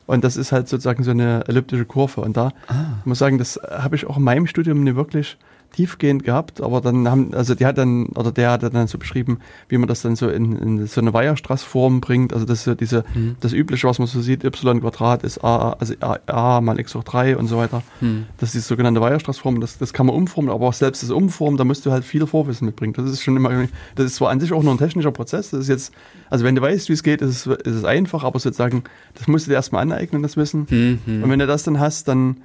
Und 0.07 0.23
das 0.23 0.37
ist 0.37 0.51
halt 0.51 0.67
sozusagen 0.67 1.03
so 1.03 1.11
eine 1.11 1.43
elliptische 1.47 1.85
Kurve. 1.85 2.21
Und 2.21 2.35
da 2.35 2.51
Ah. 2.67 2.97
ich 3.01 3.05
muss 3.05 3.19
sagen, 3.19 3.37
das 3.37 3.59
habe 3.69 3.95
ich 3.95 4.07
auch 4.07 4.17
in 4.17 4.23
meinem 4.23 4.47
Studium 4.47 4.83
nicht 4.83 4.95
wirklich 4.95 5.37
tiefgehend 5.71 6.23
gehabt, 6.23 6.61
aber 6.61 6.81
dann 6.81 7.09
haben, 7.09 7.33
also 7.33 7.55
die 7.55 7.65
hat 7.65 7.77
dann, 7.77 8.07
oder 8.07 8.31
der 8.31 8.51
hat 8.51 8.63
dann 8.63 8.87
so 8.87 8.97
beschrieben, 8.97 9.39
wie 9.67 9.77
man 9.77 9.87
das 9.87 10.01
dann 10.01 10.15
so 10.15 10.29
in, 10.29 10.55
in 10.57 10.87
so 10.87 11.01
eine 11.01 11.13
Weierstraßform 11.13 12.01
bringt. 12.01 12.33
Also 12.33 12.45
das 12.45 12.59
ist 12.59 12.63
so 12.65 12.75
diese, 12.75 13.03
mhm. 13.13 13.35
das 13.39 13.53
übliche, 13.53 13.87
was 13.87 13.99
man 13.99 14.07
so 14.07 14.21
sieht, 14.21 14.43
y 14.43 14.81
Quadrat 14.81 15.23
ist 15.23 15.43
a, 15.43 15.73
also 15.73 15.93
a, 16.01 16.17
a 16.27 16.61
mal 16.61 16.79
x 16.79 16.95
hoch 16.95 17.03
3 17.03 17.37
und 17.37 17.47
so 17.47 17.57
weiter. 17.57 17.83
Mhm. 18.01 18.25
Das 18.37 18.49
ist 18.49 18.65
die 18.65 18.67
sogenannte 18.67 19.01
Weierstraßform, 19.01 19.61
das, 19.61 19.77
das 19.77 19.93
kann 19.93 20.07
man 20.07 20.15
umformen, 20.15 20.49
aber 20.51 20.67
auch 20.67 20.73
selbst 20.73 21.03
das 21.03 21.11
Umformen, 21.11 21.57
da 21.57 21.63
musst 21.63 21.85
du 21.85 21.91
halt 21.91 22.03
viel 22.03 22.25
Vorwissen 22.25 22.65
mitbringen. 22.65 22.93
Das 22.93 23.09
ist 23.09 23.23
schon 23.23 23.37
immer, 23.37 23.67
das 23.95 24.05
ist 24.05 24.15
zwar 24.15 24.31
an 24.31 24.39
sich 24.39 24.51
auch 24.53 24.63
nur 24.63 24.73
ein 24.73 24.79
technischer 24.79 25.11
Prozess, 25.11 25.51
das 25.51 25.61
ist 25.61 25.69
jetzt, 25.69 25.93
also 26.29 26.45
wenn 26.45 26.55
du 26.55 26.61
weißt, 26.61 26.89
wie 26.89 26.93
es 26.93 27.03
geht, 27.03 27.21
ist 27.21 27.45
es, 27.45 27.47
ist 27.47 27.75
es 27.75 27.85
einfach, 27.85 28.23
aber 28.23 28.39
sozusagen, 28.39 28.83
das 29.15 29.27
musst 29.27 29.45
du 29.45 29.51
dir 29.51 29.55
erstmal 29.55 29.83
aneignen, 29.83 30.23
das 30.23 30.35
Wissen. 30.35 30.67
Mhm. 30.69 31.23
Und 31.23 31.29
wenn 31.29 31.39
du 31.39 31.47
das 31.47 31.63
dann 31.63 31.79
hast, 31.79 32.07
dann, 32.07 32.37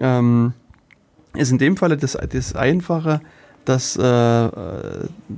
ähm, 0.00 0.52
ist 1.34 1.50
in 1.50 1.58
dem 1.58 1.76
Falle 1.76 1.96
das, 1.96 2.16
das 2.30 2.54
Einfache, 2.54 3.20
dass 3.64 3.96
äh, 3.96 4.48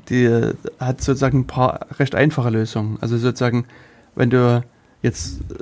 die 0.08 0.52
hat 0.78 1.00
sozusagen 1.00 1.40
ein 1.40 1.46
paar 1.46 1.86
recht 1.98 2.14
einfache 2.14 2.50
Lösungen. 2.50 2.98
Also 3.00 3.18
sozusagen, 3.18 3.64
wenn 4.14 4.30
du 4.30 4.62
jetzt, 5.02 5.40
äh, 5.40 5.54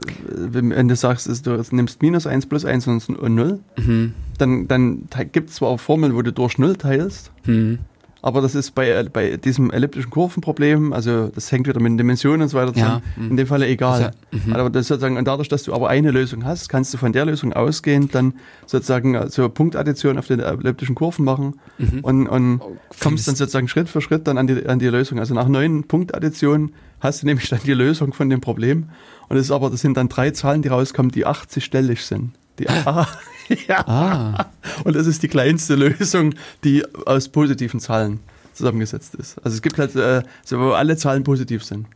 wenn 0.53 0.89
du 0.89 0.97
sagst, 0.97 1.47
du 1.47 1.63
nimmst 1.71 2.03
minus 2.03 2.27
1 2.27 2.47
plus 2.47 2.65
1 2.65 2.87
und 2.89 3.09
0, 3.09 3.61
mhm. 3.77 4.15
dann, 4.37 4.69
dann 4.69 5.09
gibt 5.33 5.51
es 5.51 5.57
zwar 5.57 5.69
auch 5.69 5.81
Formeln, 5.81 6.15
wo 6.15 6.23
du 6.23 6.33
durch 6.33 6.59
0 6.59 6.77
teilst, 6.77 7.31
mhm. 7.47 7.79
Aber 8.21 8.41
das 8.41 8.55
ist 8.55 8.75
bei, 8.75 9.05
bei 9.05 9.37
diesem 9.37 9.71
elliptischen 9.71 10.11
Kurvenproblem, 10.11 10.93
also 10.93 11.29
das 11.29 11.53
hängt 11.53 11.69
wieder 11.69 11.81
mit 11.81 11.93
den 11.93 11.99
Dimensionen 11.99 12.43
und 12.43 12.49
so 12.49 12.59
weiter 12.59 12.75
zusammen, 12.75 13.03
ja, 13.17 13.23
in 13.23 13.37
dem 13.37 13.47
Falle 13.47 13.67
egal. 13.69 14.01
Ja, 14.01 14.11
mhm. 14.39 14.53
aber 14.53 14.71
das 14.71 14.89
sozusagen, 14.89 15.17
und 15.17 15.27
dadurch, 15.27 15.49
dass 15.49 15.63
du 15.63 15.73
aber 15.73 15.89
eine 15.89 16.11
Lösung 16.11 16.45
hast, 16.45 16.69
kannst 16.69 16.93
du 16.93 16.99
von 16.99 17.13
der 17.13 17.27
Lösung 17.27 17.53
ausgehend 17.53 18.15
dann 18.15 18.35
sozusagen 18.67 19.29
so 19.31 19.49
Punktaddition 19.49 20.19
auf 20.19 20.27
den 20.27 20.41
elliptischen 20.41 20.95
Kurven 20.95 21.25
machen 21.25 21.61
mhm. 21.79 22.01
und, 22.01 22.27
und 22.29 22.61
oh, 22.61 22.77
kommst 23.01 23.29
dann 23.29 23.37
sozusagen 23.37 23.69
Schritt 23.69 23.89
für 23.89 24.01
Schritt 24.01 24.27
dann 24.27 24.37
an 24.37 24.47
die, 24.47 24.67
an 24.67 24.79
die 24.79 24.89
Lösung. 24.89 25.21
Also 25.21 25.35
nach 25.35 25.49
neun 25.49 25.85
Punktadditionen 25.85 26.73
hast 27.01 27.23
du 27.23 27.27
nämlich 27.27 27.49
dann 27.49 27.61
die 27.65 27.75
Lösung 27.75 28.13
von 28.13 28.29
dem 28.29 28.41
Problem. 28.41 28.91
Und 29.29 29.37
das 29.37 29.47
ist 29.47 29.51
aber, 29.53 29.71
das 29.71 29.81
sind 29.81 29.97
dann 29.97 30.09
drei 30.09 30.31
Zahlen, 30.33 30.63
die 30.63 30.69
rauskommen, 30.69 31.13
die 31.13 31.25
80 31.25 31.65
stellig 31.65 32.05
sind. 32.05 32.33
Die. 32.59 32.67
ja. 33.69 33.87
Ah. 33.87 34.47
Und 34.85 34.97
das 34.97 35.07
ist 35.07 35.23
die 35.23 35.29
kleinste 35.29 35.75
Lösung, 35.75 36.35
die 36.65 36.85
aus 37.07 37.29
positiven 37.29 37.81
Zahlen 37.81 38.21
zusammengesetzt 38.55 39.15
ist. 39.15 39.39
Also 39.45 39.57
es 39.57 39.63
gibt 39.63 39.79
halt, 39.79 39.95
äh, 39.97 40.23
so, 40.45 40.59
wo 40.59 40.73
alle 40.73 40.97
Zahlen 40.97 41.25
positiv 41.25 41.65
sind. 41.65 41.87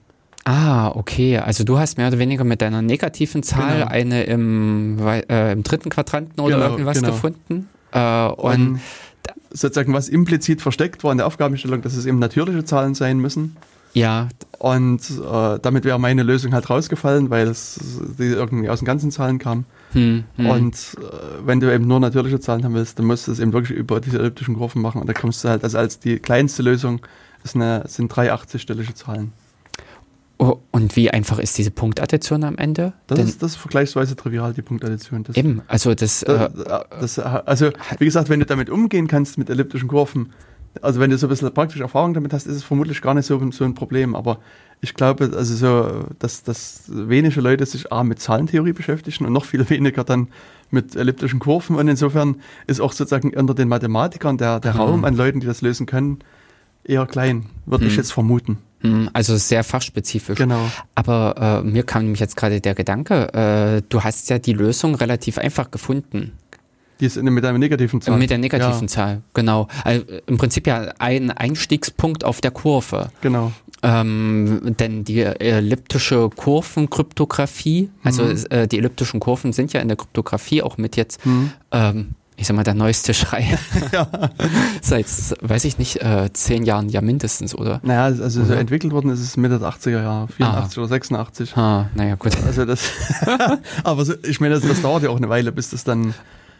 Ah, 0.45 0.89
okay. 0.89 1.39
Also 1.39 1.65
du 1.65 1.79
hast 1.79 1.99
mehr 1.99 2.09
oder 2.09 2.19
weniger 2.19 2.45
mit 2.45 2.63
deiner 2.63 2.83
negativen 2.83 3.43
Zahl 3.43 3.81
genau. 3.81 3.87
eine 3.87 4.25
im, 4.25 4.99
äh, 4.99 5.53
im, 5.53 5.63
dritten 5.63 5.91
Quadranten 5.91 6.41
oder 6.41 6.57
genau, 6.57 6.71
irgendwas 6.71 6.99
genau. 6.99 7.13
gefunden. 7.13 7.69
Äh, 7.93 8.27
und, 8.27 8.69
und 8.71 8.81
sozusagen 9.51 9.93
was 9.93 10.09
implizit 10.09 10.63
versteckt 10.63 11.05
war 11.05 11.13
in 11.13 11.19
der 11.19 11.27
Aufgabenstellung, 11.27 11.83
dass 11.83 11.95
es 11.95 12.07
eben 12.07 12.19
natürliche 12.19 12.65
Zahlen 12.65 12.95
sein 12.95 13.19
müssen. 13.19 13.57
Ja. 13.95 14.29
Und 14.59 15.03
äh, 15.11 15.59
damit 15.61 15.85
wäre 15.85 16.01
meine 16.01 16.23
Lösung 16.23 16.55
halt 16.55 16.71
rausgefallen, 16.71 17.31
weil 17.31 17.47
es 17.49 17.79
die 18.19 18.25
irgendwie 18.25 18.69
aus 18.69 18.81
den 18.81 18.87
ganzen 18.87 19.11
Zahlen 19.11 19.39
kam. 19.39 19.65
Hm, 19.93 20.25
hm. 20.37 20.47
Und 20.47 20.75
äh, 20.75 21.47
wenn 21.47 21.61
du 21.61 21.73
eben 21.73 21.87
nur 21.87 22.01
natürliche 22.01 22.41
Zahlen 22.41 22.65
haben 22.65 22.75
willst, 22.75 22.99
dann 22.99 23.07
musst 23.07 23.29
du 23.29 23.33
es 23.33 23.39
eben 23.39 23.53
wirklich 23.53 23.77
über 23.77 24.01
diese 24.01 24.19
elliptischen 24.19 24.57
Kurven 24.57 24.83
machen. 24.83 25.01
Und 25.01 25.07
da 25.07 25.13
kommst 25.13 25.45
du 25.45 25.49
halt, 25.49 25.65
also 25.65 25.79
als 25.79 25.99
die 25.99 26.19
kleinste 26.19 26.63
Lösung 26.63 27.01
ist 27.45 27.55
eine, 27.55 27.85
sind 27.87 28.09
drei 28.09 28.33
80-stellige 28.33 28.95
Zahlen. 28.95 29.33
Oh, 30.39 30.59
und 30.73 30.97
wie 30.97 31.09
einfach 31.11 31.39
ist 31.39 31.57
diese 31.57 31.71
Punktaddition 31.71 32.43
am 32.43 32.57
Ende? 32.57 32.95
Das, 33.07 33.17
Denn 33.17 33.29
ist, 33.29 33.43
das 33.43 33.53
ist 33.53 33.59
vergleichsweise 33.59 34.17
trivial, 34.17 34.53
die 34.53 34.63
Punktaddition. 34.63 35.23
Das, 35.23 35.37
eben, 35.37 35.63
also 35.69 35.95
das, 35.95 36.25
äh, 36.25 36.49
das, 36.99 37.19
Also, 37.21 37.71
wie 37.99 38.05
gesagt, 38.05 38.29
wenn 38.29 38.41
du 38.41 38.47
damit 38.47 38.69
umgehen 38.69 39.07
kannst 39.07 39.39
mit 39.39 39.51
elliptischen 39.51 39.89
Kurven, 39.89 40.33
also 40.81 41.01
wenn 41.01 41.11
du 41.11 41.19
so 41.19 41.27
ein 41.27 41.31
bisschen 41.31 41.53
praktische 41.53 41.83
Erfahrung 41.83 42.15
damit 42.15 42.33
hast, 42.33 42.47
ist 42.47 42.57
es 42.57 42.65
vermutlich 42.65 43.03
gar 43.03 43.15
nicht 43.15 43.27
so, 43.27 43.51
so 43.51 43.65
ein 43.65 43.75
Problem. 43.75 44.15
Aber 44.15 44.39
ich 44.81 44.95
glaube, 44.95 45.31
also 45.37 45.55
so, 45.55 46.05
dass, 46.19 46.43
dass 46.43 46.85
wenige 46.89 47.41
Leute 47.41 47.67
sich 47.67 47.93
A 47.93 48.03
mit 48.05 48.21
Zahlentheorie 48.21 48.73
beschäftigen 48.73 49.27
und 49.27 49.33
noch 49.33 49.45
viel 49.45 49.69
weniger 49.71 50.05
dann 50.05 50.29
mit 50.71 50.97
elliptischen 50.97 51.41
Kurven. 51.41 51.77
Und 51.77 51.89
insofern 51.89 52.37
ist 52.67 52.81
auch 52.81 52.93
sozusagen 52.93 53.35
unter 53.35 53.55
den 53.55 53.69
Mathematikern 53.69 54.39
der, 54.39 54.61
der 54.61 54.77
Raum 54.77 55.05
an 55.05 55.15
Leuten, 55.15 55.41
die 55.41 55.47
das 55.47 55.61
lösen 55.61 55.87
können, 55.87 56.21
eher 56.85 57.07
klein, 57.07 57.47
würde 57.67 57.85
hm. 57.85 57.91
ich 57.91 57.97
jetzt 57.97 58.13
vermuten. 58.13 58.59
Hm, 58.81 59.11
also 59.13 59.37
sehr 59.37 59.63
fachspezifisch. 59.63 60.39
Genau. 60.39 60.69
Aber 60.95 61.63
äh, 61.65 61.69
mir 61.69 61.85
kam 61.85 62.03
nämlich 62.03 62.21
jetzt 62.21 62.37
gerade 62.37 62.61
der 62.61 62.75
Gedanke, 62.75 63.33
äh, 63.33 63.83
du 63.89 64.03
hast 64.03 64.29
ja 64.31 64.39
die 64.39 64.53
Lösung 64.53 64.95
relativ 64.97 65.39
einfach 65.39 65.71
gefunden. 65.71 66.33
Die 67.03 67.07
ist 67.07 67.21
mit 67.21 67.45
einer 67.45 67.59
negativen 67.59 68.01
Zahl. 68.01 68.17
Mit 68.17 68.31
der 68.31 68.39
negativen 68.39 68.83
ja. 68.83 68.87
Zahl, 68.87 69.23
genau. 69.35 69.67
Also 69.83 70.05
Im 70.27 70.39
Prinzip 70.39 70.69
ja 70.69 70.93
ein 71.01 71.33
Einstiegspunkt 71.33 72.23
auf 72.23 72.41
der 72.41 72.53
Kurve. 72.53 73.09
Genau. 73.23 73.51
Ähm, 73.83 74.77
denn 74.79 75.03
die 75.03 75.23
elliptische 75.23 76.31
Kurvenkryptographie, 76.31 77.91
also 78.05 78.23
mhm. 78.23 78.45
äh, 78.51 78.69
die 78.69 78.79
elliptischen 78.79 79.19
Kurven 79.19 79.53
sind 79.53 79.73
ja 79.73 79.81
in 79.81 79.89
der 79.89 79.97
Kryptographie 79.97 80.63
auch 80.63 80.79
mit 80.79 80.95
jetzt, 80.95 81.27
mhm. 81.27 81.51
ähm, 81.73 82.11
ich 82.37 82.47
sag 82.47 82.55
mal, 82.55 82.63
der 82.63 82.75
neueste 82.75 83.15
Schrei. 83.15 83.59
ja. 83.93 84.07
Seit, 84.81 85.07
weiß 85.41 85.65
ich 85.65 85.79
nicht, 85.79 86.01
äh, 86.03 86.33
zehn 86.33 86.63
Jahren 86.63 86.89
ja 86.89 87.01
mindestens, 87.01 87.53
oder? 87.53 87.81
Naja, 87.83 88.05
also 88.05 88.45
so 88.45 88.53
entwickelt 88.53 88.93
worden 88.93 89.11
ist 89.11 89.19
es 89.19 89.37
Mitte 89.37 89.59
der 89.59 89.71
80er 89.71 90.03
Jahre, 90.03 90.29
84 90.29 90.79
ah. 90.79 90.81
oder 90.81 90.89
86. 90.89 91.57
Ah, 91.57 91.91
naja, 91.97 92.15
gut. 92.15 92.37
Also 92.47 92.65
das, 92.65 92.93
aber 93.83 94.05
so, 94.05 94.15
ich 94.23 94.39
meine, 94.39 94.55
das, 94.55 94.63
das 94.63 94.83
dauert 94.83 95.03
ja 95.03 95.11
auch 95.11 95.17
eine 95.17 95.29
Weile, 95.29 95.51
bis 95.51 95.71
das 95.71 95.83
dann 95.83 96.15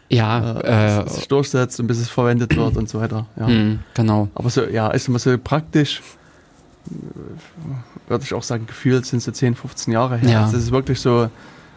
ja, 0.09 0.59
äh, 0.59 1.01
äh, 1.01 1.09
sich 1.09 1.27
durchsetzt 1.27 1.79
und 1.79 1.87
bis 1.87 1.99
es 1.99 2.09
verwendet 2.09 2.55
wird 2.55 2.77
und 2.77 2.89
so 2.89 2.99
weiter. 2.99 3.25
Ja. 3.39 3.47
Mh, 3.47 3.79
genau. 3.93 4.29
Aber 4.35 4.49
so, 4.49 4.63
ja, 4.63 4.89
ist 4.89 5.07
immer 5.07 5.19
so 5.19 5.35
praktisch, 5.37 6.01
würde 8.07 8.23
ich 8.23 8.33
auch 8.33 8.43
sagen, 8.43 8.67
gefühlt 8.67 9.05
sind 9.05 9.19
es 9.19 9.25
so 9.25 9.31
10, 9.31 9.55
15 9.55 9.93
Jahre 9.93 10.17
her, 10.17 10.29
ja. 10.29 10.41
dass 10.41 10.53
es 10.53 10.71
wirklich 10.71 10.99
so 10.99 11.29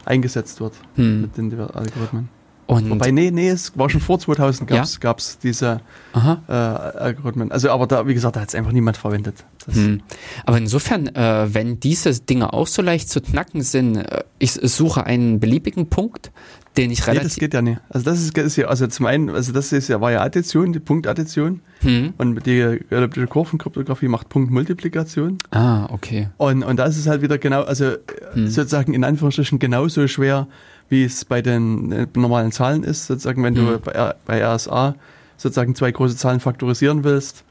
eingesetzt 0.04 0.60
wird 0.60 0.74
hm. 0.94 1.22
mit 1.22 1.36
den 1.36 1.52
Algorithmen. 1.58 2.28
Und 2.66 2.90
Wobei, 2.90 3.12
nee, 3.12 3.30
nee, 3.30 3.48
es 3.48 3.78
war 3.78 3.88
schon 3.88 4.00
vor 4.00 4.18
2000 4.18 4.68
gab 4.68 5.18
es 5.18 5.34
ja? 5.34 5.40
diese 5.40 5.80
äh, 6.14 6.50
Algorithmen. 6.50 7.52
Also, 7.52 7.70
aber 7.70 7.86
da, 7.86 8.08
wie 8.08 8.14
gesagt, 8.14 8.34
da 8.34 8.40
hat 8.40 8.48
es 8.48 8.56
einfach 8.56 8.72
niemand 8.72 8.96
verwendet. 8.96 9.44
Hm. 9.70 10.02
Aber 10.44 10.58
insofern, 10.58 11.06
äh, 11.14 11.54
wenn 11.54 11.78
diese 11.78 12.20
Dinge 12.20 12.52
auch 12.52 12.66
so 12.66 12.82
leicht 12.82 13.08
zu 13.08 13.20
knacken 13.20 13.62
sind, 13.62 13.98
äh, 13.98 14.24
ich 14.40 14.52
suche 14.52 15.06
einen 15.06 15.38
beliebigen 15.38 15.88
Punkt, 15.88 16.32
den 16.76 16.90
ich 16.90 17.06
relativ. 17.06 17.22
Nee, 17.22 17.28
das 17.28 17.36
geht 17.36 17.54
ja 17.54 17.62
nicht. 17.62 17.80
Also 17.88 18.04
das 18.04 18.20
ist, 18.20 18.36
ist 18.36 18.56
ja, 18.56 18.66
also 18.66 18.86
zum 18.86 19.06
einen, 19.06 19.30
also 19.30 19.52
das 19.52 19.72
ist 19.72 19.88
ja, 19.88 20.00
war 20.00 20.12
ja 20.12 20.20
Addition, 20.22 20.72
die 20.72 20.80
Punktaddition. 20.80 21.60
Hm. 21.80 22.14
Und 22.18 22.46
die 22.46 22.60
elliptische 22.90 23.26
Kurvenkryptographie 23.26 24.08
macht 24.08 24.28
Punktmultiplikation. 24.28 25.38
Ah, 25.50 25.86
okay. 25.90 26.28
Und, 26.36 26.62
und 26.62 26.76
das 26.76 26.96
ist 26.96 27.06
halt 27.06 27.22
wieder 27.22 27.38
genau, 27.38 27.62
also 27.62 27.92
hm. 28.32 28.48
sozusagen 28.48 28.94
in 28.94 29.04
Anführungsstrichen 29.04 29.58
genauso 29.58 30.06
schwer, 30.08 30.46
wie 30.88 31.04
es 31.04 31.24
bei 31.24 31.42
den 31.42 31.92
äh, 31.92 32.06
normalen 32.14 32.52
Zahlen 32.52 32.82
ist. 32.82 33.06
Sozusagen, 33.06 33.42
wenn 33.42 33.56
hm. 33.56 33.66
du 33.66 33.78
bei, 33.78 34.14
bei 34.26 34.44
RSA 34.44 34.94
sozusagen 35.36 35.74
zwei 35.74 35.92
große 35.92 36.16
Zahlen 36.16 36.40
faktorisieren 36.40 37.04
willst, 37.04 37.44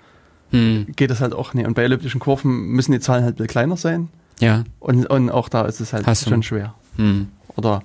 hm. 0.51 0.87
geht 0.95 1.09
das 1.09 1.21
halt 1.21 1.33
auch 1.33 1.53
nicht. 1.53 1.67
Und 1.67 1.73
bei 1.73 1.83
elliptischen 1.83 2.19
Kurven 2.19 2.67
müssen 2.67 2.91
die 2.91 2.99
Zahlen 2.99 3.23
halt 3.23 3.35
ein 3.35 3.37
bisschen 3.37 3.49
kleiner 3.49 3.77
sein. 3.77 4.09
Ja. 4.39 4.63
Und, 4.79 5.07
und 5.07 5.29
auch 5.31 5.49
da 5.49 5.65
ist 5.65 5.79
es 5.79 5.93
halt 5.93 6.05
Hast 6.05 6.29
schon 6.29 6.41
du. 6.41 6.47
schwer. 6.47 6.75
Hm. 6.97 7.29
Oder 7.55 7.83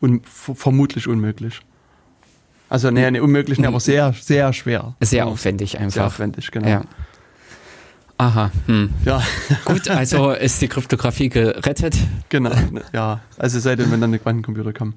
un 0.00 0.22
vermutlich 0.24 1.08
unmöglich. 1.08 1.60
Also, 2.68 2.90
nee, 2.90 3.10
nicht 3.10 3.22
unmöglich, 3.22 3.58
nee, 3.58 3.66
aber 3.66 3.80
sehr, 3.80 4.12
sehr 4.12 4.52
schwer. 4.52 4.94
Sehr 5.00 5.26
aufwendig 5.26 5.78
einfach. 5.78 5.92
Sehr 5.92 6.06
aufwendig, 6.06 6.50
genau. 6.50 6.68
Ja. 6.68 6.82
Aha. 8.18 8.50
Hm. 8.66 8.90
Ja. 9.04 9.22
Gut, 9.64 9.88
also 9.88 10.30
ist 10.32 10.60
die 10.60 10.68
Kryptographie 10.68 11.28
gerettet. 11.28 11.96
Genau, 12.28 12.50
ja. 12.92 13.20
Also 13.38 13.60
seitdem, 13.60 13.92
wenn 13.92 14.00
dann 14.00 14.12
die 14.12 14.18
Quantencomputer 14.18 14.72
kommen. 14.72 14.94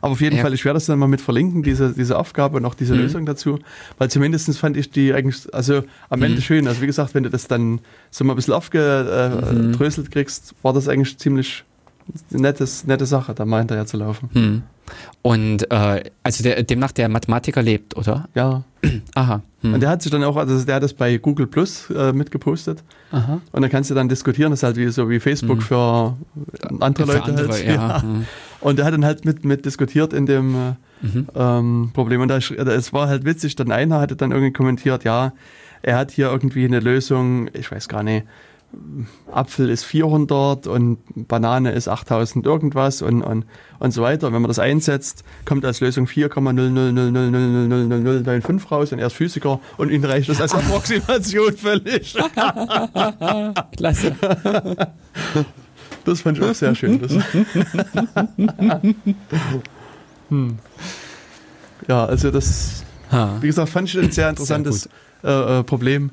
Aber 0.00 0.12
auf 0.12 0.20
jeden 0.20 0.36
ja. 0.36 0.42
Fall, 0.42 0.52
ich 0.52 0.64
werde 0.64 0.76
das 0.76 0.86
dann 0.86 0.98
mal 0.98 1.06
mit 1.06 1.20
verlinken, 1.20 1.62
diese, 1.62 1.92
diese 1.92 2.18
Aufgabe 2.18 2.56
und 2.56 2.64
auch 2.64 2.74
diese 2.74 2.94
mhm. 2.94 3.02
Lösung 3.02 3.24
dazu. 3.24 3.60
Weil 3.98 4.10
zumindest 4.10 4.58
fand 4.58 4.76
ich 4.76 4.90
die 4.90 5.14
eigentlich, 5.14 5.52
also 5.54 5.84
am 6.08 6.22
Ende 6.22 6.38
mhm. 6.38 6.42
schön. 6.42 6.68
Also 6.68 6.82
wie 6.82 6.86
gesagt, 6.86 7.14
wenn 7.14 7.22
du 7.22 7.30
das 7.30 7.46
dann 7.46 7.80
so 8.10 8.24
mal 8.24 8.32
ein 8.32 8.36
bisschen 8.36 8.54
aufgedröselt 8.54 10.08
mhm. 10.08 10.10
kriegst, 10.10 10.54
war 10.62 10.72
das 10.72 10.88
eigentlich 10.88 11.16
ziemlich 11.18 11.64
nettes, 12.30 12.86
nette 12.86 13.06
Sache, 13.06 13.34
da 13.34 13.44
mal 13.44 13.58
hinterher 13.58 13.86
zu 13.86 13.96
laufen. 13.96 14.30
Hm. 14.32 14.62
Und 15.22 15.70
äh, 15.70 16.04
also 16.22 16.42
der, 16.44 16.62
demnach 16.62 16.92
der 16.92 17.08
Mathematiker 17.08 17.62
lebt, 17.62 17.96
oder? 17.96 18.28
Ja. 18.34 18.62
Aha. 19.14 19.42
Hm. 19.62 19.74
Und 19.74 19.80
der 19.80 19.90
hat 19.90 20.02
sich 20.02 20.12
dann 20.12 20.22
auch, 20.22 20.36
also 20.36 20.64
der 20.64 20.76
hat 20.76 20.82
das 20.82 20.94
bei 20.94 21.16
Google 21.18 21.46
Plus 21.46 21.90
äh, 21.90 22.12
mitgepostet. 22.12 22.84
Aha. 23.10 23.40
Und 23.50 23.62
dann 23.62 23.70
kannst 23.70 23.90
du 23.90 23.94
dann 23.94 24.08
diskutieren, 24.08 24.50
das 24.50 24.60
ist 24.60 24.62
halt 24.62 24.76
wie 24.76 24.88
so 24.88 25.10
wie 25.10 25.18
Facebook 25.18 25.58
hm. 25.58 25.62
für 25.62 26.16
andere 26.80 27.06
für 27.06 27.12
Leute. 27.14 27.24
Andere, 27.24 27.48
halt. 27.52 27.66
ja. 27.66 27.72
ja. 27.74 28.02
Hm. 28.02 28.26
Und 28.60 28.78
der 28.78 28.84
hat 28.84 28.94
dann 28.94 29.04
halt 29.04 29.24
mit, 29.24 29.44
mit 29.44 29.64
diskutiert 29.64 30.12
in 30.12 30.26
dem 30.26 30.54
äh, 30.54 31.06
mhm. 31.06 31.26
ähm, 31.34 31.90
Problem. 31.92 32.20
Und 32.20 32.28
da, 32.28 32.38
es 32.38 32.92
war 32.92 33.08
halt 33.08 33.24
witzig, 33.24 33.56
dann 33.56 33.70
einer 33.70 34.00
hatte 34.00 34.16
dann 34.16 34.32
irgendwie 34.32 34.52
kommentiert, 34.52 35.04
ja, 35.04 35.32
er 35.82 35.96
hat 35.96 36.10
hier 36.10 36.30
irgendwie 36.30 36.64
eine 36.64 36.80
Lösung, 36.80 37.48
ich 37.52 37.70
weiß 37.70 37.88
gar 37.88 38.02
nicht, 38.02 38.26
Apfel 39.32 39.70
ist 39.70 39.84
400 39.84 40.66
und 40.66 40.98
Banane 41.28 41.70
ist 41.72 41.88
8000 41.88 42.44
irgendwas 42.46 43.00
und, 43.02 43.22
und, 43.22 43.44
und 43.78 43.92
so 43.92 44.02
weiter. 44.02 44.26
Und 44.26 44.32
wenn 44.34 44.42
man 44.42 44.48
das 44.48 44.58
einsetzt, 44.58 45.22
kommt 45.44 45.64
als 45.64 45.78
Lösung 45.80 46.06
4,000000095 46.06 48.68
raus 48.68 48.90
und 48.92 48.98
er 48.98 49.06
ist 49.06 49.12
Physiker 49.14 49.60
und 49.76 49.90
ihn 49.90 50.04
reicht 50.04 50.28
das 50.28 50.40
als 50.40 50.52
Approximation 50.54 51.56
völlig. 51.56 52.16
Klasse. 53.76 54.16
Das 56.04 56.20
fand 56.20 56.38
ich 56.38 56.44
auch 56.44 56.54
sehr 56.54 56.74
schön. 56.74 57.00
Das 57.00 57.12
hm. 60.28 60.58
Ja, 61.88 62.04
also 62.04 62.30
das, 62.30 62.84
wie 63.40 63.46
gesagt, 63.46 63.70
fand 63.70 63.88
ich 63.88 63.98
ein 63.98 64.10
sehr 64.10 64.28
interessantes 64.28 64.88
sehr 65.22 65.58
äh, 65.58 65.64
Problem. 65.64 66.10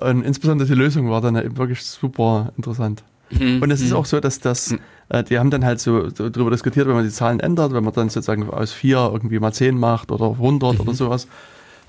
Und 0.00 0.22
insbesondere 0.22 0.68
die 0.68 0.74
Lösung 0.74 1.10
war 1.10 1.20
dann 1.20 1.36
eben 1.36 1.56
wirklich 1.56 1.84
super 1.84 2.52
interessant. 2.56 3.02
Mhm. 3.30 3.62
Und 3.62 3.70
es 3.70 3.80
ist 3.80 3.90
mhm. 3.90 3.96
auch 3.96 4.06
so, 4.06 4.20
dass 4.20 4.40
das, 4.40 4.70
mhm. 4.70 4.80
äh, 5.08 5.24
die 5.24 5.38
haben 5.38 5.50
dann 5.50 5.64
halt 5.64 5.80
so, 5.80 6.08
so 6.10 6.28
darüber 6.28 6.50
diskutiert, 6.50 6.86
wenn 6.86 6.94
man 6.94 7.04
die 7.04 7.10
Zahlen 7.10 7.40
ändert, 7.40 7.72
wenn 7.72 7.84
man 7.84 7.92
dann 7.92 8.08
sozusagen 8.08 8.48
aus 8.50 8.72
vier 8.72 9.10
irgendwie 9.12 9.38
mal 9.38 9.52
zehn 9.52 9.78
macht 9.78 10.10
oder 10.10 10.32
100 10.32 10.74
mhm. 10.74 10.80
oder 10.80 10.94
sowas, 10.94 11.28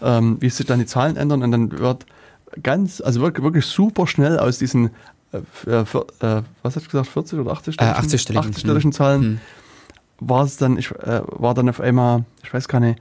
ähm, 0.01 0.37
wie 0.39 0.49
sich 0.49 0.65
dann 0.65 0.79
die 0.79 0.85
Zahlen 0.85 1.17
ändern 1.17 1.43
und 1.43 1.51
dann 1.51 1.79
wird 1.79 2.05
ganz, 2.61 3.01
also 3.01 3.21
wirklich, 3.21 3.43
wirklich 3.43 3.65
super 3.65 4.07
schnell 4.07 4.39
aus 4.39 4.57
diesen, 4.57 4.91
äh, 5.31 5.37
äh, 5.67 5.81
äh 5.81 6.41
was 6.61 6.75
hast 6.75 6.85
du 6.85 6.89
gesagt, 6.89 7.07
40 7.07 7.39
oder 7.39 7.51
80 7.51 7.73
stelligen, 7.75 7.95
äh, 7.95 7.99
80 7.99 8.21
stelligen, 8.21 8.49
80 8.49 8.61
stelligen 8.61 8.91
Zahlen, 8.91 9.21
mhm. 9.21 9.39
war 10.19 10.43
es 10.43 10.57
dann, 10.57 10.77
ich, 10.77 10.91
äh, 10.91 11.21
war 11.25 11.53
dann 11.53 11.69
auf 11.69 11.79
einmal, 11.79 12.25
ich 12.43 12.53
weiß 12.53 12.67
gar 12.67 12.79
nicht, 12.79 12.99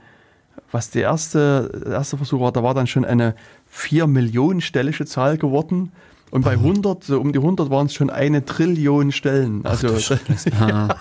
was 0.71 0.89
der 0.89 1.03
erste, 1.03 1.69
der 1.85 1.93
erste 1.93 2.17
Versuch 2.17 2.39
war, 2.39 2.51
da 2.51 2.63
war 2.63 2.73
dann 2.73 2.87
schon 2.87 3.05
eine 3.05 3.35
4 3.73 4.05
Millionen 4.05 4.61
stellige 4.61 5.05
Zahl 5.05 5.37
geworden. 5.37 5.91
Und 6.29 6.45
bei 6.45 6.53
100, 6.53 7.03
so 7.03 7.19
um 7.19 7.31
die 7.33 7.39
100 7.39 7.69
waren 7.69 7.87
es 7.87 7.93
schon 7.93 8.09
eine 8.09 8.45
Trillion 8.45 9.11
Stellen. 9.11 9.65
Also, 9.65 9.87
ja. 10.59 10.95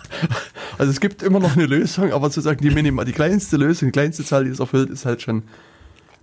also 0.78 0.90
es 0.90 1.00
gibt 1.00 1.22
immer 1.22 1.38
noch 1.38 1.54
eine 1.54 1.66
Lösung, 1.66 2.12
aber 2.12 2.28
sozusagen 2.28 2.60
die 2.62 2.70
minimal, 2.70 3.04
die 3.04 3.12
kleinste 3.12 3.56
Lösung, 3.56 3.88
die 3.88 3.92
kleinste 3.92 4.24
Zahl, 4.24 4.44
die 4.44 4.50
es 4.50 4.60
erfüllt, 4.60 4.90
ist 4.90 5.06
halt 5.06 5.22
schon, 5.22 5.42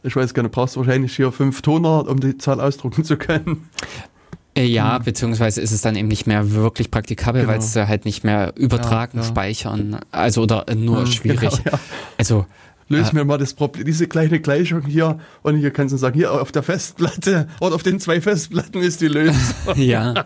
ich 0.03 0.15
weiß 0.15 0.33
gar 0.33 0.43
nicht, 0.43 0.51
brauchst 0.51 0.75
du 0.75 0.81
wahrscheinlich 0.81 1.15
hier 1.15 1.31
fünf 1.31 1.61
Toner, 1.61 2.07
um 2.07 2.19
die 2.19 2.37
Zahl 2.37 2.59
ausdrucken 2.59 3.03
zu 3.03 3.17
können. 3.17 3.69
Äh, 4.55 4.65
ja, 4.65 4.97
beziehungsweise 4.97 5.61
ist 5.61 5.71
es 5.71 5.81
dann 5.81 5.95
eben 5.95 6.07
nicht 6.07 6.27
mehr 6.27 6.51
wirklich 6.51 6.91
praktikabel, 6.91 7.41
genau. 7.41 7.53
weil 7.53 7.59
es 7.59 7.75
halt 7.75 8.05
nicht 8.05 8.23
mehr 8.23 8.53
übertragen, 8.57 9.17
ja, 9.17 9.23
ja. 9.23 9.29
speichern, 9.29 9.99
also 10.11 10.43
oder 10.43 10.65
nur 10.75 11.01
hm, 11.01 11.07
schwierig. 11.07 11.39
Genau, 11.39 11.71
ja. 11.71 11.79
Also 12.17 12.45
löse 12.89 13.15
mir 13.15 13.23
mal 13.23 13.37
das 13.37 13.53
Problem, 13.53 13.85
diese 13.85 14.07
kleine 14.07 14.39
Gleichung 14.39 14.85
hier 14.85 15.19
und 15.43 15.57
hier 15.57 15.71
kannst 15.71 15.93
du 15.93 15.97
sagen, 15.97 16.15
hier 16.15 16.31
auf 16.33 16.51
der 16.51 16.63
Festplatte 16.63 17.47
oder 17.61 17.75
auf 17.75 17.83
den 17.83 17.99
zwei 17.99 18.19
Festplatten 18.19 18.81
ist 18.81 19.01
die 19.01 19.07
Lösung. 19.07 19.35
ja. 19.75 20.25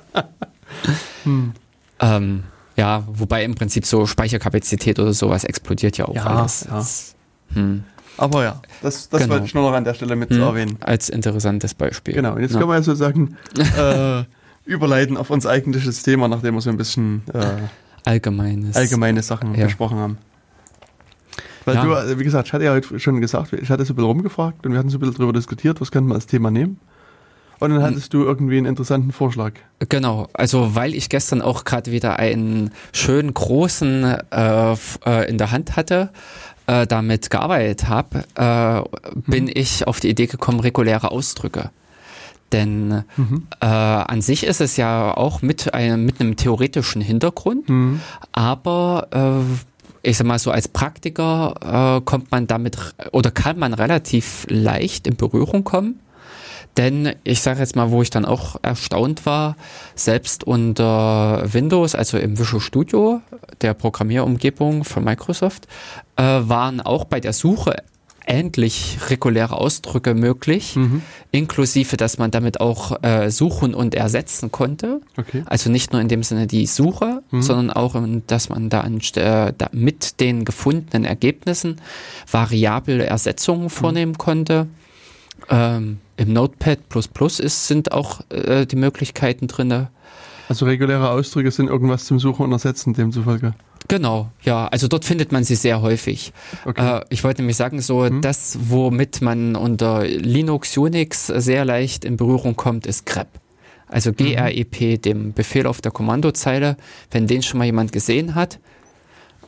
hm. 1.24 1.54
ähm, 2.00 2.44
ja, 2.76 3.04
wobei 3.08 3.44
im 3.44 3.54
Prinzip 3.54 3.86
so 3.86 4.08
Speicherkapazität 4.08 4.98
oder 4.98 5.14
sowas 5.14 5.44
explodiert 5.44 5.98
ja 5.98 6.06
auch 6.06 6.16
ja, 6.16 6.26
alles. 6.26 6.66
Ja. 6.70 7.56
hm. 7.56 7.84
Aber 8.18 8.44
ja, 8.44 8.62
das, 8.82 9.10
das 9.10 9.22
genau. 9.22 9.34
wollte 9.34 9.46
ich 9.48 9.54
nur 9.54 9.70
noch 9.70 9.76
an 9.76 9.84
der 9.84 9.96
Stelle 9.96 10.16
mit 10.16 10.30
hm, 10.30 10.42
erwähnen. 10.42 10.78
Als 10.82 11.10
interessantes 11.10 11.74
Beispiel. 11.74 12.14
Genau, 12.14 12.34
und 12.36 12.42
jetzt 12.42 12.54
ja. 12.54 12.60
können 12.60 12.70
wir 12.70 12.76
ja 12.76 12.84
sozusagen 12.84 13.38
äh, 13.78 14.24
überleiten 14.66 15.18
auf 15.18 15.30
unser 15.30 15.50
eigentliches 15.50 16.04
Thema, 16.04 16.28
nachdem 16.28 16.54
wir 16.54 16.62
so 16.62 16.70
ein 16.70 16.78
bisschen 16.78 17.24
äh, 17.34 17.46
Allgemeines. 18.06 18.76
allgemeine 18.76 19.24
Sachen 19.24 19.56
ja. 19.56 19.66
besprochen 19.66 19.98
haben. 19.98 20.18
Weil 21.66 21.76
ja. 21.76 21.84
du, 21.84 21.94
äh, 21.94 22.20
wie 22.20 22.24
gesagt, 22.24 22.48
ich 22.48 22.54
hatte 22.54 22.66
ja 22.66 22.74
heute 22.74 23.00
schon 23.00 23.22
gesagt, 23.22 23.54
ich 23.54 23.70
hatte 23.70 23.86
so 23.86 23.94
ein 23.94 23.96
bisschen 23.96 24.10
rumgefragt 24.10 24.66
und 24.66 24.72
wir 24.72 24.80
hatten 24.80 24.90
so 24.90 24.98
ein 24.98 25.02
bisschen 25.02 25.16
darüber 25.16 25.34
diskutiert, 25.34 25.82
was 25.82 25.92
könnte 25.92 26.08
man 26.10 26.16
als 26.16 26.28
Thema 26.28 26.52
nehmen. 26.52 26.80
Und 27.60 27.70
dann 27.70 27.82
hattest 27.82 28.14
du 28.14 28.24
irgendwie 28.24 28.58
einen 28.58 28.66
interessanten 28.66 29.14
Vorschlag. 29.14 29.54
Genau, 29.88 30.28
also 30.34 30.76
weil 30.76 30.94
ich 30.94 31.08
gestern 31.08 31.42
auch 31.42 31.64
gerade 31.64 31.92
wieder 31.92 32.20
einen 32.20 32.72
schönen 32.92 33.34
großen 33.34 34.04
äh, 34.32 34.74
äh, 34.74 35.30
in 35.30 35.38
der 35.38 35.52
Hand 35.52 35.78
hatte, 35.78 36.10
äh, 36.68 36.86
damit 36.86 37.30
gearbeitet 37.30 37.88
habe, 37.88 38.26
äh, 38.36 38.82
bin 39.16 39.48
hm. 39.48 39.54
ich 39.56 39.88
auf 39.88 40.02
die 40.02 40.10
Idee 40.10 40.28
gekommen, 40.28 40.60
reguläre 40.60 41.12
Ausdrücke. 41.12 41.70
Denn 42.52 43.04
mhm. 43.18 43.48
äh, 43.62 43.66
an 43.66 44.22
sich 44.22 44.46
ist 44.46 44.62
es 44.62 44.78
ja 44.78 45.16
auch 45.18 45.42
mit, 45.42 45.74
einem, 45.74 46.06
mit 46.06 46.22
einem 46.22 46.36
theoretischen 46.36 47.02
Hintergrund, 47.02 47.68
mhm. 47.68 48.00
aber 48.32 49.08
äh, 49.12 49.73
ich 50.04 50.18
sag 50.18 50.28
mal 50.28 50.38
so, 50.38 50.52
als 50.52 50.68
Praktiker 50.68 51.98
äh, 52.00 52.02
kommt 52.02 52.30
man 52.30 52.46
damit 52.46 52.78
oder 53.12 53.32
kann 53.32 53.58
man 53.58 53.74
relativ 53.74 54.46
leicht 54.50 55.08
in 55.08 55.16
Berührung 55.16 55.64
kommen. 55.64 56.00
Denn 56.76 57.14
ich 57.24 57.42
sage 57.42 57.60
jetzt 57.60 57.76
mal, 57.76 57.92
wo 57.92 58.02
ich 58.02 58.10
dann 58.10 58.26
auch 58.26 58.58
erstaunt 58.64 59.26
war, 59.26 59.56
selbst 59.96 60.44
unter 60.44 61.44
Windows, 61.54 61.94
also 61.96 62.18
im 62.18 62.38
Visual 62.38 62.60
Studio, 62.60 63.22
der 63.62 63.76
Programmierumgebung 63.76 64.84
von 64.84 65.04
Microsoft, 65.04 65.68
äh, 66.16 66.24
waren 66.24 66.82
auch 66.82 67.06
bei 67.06 67.20
der 67.20 67.34
Suche 67.34 67.76
endlich 68.26 68.98
reguläre 69.10 69.58
Ausdrücke 69.58 70.14
möglich, 70.14 70.76
mhm. 70.76 71.02
inklusive, 71.32 71.98
dass 71.98 72.18
man 72.18 72.32
damit 72.32 72.60
auch 72.60 73.04
äh, 73.04 73.30
suchen 73.30 73.74
und 73.74 73.96
ersetzen 73.96 74.52
konnte. 74.52 75.02
Okay. 75.18 75.44
Also 75.46 75.70
nicht 75.70 75.92
nur 75.92 76.02
in 76.02 76.08
dem 76.08 76.24
Sinne 76.24 76.48
die 76.48 76.66
Suche, 76.66 77.22
mhm. 77.32 77.42
sondern 77.42 77.70
auch, 77.72 77.96
dass 78.28 78.50
man 78.50 78.70
da, 78.70 78.86
äh, 78.86 79.54
da, 79.58 79.70
mit 79.72 80.20
den 80.20 80.46
gefundenen 80.46 81.06
Ergebnissen 81.06 81.82
variable 82.32 83.06
Ersetzungen 83.06 83.64
mhm. 83.64 83.70
vornehmen 83.70 84.18
konnte. 84.18 84.68
Ähm, 85.50 86.00
Im 86.16 86.34
Notepad 86.34 86.80
ist, 87.40 87.68
sind 87.68 87.92
auch 87.92 88.22
äh, 88.30 88.66
die 88.66 88.78
Möglichkeiten 88.78 89.48
drin. 89.48 89.88
Also 90.50 90.66
reguläre 90.66 91.10
Ausdrücke 91.10 91.52
sind 91.52 91.68
irgendwas 91.68 92.06
zum 92.06 92.20
Suchen 92.20 92.46
und 92.46 92.52
Ersetzen 92.52 92.94
demzufolge. 92.94 93.54
Genau, 93.88 94.30
ja. 94.44 94.68
Also 94.68 94.88
dort 94.88 95.06
findet 95.06 95.32
man 95.32 95.44
sie 95.44 95.56
sehr 95.56 95.82
häufig. 95.82 96.34
Okay. 96.66 97.00
Äh, 97.00 97.06
ich 97.10 97.24
wollte 97.24 97.42
nämlich 97.42 97.58
sagen, 97.58 97.82
so 97.82 98.06
hm. 98.06 98.22
das, 98.22 98.58
womit 98.62 99.22
man 99.22 99.56
unter 99.56 100.06
Linux, 100.06 100.78
Unix 100.78 101.28
sehr 101.28 101.66
leicht 101.66 102.06
in 102.06 102.18
Berührung 102.18 102.56
kommt, 102.56 102.86
ist 102.88 103.06
grep. 103.06 103.28
Also 103.88 104.12
mhm. 104.12 104.36
grep, 104.36 105.02
dem 105.02 105.34
Befehl 105.34 105.68
auf 105.68 105.82
der 105.82 105.92
Kommandozeile. 105.92 106.78
Wenn 107.12 107.28
den 107.28 107.44
schon 107.44 107.60
mal 107.60 107.66
jemand 107.66 107.92
gesehen 107.92 108.34
hat, 108.34 108.60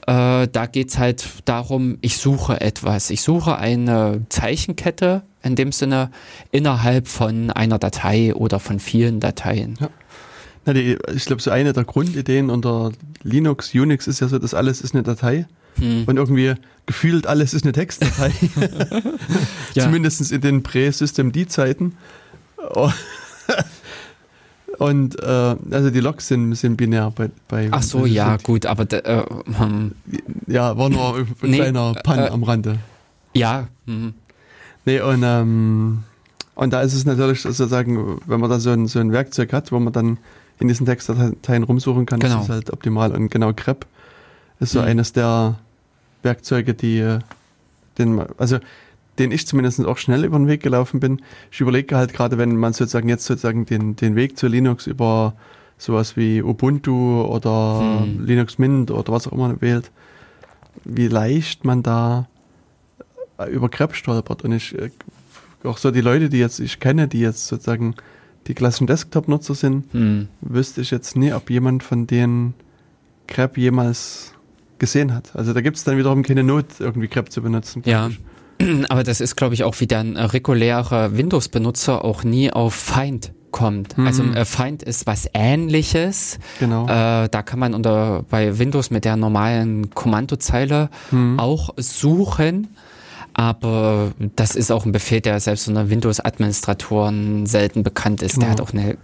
äh, 0.07 0.47
da 0.47 0.65
geht's 0.67 0.99
halt 0.99 1.25
darum, 1.45 1.97
ich 2.01 2.17
suche 2.17 2.61
etwas. 2.61 3.09
Ich 3.09 3.21
suche 3.21 3.57
eine 3.57 4.21
Zeichenkette, 4.29 5.23
in 5.41 5.55
dem 5.55 5.71
Sinne, 5.71 6.11
innerhalb 6.51 7.07
von 7.07 7.49
einer 7.49 7.79
Datei 7.79 8.35
oder 8.35 8.59
von 8.59 8.79
vielen 8.79 9.19
Dateien. 9.19 9.77
Ja. 9.79 9.89
Na, 10.65 10.73
die, 10.73 10.97
ich 11.13 11.25
glaube, 11.25 11.41
so 11.41 11.51
eine 11.51 11.73
der 11.73 11.83
Grundideen 11.83 12.49
unter 12.49 12.91
Linux, 13.23 13.73
Unix 13.73 14.07
ist 14.07 14.19
ja 14.19 14.27
so, 14.27 14.39
dass 14.39 14.53
alles 14.53 14.81
ist 14.81 14.93
eine 14.93 15.03
Datei. 15.03 15.45
Hm. 15.77 16.05
Und 16.05 16.17
irgendwie 16.17 16.55
gefühlt 16.85 17.27
alles 17.27 17.53
ist 17.53 17.63
eine 17.63 17.73
Textdatei. 17.73 18.31
ja. 19.73 19.83
Zumindest 19.83 20.31
in 20.31 20.41
den 20.41 20.63
Prä-System-D-Zeiten. 20.63 21.95
Und 24.77 25.21
äh, 25.21 25.55
also 25.71 25.89
die 25.89 26.01
Logs 26.01 26.27
sind, 26.27 26.53
sind 26.55 26.75
binär 26.75 27.11
bei, 27.15 27.29
bei 27.47 27.69
Ach 27.71 27.81
so, 27.81 28.05
ja, 28.05 28.35
gut, 28.37 28.65
aber 28.65 28.91
äh, 28.91 29.23
hm. 29.57 29.93
ja, 30.47 30.77
war 30.77 30.89
nur 30.89 31.15
ein 31.15 31.27
nee, 31.43 31.57
kleiner 31.57 31.93
Pan 31.93 32.19
äh, 32.19 32.27
am 32.27 32.43
Rande. 32.43 32.79
Ja. 33.33 33.67
Mhm. 33.85 34.13
Nee, 34.85 34.99
und, 35.01 35.23
ähm, 35.23 36.03
und 36.55 36.73
da 36.73 36.81
ist 36.81 36.93
es 36.93 37.05
natürlich 37.05 37.41
sozusagen, 37.41 38.19
wenn 38.25 38.39
man 38.39 38.49
da 38.49 38.59
so 38.59 38.71
ein, 38.71 38.87
so 38.87 38.99
ein 38.99 39.11
Werkzeug 39.11 39.53
hat, 39.53 39.71
wo 39.71 39.79
man 39.79 39.93
dann 39.93 40.17
in 40.59 40.67
diesen 40.67 40.85
Textdateien 40.85 41.63
rumsuchen 41.63 42.05
kann, 42.05 42.19
genau. 42.19 42.41
ist 42.41 42.49
halt 42.49 42.71
optimal. 42.71 43.11
Und 43.11 43.29
genau 43.29 43.51
Crep 43.53 43.85
ist 44.59 44.71
so 44.71 44.79
mhm. 44.79 44.87
eines 44.87 45.13
der 45.13 45.59
Werkzeuge, 46.23 46.73
die 46.73 46.99
äh, 46.99 47.19
den, 47.97 48.21
also 48.37 48.59
den 49.19 49.31
ich 49.31 49.47
zumindest 49.47 49.83
auch 49.85 49.97
schnell 49.97 50.25
über 50.25 50.37
den 50.37 50.47
Weg 50.47 50.61
gelaufen 50.61 50.99
bin. 50.99 51.21
Ich 51.51 51.61
überlege 51.61 51.95
halt 51.95 52.13
gerade, 52.13 52.37
wenn 52.37 52.55
man 52.55 52.73
sozusagen 52.73 53.09
jetzt 53.09 53.25
sozusagen 53.25 53.65
den, 53.65 53.95
den 53.95 54.15
Weg 54.15 54.37
zu 54.37 54.47
Linux 54.47 54.87
über 54.87 55.33
sowas 55.77 56.15
wie 56.15 56.41
Ubuntu 56.41 57.21
oder 57.23 58.01
hm. 58.03 58.25
Linux 58.25 58.57
Mint 58.57 58.91
oder 58.91 59.11
was 59.11 59.27
auch 59.27 59.33
immer 59.33 59.61
wählt, 59.61 59.91
wie 60.83 61.07
leicht 61.07 61.65
man 61.65 61.83
da 61.83 62.27
über 63.49 63.69
Crep 63.69 63.95
stolpert. 63.95 64.43
Und 64.43 64.53
ich, 64.53 64.77
äh, 64.77 64.89
auch 65.63 65.77
so 65.77 65.91
die 65.91 66.01
Leute, 66.01 66.29
die 66.29 66.37
jetzt 66.37 66.59
ich 66.59 66.79
kenne, 66.79 67.07
die 67.07 67.19
jetzt 67.19 67.47
sozusagen 67.47 67.95
die 68.47 68.53
klassischen 68.53 68.87
Desktop-Nutzer 68.87 69.55
sind, 69.55 69.85
hm. 69.91 70.27
wüsste 70.41 70.81
ich 70.81 70.91
jetzt 70.91 71.15
nie, 71.15 71.33
ob 71.33 71.49
jemand 71.49 71.83
von 71.83 72.07
denen 72.07 72.53
Crap 73.27 73.57
jemals 73.57 74.33
gesehen 74.77 75.13
hat. 75.13 75.35
Also 75.35 75.53
da 75.53 75.61
gibt 75.61 75.77
es 75.77 75.83
dann 75.83 75.97
wiederum 75.97 76.23
keine 76.23 76.43
Not, 76.43 76.79
irgendwie 76.79 77.07
Crap 77.07 77.31
zu 77.31 77.41
benutzen. 77.41 77.81
Ja. 77.85 78.09
Aber 78.89 79.03
das 79.03 79.21
ist, 79.21 79.35
glaube 79.35 79.53
ich, 79.53 79.63
auch 79.63 79.79
wie 79.79 79.93
ein 79.93 80.17
regulärer 80.17 81.17
Windows-Benutzer 81.17 82.03
auch 82.03 82.23
nie 82.23 82.51
auf 82.51 82.73
Find 82.73 83.31
kommt. 83.51 83.97
Mhm. 83.97 84.07
Also 84.07 84.23
äh, 84.23 84.45
Find 84.45 84.83
ist 84.83 85.07
was 85.07 85.29
ähnliches. 85.33 86.39
Genau. 86.59 86.83
Äh, 86.85 87.29
da 87.29 87.41
kann 87.41 87.57
man 87.57 87.73
unter 87.73 88.25
bei 88.29 88.59
Windows 88.59 88.91
mit 88.91 89.05
der 89.05 89.15
normalen 89.15 89.91
Kommandozeile 89.91 90.89
mhm. 91.11 91.39
auch 91.39 91.69
suchen. 91.77 92.67
Aber 93.37 94.13
das 94.37 94.55
ist 94.55 94.71
auch 94.71 94.85
ein 94.85 94.91
Befehl, 94.93 95.19
der 95.21 95.39
selbst 95.41 95.67
unter 95.67 95.89
Windows-Administratoren 95.89 97.45
selten 97.45 97.83
bekannt 97.83 98.21
ist. 98.21 98.35
Genau. 98.35 98.45
Der 98.45 98.51
hat 98.53 98.61
auch 98.61 98.71
eine 98.73 98.97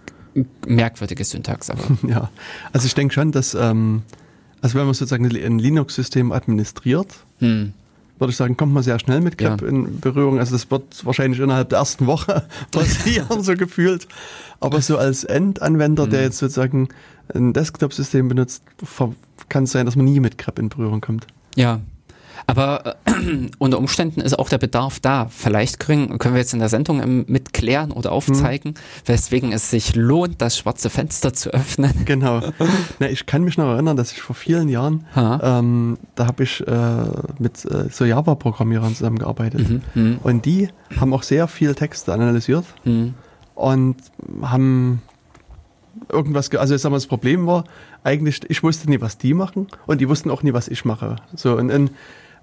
merkwürdige 0.66 1.24
Syntax. 1.24 1.70
Aber. 1.70 1.82
Ja, 2.08 2.30
also 2.72 2.86
ich 2.88 2.96
denke 2.96 3.14
schon, 3.14 3.32
dass, 3.34 3.54
ähm, 3.54 4.04
also 4.62 4.78
wenn 4.80 4.86
man 4.86 4.94
sozusagen 4.94 5.26
ein 5.26 5.60
Linux-System 5.60 6.32
administriert, 6.32 7.08
Hm. 7.40 7.74
würde 8.20 8.32
ich 8.32 8.38
sagen, 8.38 8.56
kommt 8.56 8.72
man 8.74 8.84
sehr 8.84 9.00
schnell 9.00 9.20
mit 9.20 9.38
CREP 9.38 9.64
Ja. 9.64 9.68
in 9.68 10.00
Berührung. 10.00 10.40
Also 10.40 10.54
das 10.54 10.72
wird 10.72 11.06
wahrscheinlich 11.06 11.40
innerhalb 11.42 11.70
der 11.70 11.80
ersten 11.80 12.06
Woche 12.08 12.48
passieren, 12.72 13.44
so 13.44 13.56
gefühlt. 13.56 14.08
Aber 14.62 14.80
so 14.82 14.98
als 14.98 15.24
Endanwender, 15.26 16.08
der 16.08 16.22
jetzt 16.22 16.38
sozusagen 16.38 16.88
ein 17.34 17.52
Desktop-System 17.52 18.30
benutzt, 18.30 18.64
kann 19.50 19.64
es 19.66 19.72
sein, 19.72 19.86
dass 19.86 19.98
man 19.98 20.06
nie 20.06 20.20
mit 20.22 20.38
CREP 20.38 20.60
in 20.60 20.70
Berührung 20.70 21.02
kommt. 21.02 21.28
Ja. 21.56 21.82
Aber 22.48 22.96
äh, 23.06 23.12
unter 23.60 23.78
Umständen 23.78 24.22
ist 24.22 24.38
auch 24.38 24.50
der 24.50 24.58
Bedarf 24.58 25.00
da. 25.00 25.28
Vielleicht 25.30 25.80
kriegen, 25.80 26.18
können 26.18 26.36
wir 26.36 26.40
jetzt 26.42 26.54
in 26.54 26.60
der 26.60 26.70
Sendung 26.70 27.02
ähm, 27.02 27.26
mitklären 27.28 27.92
oder 27.92 28.12
aufzeigen, 28.12 28.76
weswegen 29.06 29.52
es 29.52 29.70
sich 29.70 29.96
lohnt, 29.96 30.42
das 30.42 30.58
schwarze 30.58 30.90
Fenster 30.90 31.34
zu 31.34 31.52
öffnen. 31.52 31.92
Genau. 32.06 32.42
Na, 33.00 33.10
ich 33.10 33.26
kann 33.26 33.44
mich 33.44 33.58
noch 33.58 33.68
erinnern, 33.68 33.96
dass 33.96 34.12
ich 34.12 34.22
vor 34.22 34.36
vielen 34.36 34.68
Jahren, 34.70 35.06
ähm, 35.16 35.98
da 36.16 36.26
habe 36.26 36.44
ich 36.44 36.66
äh, 36.68 37.04
mit 37.40 37.64
äh, 37.66 37.90
so 37.90 38.06
Java-Programmierern 38.06 38.96
zusammengearbeitet. 38.96 39.70
Mhm. 39.70 39.82
Mhm. 39.94 40.18
Und 40.24 40.46
die 40.46 40.70
haben 41.00 41.14
auch 41.14 41.24
sehr 41.24 41.48
viel 41.48 41.74
Texte 41.76 42.12
analysiert 42.14 42.66
Mhm. 42.84 43.14
und 43.56 43.96
haben 44.42 45.02
irgendwas, 46.12 46.50
ge 46.50 46.60
also 46.60 46.76
ich 46.76 46.82
sag 46.82 46.90
mal, 46.90 46.98
das 46.98 47.08
Problem 47.08 47.46
war, 47.48 47.64
eigentlich, 48.04 48.42
ich 48.50 48.64
wusste 48.64 48.90
nie, 48.90 49.00
was 49.02 49.18
die 49.18 49.34
machen 49.34 49.68
und 49.88 50.02
die 50.02 50.10
wussten 50.10 50.30
auch 50.32 50.44
nie, 50.44 50.54
was 50.54 50.68
ich 50.68 50.86
mache. 50.86 51.18
So, 51.36 51.56
und, 51.58 51.72
und, 51.72 51.92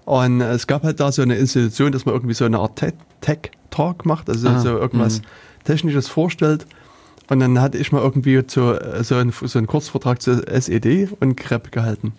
und 0.09 0.41
es 0.41 0.65
gab 0.67 0.83
halt 0.83 0.99
da 0.99 1.11
so 1.11 1.21
eine 1.21 1.35
Institution, 1.35 1.91
dass 1.91 2.05
man 2.05 2.15
irgendwie 2.15 2.33
so 2.33 2.45
eine 2.45 2.59
Art 2.59 2.77
Te- 2.77 2.93
Tech-Talk 3.21 4.05
macht, 4.05 4.29
also 4.29 4.49
Ah, 4.49 4.59
so 4.59 4.69
irgendwas 4.77 5.19
mhm. 5.19 5.25
Technisches 5.65 6.07
vorstellt. 6.07 6.65
Und 7.29 7.39
dann 7.41 7.61
hatte 7.61 7.77
ich 7.77 7.91
mal 7.91 8.01
irgendwie 8.01 8.35
äh, 8.35 8.43
so, 8.47 8.75
einen, 9.15 9.31
so 9.31 9.57
einen 9.59 9.67
Kurzvortrag 9.67 10.19
zu 10.21 10.45
SED 10.47 11.09
und 11.19 11.35
CREP 11.37 11.71
gehalten. 11.71 12.13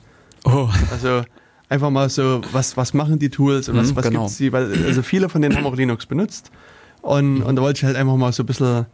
Oh. 0.45 0.69
Also 0.93 1.23
einfach 1.69 1.91
mal 1.91 2.09
so, 2.09 2.41
was, 2.53 2.77
was 2.77 2.95
machen 2.95 3.19
die 3.19 3.29
Tools 3.31 3.69
und 3.69 3.77
was, 3.77 3.91
Mhm, 3.91 3.97
was 3.97 4.05
genau. 4.07 4.21
gibt's 4.21 4.37
die, 4.37 4.53
weil 4.53 4.73
also 4.87 5.03
viele 5.03 5.29
von 5.29 5.43
denen 5.43 5.57
haben 5.57 5.67
auch 5.67 5.75
Linux 5.77 6.07
benutzt. 6.07 6.51
Und, 7.03 7.43
und 7.43 7.57
da 7.57 7.63
wollte 7.63 7.79
ich 7.79 7.85
halt 7.85 7.97
einfach 7.97 8.15
mal 8.17 8.33
so 8.33 8.45
ein 8.45 8.47
bisschen 8.47 8.87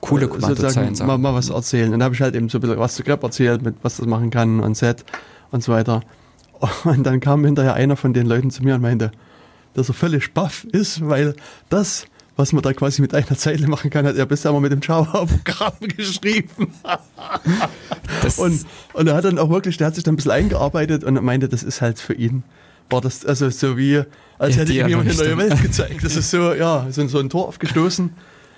Coole 0.00 0.26
äh, 0.26 0.40
sozusagen 0.40 0.94
mal, 1.06 1.18
mal 1.18 1.34
was 1.34 1.48
erzählen. 1.50 1.92
Und 1.92 1.98
da 1.98 2.04
habe 2.04 2.14
ich 2.14 2.20
halt 2.20 2.36
eben 2.36 2.48
so 2.48 2.58
ein 2.58 2.60
bisschen 2.60 2.78
was 2.78 2.94
zu 2.94 3.02
Grep 3.02 3.24
erzählt, 3.24 3.62
mit 3.62 3.74
was 3.82 3.96
das 3.96 4.06
machen 4.06 4.30
kann 4.30 4.60
und 4.60 4.76
Set 4.76 5.04
und 5.50 5.64
so 5.64 5.72
weiter. 5.72 6.02
Und 6.84 7.04
dann 7.04 7.20
kam 7.20 7.44
hinterher 7.44 7.74
einer 7.74 7.96
von 7.96 8.12
den 8.12 8.26
Leuten 8.26 8.50
zu 8.50 8.62
mir 8.62 8.74
und 8.76 8.82
meinte, 8.82 9.10
dass 9.74 9.88
er 9.88 9.94
völlig 9.94 10.32
baff 10.32 10.64
ist, 10.64 11.06
weil 11.06 11.34
das, 11.68 12.06
was 12.36 12.52
man 12.52 12.62
da 12.62 12.72
quasi 12.72 13.02
mit 13.02 13.14
einer 13.14 13.36
Zeile 13.36 13.66
machen 13.68 13.90
kann, 13.90 14.06
hat 14.06 14.16
er 14.16 14.26
bisher 14.26 14.52
mal 14.52 14.60
mit 14.60 14.72
dem 14.72 14.80
Java-Programm 14.80 15.74
geschrieben. 15.96 16.72
Und, 18.36 18.66
und 18.94 19.06
er 19.06 19.14
hat 19.14 19.24
dann 19.24 19.38
auch 19.38 19.50
wirklich, 19.50 19.76
der 19.76 19.88
hat 19.88 19.94
sich 19.94 20.04
dann 20.04 20.14
ein 20.14 20.16
bisschen 20.16 20.32
eingearbeitet 20.32 21.04
und 21.04 21.22
meinte, 21.22 21.48
das 21.48 21.62
ist 21.62 21.80
halt 21.82 21.98
für 21.98 22.14
ihn. 22.14 22.42
War 22.88 23.00
das 23.00 23.24
also 23.26 23.50
so 23.50 23.76
wie, 23.76 24.02
als 24.38 24.54
Ja, 24.54 24.62
hätte 24.62 24.72
ihm 24.72 24.88
jemand 24.88 25.10
eine 25.10 25.34
neue. 25.34 25.50
Welt 25.50 25.62
gezeigt. 25.62 26.04
Das 26.04 26.16
ist 26.16 26.30
so, 26.30 26.54
ja, 26.54 26.86
so, 26.90 27.06
so 27.08 27.18
ein 27.18 27.28
Tor 27.28 27.48
aufgestoßen. 27.48 28.10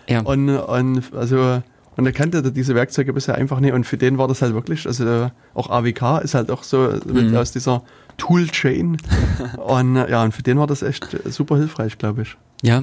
ja. 0.08 0.20
Und, 0.20 0.50
und 0.50 1.02
also 1.14 1.62
und 1.98 2.06
er 2.06 2.12
kannte 2.12 2.50
diese 2.52 2.74
Werkzeuge 2.74 3.12
bisher 3.12 3.34
einfach 3.34 3.60
nicht 3.60 3.74
und 3.74 3.84
für 3.84 3.98
den 3.98 4.16
war 4.16 4.28
das 4.28 4.40
halt 4.40 4.54
wirklich, 4.54 4.86
also 4.86 5.30
auch 5.52 5.68
AWK 5.68 6.22
ist 6.22 6.34
halt 6.34 6.50
auch 6.50 6.62
so 6.62 6.88
Mhm. 7.04 7.36
aus 7.36 7.52
dieser 7.52 7.82
Toolchain 8.16 8.96
und 9.66 9.96
äh, 9.96 10.10
ja, 10.10 10.22
und 10.22 10.32
für 10.32 10.42
den 10.42 10.58
war 10.58 10.66
das 10.66 10.82
echt 10.82 11.08
super 11.26 11.56
hilfreich, 11.56 11.98
glaube 11.98 12.22
ich. 12.22 12.36
Ja, 12.60 12.82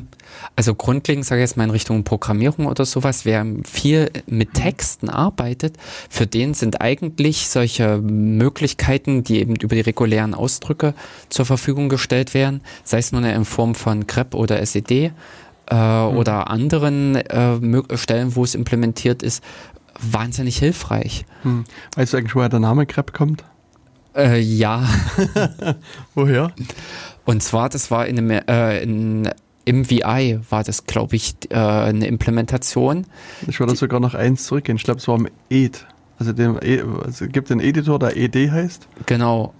also 0.55 0.73
grundlegend 0.73 1.25
sage 1.25 1.41
ich 1.41 1.49
jetzt 1.49 1.57
mal 1.57 1.65
in 1.65 1.69
Richtung 1.69 2.05
Programmierung 2.05 2.67
oder 2.67 2.85
sowas, 2.85 3.25
wer 3.25 3.45
viel 3.65 4.09
mit 4.25 4.53
Texten 4.53 5.09
arbeitet, 5.09 5.75
für 6.09 6.25
den 6.25 6.53
sind 6.53 6.79
eigentlich 6.79 7.49
solche 7.49 7.97
Möglichkeiten, 7.97 9.25
die 9.25 9.39
eben 9.39 9.55
über 9.57 9.75
die 9.75 9.81
regulären 9.81 10.33
Ausdrücke 10.33 10.93
zur 11.27 11.45
Verfügung 11.45 11.89
gestellt 11.89 12.33
werden, 12.33 12.61
sei 12.85 12.99
es 12.99 13.11
nun 13.11 13.25
in 13.25 13.43
Form 13.43 13.75
von 13.75 14.07
grep 14.07 14.33
oder 14.33 14.61
SED 14.61 15.11
äh, 15.67 15.75
oder 15.75 16.49
anderen 16.49 17.15
äh, 17.15 17.97
Stellen, 17.97 18.35
wo 18.35 18.43
es 18.43 18.55
implementiert 18.55 19.23
ist, 19.23 19.43
wahnsinnig 19.99 20.57
hilfreich. 20.57 21.25
Hm. 21.43 21.63
Weißt 21.95 22.13
du 22.13 22.17
eigentlich, 22.17 22.35
woher 22.35 22.49
der 22.49 22.59
Name 22.59 22.85
Crep 22.85 23.13
kommt? 23.13 23.43
Äh, 24.15 24.39
ja, 24.39 24.87
Woher? 26.15 26.51
Und 27.25 27.43
zwar, 27.43 27.69
das 27.69 27.91
war 27.91 28.05
in 28.07 28.17
einem, 28.17 28.29
äh, 28.47 28.81
in, 28.83 29.29
im 29.65 29.89
VI 29.89 30.39
war 30.49 30.63
das, 30.63 30.85
glaube 30.85 31.15
ich, 31.15 31.35
äh, 31.49 31.55
eine 31.55 32.07
Implementation. 32.07 33.07
Ich 33.47 33.59
würde 33.59 33.75
sogar 33.75 33.99
noch 33.99 34.13
eins 34.13 34.45
zurückgehen. 34.45 34.77
Ich 34.77 34.83
glaube, 34.83 34.99
es 34.99 35.07
war 35.07 35.15
im 35.17 35.27
ED. 35.49 35.85
Also, 36.19 36.31
dem, 36.31 36.57
E- 36.61 36.81
also 37.03 37.25
es 37.25 37.31
gibt 37.31 37.51
einen 37.51 37.59
Editor, 37.59 37.99
der 37.99 38.15
ED 38.15 38.51
heißt. 38.51 38.87
Genau. 39.05 39.53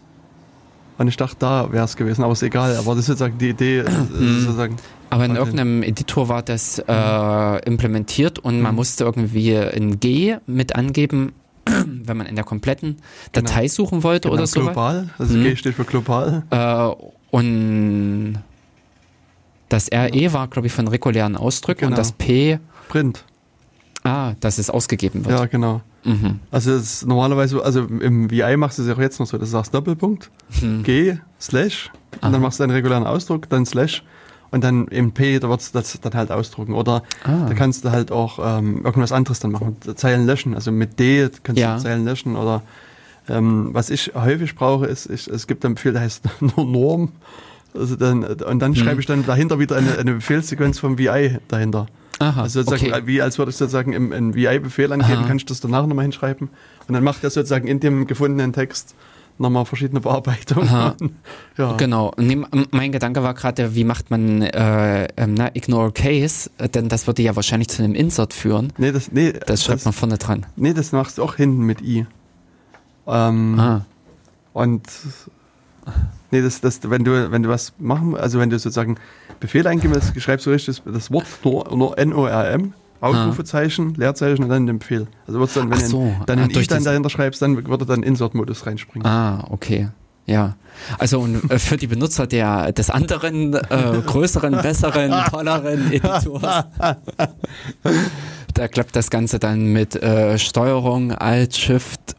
Und 0.97 1.09
ich 1.09 1.17
dachte, 1.17 1.35
da 1.39 1.71
wäre 1.73 1.83
es 1.83 1.97
gewesen, 1.97 2.23
aber 2.23 2.31
ist 2.33 2.43
egal. 2.43 2.77
Aber 2.77 2.91
das 2.91 2.99
ist 2.99 3.05
sozusagen 3.07 3.37
die 3.37 3.49
Idee, 3.49 3.83
Mhm. 4.17 4.39
sozusagen. 4.41 4.77
Aber 5.09 5.25
in 5.25 5.35
irgendeinem 5.35 5.83
Editor 5.83 6.27
war 6.29 6.41
das 6.41 6.79
äh, 6.79 7.65
implementiert 7.65 8.39
und 8.39 8.61
man 8.61 8.71
Mhm. 8.71 8.75
musste 8.75 9.03
irgendwie 9.05 9.51
in 9.53 9.99
G 9.99 10.37
mit 10.47 10.75
angeben, 10.75 11.33
wenn 11.65 12.17
man 12.17 12.27
in 12.27 12.35
der 12.35 12.43
kompletten 12.43 12.97
Genau. 13.31 13.47
Datei 13.47 13.67
suchen 13.67 14.03
wollte 14.03 14.29
Genau, 14.29 14.39
oder 14.41 14.47
so. 14.47 14.61
global. 14.61 15.09
Also 15.17 15.37
Mhm. 15.37 15.43
G 15.43 15.55
steht 15.55 15.75
für 15.75 15.85
global. 15.85 16.43
Äh, 16.49 17.05
und 17.31 18.35
das 19.69 19.89
RE 19.91 20.33
war, 20.33 20.47
glaube 20.47 20.67
ich, 20.67 20.73
von 20.73 20.87
regulären 20.87 21.35
Ausdrücken 21.35 21.85
und 21.85 21.91
Genau. 21.91 21.97
das 21.97 22.11
P, 22.11 22.59
Print. 22.87 23.23
ah, 24.03 24.33
dass 24.39 24.57
es 24.59 24.69
ausgegeben 24.69 25.25
wird. 25.25 25.39
Ja, 25.39 25.45
genau. 25.47 25.81
Mhm. 26.03 26.39
Also 26.51 26.79
normalerweise, 27.07 27.63
also 27.63 27.81
im 27.85 28.29
VI 28.29 28.57
machst 28.57 28.77
du 28.77 28.83
es 28.83 28.87
ja 28.87 28.93
auch 28.93 28.99
jetzt 28.99 29.19
noch 29.19 29.25
so, 29.25 29.37
dass 29.39 29.49
du 29.49 29.53
sagst 29.53 29.73
Doppelpunkt, 29.73 30.29
Hm. 30.59 30.83
G, 30.83 31.17
Slash, 31.41 31.89
und 32.21 32.31
dann 32.31 32.41
machst 32.41 32.59
du 32.59 32.63
einen 32.63 32.73
regulären 32.73 33.07
Ausdruck, 33.07 33.49
dann 33.49 33.65
Slash 33.65 34.03
und 34.55 34.63
dann 34.63 34.87
im 34.87 35.11
P, 35.11 35.37
da 35.39 35.49
wird 35.49 35.75
das 35.75 35.99
dann 36.01 36.13
halt 36.13 36.31
ausdrucken. 36.31 36.73
Oder 36.73 37.03
Ah. 37.23 37.45
da 37.47 37.53
kannst 37.53 37.83
du 37.85 37.91
halt 37.91 38.11
auch 38.11 38.39
ähm, 38.41 38.83
irgendwas 38.85 39.11
anderes 39.11 39.39
dann 39.39 39.51
machen, 39.51 39.75
Zeilen 39.95 40.25
löschen. 40.25 40.55
Also 40.55 40.71
mit 40.71 40.97
D 40.99 41.29
kannst 41.43 41.61
Ja. 41.61 41.75
du 41.75 41.83
Zeilen 41.83 42.05
löschen 42.05 42.35
oder 42.35 42.63
ähm, 43.27 43.69
was 43.73 43.89
ich 43.89 44.11
häufig 44.15 44.55
brauche, 44.55 44.85
ist, 44.85 45.09
ich, 45.09 45.27
es 45.27 45.45
gibt 45.47 45.65
einen 45.65 45.75
Befehl, 45.75 45.91
der 45.93 46.01
heißt 46.03 46.23
nur 46.55 46.65
Norm. 46.65 47.11
Also 47.73 47.95
dann, 47.97 48.23
und 48.23 48.59
dann 48.59 48.73
Hm. 48.73 48.75
schreibe 48.83 49.01
ich 49.01 49.05
dann 49.05 49.25
dahinter 49.25 49.59
wieder 49.59 49.75
eine, 49.75 49.97
eine 49.97 50.13
Befehlssequenz 50.13 50.79
vom 50.79 50.97
VI 50.97 51.39
dahinter. 51.49 51.87
Aha, 52.19 52.43
Also 52.43 52.61
sozusagen, 52.63 52.93
okay. 52.93 53.07
wie 53.07 53.21
als 53.21 53.37
würde 53.37 53.49
ich 53.51 53.57
sozusagen 53.57 53.91
im, 53.91 54.13
im 54.13 54.33
VI-Befehl 54.35 54.93
angeben, 54.93 55.19
Aha. 55.19 55.27
kann 55.27 55.35
ich 55.37 55.45
das 55.45 55.59
danach 55.59 55.85
nochmal 55.85 56.03
hinschreiben. 56.03 56.47
Und 56.87 56.93
dann 56.93 57.03
macht 57.03 57.21
er 57.25 57.29
sozusagen 57.29 57.67
in 57.67 57.81
dem 57.81 58.07
gefundenen 58.07 58.53
Text 58.53 58.95
nochmal 59.37 59.65
verschiedene 59.65 59.99
Bearbeitungen. 60.01 60.69
Ja. 61.57 61.73
Genau. 61.77 62.11
Nee, 62.17 62.37
mein 62.71 62.91
Gedanke 62.91 63.23
war 63.23 63.33
gerade, 63.33 63.75
wie 63.75 63.83
macht 63.83 64.11
man 64.11 64.41
äh, 64.41 65.07
ähm, 65.17 65.33
na, 65.33 65.49
Ignore 65.53 65.91
Case? 65.91 66.49
Denn 66.73 66.89
das 66.89 67.07
würde 67.07 67.21
ja 67.21 67.35
wahrscheinlich 67.35 67.69
zu 67.69 67.83
einem 67.83 67.95
Insert 67.95 68.33
führen. 68.33 68.73
Nee, 68.77 68.91
das, 68.91 69.11
nee, 69.11 69.31
Das 69.33 69.63
schreibt 69.63 69.85
man 69.85 69.93
vorne 69.93 70.17
dran. 70.17 70.45
nee, 70.55 70.73
das 70.73 70.91
machst 70.91 71.17
du 71.17 71.23
auch 71.23 71.35
hinten 71.35 71.63
mit 71.65 71.81
I. 71.81 72.05
Ähm, 73.07 73.59
Ah. 73.59 73.81
Und 74.53 74.83
nee, 76.31 76.41
das, 76.41 76.61
das, 76.61 76.79
wenn 76.89 77.03
du, 77.03 77.31
wenn 77.31 77.43
du 77.43 77.49
was 77.49 77.73
machen, 77.77 78.15
also 78.15 78.39
wenn 78.39 78.49
du 78.49 78.57
sozusagen 78.57 78.97
Befehl 79.39 79.67
eingeben 79.67 79.93
willst, 79.93 80.19
schreibst 80.21 80.45
du 80.45 80.51
richtig 80.51 80.81
das, 80.83 80.93
das 80.93 81.11
Wort 81.11 81.25
nur, 81.43 81.75
nur 81.75 81.97
N-O-R-M, 81.97 82.73
Ausrufezeichen, 83.05 83.93
Leerzeichen 83.95 84.43
und 84.43 84.49
dann 84.49 84.67
den 84.67 84.79
Befehl. 84.79 85.07
Also 85.27 85.39
wird's 85.39 85.53
dann, 85.53 85.69
wenn 85.69 85.77
Ach 85.77 85.85
so, 85.85 86.15
du 86.19 86.25
dann 86.25 86.39
ah, 86.39 86.43
ein 86.43 86.49
I 86.49 86.53
durch 86.53 86.67
dann 86.67 86.83
dahinter 86.83 87.09
schreibst, 87.09 87.41
dann 87.41 87.67
würde 87.67 87.85
dann 87.85 88.03
Insert-Modus 88.03 88.65
reinspringen. 88.65 89.05
Ah, 89.07 89.45
okay. 89.49 89.89
Ja. 90.25 90.55
Also 90.97 91.19
und 91.19 91.49
äh, 91.51 91.59
für 91.59 91.77
die 91.77 91.87
Benutzer 91.87 92.27
der 92.27 92.71
des 92.71 92.89
anderen 92.89 93.53
äh, 93.53 94.01
größeren, 94.05 94.61
besseren, 94.61 95.13
tolleren 95.29 95.91
Editors, 95.91 96.65
da 98.53 98.67
klappt 98.67 98.95
das 98.95 99.09
Ganze 99.09 99.39
dann 99.39 99.71
mit 99.71 99.95
äh, 99.95 100.37
Steuerung, 100.39 101.11
Alt, 101.11 101.55
Shift 101.55 102.15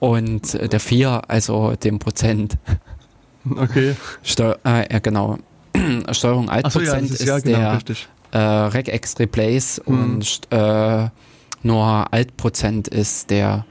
und 0.00 0.54
äh, 0.54 0.68
der 0.68 0.80
4, 0.80 1.22
also 1.28 1.74
dem 1.76 1.98
Prozent. 1.98 2.56
Okay. 3.56 3.96
Steu 4.22 4.54
äh, 4.64 4.92
ja, 4.92 4.98
genau. 5.00 5.38
Steuerung 6.12 6.48
Alt 6.48 6.64
ja, 6.64 6.70
Prozent 6.70 7.04
das 7.04 7.10
ist 7.10 7.20
ist, 7.20 7.26
ja 7.28 7.38
genau 7.38 7.58
der 7.58 7.76
richtig. 7.76 8.08
Äh, 8.32 8.38
Regex 8.38 9.18
Replace 9.18 9.80
Mhm. 9.86 9.94
und 9.94 10.40
äh, 10.50 11.08
nur 11.62 12.12
Alt-Prozent 12.12 12.88
ist 12.88 13.30
der 13.30 13.64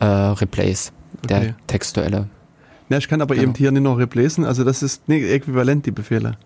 äh, 0.00 0.04
Replace, 0.06 0.92
der 1.28 1.38
Okay. 1.38 1.54
textuelle. 1.66 2.28
Ja, 2.88 2.98
ich 2.98 3.08
kann 3.08 3.20
aber 3.20 3.34
Genau. 3.34 3.48
eben 3.48 3.54
hier 3.54 3.72
nicht 3.72 3.82
noch 3.82 3.98
replacen, 3.98 4.44
also 4.44 4.62
das 4.64 4.82
ist 4.82 5.08
nicht 5.08 5.24
äquivalent, 5.24 5.86
die 5.86 5.90
Befehle. 5.90 6.36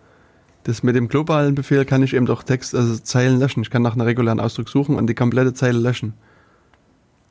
Das 0.64 0.82
mit 0.82 0.94
dem 0.96 1.08
globalen 1.08 1.54
Befehl 1.54 1.84
kann 1.84 2.02
ich 2.02 2.14
eben 2.14 2.26
doch 2.26 2.42
Text, 2.42 2.74
also 2.74 2.96
Zeilen 2.98 3.38
löschen. 3.38 3.62
Ich 3.62 3.70
kann 3.70 3.82
nach 3.82 3.92
einem 3.94 4.02
regulären 4.02 4.40
Ausdruck 4.40 4.68
suchen 4.68 4.94
und 4.96 5.06
die 5.06 5.14
komplette 5.14 5.54
Zeile 5.54 5.78
löschen. 5.78 6.14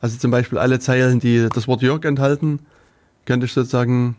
Also 0.01 0.17
zum 0.17 0.32
Beispiel 0.32 0.57
alle 0.57 0.80
Zeilen, 0.80 1.19
die 1.19 1.47
das 1.53 1.67
Wort 1.67 1.82
Jörg 1.82 2.05
enthalten, 2.05 2.59
könnte 3.25 3.45
ich 3.45 3.53
sozusagen 3.53 4.15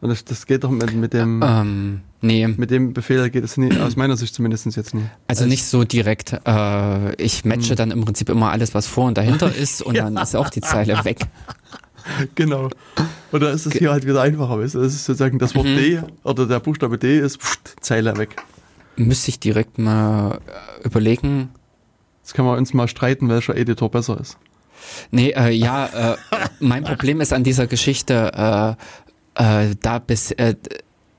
Und 0.00 0.08
das, 0.08 0.24
das 0.24 0.46
geht 0.46 0.64
doch 0.64 0.70
mit, 0.70 0.94
mit 0.94 1.12
dem 1.12 1.42
Ähm, 1.44 2.00
nee. 2.22 2.46
mit 2.48 2.70
dem 2.70 2.94
Befehl 2.94 3.28
geht 3.28 3.44
es 3.44 3.56
nie, 3.58 3.76
aus 3.80 3.96
meiner 3.96 4.16
Sicht 4.16 4.34
zumindest 4.34 4.64
jetzt 4.74 4.94
nie. 4.94 5.04
Also 5.28 5.44
nicht 5.46 5.64
so 5.64 5.84
direkt. 5.84 6.32
Äh, 6.46 7.14
ich 7.22 7.42
Hm. 7.42 7.48
matche 7.50 7.74
dann 7.74 7.90
im 7.90 8.04
Prinzip 8.04 8.30
immer 8.30 8.50
alles, 8.50 8.74
was 8.74 8.86
vor 8.86 9.06
und 9.06 9.18
dahinter 9.18 9.54
ist 9.54 9.82
und 9.82 9.96
dann 9.98 10.16
ist 10.16 10.34
auch 10.36 10.48
die 10.50 10.60
Zeile 10.62 11.04
weg. 11.04 11.20
Genau. 12.34 12.70
Oder 13.30 13.50
ist 13.52 13.66
es 13.66 13.74
hier 13.74 13.92
halt 13.92 14.06
wieder 14.06 14.22
einfacher, 14.22 14.58
weißt? 14.58 14.74
Das 14.74 14.86
ist 14.94 15.04
sozusagen 15.04 15.38
das 15.38 15.54
Wort 15.54 15.66
Mhm. 15.66 15.76
D 15.76 16.00
oder 16.24 16.46
der 16.46 16.58
Buchstabe 16.58 16.96
D 16.98 17.18
ist 17.20 17.40
pft, 17.40 17.76
Zeile 17.80 18.16
weg. 18.16 18.36
Müsste 18.96 19.28
ich 19.28 19.38
direkt 19.38 19.78
mal 19.78 20.40
äh, 20.82 20.86
überlegen. 20.86 21.50
Jetzt 22.22 22.34
können 22.34 22.48
wir 22.48 22.56
uns 22.56 22.72
mal 22.74 22.88
streiten, 22.88 23.28
welcher 23.28 23.54
Editor 23.54 23.90
besser 23.90 24.18
ist. 24.18 24.38
Nee, 25.10 25.30
äh, 25.36 25.50
ja, 25.50 26.12
äh, 26.12 26.16
mein 26.58 26.84
Problem 26.84 27.20
ist 27.20 27.32
an 27.34 27.44
dieser 27.44 27.66
Geschichte, 27.66 28.32
äh, 28.78 28.82
äh, 29.40 29.74
da 29.80 29.98
bis, 29.98 30.30
äh, 30.32 30.54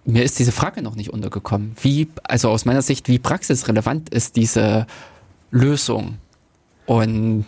mir 0.06 0.24
ist 0.24 0.40
diese 0.40 0.52
Frage 0.52 0.82
noch 0.82 0.96
nicht 0.96 1.12
untergekommen. 1.12 1.76
Wie, 1.82 2.08
also 2.24 2.50
aus 2.50 2.66
meiner 2.66 2.82
Sicht, 2.82 3.08
wie 3.08 3.20
praxisrelevant 3.20 4.10
ist 4.10 4.36
diese 4.36 4.88
Lösung? 5.52 6.18
Und 6.86 7.46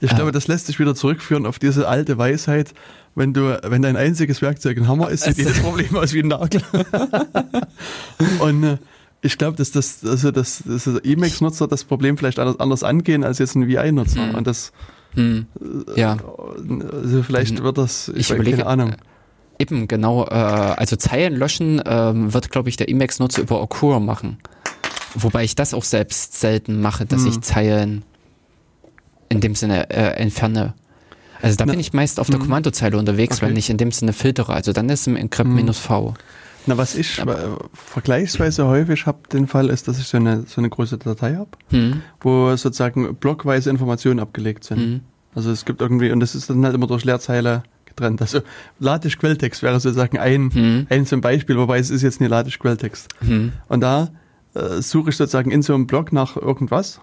Ich 0.00 0.14
glaube, 0.14 0.30
das 0.32 0.46
lässt 0.46 0.66
sich 0.66 0.78
wieder 0.78 0.94
zurückführen 0.94 1.46
auf 1.46 1.58
diese 1.58 1.88
alte 1.88 2.16
Weisheit, 2.18 2.72
wenn 3.16 3.34
du, 3.34 3.58
wenn 3.64 3.82
dein 3.82 3.96
einziges 3.96 4.40
Werkzeug 4.42 4.76
ein 4.78 4.86
Hammer 4.86 5.10
ist, 5.10 5.24
sieht 5.24 5.32
Es- 5.32 5.38
jedes 5.38 5.60
Problem 5.60 5.96
aus 5.96 6.12
wie 6.12 6.20
ein 6.20 6.28
Nagel. 6.28 6.62
Und 8.40 8.62
äh, 8.64 8.78
ich 9.20 9.36
glaube, 9.38 9.56
dass 9.56 9.72
das, 9.72 10.04
also 10.04 10.30
das, 10.30 10.62
das 10.64 10.86
Emacs-Nutzer 10.86 11.66
das 11.66 11.82
Problem 11.84 12.16
vielleicht 12.16 12.38
anders, 12.38 12.60
anders 12.60 12.82
angehen 12.84 13.24
als 13.24 13.38
jetzt 13.38 13.56
ein 13.56 13.66
VI-Nutzer. 13.66 14.28
Hm. 14.28 14.34
Und 14.36 14.46
das, 14.46 14.70
hm, 15.14 15.46
ja. 15.96 16.16
also 16.92 17.22
vielleicht 17.24 17.60
wird 17.62 17.78
das, 17.78 18.12
Ich 18.14 18.28
weiß- 18.30 18.34
überlege- 18.36 18.58
keine 18.58 18.68
Ahnung. 18.68 18.94
Eben, 19.58 19.88
genau. 19.88 20.24
Äh, 20.26 20.28
also 20.34 20.96
Zeilen 20.96 21.34
löschen 21.36 21.82
ähm, 21.84 22.32
wird, 22.32 22.50
glaube 22.50 22.68
ich, 22.68 22.76
der 22.76 22.88
Emacs-Nutzer 22.88 23.42
über 23.42 23.60
Occur 23.60 23.98
machen. 24.00 24.38
Wobei 25.14 25.42
ich 25.44 25.54
das 25.56 25.74
auch 25.74 25.84
selbst 25.84 26.38
selten 26.38 26.80
mache, 26.80 27.06
dass 27.06 27.22
Hm. 27.22 27.28
ich 27.30 27.40
Zeilen 27.40 28.04
in 29.28 29.40
dem 29.40 29.54
Sinne 29.54 29.90
äh, 29.90 30.16
entferne. 30.20 30.74
Also 31.42 31.56
da 31.56 31.66
Na, 31.66 31.72
bin 31.72 31.80
ich 31.80 31.92
meist 31.92 32.18
auf 32.20 32.28
der 32.28 32.36
hm. 32.38 32.42
Kommandozeile 32.46 32.96
unterwegs, 32.98 33.38
Okay. 33.38 33.46
wenn 33.50 33.56
ich 33.56 33.70
in 33.70 33.76
dem 33.78 33.90
Sinne 33.92 34.12
filtere. 34.12 34.52
Also 34.54 34.72
dann 34.72 34.88
ist 34.88 35.06
im 35.06 35.16
Encrypt 35.16 35.48
Hm. 35.48 35.56
minus 35.56 35.78
V. 35.78 36.14
Na, 36.66 36.76
was 36.76 36.94
ich 36.94 37.18
äh, 37.18 37.24
vergleichsweise 37.72 38.66
häufig 38.66 39.06
habe, 39.06 39.18
den 39.32 39.46
Fall 39.46 39.70
ist, 39.70 39.88
dass 39.88 39.98
ich 39.98 40.06
so 40.06 40.18
eine, 40.18 40.42
so 40.46 40.60
eine 40.60 40.68
große 40.68 40.98
Datei 40.98 41.34
habe, 41.36 41.50
Hm. 41.70 42.02
wo 42.20 42.54
sozusagen 42.56 43.14
blockweise 43.16 43.70
Informationen 43.70 44.20
abgelegt 44.20 44.64
sind. 44.64 44.78
Hm. 44.78 45.00
Also 45.34 45.50
es 45.50 45.64
gibt 45.64 45.80
irgendwie, 45.80 46.10
und 46.10 46.20
das 46.20 46.34
ist 46.34 46.50
dann 46.50 46.64
halt 46.64 46.74
immer 46.74 46.86
durch 46.86 47.04
Leerzeile 47.04 47.62
getrennt. 47.98 48.20
Also 48.22 48.40
Latisch 48.78 49.18
Quelltext 49.18 49.62
wäre 49.62 49.78
sozusagen 49.80 50.18
ein, 50.18 50.50
Hm. 50.52 50.86
ein 50.88 51.06
zum 51.06 51.20
Beispiel, 51.20 51.56
wobei 51.58 51.78
es 51.78 51.90
ist 51.90 52.02
jetzt 52.02 52.20
nicht 52.20 52.30
Latisch 52.30 52.58
Quelltext. 52.58 53.08
Hm. 53.20 53.52
Und 53.68 53.80
da 53.80 54.10
äh, 54.54 54.80
suche 54.80 55.10
ich 55.10 55.16
sozusagen 55.16 55.50
in 55.50 55.62
so 55.62 55.74
einem 55.74 55.86
Block 55.86 56.12
nach 56.12 56.36
irgendwas 56.36 57.00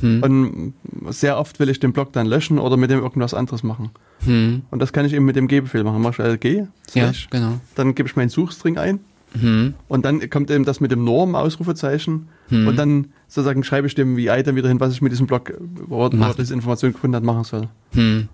Hm. 0.00 0.22
und 0.24 0.74
sehr 1.12 1.38
oft 1.38 1.60
will 1.60 1.68
ich 1.68 1.78
den 1.78 1.92
Block 1.92 2.12
dann 2.12 2.26
löschen 2.26 2.58
oder 2.58 2.76
mit 2.76 2.90
dem 2.90 2.98
irgendwas 3.00 3.32
anderes 3.32 3.62
machen. 3.62 3.90
Hm. 4.24 4.62
Und 4.72 4.80
das 4.82 4.92
kann 4.92 5.06
ich 5.06 5.12
eben 5.12 5.24
mit 5.24 5.36
dem 5.36 5.46
G-Befehl 5.46 5.84
machen. 5.84 6.02
Mach 6.02 6.12
ich 6.12 6.18
LG, 6.18 6.66
Ja, 6.94 7.12
genau. 7.30 7.60
dann 7.76 7.94
gebe 7.94 8.08
ich 8.08 8.16
meinen 8.16 8.28
Suchstring 8.28 8.76
ein 8.76 9.00
Hm. 9.38 9.74
und 9.88 10.04
dann 10.04 10.28
kommt 10.30 10.50
eben 10.50 10.64
das 10.64 10.80
mit 10.80 10.90
dem 10.92 11.04
Norm, 11.04 11.34
Ausrufezeichen. 11.36 12.28
Hm. 12.48 12.66
Und 12.68 12.76
dann 12.76 13.06
sozusagen 13.28 13.62
schreibe 13.64 13.86
ich 13.86 13.94
dem 13.94 14.16
VI 14.16 14.42
dann 14.44 14.54
wieder 14.56 14.68
hin, 14.68 14.78
was 14.80 14.92
ich 14.92 15.00
mit 15.02 15.10
diesem 15.12 15.26
Block, 15.26 15.52
wo 15.86 15.98
wo 16.12 16.32
diese 16.38 16.54
Information 16.54 16.92
gefunden 16.92 17.16
hat, 17.16 17.22
machen 17.24 17.44
soll. 17.44 17.68
Hm. 17.94 18.28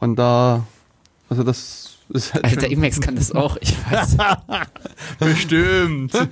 Und 0.00 0.16
da, 0.18 0.66
also 1.28 1.42
das 1.42 1.96
ist 2.10 2.34
halt 2.34 2.44
Also 2.44 2.56
der 2.56 2.66
schon- 2.68 2.72
Emacs 2.78 3.00
kann 3.00 3.16
das 3.16 3.32
auch, 3.32 3.56
ich 3.60 3.74
weiß. 3.90 4.16
bestimmt. 5.18 6.12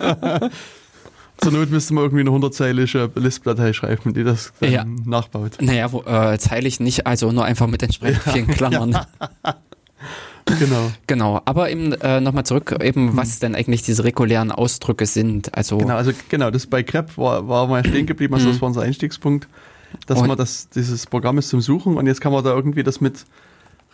Zur 1.38 1.50
Not 1.52 1.70
müsste 1.70 1.94
man 1.94 2.04
irgendwie 2.04 2.20
eine 2.20 2.30
hundertzeilige 2.30 3.10
Listdatei 3.16 3.72
schreiben, 3.72 4.14
die 4.14 4.22
das 4.22 4.52
Ja. 4.60 4.84
nachbaut. 4.84 5.58
naja, 5.60 5.90
wo, 5.90 6.02
äh, 6.02 6.38
zeilig 6.38 6.78
nicht, 6.78 7.06
also 7.06 7.32
nur 7.32 7.44
einfach 7.44 7.66
mit 7.66 7.82
entsprechend 7.82 8.22
vielen 8.22 8.46
Klammern. 8.46 8.96
Genau. 10.58 10.90
Genau, 11.06 11.40
aber 11.44 11.70
eben 11.70 11.92
äh, 11.94 12.20
nochmal 12.20 12.44
zurück, 12.44 12.76
eben 12.82 13.16
was 13.16 13.38
denn 13.38 13.54
eigentlich 13.54 13.82
diese 13.82 14.04
regulären 14.04 14.50
Ausdrücke 14.52 15.06
sind. 15.06 15.56
Also 15.56 15.78
Genau, 15.78 15.94
also 15.96 16.12
genau, 16.28 16.50
das 16.50 16.66
bei 16.66 16.82
CREP 16.82 17.16
war, 17.16 17.48
war 17.48 17.66
mal 17.68 17.84
stehen 17.86 18.06
geblieben, 18.06 18.34
also 18.34 18.48
Mhm. 18.48 18.52
das 18.52 18.60
war 18.60 18.68
unser 18.68 18.82
Einstiegspunkt, 18.82 19.48
dass 20.06 20.20
Und- 20.20 20.26
man 20.28 20.36
das, 20.36 20.68
dieses 20.68 21.06
Programm 21.06 21.38
ist 21.38 21.48
zum 21.48 21.60
Suchen 21.60 21.96
und 21.96 22.06
jetzt 22.06 22.20
kann 22.20 22.32
man 22.32 22.42
da 22.44 22.50
irgendwie 22.50 22.82
das 22.82 23.00
mit 23.00 23.24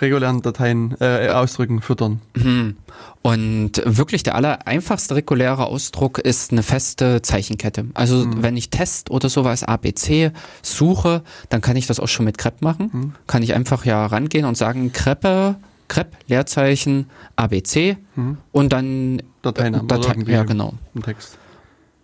regulären 0.01 0.43
Dateien, 0.43 0.95
äh, 1.01 1.29
Ausdrücken 1.29 1.81
füttern. 1.83 2.21
Mhm. 2.35 2.77
Und 3.23 3.83
wirklich 3.85 4.23
der 4.23 4.35
aller 4.37 4.67
einfachste 4.67 5.15
reguläre 5.17 5.67
Ausdruck 5.67 6.19
ist 6.19 6.53
eine 6.53 6.63
feste 6.63 7.21
Zeichenkette. 7.23 7.87
Also 7.95 8.25
Mhm. 8.25 8.43
wenn 8.43 8.57
ich 8.57 8.71
Test 8.71 9.11
oder 9.11 9.29
sowas 9.29 9.65
ABC 9.65 10.31
suche, 10.63 11.23
dann 11.49 11.61
kann 11.61 11.77
ich 11.77 11.87
das 11.87 12.01
auch 12.01 12.09
schon 12.09 12.25
mit 12.25 12.39
Crep 12.39 12.63
machen. 12.63 12.91
Mhm. 12.93 13.13
Kann 13.27 13.43
ich 13.43 13.55
einfach 13.55 13.85
ja 13.85 14.07
rangehen 14.07 14.45
und 14.45 14.57
sagen 14.57 14.93
Crepe, 14.93 15.57
Crep, 15.89 16.17
Leerzeichen, 16.29 17.07
ABC 17.37 17.97
Mhm. 18.15 18.39
und 18.53 18.73
dann 18.73 19.23
Dateinamen 19.43 19.87
oder 19.87 19.99
Datei, 19.99 20.31
ja 20.31 20.45
genau. 20.45 20.75
im 20.95 21.03
Text. 21.03 21.39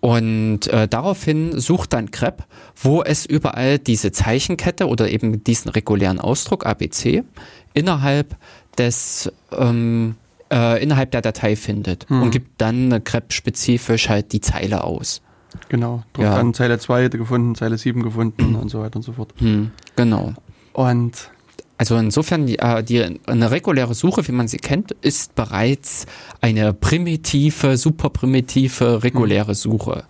Und 0.04 0.66
äh, 0.66 0.86
daraufhin 0.86 1.58
sucht 1.58 1.94
dann 1.94 2.10
Crep, 2.10 2.44
wo 2.76 3.02
es 3.02 3.24
überall 3.24 3.78
diese 3.78 4.12
Zeichenkette 4.12 4.86
oder 4.86 5.08
eben 5.10 5.42
diesen 5.42 5.70
regulären 5.70 6.20
Ausdruck 6.20 6.66
ABC 6.66 7.24
innerhalb 7.72 8.36
des 8.76 9.32
ähm, 9.56 10.16
äh, 10.52 10.82
innerhalb 10.82 11.10
der 11.12 11.22
Datei 11.22 11.56
findet 11.56 12.10
Mhm. 12.10 12.20
und 12.22 12.30
gibt 12.32 12.60
dann 12.60 13.02
Crep-spezifisch 13.02 14.10
halt 14.10 14.32
die 14.34 14.42
Zeile 14.42 14.84
aus. 14.84 15.22
Genau. 15.70 16.02
Druck 16.12 16.24
Ja. 16.26 16.36
an 16.36 16.52
Zeile 16.52 16.78
2 16.78 17.08
gefunden, 17.08 17.54
Zeile 17.54 17.78
7 17.78 18.02
gefunden 18.02 18.56
und 18.56 18.68
so 18.68 18.80
weiter 18.82 18.96
und 18.96 19.02
so 19.04 19.12
fort. 19.14 19.32
Hm, 19.38 19.70
genau. 19.96 20.34
Und 20.74 21.30
Also 21.76 21.96
insofern, 21.96 22.46
die, 22.46 22.58
äh, 22.60 22.82
die, 22.84 23.18
eine 23.26 23.50
reguläre 23.50 23.94
Suche, 23.94 24.26
wie 24.28 24.32
man 24.32 24.46
sie 24.48 24.58
kennt, 24.58 24.92
ist 25.00 25.34
bereits 25.34 26.06
eine 26.40 26.72
primitive, 26.72 27.76
super 27.76 28.10
primitive, 28.10 29.02
reguläre 29.02 29.54
Suche. 29.54 30.04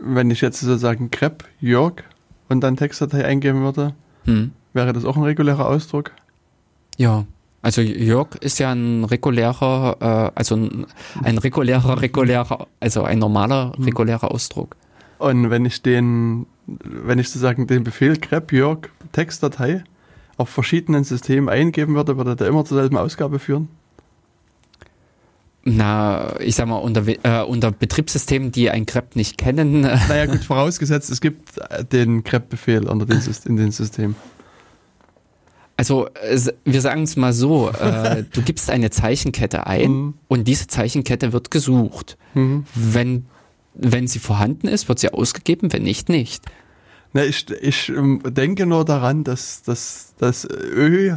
wenn 0.00 0.30
ich 0.30 0.40
jetzt 0.40 0.60
sozusagen 0.60 1.10
CREP, 1.10 1.44
Jörg 1.60 2.02
und 2.48 2.60
dann 2.60 2.76
Textdatei 2.76 3.24
eingeben 3.24 3.62
würde, 3.62 3.94
Hm. 4.24 4.50
wäre 4.72 4.92
das 4.92 5.04
auch 5.04 5.16
ein 5.16 5.22
regulärer 5.22 5.66
Ausdruck? 5.68 6.10
Ja, 6.98 7.24
also 7.62 7.80
Jörg 7.80 8.34
ist 8.40 8.58
ja 8.58 8.72
ein 8.72 9.04
regulärer, 9.04 9.96
äh, 10.34 10.38
also 10.38 10.56
ein, 10.56 10.86
ein 11.22 11.38
regulärer, 11.38 12.02
regulärer, 12.02 12.66
also 12.80 13.04
ein 13.04 13.18
normaler, 13.18 13.72
Hm. 13.76 13.84
regulärer 13.84 14.30
Ausdruck. 14.30 14.76
Und 15.18 15.48
wenn 15.48 15.64
ich 15.64 15.80
den, 15.80 16.46
wenn 16.66 17.18
ich 17.18 17.28
sozusagen 17.28 17.66
den 17.66 17.84
Befehl 17.84 18.18
grep 18.18 18.52
Jörg 18.52 18.88
Textdatei 19.12 19.84
auf 20.36 20.48
verschiedenen 20.48 21.04
Systemen 21.04 21.48
eingeben 21.48 21.94
würde, 21.94 22.16
würde 22.16 22.36
der 22.36 22.48
immer 22.48 22.64
zur 22.64 22.78
selben 22.78 22.96
Ausgabe 22.96 23.38
führen? 23.38 23.68
Na, 25.66 26.38
ich 26.40 26.56
sag 26.56 26.66
mal, 26.68 26.76
unter, 26.76 27.04
äh, 27.08 27.42
unter 27.42 27.70
Betriebssystemen, 27.72 28.52
die 28.52 28.70
ein 28.70 28.84
Grep 28.84 29.16
nicht 29.16 29.38
kennen, 29.38 29.84
äh, 29.84 29.96
Naja 30.08 30.26
gut, 30.26 30.44
vorausgesetzt, 30.44 31.10
es 31.10 31.22
gibt 31.22 31.56
äh, 31.70 31.84
den 31.84 32.22
unter 32.22 33.06
den, 33.06 33.18
Syst- 33.20 33.46
in 33.46 33.56
den 33.56 33.70
Systemen. 33.70 34.14
also 35.78 36.08
wir 36.64 36.80
sagen 36.82 37.04
es 37.04 37.16
mal 37.16 37.32
so, 37.32 37.70
äh, 37.70 38.24
du 38.32 38.42
gibst 38.42 38.68
eine 38.70 38.90
Zeichenkette 38.90 39.66
ein 39.66 39.90
Mhm. 39.90 40.14
und 40.28 40.46
diese 40.46 40.66
Zeichenkette 40.66 41.32
wird 41.32 41.50
gesucht. 41.50 42.18
Mhm. 42.34 42.66
Wenn, 42.74 43.24
wenn 43.72 44.06
sie 44.06 44.18
vorhanden 44.18 44.68
ist, 44.68 44.90
wird 44.90 44.98
sie 44.98 45.14
ausgegeben, 45.14 45.72
wenn 45.72 45.82
nicht, 45.84 46.10
nicht. 46.10 46.44
Na, 47.14 47.24
ich 47.24 47.48
ich 47.62 47.88
ähm, 47.88 48.20
denke 48.24 48.66
nur 48.66 48.84
daran, 48.84 49.24
dass, 49.24 49.62
dass, 49.62 50.14
dass 50.18 50.44
Ö, 50.50 51.16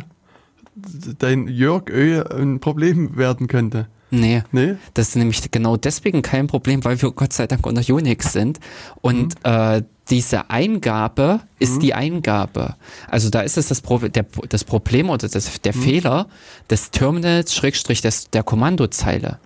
dein 1.19 1.47
Jörg 1.47 1.89
Ö 1.89 2.21
ein 2.23 2.59
Problem 2.59 3.17
werden 3.17 3.47
könnte. 3.47 3.87
Nee. 4.09 4.43
Nee? 4.53 4.75
Das 4.93 5.09
ist 5.09 5.15
nämlich 5.15 5.51
genau 5.51 5.75
deswegen 5.75 6.21
kein 6.21 6.47
Problem, 6.47 6.85
weil 6.85 7.01
wir 7.01 7.11
Gott 7.11 7.33
sei 7.33 7.45
Dank 7.45 7.65
unter 7.65 7.81
Unix 7.93 8.31
sind. 8.31 8.59
Und 9.01 9.35
äh, 9.43 9.81
diese 10.09 10.49
Eingabe 10.49 11.41
ist 11.59 11.75
Mhm. 11.75 11.79
die 11.81 11.93
Eingabe. 11.93 12.75
Also 13.09 13.29
da 13.29 13.41
ist 13.41 13.57
es 13.57 13.67
das, 13.67 13.81
Pro 13.81 13.97
der, 13.97 14.25
das 14.47 14.63
Problem 14.63 15.09
oder 15.09 15.27
das, 15.27 15.59
der 15.61 15.73
Fehler 15.73 16.27
des 16.69 16.91
Terminals 16.91 17.53
Schrägstrich 17.53 17.99
des, 18.01 18.29
der 18.29 18.43
Kommandozeile. 18.43 19.39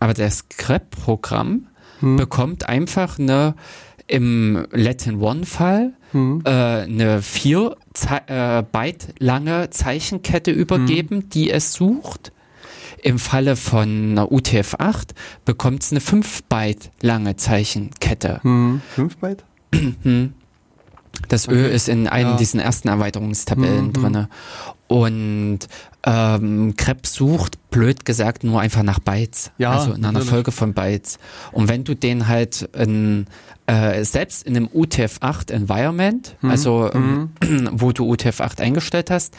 Aber 0.00 0.14
das 0.14 0.38
Scrap-Programm 0.38 1.66
bekommt 2.00 2.68
einfach 2.68 3.18
eine 3.18 3.54
im 4.08 4.66
Latin 4.72 5.20
One-Fall 5.20 5.92
Mhm. 6.12 6.42
äh, 6.44 6.50
eine 6.50 7.22
vier 7.22 7.76
Ze 7.94 8.20
äh, 8.26 8.62
Byte 8.70 9.14
lange 9.18 9.70
Zeichenkette 9.70 10.50
übergeben, 10.50 11.28
die 11.30 11.50
es 11.50 11.72
sucht. 11.72 12.32
Im 13.02 13.18
Falle 13.18 13.54
von 13.56 14.10
einer 14.12 14.32
UTF-8 14.32 15.10
bekommt 15.44 15.82
es 15.84 15.92
eine 15.92 16.00
5 16.00 16.44
Byte 16.44 16.90
lange 17.00 17.36
Zeichenkette. 17.36 18.40
Hm. 18.42 18.80
5 18.94 19.16
Byte? 19.18 19.44
Das 21.28 21.48
Ö 21.48 21.66
ist 21.66 21.88
in 21.88 22.06
einem 22.06 22.30
Ja. 22.30 22.36
diesen 22.36 22.60
ersten 22.60 22.86
Erweiterungstabellen 22.88 23.88
Mhm. 23.88 23.92
drinne. 23.92 24.28
Und 24.88 25.60
ähm, 26.04 26.74
Krebs 26.76 27.12
sucht, 27.14 27.58
blöd 27.70 28.04
gesagt, 28.06 28.42
nur 28.42 28.60
einfach 28.60 28.82
nach 28.82 28.98
Bytes. 28.98 29.50
Ja, 29.58 29.72
also 29.72 29.92
in 29.92 30.04
einer. 30.04 30.22
Folge 30.22 30.50
von 30.50 30.72
Bytes. 30.72 31.18
Und 31.52 31.68
wenn 31.68 31.84
du 31.84 31.94
den 31.94 32.26
halt 32.26 32.62
in, 32.74 33.26
äh, 33.66 34.02
selbst 34.04 34.46
in 34.46 34.56
einem 34.56 34.68
UTF-8 34.68 35.52
Environment, 35.52 36.34
Mhm. 36.40 36.50
also 36.50 36.90
ähm, 36.94 37.30
wo 37.72 37.92
du 37.92 38.10
UTF-8 38.10 38.60
eingestellt 38.62 39.10
hast, 39.10 39.34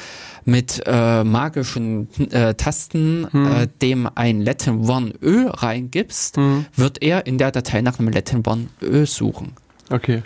mit 0.45 0.83
äh, 0.85 1.23
magischen 1.23 2.07
äh, 2.31 2.53
Tasten 2.53 3.21
Mhm. 3.31 3.67
dem 3.81 4.07
ein 4.13 4.41
Latin 4.41 4.87
One 4.87 5.13
Ö 5.23 5.47
reingibst, 5.49 6.37
Mhm. 6.37 6.67
wird 6.75 7.01
er 7.01 7.25
in 7.25 7.39
der 7.39 7.51
Datei 7.51 7.81
nach 7.81 7.97
einem 7.97 8.09
Latin 8.09 8.43
One 8.45 8.67
Ö 8.83 9.07
suchen. 9.07 9.53
Okay. 9.89 10.21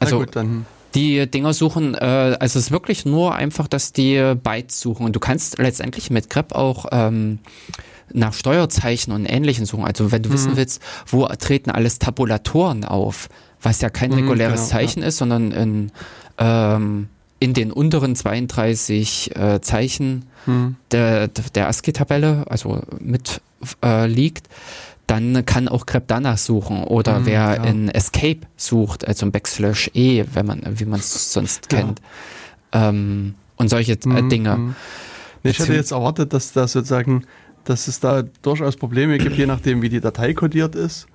Also 0.00 0.18
gut, 0.18 0.36
dann. 0.36 0.66
Die 0.96 1.30
Dinger 1.30 1.52
suchen, 1.52 1.94
äh, 1.94 1.98
also 2.40 2.58
es 2.58 2.66
ist 2.66 2.70
wirklich 2.70 3.04
nur 3.04 3.34
einfach, 3.34 3.68
dass 3.68 3.92
die 3.92 4.34
Bytes 4.42 4.80
suchen. 4.80 5.04
Und 5.06 5.14
du 5.14 5.20
kannst 5.20 5.58
letztendlich 5.58 6.10
mit 6.10 6.30
grep 6.30 6.52
auch 6.52 6.86
ähm, 6.90 7.38
nach 8.12 8.32
Steuerzeichen 8.32 9.12
und 9.12 9.26
Ähnlichen 9.26 9.66
suchen. 9.66 9.84
Also 9.84 10.10
wenn 10.10 10.22
du 10.22 10.32
wissen 10.32 10.56
willst, 10.56 10.80
wo 11.06 11.26
treten 11.26 11.70
alles 11.70 11.98
Tabulatoren 11.98 12.84
auf, 12.84 13.28
was 13.60 13.80
ja 13.80 13.90
kein 13.90 14.10
Mhm, 14.10 14.16
reguläres 14.16 14.60
genau, 14.60 14.70
Zeichen 14.70 15.02
ist, 15.02 15.18
sondern 15.18 15.52
in, 15.52 15.92
ähm, 16.38 17.08
in 17.40 17.52
den 17.52 17.72
unteren 17.72 18.16
32 18.16 19.36
äh, 19.36 19.60
Zeichen 19.60 20.24
Hm. 20.46 20.76
der, 20.92 21.28
der 21.28 21.68
ASCII-Tabelle, 21.68 22.44
also 22.48 22.80
mit 23.00 23.40
äh, 23.84 24.06
liegt, 24.06 24.48
dann 25.06 25.44
kann 25.46 25.68
auch 25.68 25.86
grep 25.86 26.04
danach 26.08 26.38
suchen. 26.38 26.82
Oder 26.84 27.20
Mhm, 27.20 27.26
wer 27.26 27.34
ja. 27.34 27.64
in 27.64 27.88
Escape 27.88 28.40
sucht, 28.56 29.06
also 29.06 29.26
ein 29.26 29.32
Backslash 29.32 29.90
E, 29.94 30.24
wenn 30.34 30.46
man, 30.46 30.62
wie 30.78 30.84
man 30.84 30.98
es 31.00 31.32
sonst 31.32 31.72
Ja. 31.72 31.78
kennt. 31.78 32.00
Ähm, 32.72 33.34
und 33.56 33.68
solche 33.68 33.92
äh, 33.92 33.98
Mhm, 34.22 34.28
Dinge. 34.28 34.56
mhm. 34.56 34.74
Ich 35.42 35.58
hätte 35.60 35.74
jetzt 35.74 35.92
erwartet, 35.92 36.32
dass 36.32 36.52
da 36.52 36.66
sozusagen, 36.66 37.24
dass 37.64 37.86
es 37.86 38.00
da 38.00 38.22
durchaus 38.42 38.76
Probleme 38.76 39.18
gibt, 39.18 39.36
je 39.36 39.46
nachdem, 39.46 39.80
wie 39.80 39.88
die 39.88 40.00
Datei 40.00 40.34
kodiert 40.34 40.74
ist. 40.74 41.06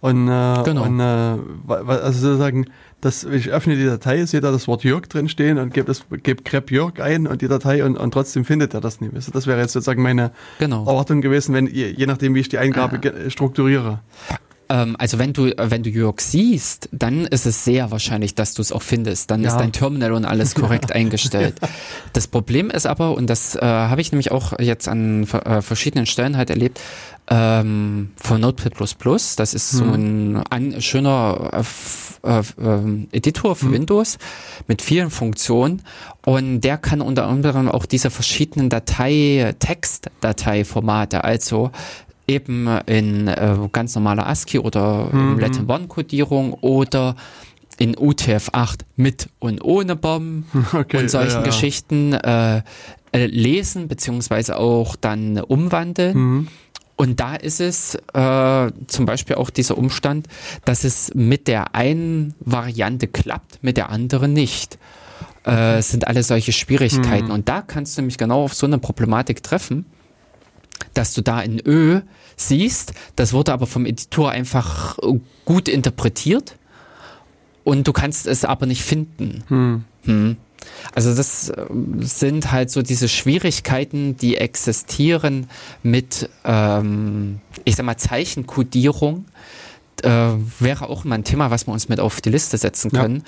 Und, 0.00 0.28
äh, 0.28 0.62
Genau. 0.64 0.84
und 0.84 1.00
äh, 1.00 1.74
also 1.88 2.20
sozusagen, 2.20 2.66
dass 3.00 3.24
ich 3.24 3.50
öffne 3.50 3.76
die 3.76 3.84
Datei, 3.84 4.24
sehe 4.26 4.40
da 4.40 4.50
das 4.52 4.66
Wort 4.68 4.84
Jörg 4.84 5.06
drin 5.08 5.28
stehen 5.28 5.58
und 5.58 5.72
gebe 5.74 5.86
das 5.86 6.04
gebe 6.22 6.42
grep 6.42 6.70
Jörg 6.70 7.00
ein 7.00 7.26
und 7.26 7.42
die 7.42 7.48
Datei 7.48 7.84
und, 7.84 7.96
und 7.96 8.12
trotzdem 8.12 8.44
findet 8.44 8.74
er 8.74 8.80
das 8.80 9.00
nicht. 9.00 9.14
Also 9.14 9.32
das 9.32 9.46
wäre 9.46 9.60
jetzt 9.60 9.72
sozusagen 9.72 10.02
meine 10.02 10.30
Genau. 10.58 10.86
Erwartung 10.86 11.20
gewesen, 11.20 11.54
wenn 11.54 11.66
je, 11.66 11.88
je 11.90 12.06
nachdem, 12.06 12.34
wie 12.34 12.40
ich 12.40 12.48
die 12.48 12.58
Eingabe 12.58 12.98
ge- 12.98 13.30
strukturiere. 13.30 14.00
Ähm, 14.70 14.96
also 14.98 15.18
wenn 15.18 15.32
du, 15.32 15.50
wenn 15.56 15.82
du 15.82 15.90
Jörg 15.90 16.20
siehst, 16.20 16.88
dann 16.92 17.24
ist 17.26 17.46
es 17.46 17.64
sehr 17.64 17.90
wahrscheinlich, 17.90 18.34
dass 18.34 18.54
du 18.54 18.62
es 18.62 18.70
auch 18.72 18.82
findest. 18.82 19.30
Dann 19.30 19.42
Ja. 19.42 19.48
ist 19.50 19.56
dein 19.56 19.72
Terminal 19.72 20.12
und 20.12 20.24
alles 20.24 20.54
korrekt 20.54 20.92
eingestellt. 20.94 21.56
Das 22.12 22.26
Problem 22.26 22.70
ist 22.70 22.86
aber, 22.86 23.14
und 23.14 23.28
das 23.28 23.54
äh, 23.56 23.60
habe 23.62 24.00
ich 24.00 24.12
nämlich 24.12 24.30
auch 24.30 24.58
jetzt 24.58 24.88
an 24.88 25.24
äh, 25.24 25.62
verschiedenen 25.62 26.06
Stellen 26.06 26.36
halt 26.36 26.50
erlebt, 26.50 26.80
ähm, 27.30 28.10
von 28.16 28.40
Notepad++, 28.40 28.70
das 29.36 29.52
ist 29.54 29.70
so 29.70 29.84
ein 29.84 30.42
an, 30.48 30.80
schöner 30.80 31.50
äh, 32.24 32.38
äh, 32.38 32.42
ähm, 32.58 33.08
Editor 33.12 33.54
für 33.54 33.70
Windows 33.70 34.16
mit 34.66 34.80
vielen 34.80 35.10
Funktionen 35.10 35.82
und 36.24 36.62
der 36.62 36.78
kann 36.78 37.02
unter 37.02 37.26
anderem 37.26 37.68
auch 37.68 37.84
diese 37.84 38.08
verschiedenen 38.10 38.70
Datei, 38.70 39.54
Textdateiformate, 39.58 41.24
also 41.24 41.70
eben 42.28 42.68
in 42.86 43.26
äh, 43.26 43.56
ganz 43.72 43.94
normaler 43.94 44.26
ASCII 44.26 44.60
oder 44.60 45.08
in 45.12 45.38
Latin 45.40 45.68
One 45.68 45.88
Codierung 45.88 46.52
oder 46.54 47.16
in 47.78 47.96
UTF-8 47.96 48.80
mit 48.96 49.28
und 49.38 49.64
ohne 49.64 49.96
BOM 49.96 50.44
Okay, 50.72 50.98
und 50.98 51.10
solchen 51.10 51.30
ja, 51.30 51.38
ja. 51.38 51.44
Geschichten 51.44 52.12
äh, 52.12 52.62
äh, 53.12 53.26
lesen 53.26 53.88
beziehungsweise 53.88 54.58
auch 54.58 54.96
dann 54.96 55.40
umwandeln. 55.40 56.18
Mhm. 56.18 56.48
Und 56.96 57.20
da 57.20 57.36
ist 57.36 57.60
es 57.60 57.94
äh, 57.94 58.72
zum 58.88 59.06
Beispiel 59.06 59.36
auch 59.36 59.50
dieser 59.50 59.78
Umstand, 59.78 60.26
dass 60.64 60.82
es 60.82 61.12
mit 61.14 61.46
der 61.46 61.76
einen 61.76 62.34
Variante 62.40 63.06
klappt, 63.06 63.62
mit 63.62 63.76
der 63.76 63.90
anderen 63.90 64.32
nicht. 64.32 64.78
Äh, 65.46 65.78
es 65.78 65.90
sind 65.90 66.08
alle 66.08 66.24
solche 66.24 66.50
Schwierigkeiten. 66.50 67.30
Und 67.30 67.48
da 67.48 67.62
kannst 67.62 67.96
du 67.96 68.02
nämlich 68.02 68.18
genau 68.18 68.42
auf 68.42 68.54
so 68.54 68.66
eine 68.66 68.78
Problematik 68.78 69.44
treffen, 69.44 69.86
dass 70.98 71.14
du 71.14 71.22
da 71.22 71.40
in 71.40 71.62
Ö 71.64 72.00
siehst, 72.36 72.92
das 73.16 73.32
wurde 73.32 73.52
aber 73.52 73.66
vom 73.66 73.86
Editor 73.86 74.30
einfach 74.30 74.98
gut 75.44 75.68
interpretiert 75.68 76.56
und 77.64 77.86
du 77.86 77.92
kannst 77.92 78.26
es 78.26 78.44
aber 78.44 78.66
nicht 78.66 78.82
finden. 78.82 79.44
Hm. 79.48 79.84
Hm. 80.04 80.36
Also 80.94 81.14
das 81.14 81.50
äh, 81.50 81.66
sind 82.00 82.50
halt 82.50 82.70
so 82.70 82.82
diese 82.82 83.08
Schwierigkeiten, 83.08 84.16
die 84.16 84.36
existieren 84.38 85.48
mit, 85.82 86.28
ähm, 86.44 87.40
ich 87.64 87.76
sag 87.76 87.86
mal, 87.86 87.96
Zeichenkodierung. 87.96 89.26
Äh, 90.04 90.34
wäre 90.60 90.88
auch 90.88 91.04
mal 91.04 91.16
ein 91.16 91.24
Thema, 91.24 91.50
was 91.50 91.66
wir 91.66 91.72
uns 91.72 91.88
mit 91.88 92.00
auf 92.00 92.20
die 92.20 92.30
Liste 92.30 92.56
setzen 92.56 92.90
Ja. 92.94 93.02
können. 93.02 93.24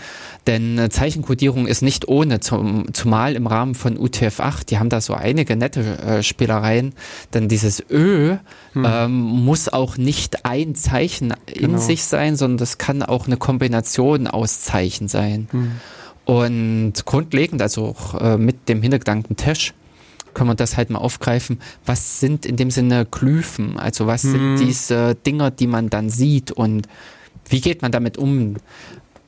Denn 0.46 0.78
äh, 0.78 0.88
Zeichenkodierung 0.90 1.66
ist 1.66 1.82
nicht 1.82 2.08
ohne, 2.08 2.40
zum, 2.40 2.92
zumal 2.92 3.34
im 3.34 3.46
Rahmen 3.46 3.74
von 3.74 3.98
UTF-8, 3.98 4.66
die 4.66 4.78
haben 4.78 4.88
da 4.88 5.00
so 5.00 5.14
einige 5.14 5.56
nette 5.56 5.80
äh, 5.98 6.22
Spielereien, 6.22 6.92
denn 7.34 7.48
dieses 7.48 7.82
Ö 7.90 8.36
ähm, 8.76 9.12
muss 9.20 9.68
auch 9.68 9.96
nicht 9.96 10.44
ein 10.44 10.74
Zeichen 10.74 11.34
in 11.46 11.60
Genau. 11.72 11.78
sich 11.78 12.04
sein, 12.04 12.36
sondern 12.36 12.58
das 12.58 12.78
kann 12.78 13.02
auch 13.02 13.26
eine 13.26 13.36
Kombination 13.36 14.26
aus 14.28 14.60
Zeichen 14.62 15.08
sein. 15.08 15.48
Hm. 15.50 15.72
Und 16.24 16.92
grundlegend, 17.06 17.60
also 17.62 17.86
auch 17.86 18.20
äh, 18.20 18.36
mit 18.36 18.68
dem 18.68 18.82
Hintergedanken 18.82 19.36
Tesch, 19.36 19.74
können 20.35 20.51
wir 20.51 20.55
das 20.55 20.76
halt 20.76 20.91
mal 20.91 20.99
aufgreifen. 20.99 21.59
Was 21.87 22.20
sind 22.20 22.47
in 22.47 22.57
dem 22.57 22.70
Sinne 22.70 23.07
Glyphen? 23.11 23.78
Also 23.78 24.07
was 24.07 24.22
Hm. 24.24 24.57
sind 24.57 24.66
diese 24.66 25.14
Dinger, 25.14 25.51
die 25.51 25.66
man 25.66 25.91
dann 25.91 26.11
sieht 26.11 26.51
und 26.53 26.87
wie 27.49 27.61
geht 27.61 27.83
man 27.83 27.91
damit 27.93 28.16
um? 28.18 28.57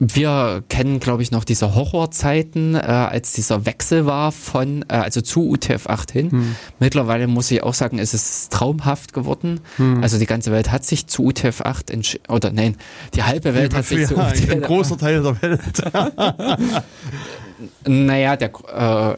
Wir 0.04 0.64
kennen, 0.68 0.98
glaube 0.98 1.22
ich, 1.22 1.30
noch 1.30 1.44
diese 1.44 1.76
Horrorzeiten, 1.76 2.74
äh, 2.74 2.78
als 2.80 3.34
dieser 3.34 3.66
Wechsel 3.66 4.04
war 4.04 4.32
von, 4.32 4.84
äh, 4.88 4.94
also 4.94 5.20
zu 5.20 5.48
UTF-8 5.54 6.10
hin. 6.10 6.30
Hm. 6.32 6.56
Mittlerweile 6.80 7.28
muss 7.28 7.48
ich 7.52 7.62
auch 7.62 7.74
sagen, 7.74 8.00
ist 8.00 8.12
es 8.12 8.48
traumhaft 8.48 9.12
geworden. 9.12 9.60
Hm. 9.76 10.02
Also 10.02 10.18
die 10.18 10.26
ganze 10.26 10.50
Welt 10.50 10.72
hat 10.72 10.84
sich 10.84 11.06
zu 11.06 11.22
UTF-8 11.28 11.92
entschieden, 11.92 12.24
oder 12.28 12.50
nein, 12.50 12.76
die 13.14 13.22
halbe 13.22 13.54
Welt 13.54 13.74
hat 13.76 13.84
sich 13.86 14.08
zu 14.08 14.14
ja, 14.16 14.26
ein, 14.26 14.32
ein 14.32 14.60
UTF-8 14.62 14.66
großer 14.66 14.98
Teil 14.98 15.22
der 15.22 15.40
Welt. 15.40 16.82
Naja, 17.86 18.36
der, 18.36 18.50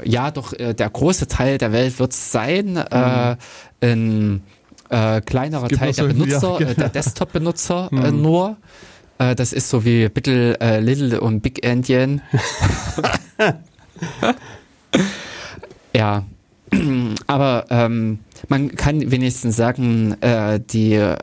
äh, 0.03 0.09
ja, 0.09 0.30
doch, 0.30 0.53
äh, 0.53 0.74
der 0.74 0.90
große 0.90 1.28
Teil 1.28 1.59
der 1.59 1.72
Welt 1.72 1.99
wird 1.99 2.12
es 2.12 2.32
sein. 2.32 2.76
Äh, 2.76 3.36
ein 3.80 4.42
äh, 4.90 5.20
kleinerer 5.20 5.68
Mhm. 5.70 5.76
Teil 5.76 5.92
der 5.92 6.05
Benutzer, 6.05 6.61
ja, 6.61 6.68
äh, 6.68 6.74
der 6.74 6.88
Desktop-Benutzer 6.90 7.88
äh, 7.92 8.11
Mhm. 8.11 8.22
nur. 8.22 8.57
Das 9.16 9.53
ist 9.53 9.70
so 9.70 9.84
wie 9.84 10.11
Little, 10.12 10.59
äh, 10.61 10.80
Little 10.80 11.20
und 11.20 11.40
Big 11.40 11.64
Endian. 11.64 12.20
ja. 15.95 16.24
Aber 17.28 17.64
ähm, 17.70 18.18
man 18.49 18.74
kann 18.74 19.12
wenigstens 19.12 19.55
sagen, 19.57 20.16
die, 20.72 21.14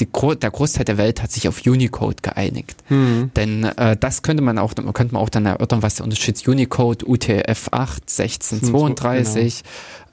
die 0.00 0.06
der 0.06 0.50
Großteil 0.50 0.84
der 0.84 0.98
Welt 0.98 1.22
hat 1.22 1.32
sich 1.32 1.48
auf 1.48 1.62
Unicode 1.66 2.22
geeinigt. 2.22 2.76
Hm. 2.86 3.30
Denn 3.36 3.64
äh, 3.64 3.96
das 3.96 4.22
könnte 4.22 4.42
man 4.42 4.58
auch, 4.58 4.74
könnte 4.74 5.14
man 5.14 5.22
auch 5.22 5.28
dann 5.28 5.46
erörtern, 5.46 5.82
was 5.82 5.96
der 5.96 6.04
Unterschied 6.04 6.36
ist. 6.36 6.46
Unicode, 6.48 7.04
UTF-8, 7.04 7.70
1632 7.72 9.64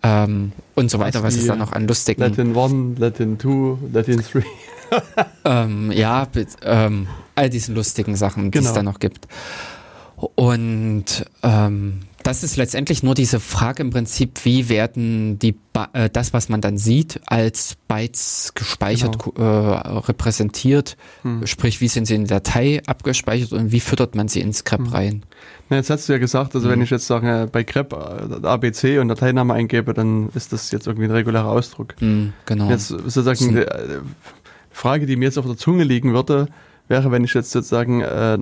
ähm, 0.03 0.51
und 0.75 0.91
so 0.91 0.99
weiter, 0.99 1.23
was 1.23 1.35
es 1.35 1.47
da 1.47 1.55
noch 1.55 1.71
an 1.71 1.87
lustigen, 1.87 2.21
Latin 2.21 2.55
1, 2.57 2.99
Latin 2.99 3.39
2, 3.39 3.77
Latin 3.91 4.23
3. 4.31 4.43
ähm, 5.45 5.91
ja, 5.91 6.27
ähm, 6.63 7.07
all 7.35 7.49
diesen 7.49 7.75
lustigen 7.75 8.15
Sachen, 8.15 8.51
die 8.51 8.57
es 8.59 8.65
Genau. 8.65 8.75
da 8.75 8.83
noch 8.83 8.99
gibt. 8.99 9.27
Und 10.35 11.25
ähm, 11.43 12.01
das 12.25 12.43
ist 12.43 12.57
letztendlich 12.57 13.03
nur 13.03 13.13
diese 13.13 13.39
Frage 13.39 13.83
im 13.83 13.91
Prinzip, 13.91 14.43
wie 14.45 14.67
werden 14.67 15.37
die 15.39 15.51
Ba- 15.73 15.89
äh, 15.93 16.09
das, 16.09 16.33
was 16.33 16.49
man 16.49 16.59
dann 16.59 16.77
sieht, 16.77 17.21
als 17.27 17.75
Bytes 17.87 18.53
gespeichert, 18.55 19.17
Genau. 19.23 19.45
äh, 19.45 19.97
repräsentiert, 19.99 20.97
Hm. 21.21 21.45
sprich, 21.45 21.81
wie 21.81 21.87
sind 21.87 22.05
sie 22.05 22.15
in 22.15 22.25
der 22.25 22.39
Datei 22.41 22.81
abgespeichert 22.87 23.53
und 23.53 23.71
wie 23.71 23.79
füttert 23.79 24.15
man 24.15 24.27
sie 24.27 24.41
ins 24.41 24.63
Grep 24.63 24.79
Hm. 24.81 24.87
rein. 24.87 25.23
Na, 25.69 25.77
jetzt 25.77 25.89
hast 25.89 26.09
du 26.09 26.13
ja 26.13 26.19
gesagt, 26.19 26.55
also 26.55 26.67
wenn 26.69 26.79
Mhm. 26.79 26.85
ich 26.85 26.89
jetzt 26.89 27.07
sage, 27.07 27.43
äh, 27.43 27.47
bei 27.51 27.63
grep 27.63 27.93
äh, 27.93 28.45
ABC 28.47 28.97
und 28.99 29.07
Dateiname 29.07 29.53
eingebe, 29.53 29.93
dann 29.93 30.29
ist 30.33 30.51
das 30.51 30.71
jetzt 30.71 30.87
irgendwie 30.87 31.05
ein 31.07 31.11
regulärer 31.11 31.47
Ausdruck. 31.49 31.95
Hm, 31.99 32.33
genau. 32.45 32.69
Jetzt 32.69 32.87
sozusagen 32.87 33.37
Sind- 33.37 33.55
die 33.55 33.61
äh, 33.61 33.99
Frage, 34.71 35.05
die 35.05 35.15
mir 35.15 35.25
jetzt 35.25 35.37
auf 35.37 35.45
der 35.45 35.57
Zunge 35.57 35.83
liegen 35.83 36.13
würde, 36.13 36.47
wäre, 36.87 37.11
wenn 37.11 37.23
ich 37.23 37.33
jetzt 37.33 37.51
sozusagen 37.51 38.01
äh, 38.01 38.37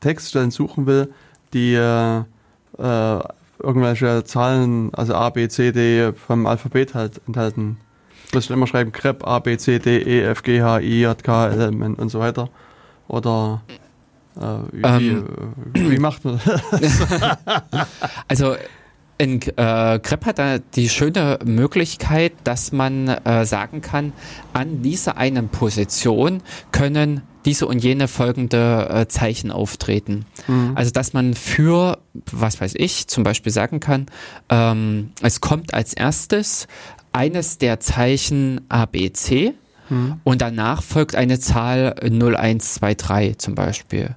Textstellen 0.00 0.50
suchen 0.50 0.86
will, 0.86 1.08
die 1.54 1.74
äh, 1.74 2.22
äh, 2.82 3.18
irgendwelche 3.62 4.24
Zahlen, 4.24 4.92
also 4.94 5.14
A, 5.14 5.30
B, 5.30 5.48
C, 5.48 5.72
D 5.72 6.12
vom 6.12 6.46
Alphabet 6.46 6.94
halt 6.94 7.20
enthalten. 7.26 7.78
Muss 8.32 8.44
ich 8.44 8.48
dann 8.48 8.56
immer 8.58 8.66
schreiben, 8.66 8.92
grep 8.92 9.26
A, 9.26 9.38
B, 9.38 9.56
C, 9.56 9.78
D, 9.78 9.98
E, 9.98 10.22
F, 10.22 10.42
G, 10.42 10.62
H, 10.62 10.80
I, 10.80 11.02
J, 11.02 11.22
K, 11.22 11.48
L, 11.48 11.60
M, 11.68 11.82
N 11.82 11.94
und 11.94 12.08
so 12.08 12.18
weiter. 12.18 12.48
Oder 13.08 13.62
äh, 14.36 14.40
wie, 14.72 14.82
Ähm. 14.82 15.28
wie, 15.74 15.80
äh, 15.80 15.90
wie 15.90 15.98
macht 15.98 16.24
man 16.24 16.40
das? 16.70 17.86
Also 18.28 18.56
in 19.18 19.40
äh, 19.40 20.00
Grep 20.00 20.26
hat 20.26 20.38
da 20.38 20.58
die 20.58 20.88
schöne 20.88 21.38
Möglichkeit, 21.44 22.32
dass 22.44 22.72
man 22.72 23.08
äh, 23.08 23.44
sagen 23.44 23.80
kann, 23.80 24.12
an 24.52 24.82
dieser 24.82 25.16
einen 25.16 25.48
Position 25.48 26.42
können 26.72 27.22
diese 27.44 27.66
und 27.66 27.82
jene 27.82 28.08
folgende 28.08 28.88
äh, 28.90 29.08
Zeichen 29.08 29.50
auftreten. 29.50 30.24
Mhm. 30.46 30.72
Also 30.74 30.90
dass 30.90 31.12
man 31.12 31.34
für, 31.34 31.98
was 32.30 32.60
weiß 32.60 32.74
ich, 32.76 33.08
zum 33.08 33.24
Beispiel 33.24 33.52
sagen 33.52 33.80
kann, 33.80 34.06
ähm, 34.48 35.12
es 35.22 35.40
kommt 35.40 35.74
als 35.74 35.94
erstes 35.94 36.66
eines 37.12 37.58
der 37.58 37.80
Zeichen 37.80 38.62
ABC 38.68 39.54
mhm. 39.88 40.20
und 40.24 40.40
danach 40.40 40.82
folgt 40.82 41.14
eine 41.14 41.38
Zahl 41.38 41.94
0123 42.00 43.38
zum 43.38 43.54
Beispiel 43.54 44.14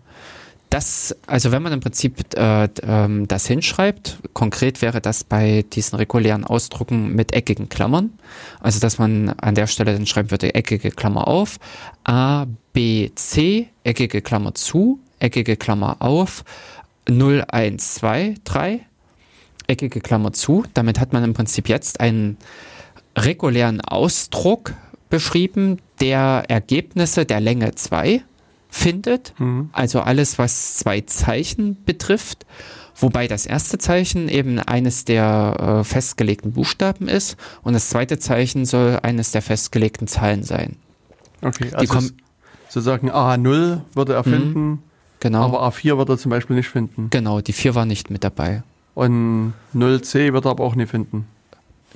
das, 0.75 1.15
also 1.25 1.53
wenn 1.53 1.63
man 1.63 1.71
im 1.71 1.79
Prinzip 1.79 2.35
äh, 2.35 2.67
ähm, 2.83 3.29
das 3.29 3.47
hinschreibt, 3.47 4.19
konkret 4.33 4.81
wäre 4.81 4.99
das 4.99 5.23
bei 5.23 5.63
diesen 5.71 5.95
regulären 5.95 6.43
Ausdrucken 6.43 7.15
mit 7.15 7.33
eckigen 7.33 7.69
Klammern, 7.69 8.11
also 8.59 8.81
dass 8.81 8.97
man 8.97 9.29
an 9.29 9.55
der 9.55 9.67
Stelle 9.67 9.93
dann 9.93 10.05
schreiben 10.05 10.31
würde, 10.31 10.53
eckige 10.53 10.91
Klammer 10.91 11.29
auf, 11.29 11.59
A, 12.03 12.47
B, 12.75 13.09
C, 13.15 13.69
eckige 13.85 14.21
Klammer 14.21 14.53
zu, 14.53 14.99
eckige 15.19 15.55
Klammer 15.55 16.01
auf, 16.01 16.43
0, 17.07 17.45
1, 17.47 17.93
2, 17.95 18.35
3, 18.43 18.81
eckige 19.67 20.01
Klammer 20.01 20.33
zu. 20.33 20.65
Damit 20.73 20.99
hat 20.99 21.13
man 21.13 21.23
im 21.23 21.33
Prinzip 21.33 21.69
jetzt 21.69 22.01
einen 22.01 22.35
regulären 23.17 23.79
Ausdruck 23.79 24.73
beschrieben, 25.09 25.77
der 26.01 26.43
Ergebnisse 26.49 27.25
der 27.25 27.39
Länge 27.39 27.75
2 27.75 28.21
findet. 28.69 29.33
Mhm. 29.39 29.69
Also 29.71 30.01
alles, 30.01 30.37
was 30.37 30.75
zwei 30.75 30.99
Zeichen 30.99 31.81
betrifft. 31.85 32.45
Wobei 32.97 33.29
das 33.29 33.45
erste 33.45 33.77
Zeichen 33.77 34.27
eben 34.27 34.59
eines 34.59 35.05
der 35.05 35.79
äh, 35.79 35.83
festgelegten 35.85 36.51
Buchstaben 36.51 37.07
ist 37.07 37.37
und 37.63 37.71
das 37.71 37.89
zweite 37.89 38.19
Zeichen 38.19 38.65
soll 38.65 38.99
eines 39.01 39.31
der 39.31 39.41
festgelegten 39.41 40.07
Zahlen 40.07 40.43
sein. 40.43 40.75
Okay, 41.41 41.71
also 41.73 42.09
sozusagen 42.69 43.11
A0 43.11 43.81
würde 43.93 44.13
er 44.13 44.23
finden, 44.23 44.69
mhm, 44.69 44.79
genau. 45.19 45.43
aber 45.43 45.67
A4 45.67 45.97
würde 45.97 46.13
er 46.13 46.17
zum 46.17 46.29
Beispiel 46.29 46.55
nicht 46.55 46.69
finden. 46.69 47.09
Genau, 47.09 47.41
die 47.41 47.53
4 47.53 47.75
war 47.75 47.85
nicht 47.85 48.09
mit 48.09 48.23
dabei. 48.23 48.63
Und 48.93 49.53
0C 49.75 50.33
wird 50.33 50.45
er 50.45 50.51
aber 50.51 50.63
auch 50.63 50.75
nicht 50.75 50.89
finden. 50.89 51.27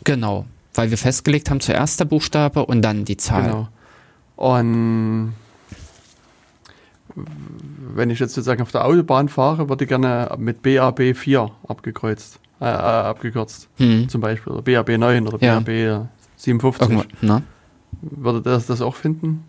Genau, 0.03 0.45
weil 0.73 0.89
wir 0.89 0.97
festgelegt 0.97 1.49
haben 1.49 1.59
zuerst 1.59 1.99
der 1.99 2.05
Buchstabe 2.05 2.65
und 2.65 2.81
dann 2.81 3.05
die 3.05 3.17
Zahl. 3.17 3.43
Genau. 3.43 3.67
Und 4.35 5.33
wenn 7.95 8.09
ich 8.09 8.19
jetzt 8.19 8.33
sozusagen 8.33 8.61
auf 8.61 8.71
der 8.71 8.85
Autobahn 8.85 9.29
fahre, 9.29 9.69
würde 9.69 9.83
ich 9.83 9.89
gerne 9.89 10.33
mit 10.37 10.61
BAB 10.61 11.15
4 11.15 11.51
abgekreuzt, 11.67 12.39
äh, 12.61 12.65
äh, 12.65 12.67
abgekürzt. 12.67 13.67
Hm. 13.77 14.07
Zum 14.09 14.21
Beispiel. 14.21 14.53
Oder 14.53 14.61
BAB 14.61 14.97
9 14.97 15.27
oder 15.27 15.45
ja. 15.45 15.59
BAB 15.59 16.07
57. 16.37 16.89
Irgendwo, 16.89 17.41
Würde 18.01 18.41
das 18.41 18.67
das 18.67 18.81
auch 18.81 18.95
finden? 18.95 19.43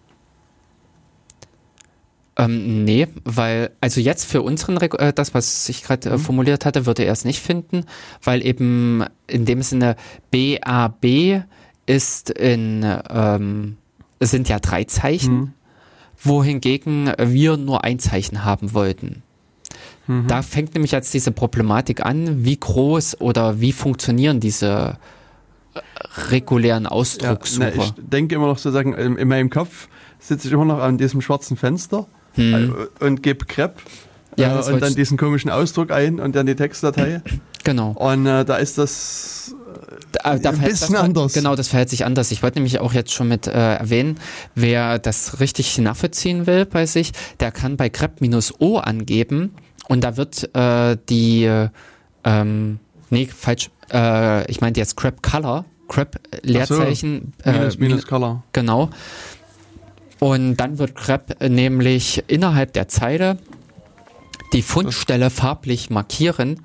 Ähm, 2.36 2.84
nee, 2.84 3.08
weil, 3.24 3.70
also 3.80 4.00
jetzt 4.00 4.24
für 4.24 4.42
unseren, 4.42 4.76
äh, 4.76 5.12
das, 5.12 5.34
was 5.34 5.68
ich 5.68 5.82
gerade 5.82 6.10
äh, 6.10 6.12
mhm. 6.12 6.18
formuliert 6.18 6.64
hatte, 6.64 6.86
würde 6.86 7.04
er 7.04 7.12
es 7.12 7.24
nicht 7.24 7.40
finden, 7.40 7.84
weil 8.22 8.44
eben 8.44 9.04
in 9.26 9.44
dem 9.44 9.62
Sinne 9.62 9.96
BAB 10.30 11.44
ist 11.86 12.30
in, 12.30 12.86
ähm, 13.10 13.76
sind 14.20 14.48
ja 14.48 14.58
drei 14.58 14.84
Zeichen. 14.84 15.34
Mhm 15.34 15.54
wohingegen 16.22 17.12
wir 17.18 17.56
nur 17.56 17.84
ein 17.84 17.98
Zeichen 17.98 18.44
haben 18.44 18.74
wollten. 18.74 19.22
Mhm. 20.06 20.26
Da 20.26 20.42
fängt 20.42 20.74
nämlich 20.74 20.92
jetzt 20.92 21.12
diese 21.14 21.32
Problematik 21.32 22.04
an, 22.04 22.44
wie 22.44 22.56
groß 22.56 23.20
oder 23.20 23.60
wie 23.60 23.72
funktionieren 23.72 24.40
diese 24.40 24.98
äh, 25.74 25.80
regulären 26.30 26.86
Ausdruckssuche. 26.86 27.72
Ja, 27.76 27.84
ich 27.84 27.94
denke 27.96 28.34
immer 28.34 28.46
noch 28.46 28.58
sozusagen, 28.58 28.94
in, 28.94 29.16
in 29.16 29.28
meinem 29.28 29.50
Kopf 29.50 29.88
sitze 30.18 30.48
ich 30.48 30.54
immer 30.54 30.64
noch 30.64 30.80
an 30.80 30.98
diesem 30.98 31.20
schwarzen 31.20 31.56
Fenster 31.56 32.06
hm. 32.34 32.74
Äh, 33.00 33.04
und 33.04 33.22
gebe 33.22 33.44
Crepe 33.44 33.74
ja, 34.36 34.60
äh, 34.60 34.72
und 34.72 34.80
dann 34.80 34.94
diesen 34.94 35.16
komischen 35.16 35.50
Ausdruck 35.50 35.90
ein 35.90 36.20
und 36.20 36.34
dann 36.36 36.46
die 36.46 36.56
Textdatei. 36.56 37.22
Genau. 37.62 37.90
Und 37.90 38.24
äh, 38.24 38.46
da 38.46 38.56
ist 38.56 38.78
das 38.78 39.54
da, 40.12 40.38
da 40.38 40.48
ein 40.48 40.60
bisschen 40.60 40.94
das, 40.94 41.02
anders. 41.02 41.34
Genau, 41.34 41.54
das 41.54 41.68
verhält 41.68 41.90
sich 41.90 42.06
anders. 42.06 42.30
Ich 42.30 42.42
wollte 42.42 42.58
nämlich 42.58 42.80
auch 42.80 42.94
jetzt 42.94 43.12
schon 43.12 43.28
mit 43.28 43.46
äh, 43.46 43.74
erwähnen, 43.74 44.18
wer 44.54 44.98
das 44.98 45.40
richtig 45.40 45.76
nachvollziehen 45.76 46.46
will 46.46 46.64
bei 46.64 46.86
sich, 46.86 47.12
der 47.38 47.52
kann 47.52 47.76
bei 47.76 47.90
grep-o 47.90 48.78
angeben 48.78 49.54
und 49.88 50.02
da 50.02 50.16
wird 50.16 50.54
äh, 50.54 50.96
die, 51.10 51.50
ähm, 52.24 52.78
nee, 53.10 53.26
falsch, 53.26 53.70
äh, 53.92 54.50
ich 54.50 54.62
meinte 54.62 54.80
jetzt 54.80 54.96
grep 54.96 55.22
color, 55.22 55.66
grep 55.88 56.18
Leerzeichen. 56.42 57.34
So, 57.44 57.50
minus, 57.50 57.74
äh, 57.74 57.78
minus 57.78 58.06
color. 58.06 58.42
Genau. 58.54 58.88
Und 60.20 60.56
dann 60.56 60.78
wird 60.78 60.94
grep 60.94 61.42
nämlich 61.42 62.22
innerhalb 62.28 62.72
der 62.74 62.88
Zeile 62.88 63.38
die 64.52 64.62
Fundstelle 64.62 65.30
farblich 65.30 65.90
markieren 65.90 66.60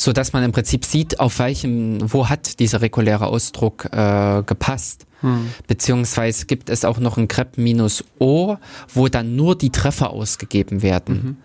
so 0.00 0.14
dass 0.14 0.32
man 0.32 0.42
im 0.42 0.52
Prinzip 0.52 0.86
sieht, 0.86 1.20
auf 1.20 1.40
welchem, 1.40 1.98
wo 2.10 2.30
hat 2.30 2.58
dieser 2.58 2.80
reguläre 2.80 3.26
Ausdruck 3.26 3.84
äh, 3.92 4.42
gepasst. 4.44 5.04
Hm. 5.20 5.50
Beziehungsweise 5.66 6.46
gibt 6.46 6.70
es 6.70 6.86
auch 6.86 6.98
noch 6.98 7.18
ein 7.18 7.28
Grep 7.28 7.58
minus 7.58 8.02
O, 8.18 8.56
wo 8.94 9.08
dann 9.08 9.36
nur 9.36 9.58
die 9.58 9.68
Treffer 9.68 10.08
ausgegeben 10.08 10.80
werden. 10.80 11.14
Mhm. 11.14 11.36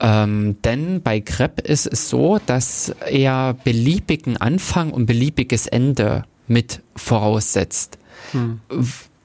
Ähm, 0.00 0.56
denn 0.64 1.02
bei 1.02 1.20
Grep 1.20 1.60
ist 1.60 1.86
es 1.86 2.08
so, 2.08 2.40
dass 2.46 2.92
er 3.08 3.54
beliebigen 3.62 4.38
Anfang 4.38 4.90
und 4.90 5.06
beliebiges 5.06 5.68
Ende 5.68 6.24
mit 6.48 6.82
voraussetzt. 6.96 7.98
Hm. 8.32 8.60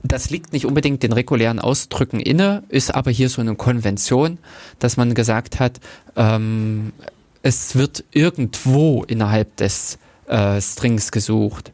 Das 0.04 0.30
liegt 0.30 0.54
nicht 0.54 0.66
unbedingt 0.66 1.04
den 1.04 1.12
regulären 1.12 1.60
Ausdrücken 1.60 2.20
inne, 2.20 2.64
ist 2.70 2.94
aber 2.96 3.12
hier 3.12 3.30
so 3.30 3.42
eine 3.42 3.56
Konvention, 3.56 4.38
dass 4.80 4.96
man 4.96 5.14
gesagt 5.14 5.60
hat, 5.60 5.80
ähm, 6.16 6.94
es 7.42 7.76
wird 7.76 8.06
irgendwo 8.12 9.04
innerhalb 9.04 9.56
des 9.58 9.98
äh, 10.28 10.62
Strings 10.62 11.12
gesucht. 11.12 11.74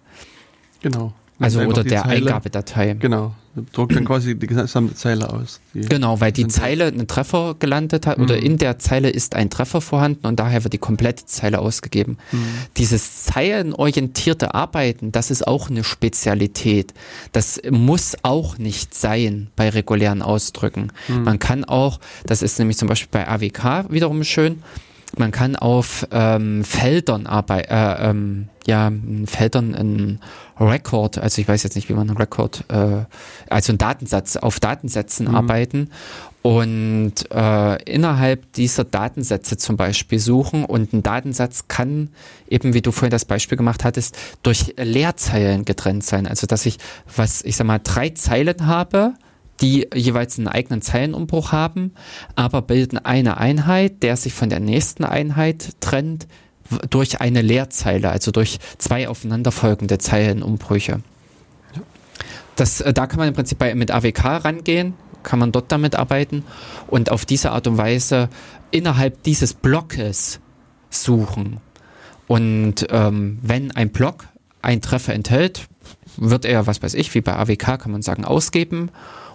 Genau. 0.81 1.13
Also 1.39 1.61
oder 1.61 1.83
der 1.83 2.03
Zeile, 2.03 2.27
Eingabedatei. 2.27 2.93
Genau. 2.93 3.35
Druckt 3.71 3.95
dann 3.95 4.05
quasi 4.05 4.37
die 4.37 4.47
gesamte 4.47 4.95
Zeile 4.95 5.31
aus. 5.31 5.61
genau, 5.73 6.19
weil 6.19 6.31
die 6.31 6.47
Zeile 6.47 6.85
einen 6.85 7.07
Treffer 7.07 7.55
gelandet 7.57 8.05
hat 8.05 8.17
mhm. 8.17 8.23
oder 8.25 8.37
in 8.37 8.57
der 8.57 8.79
Zeile 8.79 9.09
ist 9.09 9.35
ein 9.35 9.49
Treffer 9.49 9.81
vorhanden 9.81 10.27
und 10.27 10.39
daher 10.39 10.63
wird 10.63 10.73
die 10.73 10.77
komplette 10.77 11.25
Zeile 11.25 11.59
ausgegeben. 11.59 12.17
Mhm. 12.31 12.45
Dieses 12.77 13.23
zeilenorientierte 13.23 14.53
Arbeiten, 14.53 15.11
das 15.11 15.31
ist 15.31 15.47
auch 15.47 15.69
eine 15.69 15.83
Spezialität. 15.83 16.93
Das 17.31 17.61
muss 17.69 18.15
auch 18.23 18.57
nicht 18.57 18.93
sein 18.93 19.47
bei 19.55 19.69
regulären 19.69 20.21
Ausdrücken. 20.21 20.91
Mhm. 21.07 21.23
Man 21.23 21.39
kann 21.39 21.63
auch, 21.63 21.99
das 22.25 22.41
ist 22.41 22.59
nämlich 22.59 22.77
zum 22.77 22.87
Beispiel 22.87 23.09
bei 23.11 23.27
AWK 23.27 23.91
wiederum 23.91 24.23
schön, 24.23 24.63
man 25.17 25.31
kann 25.31 25.55
auf 25.55 26.05
ähm, 26.11 26.63
Feldern 26.63 27.25
arbeiten, 27.27 27.71
äh, 27.71 28.09
ähm, 28.09 28.49
ja, 28.67 28.91
Feldern 29.25 29.75
ein 29.75 30.19
Record, 30.59 31.17
also 31.17 31.41
ich 31.41 31.47
weiß 31.47 31.63
jetzt 31.63 31.75
nicht, 31.75 31.89
wie 31.89 31.93
man 31.93 32.09
ein 32.09 32.17
Record, 32.17 32.63
äh, 32.69 33.05
also 33.49 33.73
ein 33.73 33.77
Datensatz, 33.77 34.37
auf 34.37 34.59
Datensätzen 34.59 35.27
mhm. 35.27 35.35
arbeiten 35.35 35.89
und 36.41 37.13
äh, 37.31 37.83
innerhalb 37.91 38.53
dieser 38.53 38.83
Datensätze 38.83 39.57
zum 39.57 39.77
Beispiel 39.77 40.19
suchen 40.19 40.63
und 40.63 40.93
ein 40.93 41.03
Datensatz 41.03 41.67
kann 41.67 42.09
eben, 42.47 42.73
wie 42.73 42.81
du 42.81 42.91
vorhin 42.91 43.09
das 43.09 43.25
Beispiel 43.25 43.57
gemacht 43.57 43.83
hattest, 43.83 44.15
durch 44.43 44.75
Leerzeilen 44.77 45.65
getrennt 45.65 46.03
sein. 46.03 46.27
Also 46.27 46.45
dass 46.45 46.65
ich, 46.65 46.77
was 47.15 47.41
ich 47.41 47.55
sag 47.55 47.65
mal, 47.65 47.79
drei 47.83 48.11
Zeilen 48.11 48.67
habe, 48.67 49.13
die 49.61 49.87
jeweils 49.93 50.37
einen 50.37 50.47
eigenen 50.47 50.81
Zeilenumbruch 50.81 51.51
haben, 51.51 51.93
aber 52.35 52.61
bilden 52.61 52.97
eine 52.97 53.37
Einheit, 53.37 54.03
der 54.03 54.15
sich 54.15 54.33
von 54.33 54.49
der 54.49 54.59
nächsten 54.59 55.03
Einheit 55.03 55.69
trennt 55.79 56.27
durch 56.89 57.21
eine 57.21 57.41
Leerzeile, 57.41 58.09
also 58.09 58.31
durch 58.31 58.59
zwei 58.77 59.07
aufeinanderfolgende 59.07 59.97
Zeilenumbrüche. 59.97 61.01
Das, 62.55 62.81
äh, 62.81 62.93
da 62.93 63.07
kann 63.07 63.19
man 63.19 63.27
im 63.27 63.33
Prinzip 63.33 63.57
bei, 63.57 63.75
mit 63.75 63.91
AWK 63.91 64.45
rangehen, 64.45 64.93
kann 65.23 65.39
man 65.39 65.51
dort 65.51 65.71
damit 65.71 65.95
arbeiten 65.95 66.43
und 66.87 67.11
auf 67.11 67.25
diese 67.25 67.51
Art 67.51 67.67
und 67.67 67.77
Weise 67.77 68.29
innerhalb 68.71 69.23
dieses 69.23 69.53
Blockes 69.53 70.39
suchen. 70.89 71.57
Und 72.27 72.87
ähm, 72.89 73.39
wenn 73.41 73.71
ein 73.71 73.89
Block 73.89 74.27
einen 74.61 74.81
Treffer 74.81 75.13
enthält, 75.13 75.67
wird 76.17 76.45
er, 76.45 76.65
was 76.67 76.81
weiß 76.81 76.93
ich, 76.93 77.13
wie 77.13 77.21
bei 77.21 77.35
AWK 77.35 77.79
kann 77.79 77.91
man 77.91 78.01
sagen, 78.01 78.25
ausgeben 78.25 78.89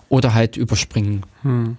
oder 0.09 0.35
halt 0.35 0.57
überspringen. 0.57 1.25
Hm. 1.43 1.77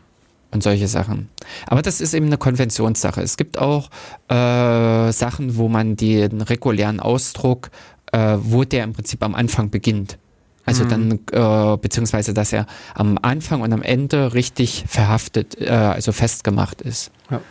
Und 0.54 0.64
solche 0.64 0.90
Sachen. 0.90 1.30
Aber 1.66 1.82
das 1.82 2.02
ist 2.02 2.14
eben 2.14 2.26
eine 2.26 2.38
Konventionssache. 2.38 3.22
Es 3.22 3.38
gibt 3.38 3.58
auch 3.58 3.90
äh, 4.28 5.12
Sachen, 5.14 5.56
wo 5.56 5.70
man 5.70 5.96
den 5.96 6.42
regulären 6.42 7.00
Ausdruck, 7.00 7.72
äh, 8.12 8.38
wo 8.42 8.66
der 8.66 8.84
im 8.84 8.92
Prinzip 8.92 9.24
am 9.24 9.34
Anfang 9.34 9.70
beginnt. 9.70 10.18
Also 10.66 10.84
mhm. 10.84 10.90
dann, 10.90 11.12
äh, 11.74 11.78
beziehungsweise, 11.78 12.34
dass 12.34 12.54
er 12.54 12.66
am 12.94 13.18
Anfang 13.22 13.62
und 13.62 13.74
am 13.74 13.82
Ende 13.82 14.34
richtig 14.34 14.84
verhaftet, 14.88 15.60
äh, 15.60 15.70
also 15.70 16.12
festgemacht 16.12 16.82
ist. 16.82 17.12
Ja. 17.30 17.42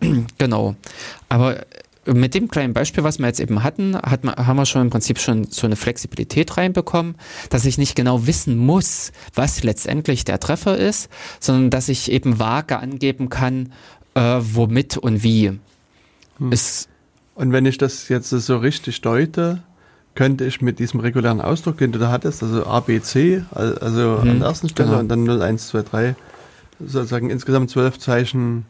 Genau. 0.36 0.74
Aber 1.28 1.64
mit 2.06 2.34
dem 2.34 2.48
kleinen 2.48 2.72
Beispiel, 2.72 3.04
was 3.04 3.18
wir 3.18 3.26
jetzt 3.26 3.40
eben 3.40 3.62
hatten, 3.62 3.96
hat 3.96 4.24
man, 4.24 4.34
haben 4.34 4.56
wir 4.56 4.66
schon 4.66 4.82
im 4.82 4.90
Prinzip 4.90 5.18
schon 5.18 5.44
so 5.44 5.66
eine 5.66 5.76
Flexibilität 5.76 6.56
reinbekommen, 6.56 7.14
dass 7.48 7.64
ich 7.64 7.78
nicht 7.78 7.94
genau 7.94 8.26
wissen 8.26 8.56
muss, 8.56 9.12
was 9.34 9.62
letztendlich 9.62 10.24
der 10.24 10.40
Treffer 10.40 10.76
ist, 10.76 11.08
sondern 11.38 11.70
dass 11.70 11.88
ich 11.88 12.10
eben 12.10 12.38
vage 12.38 12.78
angeben 12.78 13.28
kann, 13.28 13.72
äh, 14.14 14.38
womit 14.40 14.96
und 14.96 15.22
wie. 15.22 15.58
Hm. 16.38 16.50
und 17.34 17.52
wenn 17.52 17.66
ich 17.66 17.78
das 17.78 18.08
jetzt 18.08 18.30
so 18.30 18.56
richtig 18.56 19.00
deute, 19.02 19.62
könnte 20.14 20.44
ich 20.44 20.60
mit 20.60 20.78
diesem 20.78 21.00
regulären 21.00 21.40
Ausdruck, 21.40 21.78
den 21.78 21.92
du 21.92 21.98
da 21.98 22.10
hattest, 22.10 22.42
also 22.42 22.66
ABC, 22.66 23.44
also 23.52 24.20
hm, 24.20 24.30
an 24.30 24.38
der 24.40 24.48
ersten 24.48 24.68
Stelle 24.68 24.88
genau. 24.88 25.00
und 25.00 25.08
dann 25.08 25.24
0, 25.24 25.40
1, 25.40 25.68
2, 25.68 25.82
3, 25.82 26.16
sozusagen 26.80 27.30
insgesamt 27.30 27.70
zwölf 27.70 27.98
Zeichen. 27.98 28.64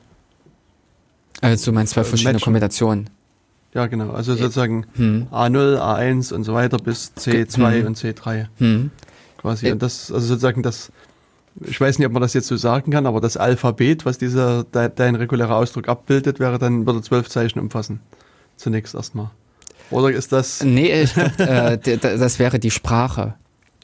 Also 1.40 1.70
du 1.70 1.74
meinst 1.74 1.94
zwölf 1.94 2.08
verschiedene 2.08 2.34
matchen. 2.34 2.44
Kombinationen. 2.44 3.10
Ja, 3.74 3.86
genau. 3.86 4.10
Also 4.10 4.34
sozusagen 4.34 4.86
hm. 4.94 5.28
A0, 5.30 5.78
A1 5.78 6.32
und 6.34 6.44
so 6.44 6.52
weiter 6.54 6.76
bis 6.76 7.12
C2 7.16 7.80
hm. 7.80 7.86
und 7.86 7.98
C3. 7.98 8.46
Hm. 8.58 8.90
Quasi. 9.38 9.72
Und 9.72 9.82
das, 9.82 10.12
also 10.12 10.26
sozusagen 10.26 10.62
das, 10.62 10.92
ich 11.60 11.80
weiß 11.80 11.98
nicht, 11.98 12.06
ob 12.06 12.12
man 12.12 12.22
das 12.22 12.34
jetzt 12.34 12.48
so 12.48 12.56
sagen 12.56 12.92
kann, 12.92 13.06
aber 13.06 13.20
das 13.20 13.36
Alphabet, 13.36 14.04
was 14.04 14.18
dieser 14.18 14.64
de, 14.64 14.90
dein 14.94 15.14
regulärer 15.14 15.56
Ausdruck 15.56 15.88
abbildet, 15.88 16.38
wäre 16.38 16.58
dann, 16.58 16.86
würde 16.86 17.02
zwölf 17.02 17.28
Zeichen 17.28 17.58
umfassen. 17.58 18.00
Zunächst 18.56 18.94
erstmal. 18.94 19.30
Oder 19.90 20.10
ist 20.10 20.32
das. 20.32 20.62
Nee, 20.62 21.02
ich 21.02 21.14
glaub, 21.14 21.38
äh, 21.40 21.78
das 22.00 22.38
wäre 22.38 22.58
die 22.58 22.70
Sprache. 22.70 23.34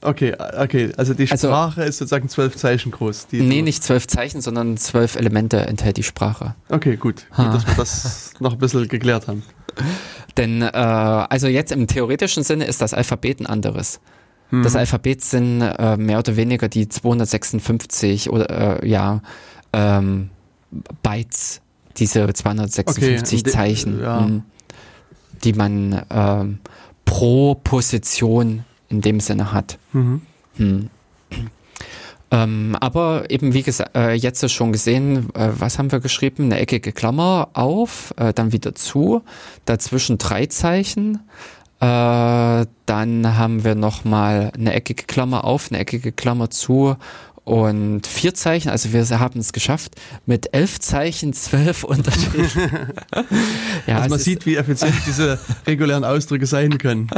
Okay, 0.00 0.34
okay, 0.56 0.92
also 0.96 1.12
die 1.12 1.28
also 1.28 1.48
Sprache 1.48 1.80
also, 1.80 1.88
ist 1.88 1.98
sozusagen 1.98 2.28
zwölf 2.28 2.56
Zeichen 2.56 2.92
groß. 2.92 3.28
nee, 3.32 3.62
nicht 3.62 3.82
zwölf 3.82 4.06
Zeichen, 4.06 4.40
sondern 4.40 4.76
zwölf 4.76 5.16
Elemente 5.16 5.58
enthält 5.58 5.96
die 5.96 6.04
Sprache. 6.04 6.54
Okay, 6.68 6.96
gut, 6.96 7.26
gut 7.34 7.46
dass 7.46 7.66
wir 7.66 7.74
das 7.74 8.32
noch 8.40 8.52
ein 8.52 8.58
bisschen 8.58 8.86
geklärt 8.86 9.26
haben. 9.26 9.42
Denn, 10.36 10.62
äh, 10.62 10.68
also 10.68 11.48
jetzt 11.48 11.72
im 11.72 11.88
theoretischen 11.88 12.44
Sinne 12.44 12.66
ist 12.66 12.80
das 12.80 12.94
Alphabet 12.94 13.40
ein 13.40 13.46
anderes. 13.46 14.00
Hm. 14.50 14.62
Das 14.62 14.76
Alphabet 14.76 15.22
sind 15.22 15.62
äh, 15.62 15.96
mehr 15.96 16.20
oder 16.20 16.36
weniger 16.36 16.68
die 16.68 16.88
256 16.88 18.30
oder 18.30 18.82
äh, 18.82 18.88
ja 18.88 19.20
ähm, 19.72 20.30
Bytes, 21.02 21.60
diese 21.96 22.32
256 22.32 23.40
okay, 23.40 23.50
Zeichen, 23.50 24.00
ja. 24.00 24.24
Hm, 24.24 24.42
die 25.44 25.52
man 25.52 26.02
ähm, 26.10 26.58
pro 27.04 27.54
Position 27.56 28.64
in 28.88 29.00
dem 29.00 29.20
Sinne 29.20 29.52
hat. 29.52 29.78
Mhm. 29.92 30.22
Hm. 30.56 30.90
Ähm, 32.30 32.76
aber 32.78 33.30
eben 33.30 33.54
wie 33.54 33.62
gesagt, 33.62 33.96
äh, 33.96 34.12
jetzt 34.12 34.50
schon 34.50 34.72
gesehen, 34.72 35.34
äh, 35.34 35.48
was 35.52 35.78
haben 35.78 35.90
wir 35.90 36.00
geschrieben? 36.00 36.44
Eine 36.44 36.58
eckige 36.58 36.92
Klammer 36.92 37.48
auf, 37.54 38.12
äh, 38.18 38.34
dann 38.34 38.52
wieder 38.52 38.74
zu, 38.74 39.22
dazwischen 39.64 40.18
drei 40.18 40.46
Zeichen. 40.46 41.20
Äh, 41.80 42.66
dann 42.86 43.36
haben 43.36 43.64
wir 43.64 43.74
nochmal 43.74 44.52
eine 44.54 44.74
eckige 44.74 45.04
Klammer 45.04 45.44
auf, 45.44 45.70
eine 45.70 45.78
eckige 45.78 46.12
Klammer 46.12 46.50
zu 46.50 46.96
und 47.48 48.06
vier 48.06 48.34
Zeichen, 48.34 48.68
also 48.68 48.92
wir 48.92 49.08
haben 49.20 49.40
es 49.40 49.54
geschafft, 49.54 49.94
mit 50.26 50.52
elf 50.52 50.80
Zeichen 50.80 51.32
zwölf 51.32 51.82
Unterschiede. 51.82 52.46
ja, 53.86 54.00
also 54.00 54.10
man 54.10 54.18
sieht, 54.18 54.44
wie 54.44 54.56
effizient 54.56 54.92
diese 55.06 55.38
regulären 55.66 56.04
Ausdrücke 56.04 56.44
sein 56.44 56.76
können. 56.76 57.08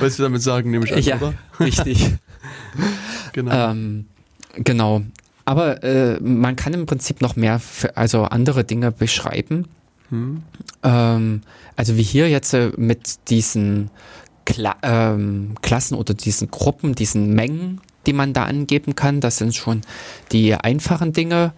Was 0.00 0.16
Sie 0.16 0.22
damit 0.22 0.42
sagen, 0.42 0.70
nehme 0.70 0.84
ich 0.84 0.92
an, 0.92 1.00
ja, 1.00 1.16
oder? 1.16 1.32
richtig. 1.60 2.12
genau. 3.32 3.70
Ähm, 3.70 4.04
genau. 4.56 5.00
Aber 5.46 5.82
äh, 5.82 6.20
man 6.20 6.56
kann 6.56 6.74
im 6.74 6.84
Prinzip 6.84 7.22
noch 7.22 7.34
mehr, 7.34 7.58
für, 7.58 7.96
also 7.96 8.24
andere 8.24 8.64
Dinge 8.64 8.92
beschreiben. 8.92 9.64
Hm. 10.10 10.42
Ähm, 10.82 11.40
also 11.74 11.96
wie 11.96 12.02
hier 12.02 12.28
jetzt 12.28 12.52
äh, 12.52 12.70
mit 12.76 13.30
diesen 13.30 13.88
Kla 14.44 14.76
ähm, 14.82 15.54
Klassen 15.62 15.94
oder 15.94 16.12
diesen 16.12 16.50
Gruppen, 16.50 16.94
diesen 16.94 17.34
Mengen, 17.34 17.80
die 18.06 18.12
man 18.12 18.32
da 18.32 18.44
angeben 18.44 18.94
kann. 18.94 19.20
Das 19.20 19.38
sind 19.38 19.54
schon 19.54 19.82
die 20.32 20.54
einfachen 20.54 21.12
Dinge. 21.12 21.52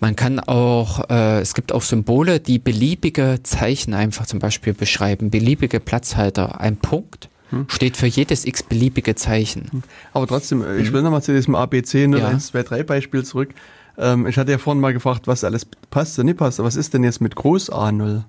Man 0.00 0.16
kann 0.16 0.40
auch, 0.40 1.08
äh, 1.10 1.40
es 1.40 1.54
gibt 1.54 1.72
auch 1.72 1.82
Symbole, 1.82 2.40
die 2.40 2.58
beliebige 2.58 3.40
Zeichen 3.42 3.94
einfach 3.94 4.26
zum 4.26 4.38
Beispiel 4.38 4.74
beschreiben. 4.74 5.30
Beliebige 5.30 5.80
Platzhalter. 5.80 6.60
Ein 6.60 6.76
Punkt 6.76 7.28
hm. 7.50 7.66
steht 7.68 7.96
für 7.96 8.06
jedes 8.06 8.44
x-beliebige 8.44 9.14
Zeichen. 9.14 9.68
Hm. 9.70 9.82
Aber 10.12 10.26
trotzdem, 10.26 10.62
äh, 10.62 10.78
ich 10.78 10.88
hm. 10.88 10.94
will 10.94 11.02
nochmal 11.02 11.22
zu 11.22 11.32
diesem 11.32 11.54
ABC 11.54 12.04
01, 12.04 12.18
ja. 12.18 12.28
1, 12.28 12.46
2, 12.48 12.62
3 12.62 12.82
Beispiel 12.82 13.24
zurück. 13.24 13.50
Ähm, 13.98 14.26
ich 14.26 14.38
hatte 14.38 14.50
ja 14.50 14.58
vorhin 14.58 14.80
mal 14.80 14.92
gefragt, 14.92 15.26
was 15.26 15.44
alles 15.44 15.66
passt 15.90 16.18
oder 16.18 16.24
nicht 16.24 16.38
passt. 16.38 16.58
Was 16.58 16.76
ist 16.76 16.94
denn 16.94 17.04
jetzt 17.04 17.20
mit 17.20 17.36
Groß 17.36 17.70
A0? 17.70 18.24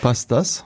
Passt 0.00 0.30
das? 0.30 0.64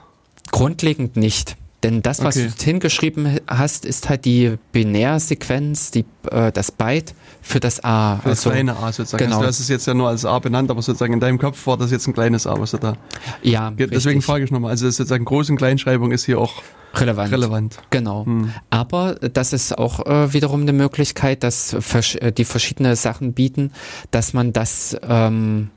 Grundlegend 0.51 1.15
nicht. 1.17 1.57
Denn 1.83 2.03
das, 2.03 2.23
was 2.23 2.37
okay. 2.37 2.51
du 2.55 2.63
hingeschrieben 2.63 3.39
hast, 3.47 3.85
ist 3.85 4.07
halt 4.07 4.25
die 4.25 4.57
Binärsequenz, 4.71 5.89
die, 5.91 6.05
äh, 6.29 6.51
das 6.51 6.71
Byte 6.71 7.15
für 7.41 7.59
das 7.59 7.83
A. 7.83 8.17
Für 8.17 8.29
das 8.29 8.39
also, 8.39 8.51
kleine 8.51 8.77
A 8.77 8.91
sozusagen. 8.91 9.23
Genau. 9.23 9.37
Also 9.37 9.47
das 9.47 9.59
ist 9.59 9.69
jetzt 9.69 9.87
ja 9.87 9.95
nur 9.95 10.09
als 10.09 10.23
A 10.23 10.37
benannt, 10.39 10.69
aber 10.69 10.81
sozusagen 10.81 11.13
in 11.13 11.19
deinem 11.19 11.39
Kopf 11.39 11.65
war 11.65 11.77
das 11.77 11.89
jetzt 11.89 12.07
ein 12.07 12.13
kleines 12.13 12.45
A, 12.45 12.59
was 12.59 12.71
du 12.71 12.77
da. 12.77 12.97
Ja. 13.41 13.71
Deswegen 13.71 13.95
richtig. 13.95 14.25
frage 14.25 14.43
ich 14.43 14.51
nochmal. 14.51 14.71
Also 14.71 14.89
sozusagen 14.89 15.25
Groß- 15.25 15.49
und 15.49 15.57
Kleinschreibung 15.57 16.11
ist 16.11 16.25
hier 16.25 16.39
auch 16.39 16.61
relevant. 16.95 17.31
relevant. 17.31 17.77
Genau. 17.89 18.25
Hm. 18.25 18.53
Aber 18.69 19.15
das 19.15 19.53
ist 19.53 19.75
auch 19.75 20.05
äh, 20.05 20.33
wiederum 20.33 20.61
eine 20.61 20.73
Möglichkeit, 20.73 21.43
dass 21.43 21.73
äh, 21.73 22.31
die 22.31 22.45
verschiedene 22.45 22.95
Sachen 22.95 23.33
bieten, 23.33 23.71
dass 24.11 24.33
man 24.33 24.53
das 24.53 24.95
ähm, 25.01 25.71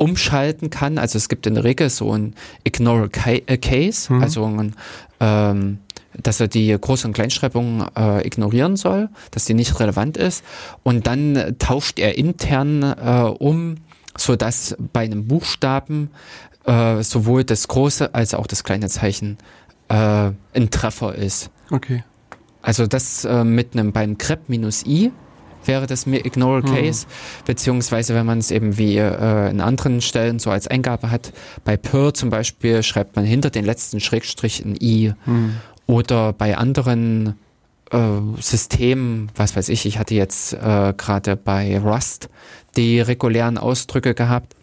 umschalten 0.00 0.70
kann. 0.70 0.98
Also 0.98 1.18
es 1.18 1.28
gibt 1.28 1.46
in 1.46 1.54
der 1.54 1.64
Regel 1.64 1.90
so 1.90 2.12
ein 2.12 2.34
Ignore 2.64 3.10
äh, 3.26 3.58
Case, 3.58 4.12
mhm. 4.12 4.22
also 4.22 4.44
ein, 4.46 4.74
ähm, 5.20 5.78
dass 6.20 6.40
er 6.40 6.48
die 6.48 6.74
Groß- 6.74 7.04
und 7.04 7.12
Kleinschreibung 7.12 7.86
äh, 7.96 8.26
ignorieren 8.26 8.76
soll, 8.76 9.10
dass 9.30 9.44
die 9.44 9.54
nicht 9.54 9.78
relevant 9.78 10.16
ist. 10.16 10.42
Und 10.82 11.06
dann 11.06 11.54
tauscht 11.58 11.98
er 11.98 12.16
intern 12.16 12.82
äh, 12.82 13.30
um, 13.38 13.76
sodass 14.16 14.74
bei 14.92 15.00
einem 15.00 15.28
Buchstaben 15.28 16.10
äh, 16.64 17.02
sowohl 17.02 17.44
das 17.44 17.68
große 17.68 18.14
als 18.14 18.32
auch 18.32 18.46
das 18.46 18.64
kleine 18.64 18.88
Zeichen 18.88 19.36
äh, 19.88 19.94
ein 20.54 20.70
Treffer 20.70 21.14
ist. 21.14 21.50
Okay. 21.70 22.04
Also 22.62 22.86
das 22.86 23.26
äh, 23.26 23.44
mit 23.44 23.74
einem 23.74 23.92
beim 23.92 24.16
Crep 24.16 24.48
minus 24.48 24.84
i 24.86 25.12
wäre 25.64 25.86
das 25.86 26.06
Ignore 26.06 26.62
hm. 26.62 26.74
Case, 26.74 27.06
mhm. 27.06 27.44
beziehungsweise 27.46 28.14
wenn 28.14 28.26
man 28.26 28.38
es 28.38 28.50
eben 28.50 28.78
wie 28.78 28.96
äh, 28.96 29.50
in 29.50 29.60
anderen 29.60 30.00
Stellen 30.00 30.38
so 30.38 30.50
als 30.50 30.66
Eingabe 30.66 31.10
hat, 31.10 31.32
bei 31.64 31.76
Pir 31.76 32.14
zum 32.14 32.30
Beispiel 32.30 32.82
schreibt 32.82 33.16
man 33.16 33.24
hinter 33.24 33.50
den 33.50 33.64
letzten 33.64 34.00
Schrägstrich 34.00 34.64
ein 34.64 34.76
i 34.80 35.12
mhm. 35.26 35.56
oder 35.86 36.32
bei 36.32 36.56
anderen 36.56 37.34
äh, 37.90 37.98
Systemen, 38.40 39.30
was 39.34 39.56
weiß 39.56 39.68
ich, 39.68 39.86
ich 39.86 39.98
hatte 39.98 40.14
jetzt 40.14 40.54
äh, 40.54 40.94
gerade 40.96 41.36
bei 41.36 41.78
Rust 41.78 42.28
die 42.76 43.00
regulären 43.00 43.58
Ausdrücke 43.58 44.14
gehabt, 44.14 44.54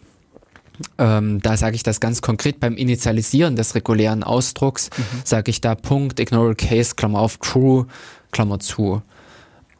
ähm, 0.98 1.40
da 1.42 1.56
sage 1.56 1.76
ich 1.76 1.82
das 1.82 2.00
ganz 2.00 2.22
konkret 2.22 2.60
beim 2.60 2.76
Initialisieren 2.76 3.56
des 3.56 3.74
regulären 3.74 4.22
Ausdrucks, 4.22 4.90
mhm. 4.96 5.02
sage 5.24 5.50
ich 5.50 5.60
da 5.60 5.74
Punkt, 5.74 6.20
Ignore 6.20 6.54
Case, 6.54 6.94
Klammer 6.94 7.20
auf 7.20 7.38
True, 7.38 7.86
Klammer 8.30 8.60
zu. 8.60 9.02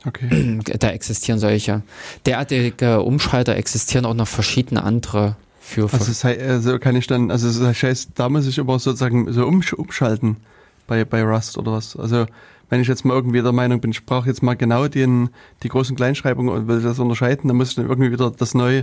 Okay. 0.07 0.61
Da 0.79 0.91
existieren 0.91 1.39
solche. 1.39 1.83
Derartige 2.25 3.03
Umschalter 3.03 3.57
existieren 3.57 4.07
auch 4.07 4.15
noch 4.15 4.29
verschiedene 4.29 4.83
andere 4.83 5.37
für. 5.61 5.85
Also, 5.93 6.07
das 6.07 6.25
heißt, 6.25 6.41
also 6.41 6.79
kann 6.79 6.97
ich 6.97 7.07
dann, 7.07 7.31
also 7.31 7.65
das 7.65 7.83
heißt, 7.83 8.11
da 8.15 8.29
muss 8.29 8.47
ich 8.47 8.61
aber 8.61 8.79
sozusagen 8.79 9.33
so 9.33 9.47
umsch 9.47 9.73
umschalten 9.73 10.37
bei, 10.87 11.05
bei 11.05 11.23
Rust 11.23 11.59
oder 11.59 11.73
was. 11.73 11.97
Also 11.97 12.27
wenn 12.71 12.81
ich 12.81 12.89
jetzt 12.89 13.05
mal 13.05 13.15
irgendwie 13.15 13.43
der 13.43 13.53
Meinung 13.53 13.81
bin, 13.81 13.91
ich 13.91 14.05
brauche 14.05 14.29
jetzt 14.29 14.43
mal 14.43 14.55
genau 14.55 14.89
den, 14.89 15.31
die 15.63 15.69
großen 15.69 15.97
Kleinschreibungen 15.97 16.55
und 16.55 16.69
will 16.69 16.81
das 16.81 16.99
unterscheiden, 16.99 17.49
dann 17.49 17.57
muss 17.57 17.71
ich 17.71 17.75
dann 17.77 17.89
irgendwie 17.89 18.13
wieder 18.13 18.31
das 18.31 18.55
neue 18.55 18.83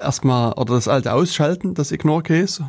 erstmal 0.00 0.52
oder 0.52 0.74
das 0.74 0.88
alte 0.88 1.12
ausschalten, 1.12 1.74
das 1.74 1.92
Ignore 1.92 2.22
Case 2.22 2.66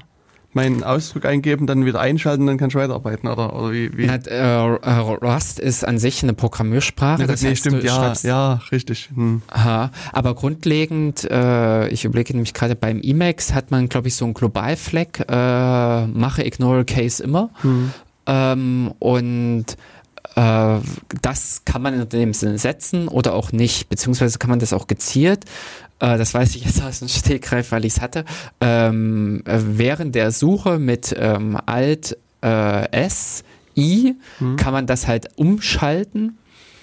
meinen 0.55 0.83
Ausdruck 0.83 1.25
eingeben, 1.25 1.67
dann 1.67 1.85
wieder 1.85 1.99
einschalten, 1.99 2.45
dann 2.45 2.57
kann 2.57 2.69
ich 2.69 2.75
weiterarbeiten 2.75 3.27
oder, 3.27 3.55
oder 3.55 3.71
wie? 3.71 3.95
wie? 3.97 4.05
Na, 4.05 4.15
äh, 4.15 4.75
äh, 4.75 4.99
Rust 4.99 5.59
ist 5.59 5.85
an 5.85 5.97
sich 5.97 6.23
eine 6.23 6.33
Programmiersprache. 6.33 7.21
Ja, 7.21 7.27
das, 7.27 7.41
nee, 7.41 7.55
stimmt, 7.55 7.83
ja, 7.83 8.13
ja, 8.23 8.61
richtig. 8.71 9.09
Hm. 9.13 9.41
Aha. 9.47 9.91
Aber 10.11 10.35
grundlegend, 10.35 11.29
äh, 11.29 11.87
ich 11.89 12.05
überlege 12.05 12.33
nämlich 12.33 12.53
gerade 12.53 12.75
beim 12.75 13.01
Emacs 13.01 13.53
hat 13.53 13.71
man, 13.71 13.89
glaube 13.89 14.07
ich, 14.07 14.15
so 14.15 14.25
einen 14.25 14.33
Global-Flag, 14.33 15.25
äh, 15.27 16.07
mache 16.07 16.45
Ignore 16.45 16.85
Case 16.85 17.23
immer. 17.23 17.49
Hm. 17.61 17.91
Ähm, 18.25 18.93
und 18.99 19.65
äh, 20.35 20.79
das 21.21 21.61
kann 21.65 21.81
man 21.81 21.93
in 21.93 22.09
dem 22.09 22.33
Sinne 22.33 22.57
setzen 22.57 23.07
oder 23.07 23.33
auch 23.33 23.51
nicht, 23.51 23.89
beziehungsweise 23.89 24.39
kann 24.39 24.49
man 24.49 24.59
das 24.59 24.73
auch 24.73 24.87
gezielt 24.87 25.45
äh, 26.03 26.17
das 26.17 26.33
weiß 26.33 26.55
ich 26.55 26.65
jetzt 26.65 26.83
aus 26.83 26.99
dem 26.99 27.07
Stegreif, 27.07 27.71
weil 27.71 27.85
ich 27.85 27.93
es 27.93 28.01
hatte, 28.01 28.25
ähm, 28.59 29.41
während 29.45 30.15
der 30.15 30.31
Suche 30.31 30.77
mit 30.77 31.15
ähm, 31.17 31.57
Alt 31.65 32.17
äh, 32.43 32.91
S, 32.91 33.43
I, 33.77 34.15
hm. 34.37 34.57
kann 34.57 34.73
man 34.73 34.85
das 34.85 35.07
halt 35.07 35.29
umschalten 35.37 36.37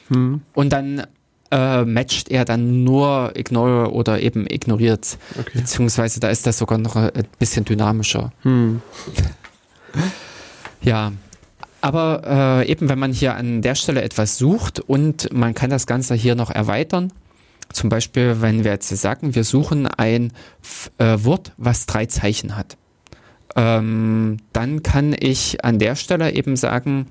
hm. 0.09 0.40
und 0.55 0.73
dann 0.73 1.07
äh, 1.51 1.85
matcht 1.85 2.31
er 2.31 2.45
dann 2.45 2.82
nur 2.82 3.32
Ignore 3.35 3.93
oder 3.93 4.20
eben 4.20 4.47
ignoriert. 4.49 5.19
Okay. 5.39 5.59
Beziehungsweise 5.59 6.19
da 6.20 6.31
ist 6.31 6.47
das 6.47 6.59
sogar 6.59 6.78
noch 6.78 6.97
ein 6.97 7.12
bisschen 7.39 7.65
dynamischer. 7.65 8.32
Hm. 8.43 8.81
Ja, 10.82 11.12
aber 11.82 12.62
äh, 12.65 12.70
eben 12.70 12.89
wenn 12.89 12.99
man 12.99 13.12
hier 13.12 13.35
an 13.35 13.61
der 13.61 13.74
Stelle 13.74 14.01
etwas 14.01 14.39
sucht 14.39 14.81
und 14.81 15.31
man 15.31 15.53
kann 15.53 15.69
das 15.69 15.86
Ganze 15.86 16.15
hier 16.15 16.35
noch 16.36 16.51
erweitern, 16.51 17.12
zum 17.73 17.89
Beispiel, 17.89 18.41
wenn 18.41 18.65
wir 18.65 18.73
jetzt 18.73 18.89
sagen, 18.89 19.35
wir 19.35 19.45
suchen 19.45 19.87
ein 19.87 20.33
äh, 20.99 21.17
Wort, 21.19 21.53
was 21.57 21.87
drei 21.87 22.07
Zeichen 22.07 22.57
hat, 22.57 22.77
ähm, 23.57 24.39
dann 24.53 24.83
kann 24.83 25.15
ich 25.19 25.65
an 25.65 25.79
der 25.79 25.97
Stelle 25.97 26.33
eben 26.33 26.57
sagen, 26.57 27.07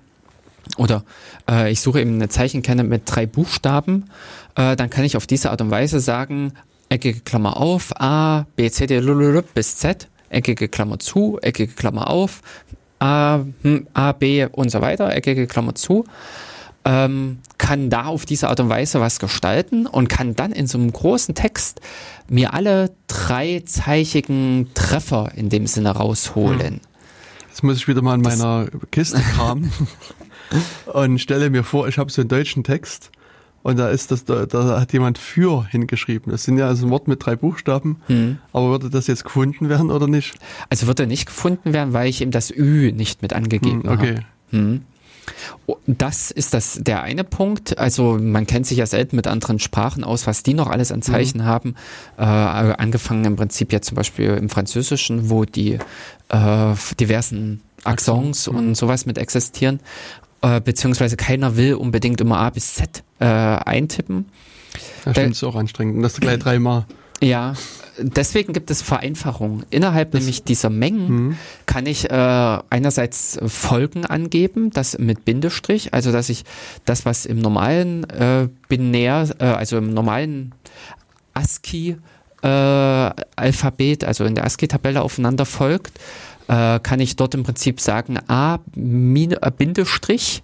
oder 0.78 1.04
äh, 1.50 1.72
ich 1.72 1.82
suche 1.82 2.02
eben 2.02 2.16
eine 2.16 2.30
Zeichenkette 2.30 2.84
mit 2.84 3.04
drei 3.06 3.26
Buchstaben, 3.26 4.10
äh, 4.56 4.76
dann 4.76 4.90
kann 4.90 5.06
ich 5.06 5.18
auf 5.18 5.28
diese 5.28 5.52
Art 5.52 5.62
und 5.62 5.72
Weise 5.72 6.00
sagen, 6.00 6.54
eckige 6.90 7.22
Klammer 7.22 7.58
auf, 7.58 8.00
A, 8.00 8.46
B, 8.56 8.70
C, 8.70 8.88
D, 8.88 9.02
bis 9.54 9.78
Z, 9.78 10.08
eckige 10.30 10.68
Klammer 10.68 11.00
zu, 11.00 11.40
eckige 11.42 11.74
Klammer 11.74 12.10
auf, 12.10 12.42
A, 13.00 13.46
hm, 13.62 13.88
A, 13.94 14.12
B 14.12 14.46
und 14.46 14.70
so 14.70 14.82
weiter, 14.82 15.14
eckige 15.14 15.48
Klammer 15.48 15.76
zu, 15.76 16.06
ähm, 16.90 17.38
kann 17.60 17.92
da 17.92 18.06
auf 18.06 18.26
diese 18.26 18.50
Art 18.50 18.60
und 18.60 18.70
Weise 18.70 19.00
was 19.00 19.20
gestalten 19.20 19.86
und 19.86 20.10
kann 20.10 20.36
dann 20.36 20.52
in 20.52 20.66
so 20.66 20.80
einem 20.80 20.92
großen 20.92 21.36
Text 21.36 21.82
mir 22.28 22.56
alle 22.56 22.92
dreizeichigen 23.06 24.72
Treffer 24.74 25.32
in 25.36 25.50
dem 25.50 25.68
Sinne 25.68 25.92
rausholen. 25.92 26.76
Hm. 26.76 26.80
Jetzt 27.48 27.64
muss 27.64 27.78
ich 27.78 27.88
wieder 27.88 28.02
mal 28.02 28.16
in 28.16 28.22
meiner 28.22 28.68
Kiste 28.92 29.22
kramen 29.22 29.72
und 30.94 31.20
stelle 31.20 31.52
mir 31.52 31.64
vor, 31.64 31.88
ich 31.88 32.00
habe 32.00 32.12
so 32.12 32.22
einen 32.22 32.30
deutschen 32.30 32.64
Text 32.64 33.12
und 33.62 33.78
da 33.78 33.90
ist 33.90 34.10
das, 34.10 34.26
da, 34.26 34.48
da, 34.48 34.80
hat 34.80 34.92
jemand 34.94 35.20
für 35.20 35.68
hingeschrieben. 35.68 36.32
Das 36.32 36.46
sind 36.46 36.58
ja 36.58 36.68
also 36.68 36.88
ein 36.88 36.90
Wort 36.90 37.08
mit 37.08 37.24
drei 37.24 37.36
Buchstaben. 37.36 37.98
Mhm. 38.08 38.40
Aber 38.52 38.70
würde 38.70 38.90
das 38.90 39.06
jetzt 39.06 39.26
gefunden 39.26 39.70
werden 39.70 39.92
oder 39.92 40.08
nicht? 40.08 40.36
Also 40.70 40.88
würde 40.88 41.06
nicht 41.06 41.28
gefunden 41.28 41.74
werden, 41.74 41.94
weil 41.94 42.08
ich 42.08 42.22
eben 42.22 42.32
das 42.32 42.50
Ü 42.50 42.92
nicht 42.94 43.22
mit 43.22 43.34
angegeben 43.34 43.82
mhm, 43.84 43.90
okay. 43.90 44.16
habe. 44.52 44.58
Mhm. 44.58 44.82
Oh, 45.68 45.78
das 45.88 46.32
ist 46.32 46.54
das 46.54 46.80
der 46.82 47.02
eine 47.04 47.24
Punkt. 47.24 47.78
Also 47.78 48.18
man 48.20 48.48
kennt 48.48 48.68
sich 48.68 48.78
ja 48.78 48.86
selten 48.86 49.16
mit 49.16 49.28
anderen 49.28 49.60
Sprachen 49.60 50.04
aus, 50.04 50.28
was 50.28 50.44
die 50.44 50.54
noch 50.54 50.68
alles 50.68 50.92
an 50.92 51.02
Zeichen 51.02 51.40
mhm. 51.40 51.46
haben. 51.46 51.76
Äh, 52.18 52.24
angefangen 52.24 53.26
im 53.26 53.36
Prinzip 53.36 53.74
ja 53.74 53.82
zum 53.82 53.96
Beispiel 53.96 54.32
im 54.32 54.50
Französischen, 54.50 55.30
wo 55.30 55.46
die 55.46 55.80
äh, 56.30 56.74
diversen 57.00 57.62
Accents 57.84 58.50
mhm. 58.50 58.58
und 58.58 58.76
sowas 58.76 59.06
mit 59.06 59.18
existieren 59.18 59.80
äh, 60.42 60.62
beziehungsweise 60.62 61.18
keiner 61.18 61.58
will 61.58 61.74
unbedingt 61.76 62.22
immer 62.22 62.40
A 62.40 62.50
bis 62.50 62.76
Z 62.76 63.04
äh, 63.20 63.26
eintippen. 63.26 64.26
Ja, 65.06 65.12
stimmt, 65.12 65.32
ist 65.32 65.44
auch 65.44 65.56
anstrengend. 65.56 65.98
Und 65.98 66.04
das 66.04 66.20
gleich 66.20 66.40
dreimal. 66.40 66.86
Ja, 67.22 67.54
deswegen 67.98 68.54
gibt 68.54 68.72
es 68.72 68.82
Vereinfachungen. 68.82 69.66
Innerhalb 69.70 70.12
das, 70.12 70.22
nämlich 70.22 70.44
dieser 70.44 70.70
Mengen 70.70 71.10
mhm. 71.10 71.38
kann 71.66 71.86
ich 71.86 72.10
äh, 72.10 72.14
einerseits 72.70 73.40
Folgen 73.46 74.06
angeben, 74.06 74.70
das 74.72 74.98
mit 74.98 75.26
Bindestrich, 75.26 75.94
also 75.94 76.12
dass 76.12 76.30
ich 76.30 76.46
das, 76.86 77.06
was 77.06 77.26
im 77.26 77.40
normalen 77.40 78.10
äh, 78.10 78.48
Binär, 78.70 79.30
äh, 79.40 79.44
also 79.44 79.78
im 79.78 79.94
normalen 79.94 80.54
ASCII 81.34 81.98
äh, 82.42 82.48
Alphabet, 82.48 84.06
also 84.06 84.24
in 84.24 84.36
der 84.36 84.46
ASCII-Tabelle 84.46 85.02
aufeinander 85.02 85.46
folgt, 85.46 86.00
äh, 86.48 86.80
kann 86.80 87.00
ich 87.00 87.16
dort 87.16 87.36
im 87.36 87.44
Prinzip 87.44 87.82
sagen 87.82 88.18
A 88.28 88.60
äh, 88.76 89.52
Bindestrich 89.58 90.44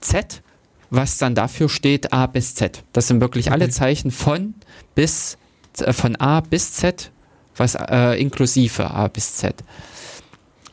Z, 0.00 0.42
was 0.90 1.18
dann 1.18 1.34
dafür 1.34 1.68
steht 1.68 2.12
A 2.12 2.26
bis 2.26 2.54
Z. 2.54 2.82
Das 2.92 3.06
sind 3.06 3.20
wirklich 3.20 3.46
okay. 3.46 3.54
alle 3.54 3.70
Zeichen 3.70 4.10
von 4.10 4.54
bis 4.94 5.38
von 5.90 6.16
A 6.16 6.40
bis 6.40 6.72
Z, 6.74 7.10
was 7.56 7.74
äh, 7.74 8.20
inklusive 8.20 8.90
A 8.90 9.08
bis 9.08 9.36
Z. 9.36 9.62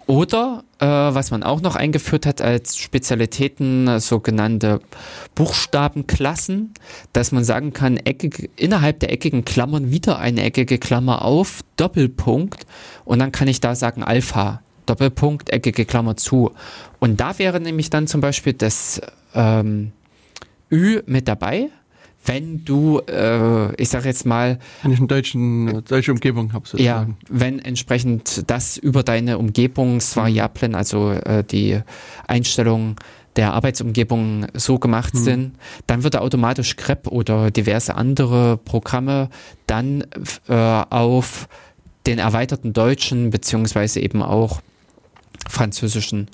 Oder 0.10 0.64
äh, 0.80 0.88
was 0.88 1.30
man 1.30 1.44
auch 1.44 1.62
noch 1.62 1.76
eingeführt 1.76 2.26
hat 2.26 2.42
als 2.42 2.78
Spezialitäten, 2.78 3.88
äh, 3.88 4.00
sogenannte 4.00 4.82
Buchstabenklassen, 5.36 6.74
dass 7.14 7.32
man 7.32 7.44
sagen 7.44 7.74
kann, 7.74 7.98
eckig, 7.98 8.50
innerhalb 8.56 9.00
der 9.02 9.12
eckigen 9.12 9.46
Klammern 9.46 9.92
wieder 9.92 10.18
eine 10.18 10.42
eckige 10.42 10.80
Klammer 10.80 11.24
auf, 11.24 11.62
Doppelpunkt, 11.78 12.66
und 13.06 13.20
dann 13.20 13.32
kann 13.32 13.48
ich 13.48 13.62
da 13.62 13.76
sagen 13.76 14.02
Alpha, 14.02 14.64
Doppelpunkt, 14.88 15.52
eckige 15.52 15.86
Klammer 15.86 16.18
zu. 16.18 16.54
Und 16.98 17.20
da 17.20 17.38
wäre 17.38 17.60
nämlich 17.60 17.92
dann 17.92 18.08
zum 18.08 18.20
Beispiel 18.20 18.54
das 18.54 19.02
ähm, 19.36 19.92
Ü 20.72 21.04
mit 21.06 21.28
dabei, 21.28 21.70
wenn 22.26 22.66
du, 22.66 23.00
äh, 23.00 23.74
ich 23.82 23.90
sag 23.90 24.06
jetzt 24.06 24.26
mal. 24.26 24.60
Wenn 24.84 24.92
ich 24.92 25.00
eine 25.00 25.08
deutschen, 25.08 25.84
deutsche 25.86 26.12
Umgebung 26.12 26.54
habe, 26.54 26.68
sozusagen. 26.68 27.18
Ja, 27.22 27.28
wenn 27.30 27.60
entsprechend 27.60 28.50
das 28.50 28.78
über 28.78 29.04
deine 29.04 29.38
Umgebungsvariablen, 29.38 30.76
also 30.76 31.12
äh, 31.12 31.44
die 31.44 31.80
Einstellungen 32.28 32.96
der 33.36 33.54
Arbeitsumgebung 33.54 34.48
so 34.54 34.80
gemacht 34.80 35.14
hm. 35.14 35.24
sind, 35.24 35.56
dann 35.88 36.04
wird 36.04 36.18
automatisch 36.18 36.76
CREP 36.76 37.08
oder 37.08 37.52
diverse 37.52 37.96
andere 37.96 38.58
Programme 38.58 39.30
dann 39.66 40.04
äh, 40.48 40.54
auf 40.54 41.48
den 42.06 42.20
erweiterten 42.20 42.74
deutschen 42.74 43.30
beziehungsweise 43.30 44.00
eben 44.02 44.22
auch 44.22 44.62
französischen 45.48 46.28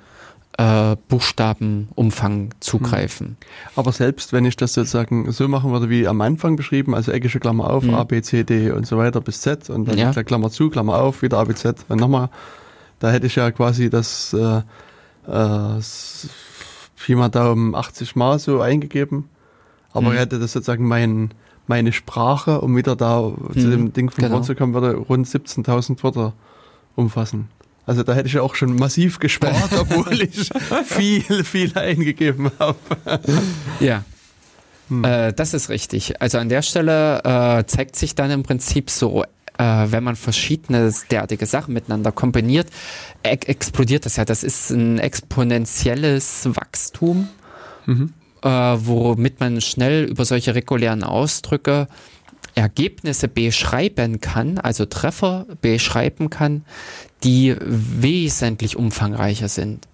äh, 0.58 0.96
Buchstabenumfang 1.10 2.54
zugreifen. 2.60 3.28
Hm. 3.28 3.36
Aber 3.76 3.92
selbst 3.92 4.32
wenn 4.32 4.46
ich 4.46 4.56
das 4.56 4.74
sozusagen 4.74 5.32
so 5.32 5.48
machen 5.48 5.72
würde 5.72 5.90
wie 5.90 6.08
am 6.08 6.22
Anfang 6.22 6.56
beschrieben, 6.56 6.96
also 6.96 7.12
eckige 7.12 7.40
Klammer 7.40 7.70
auf, 7.70 7.84
mhm. 7.84 7.96
A, 7.96 8.04
B, 8.04 8.22
C, 8.22 8.44
D 8.44 8.72
und 8.72 8.88
so 8.88 8.98
weiter 8.98 9.22
bis 9.22 9.42
Z 9.42 9.70
und 9.70 9.88
dann 9.88 9.98
ja. 9.98 10.12
Klammer 10.12 10.50
zu, 10.50 10.70
Klammer 10.70 11.02
auf, 11.02 11.22
wieder 11.22 11.40
A, 11.40 11.44
B, 11.44 11.54
Z 11.54 11.86
und 11.90 12.00
nochmal, 12.00 12.30
da 13.00 13.12
hätte 13.12 13.28
ich 13.28 13.36
ja 13.36 13.52
quasi 13.52 13.90
das 13.90 14.34
äh, 14.34 14.62
äh, 15.28 15.82
Pi 16.96 17.16
mal 17.16 17.30
Daumen 17.30 17.76
80 17.76 18.16
Mal 18.16 18.40
so 18.40 18.62
eingegeben, 18.62 19.30
aber 19.92 20.08
mhm. 20.08 20.14
ich 20.14 20.20
hätte 20.20 20.40
das 20.40 20.54
sozusagen 20.54 20.88
mein, 20.88 21.32
meine 21.68 21.92
Sprache, 21.92 22.62
um 22.62 22.76
wieder 22.78 22.96
da 22.96 23.22
mhm. 23.22 23.54
zu 23.54 23.70
dem 23.70 23.94
Ding 23.94 24.10
von 24.10 24.24
genau. 24.24 24.40
zu 24.40 24.56
kommen, 24.56 24.74
würde 24.74 24.96
rund 24.96 25.28
17.000 25.28 26.02
Wörter 26.02 26.34
umfassen. 26.96 27.50
Also 27.86 28.04
da 28.04 28.14
hätte 28.14 28.28
ich 28.28 28.34
ja 28.34 28.42
auch 28.42 28.56
schon 28.56 28.76
massiv 28.76 29.20
gespart, 29.20 29.72
obwohl 29.80 30.22
ich 30.22 30.50
viel, 30.86 31.44
viel 31.44 31.78
eingegeben 31.78 32.52
habe. 32.60 32.78
Ja. 33.80 34.04
Hm. 34.90 35.04
Äh, 35.04 35.34
das 35.34 35.54
ist 35.54 35.70
richtig. 35.70 36.22
Also 36.22 36.38
an 36.38 36.50
der 36.50 36.62
Stelle 36.62 37.22
äh, 37.24 37.66
zeigt 37.66 37.96
sich 37.96 38.16
dann 38.16 38.32
im 38.32 38.44
Prinzip 38.44 38.90
so, 38.90 39.24
äh, 39.24 39.28
wenn 39.58 40.04
man 40.04 40.16
verschiedene 40.16 40.94
derartige 41.12 41.46
Sachen 41.46 41.74
miteinander 41.74 42.12
kombiniert, 42.12 42.68
e 43.24 43.30
explodiert 43.30 44.06
das 44.06 44.18
ja. 44.18 44.26
Das 44.26 44.44
ist 44.44 44.72
ein 44.72 45.00
exponentielles 45.00 46.48
Wachstum, 46.56 47.28
mhm. 47.86 48.14
Äh, 48.44 48.50
womit 48.50 49.40
man 49.40 49.60
schnell 49.60 50.04
über 50.04 50.24
solche 50.24 50.54
regulären 50.54 51.04
Ausdrücke 51.04 51.88
Ergebnisse 52.54 53.28
beschreiben 53.28 54.22
kann, 54.22 54.60
also 54.60 54.86
Treffer 54.86 55.48
beschreiben 55.62 56.30
kann, 56.30 56.64
die 57.26 57.56
wesentlich 57.60 58.78
umfangreicher 58.78 59.50
sind. 59.50 59.88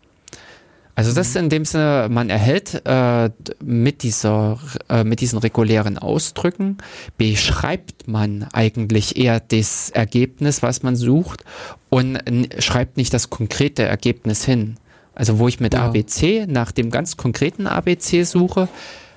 Also 0.94 1.14
das 1.14 1.36
in 1.36 1.49
dem 1.49 1.64
Sinne, 1.64 2.08
man 2.12 2.30
erhält 2.30 2.82
äh, 2.86 3.30
mit, 3.64 4.03
dieser, 4.03 4.60
äh, 4.90 5.03
mit 5.06 5.22
diesen 5.22 5.40
regulären 5.40 5.98
Ausdrücken, 5.98 6.78
beschreibt 7.18 8.08
man 8.08 8.45
eigentlich 8.52 9.16
eher 9.18 9.40
das 9.40 9.90
Ergebnis, 9.90 10.62
was 10.62 10.84
man 10.84 10.98
sucht 10.98 11.45
und 11.90 12.20
schreibt 12.60 12.98
nicht 12.98 13.14
das 13.14 13.30
konkrete 13.30 13.84
Ergebnis 13.84 14.44
hin. 14.44 14.76
Also 15.16 15.40
wo 15.40 15.48
ich 15.48 15.60
mit 15.60 15.74
ja. 15.74 15.86
ABC 15.86 16.45
nach 16.48 16.72
dem 16.72 16.91
ganz 16.91 17.16
konkreten 17.16 17.68
ABC 17.68 18.24
suche, 18.24 18.68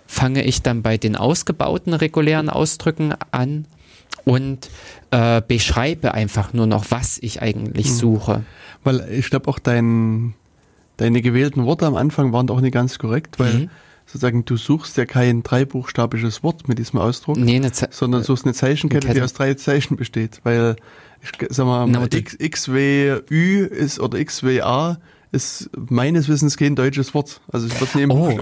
fange 0.07 0.45
ich 0.45 0.63
dann 0.63 0.83
bei 0.83 0.97
den 0.97 1.17
ausgebauten 1.17 1.93
regulären 1.93 2.51
Ausdrücken 2.51 3.15
an 3.33 3.67
und 4.25 4.71
äh, 5.11 5.43
beschreibe 5.47 6.15
einfach 6.15 6.53
nur 6.53 6.67
noch, 6.67 6.87
was 6.91 7.19
ich 7.21 7.43
eigentlich 7.43 7.89
hm. 7.89 7.95
suche. 7.95 8.45
Weil 8.83 9.07
ich 9.11 9.31
glaube 9.31 9.49
auch 9.49 9.59
dein, 9.59 10.35
deine 10.97 11.23
gewählten 11.23 11.65
Worte 11.65 11.87
am 11.87 11.97
Anfang 11.97 12.33
waren 12.33 12.49
auch 12.51 12.61
nicht 12.61 12.75
ganz 12.75 12.99
korrekt, 12.99 13.39
weil 13.39 13.55
mhm. 13.55 13.71
sozusagen 14.07 14.45
du 14.45 14.57
suchst 14.57 14.97
ja 14.97 15.07
kein 15.07 15.43
dreibuchstabiges 15.43 16.43
Wort 16.43 16.69
mit 16.69 16.79
diesem 16.79 16.99
Ausdruck, 16.99 17.37
nee, 17.37 17.61
sondern 17.91 18.23
suchst 18.23 18.45
eine 18.45 18.55
Zeichenkette, 18.55 19.09
eine 19.09 19.15
die 19.15 19.23
aus 19.23 19.33
drei 19.33 19.55
Zeichen 19.55 19.97
besteht, 19.97 20.41
weil 20.45 20.77
ich 21.23 21.31
sag 21.49 21.67
mal, 21.67 21.87
no, 21.87 22.05
X, 22.05 22.37
XWÜ 22.39 23.65
ist 23.65 23.99
oder 23.99 24.23
XWA 24.23 24.99
ist 25.35 25.69
meines 25.91 26.29
Wissens 26.29 26.57
kein 26.57 26.77
deutsches 26.77 27.13
Wort. 27.13 27.41
Also 27.53 27.67
ich 27.67 27.79
würde 27.81 27.99
nehmen. 27.99 28.13
Oh. 28.13 28.39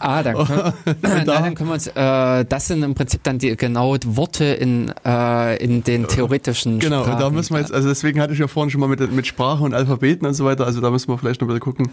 ah, 0.00 0.22
dann 0.22 0.36
können, 0.46 0.72
da. 1.02 1.22
dann 1.24 1.54
können 1.54 1.68
wir 1.68 1.74
uns, 1.74 1.88
äh, 1.88 2.44
das 2.44 2.68
sind 2.68 2.82
im 2.82 2.94
Prinzip 2.94 3.22
dann 3.24 3.38
die 3.38 3.56
genau 3.56 3.96
die 3.96 4.16
Worte 4.16 4.44
in, 4.44 4.92
äh, 5.04 5.56
in 5.62 5.84
den 5.84 6.06
theoretischen 6.06 6.78
Genau, 6.78 7.02
Sprachen. 7.02 7.20
da 7.20 7.30
müssen 7.30 7.54
wir 7.54 7.60
jetzt, 7.60 7.72
also 7.72 7.88
deswegen 7.88 8.20
hatte 8.20 8.32
ich 8.32 8.38
ja 8.38 8.46
vorhin 8.46 8.70
schon 8.70 8.80
mal 8.80 8.88
mit, 8.88 9.12
mit 9.12 9.26
Sprache 9.26 9.64
und 9.64 9.74
Alphabeten 9.74 10.26
und 10.26 10.34
so 10.34 10.44
weiter, 10.44 10.64
also 10.64 10.80
da 10.80 10.90
müssen 10.90 11.08
wir 11.08 11.18
vielleicht 11.18 11.40
noch 11.40 11.48
wieder 11.48 11.60
gucken, 11.60 11.90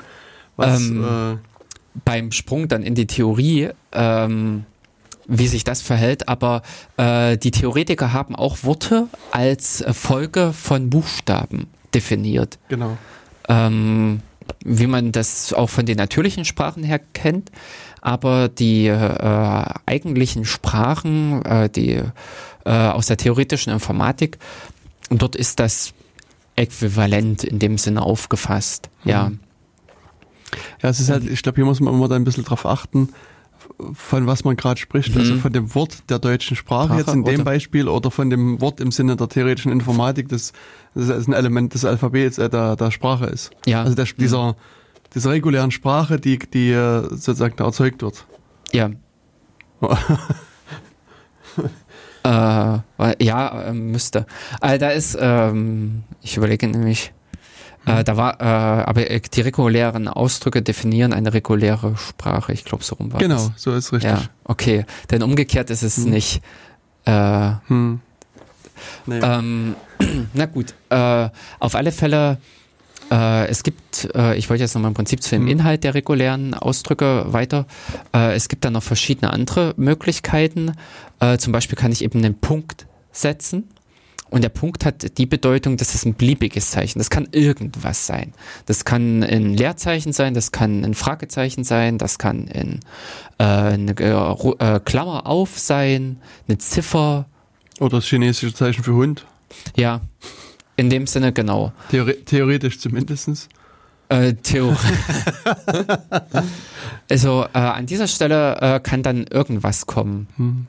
was. 0.55 0.79
Ähm, 0.81 1.03
äh, 1.03 1.37
beim 2.03 2.31
Sprung 2.31 2.67
dann 2.67 2.83
in 2.83 2.93
die 2.93 3.07
Theorie, 3.07 3.69
ähm, 3.93 4.65
wie 5.27 5.47
sich 5.47 5.63
das 5.63 5.81
verhält, 5.81 6.27
aber 6.27 6.61
äh, 6.97 7.37
die 7.37 7.51
Theoretiker 7.51 8.13
haben 8.13 8.35
auch 8.35 8.63
Worte 8.63 9.07
als 9.31 9.83
Folge 9.91 10.53
von 10.53 10.89
Buchstaben 10.89 11.67
definiert. 11.93 12.59
Genau. 12.67 12.97
Ähm, 13.47 14.21
wie 14.63 14.87
man 14.87 15.11
das 15.11 15.53
auch 15.53 15.69
von 15.69 15.85
den 15.85 15.97
natürlichen 15.97 16.45
Sprachen 16.45 16.83
her 16.83 16.99
kennt. 17.13 17.51
Aber 18.01 18.49
die 18.49 18.87
äh, 18.87 19.65
eigentlichen 19.85 20.45
Sprachen, 20.45 21.43
äh, 21.43 21.69
die 21.69 22.01
äh, 22.65 22.69
aus 22.69 23.07
der 23.07 23.17
theoretischen 23.17 23.73
Informatik, 23.73 24.37
dort 25.09 25.35
ist 25.35 25.59
das 25.59 25.93
äquivalent 26.55 27.43
in 27.43 27.59
dem 27.59 27.77
Sinne 27.77 28.01
aufgefasst. 28.01 28.89
Mhm. 29.03 29.09
Ja. 29.09 29.31
Ja, 30.81 30.89
es 30.89 30.99
ist 30.99 31.09
halt, 31.09 31.29
ich 31.29 31.41
glaube, 31.41 31.57
hier 31.57 31.65
muss 31.65 31.79
man 31.79 31.93
immer 31.93 32.07
da 32.07 32.15
ein 32.15 32.23
bisschen 32.23 32.45
drauf 32.45 32.65
achten, 32.65 33.09
von 33.93 34.27
was 34.27 34.43
man 34.43 34.55
gerade 34.55 34.79
spricht, 34.79 35.09
also 35.09 35.19
mhm. 35.19 35.25
also 35.31 35.41
von 35.41 35.53
dem 35.53 35.75
Wort 35.75 36.09
der 36.09 36.19
deutschen 36.19 36.55
Sprache, 36.55 36.85
Sprache 36.85 36.99
jetzt 36.99 37.13
in 37.13 37.23
dem 37.23 37.43
Beispiel 37.43 37.87
oder 37.87 38.11
von 38.11 38.29
dem 38.29 38.61
Wort 38.61 38.79
im 38.79 38.91
Sinne 38.91 39.15
der 39.15 39.27
theoretischen 39.29 39.71
Informatik, 39.71 40.29
das, 40.29 40.53
das 40.93 41.27
ein 41.27 41.33
Element 41.33 41.73
des 41.73 41.85
Alphabets 41.85 42.37
äh, 42.37 42.49
der, 42.49 42.75
der 42.75 42.91
Sprache 42.91 43.25
ist. 43.25 43.51
Ja. 43.65 43.83
Also 43.83 43.95
der, 43.95 44.05
dieser, 44.05 44.53
mhm. 44.53 44.55
dieser 45.13 45.31
regulären 45.31 45.71
Sprache, 45.71 46.19
die, 46.19 46.39
die 46.39 46.71
äh, 46.71 47.01
sozusagen 47.09 47.55
da 47.57 47.65
erzeugt 47.65 48.01
wird. 48.01 48.25
Ja. 48.71 48.89
äh, 52.23 53.23
ja, 53.23 53.61
äh, 53.61 53.73
müsste. 53.73 54.25
Also 54.61 54.77
da 54.79 54.89
ist, 54.89 55.17
ähm, 55.19 56.03
ich 56.21 56.37
überlege 56.37 56.67
nämlich, 56.67 57.13
äh, 57.85 58.03
da 58.03 58.17
war, 58.17 58.41
äh, 58.41 58.43
aber 58.43 59.03
die 59.03 59.41
regulären 59.41 60.07
Ausdrücke 60.07 60.61
definieren 60.61 61.13
eine 61.13 61.33
reguläre 61.33 61.95
Sprache. 61.97 62.53
Ich 62.53 62.65
glaube, 62.65 62.83
so 62.83 62.95
rum 62.95 63.13
war 63.13 63.19
Genau, 63.19 63.35
das. 63.35 63.51
so 63.55 63.73
ist 63.73 63.93
richtig. 63.93 64.11
Ja, 64.11 64.23
okay. 64.43 64.85
Denn 65.11 65.23
umgekehrt 65.23 65.69
ist 65.69 65.83
es 65.83 65.97
hm. 65.97 66.09
nicht. 66.09 66.41
Äh, 67.05 67.51
hm. 67.67 67.99
Nee. 69.05 69.19
Ähm, 69.21 69.75
na 70.33 70.45
gut. 70.45 70.73
Äh, 70.89 71.29
auf 71.59 71.75
alle 71.75 71.91
Fälle. 71.91 72.37
Äh, 73.11 73.47
es 73.49 73.61
gibt, 73.61 74.09
äh, 74.15 74.35
ich 74.35 74.49
wollte 74.49 74.63
jetzt 74.63 74.73
nochmal 74.73 74.89
im 74.89 74.95
Prinzip 74.95 75.21
zu 75.21 75.29
dem 75.29 75.43
hm. 75.43 75.47
Inhalt 75.49 75.83
der 75.83 75.93
regulären 75.93 76.55
Ausdrücke 76.55 77.25
weiter. 77.27 77.67
Äh, 78.13 78.33
es 78.33 78.49
gibt 78.49 78.65
dann 78.65 78.73
noch 78.73 78.83
verschiedene 78.83 79.31
andere 79.31 79.75
Möglichkeiten. 79.77 80.73
Äh, 81.19 81.37
zum 81.37 81.53
Beispiel 81.53 81.77
kann 81.77 81.91
ich 81.91 82.03
eben 82.03 82.17
einen 82.19 82.39
Punkt 82.39 82.87
setzen 83.11 83.69
und 84.35 84.41
der 84.41 84.49
Punkt 84.49 84.83
hat 84.83 85.17
die 85.17 85.25
Bedeutung, 85.25 85.77
dass 85.77 85.95
es 85.95 86.03
ein 86.03 86.13
beliebiges 86.13 86.69
Zeichen. 86.69 86.99
Das 86.99 87.09
kann 87.09 87.29
irgendwas 87.31 88.05
sein. 88.05 88.33
Das 88.65 88.83
kann 88.83 89.23
ein 89.23 89.53
Leerzeichen 89.53 90.11
sein, 90.11 90.33
das 90.33 90.51
kann 90.51 90.83
ein 90.83 90.93
Fragezeichen 90.93 91.63
sein, 91.63 91.97
das 91.97 92.19
kann 92.19 92.49
ein, 92.53 92.81
äh, 93.37 93.43
eine 93.45 93.91
äh, 93.91 94.79
Klammer 94.81 95.25
auf 95.25 95.57
sein, 95.57 96.17
eine 96.49 96.57
Ziffer. 96.57 97.27
Oder 97.79 97.99
das 97.99 98.07
chinesische 98.07 98.53
Zeichen 98.53 98.83
für 98.83 98.95
Hund. 98.95 99.25
Ja, 99.77 100.01
in 100.75 100.89
dem 100.89 101.07
Sinne 101.07 101.31
genau. 101.31 101.71
Theore 101.89 102.25
theoretisch 102.25 102.77
zumindest. 102.77 103.47
Äh, 104.09 104.33
Theorie. 104.33 104.75
also 107.09 107.45
äh, 107.53 107.57
an 107.57 107.85
dieser 107.85 108.09
Stelle 108.09 108.57
äh, 108.59 108.79
kann 108.81 109.01
dann 109.01 109.27
irgendwas 109.27 109.85
kommen. 109.85 110.27
Hm. 110.35 110.67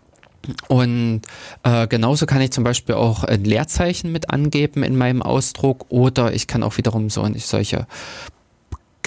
Und 0.69 1.23
äh, 1.63 1.87
genauso 1.87 2.27
kann 2.27 2.41
ich 2.41 2.53
zum 2.53 2.65
Beispiel 2.65 2.95
auch 2.95 3.25
ein 3.25 3.45
Leerzeichen 3.45 4.13
mit 4.13 4.31
angeben 4.31 4.83
in 4.83 4.97
meinem 4.97 5.23
Ausdruck 5.23 5.87
oder 5.89 6.33
ich 6.33 6.47
kann 6.47 6.63
auch 6.63 6.77
wiederum 6.77 7.11
so 7.11 7.27
solche 7.37 7.87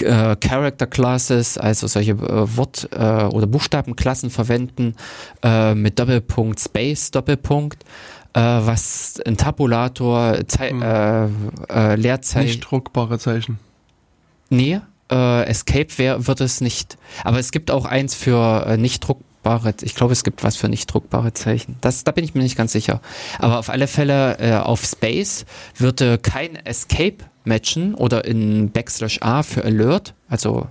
äh, 0.02 0.36
Character 0.36 0.86
Classes, 0.86 1.58
also 1.58 1.86
solche 1.86 2.12
äh, 2.12 2.56
Wort- 2.56 2.88
äh, 2.92 3.24
oder 3.24 3.46
Buchstabenklassen 3.46 4.30
verwenden 4.30 4.94
äh, 5.42 5.74
mit 5.74 5.98
Doppelpunkt, 5.98 6.60
Space, 6.60 7.10
Doppelpunkt, 7.10 7.84
äh, 8.34 8.40
was 8.40 9.20
ein 9.26 9.36
Tabulator, 9.36 10.38
Zei 10.46 10.70
hm. 10.70 10.82
äh, 10.82 11.92
äh, 11.92 11.96
Leerzeichen. 11.96 12.46
Nicht 12.46 12.60
druckbare 12.60 13.18
Zeichen. 13.18 13.58
Nee, 14.48 14.80
äh, 15.10 15.44
Escape 15.44 15.88
wär, 15.96 16.26
wird 16.26 16.40
es 16.40 16.60
nicht. 16.60 16.96
Aber 17.24 17.38
es 17.38 17.50
gibt 17.52 17.70
auch 17.70 17.84
eins 17.84 18.14
für 18.14 18.66
äh, 18.66 18.76
nicht 18.76 19.00
druckbare 19.06 19.29
druckbare, 19.42 19.74
ich 19.82 19.94
glaube, 19.94 20.12
es 20.12 20.24
gibt 20.24 20.42
was 20.42 20.56
für 20.56 20.68
nicht 20.68 20.86
druckbare 20.92 21.32
Zeichen. 21.32 21.76
Das, 21.80 22.04
da 22.04 22.12
bin 22.12 22.24
ich 22.24 22.34
mir 22.34 22.42
nicht 22.42 22.56
ganz 22.56 22.72
sicher. 22.72 23.00
Aber 23.38 23.58
auf 23.58 23.68
alle 23.68 23.86
Fälle 23.86 24.38
äh, 24.38 24.54
auf 24.56 24.84
Space 24.84 25.44
würde 25.76 26.18
kein 26.18 26.56
Escape 26.56 27.18
matchen 27.44 27.94
oder 27.94 28.24
in 28.24 28.70
Backslash 28.70 29.18
A 29.22 29.42
für 29.42 29.64
Alert, 29.64 30.14
also 30.28 30.66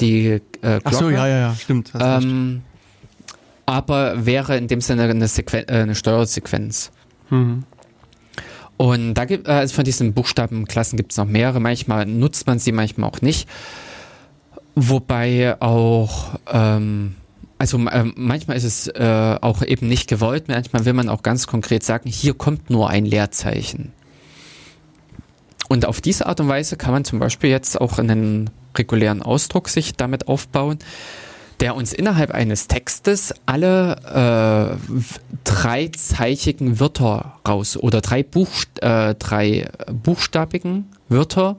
die 0.00 0.26
äh, 0.26 0.40
Glocke. 0.60 0.82
Ach 0.84 0.92
so, 0.92 1.10
ja, 1.10 1.28
ja, 1.28 1.38
ja, 1.38 1.54
stimmt. 1.54 1.92
Ähm, 1.98 2.62
aber 3.66 4.26
wäre 4.26 4.56
in 4.56 4.68
dem 4.68 4.80
Sinne 4.80 5.04
eine, 5.04 5.28
Sequen 5.28 5.68
äh, 5.68 5.72
eine 5.72 5.94
Steuersequenz. 5.94 6.90
Mhm. 7.30 7.64
Und 8.76 9.14
da 9.14 9.24
gibt 9.24 9.46
äh, 9.46 9.52
also 9.52 9.74
von 9.74 9.84
diesen 9.84 10.14
Buchstabenklassen 10.14 10.96
gibt 10.96 11.12
es 11.12 11.18
noch 11.18 11.26
mehrere. 11.26 11.60
Manchmal 11.60 12.06
nutzt 12.06 12.46
man 12.46 12.58
sie, 12.58 12.72
manchmal 12.72 13.08
auch 13.10 13.20
nicht. 13.20 13.48
Wobei 14.74 15.60
auch 15.60 16.40
ähm, 16.52 17.14
also 17.58 17.78
äh, 17.78 18.04
manchmal 18.16 18.56
ist 18.56 18.64
es 18.64 18.88
äh, 18.88 19.38
auch 19.40 19.62
eben 19.62 19.88
nicht 19.88 20.08
gewollt, 20.08 20.48
manchmal 20.48 20.84
will 20.84 20.92
man 20.92 21.08
auch 21.08 21.22
ganz 21.22 21.46
konkret 21.46 21.82
sagen, 21.82 22.08
hier 22.08 22.34
kommt 22.34 22.70
nur 22.70 22.90
ein 22.90 23.04
Leerzeichen. 23.04 23.92
Und 25.68 25.86
auf 25.86 26.00
diese 26.00 26.26
Art 26.26 26.40
und 26.40 26.48
Weise 26.48 26.76
kann 26.76 26.92
man 26.92 27.04
zum 27.04 27.18
Beispiel 27.18 27.50
jetzt 27.50 27.80
auch 27.80 27.98
einen 27.98 28.50
regulären 28.76 29.22
Ausdruck 29.22 29.68
sich 29.68 29.94
damit 29.94 30.28
aufbauen, 30.28 30.78
der 31.60 31.76
uns 31.76 31.92
innerhalb 31.92 32.32
eines 32.32 32.68
Textes 32.68 33.32
alle 33.46 34.78
äh, 34.78 35.02
dreizeichigen 35.44 36.80
Wörter 36.80 37.38
raus 37.46 37.76
oder 37.76 38.00
drei, 38.00 38.22
Buchst 38.22 38.82
äh, 38.82 39.14
drei 39.14 39.68
buchstabigen 39.90 40.90
Wörter 41.08 41.56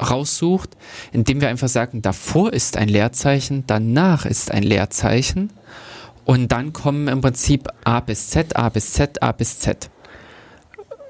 raussucht, 0.00 0.70
indem 1.12 1.40
wir 1.40 1.48
einfach 1.48 1.68
sagen, 1.68 2.02
davor 2.02 2.52
ist 2.52 2.76
ein 2.76 2.88
Leerzeichen, 2.88 3.64
danach 3.66 4.26
ist 4.26 4.50
ein 4.50 4.62
Leerzeichen 4.62 5.50
und 6.24 6.52
dann 6.52 6.72
kommen 6.72 7.08
im 7.08 7.20
Prinzip 7.20 7.68
A 7.84 8.00
bis 8.00 8.30
Z, 8.30 8.56
A 8.56 8.68
bis 8.68 8.92
Z, 8.92 9.22
A 9.22 9.32
bis 9.32 9.58
Z. 9.58 9.90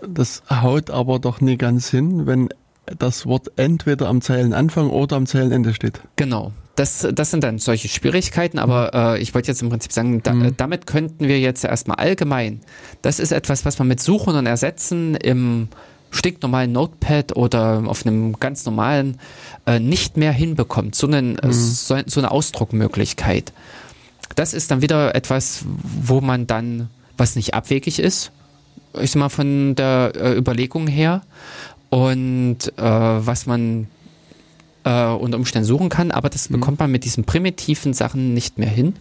Das 0.07 0.43
haut 0.51 0.91
aber 0.91 1.19
doch 1.19 1.41
nie 1.41 1.57
ganz 1.57 1.89
hin, 1.89 2.27
wenn 2.27 2.49
das 2.99 3.27
Wort 3.27 3.53
entweder 3.57 4.09
am 4.09 4.21
Zeilenanfang 4.21 4.91
oder 4.91 5.17
am 5.17 5.27
Zeilenende 5.27 5.73
steht. 5.73 6.01
Genau. 6.17 6.53
Das, 6.77 7.07
das 7.13 7.31
sind 7.31 7.45
dann 7.45 7.59
solche 7.59 7.87
Schwierigkeiten, 7.87 8.59
aber 8.59 8.91
äh, 8.93 9.23
ich 9.23 9.33
wollte 9.33 9.47
jetzt 9.47 9.63
im 9.63 9.69
Prinzip 9.69 9.93
sagen, 9.93 10.25
da, 10.25 10.33
mhm. 10.35 10.57
damit 10.57 10.89
könnten 10.89 11.29
wir 11.29 11.39
jetzt 11.39 11.65
erstmal 11.65 11.99
allgemein, 11.99 12.63
das 13.01 13.21
ist 13.21 13.31
etwas, 13.31 13.65
was 13.65 13.79
man 13.79 13.87
mit 13.87 14.01
Suchen 14.01 14.35
und 14.35 14.47
Ersetzen 14.47 15.15
im 15.15 15.69
stinknormalen 16.17 16.73
Notepad 16.73 17.37
oder 17.37 17.83
auf 17.87 18.07
einem 18.07 18.39
ganz 18.39 18.65
normalen 18.65 19.19
äh, 19.67 19.79
nicht 19.79 20.17
mehr 20.17 20.33
hinbekommt. 20.33 20.95
So, 20.95 21.07
einen, 21.07 21.39
mhm. 21.43 21.53
so, 21.53 21.97
so 22.07 22.21
eine 22.21 22.31
Ausdruckmöglichkeit. 22.31 23.53
Das 24.37 24.55
ist 24.55 24.71
dann 24.71 24.83
wieder 24.83 25.15
etwas, 25.15 25.65
wo 25.67 26.21
man 26.21 26.47
dann, 26.47 26.89
was 27.17 27.37
nicht 27.37 27.55
abwegig 27.55 27.99
ist, 27.99 28.33
ich 29.01 29.11
sag 29.11 29.21
mal 29.21 29.29
von 29.29 29.75
der 29.75 30.13
äh, 30.15 30.37
Überlegung 30.37 30.87
her, 30.87 31.23
und 31.95 32.73
äh, 32.77 32.83
was 32.83 33.47
man 33.47 33.87
äh, 34.83 35.07
unter 35.07 35.39
Umständen 35.39 35.65
suchen 35.65 35.91
kann, 35.91 36.11
aber 36.11 36.29
das 36.29 36.51
mhm. 36.51 36.55
bekommt 36.55 36.81
man 36.81 36.91
mit 36.91 37.05
diesen 37.05 37.23
primitiven 37.23 37.95
Sachen 37.95 38.35
nicht 38.35 38.59
mehr 38.59 38.69
hin, 38.69 38.95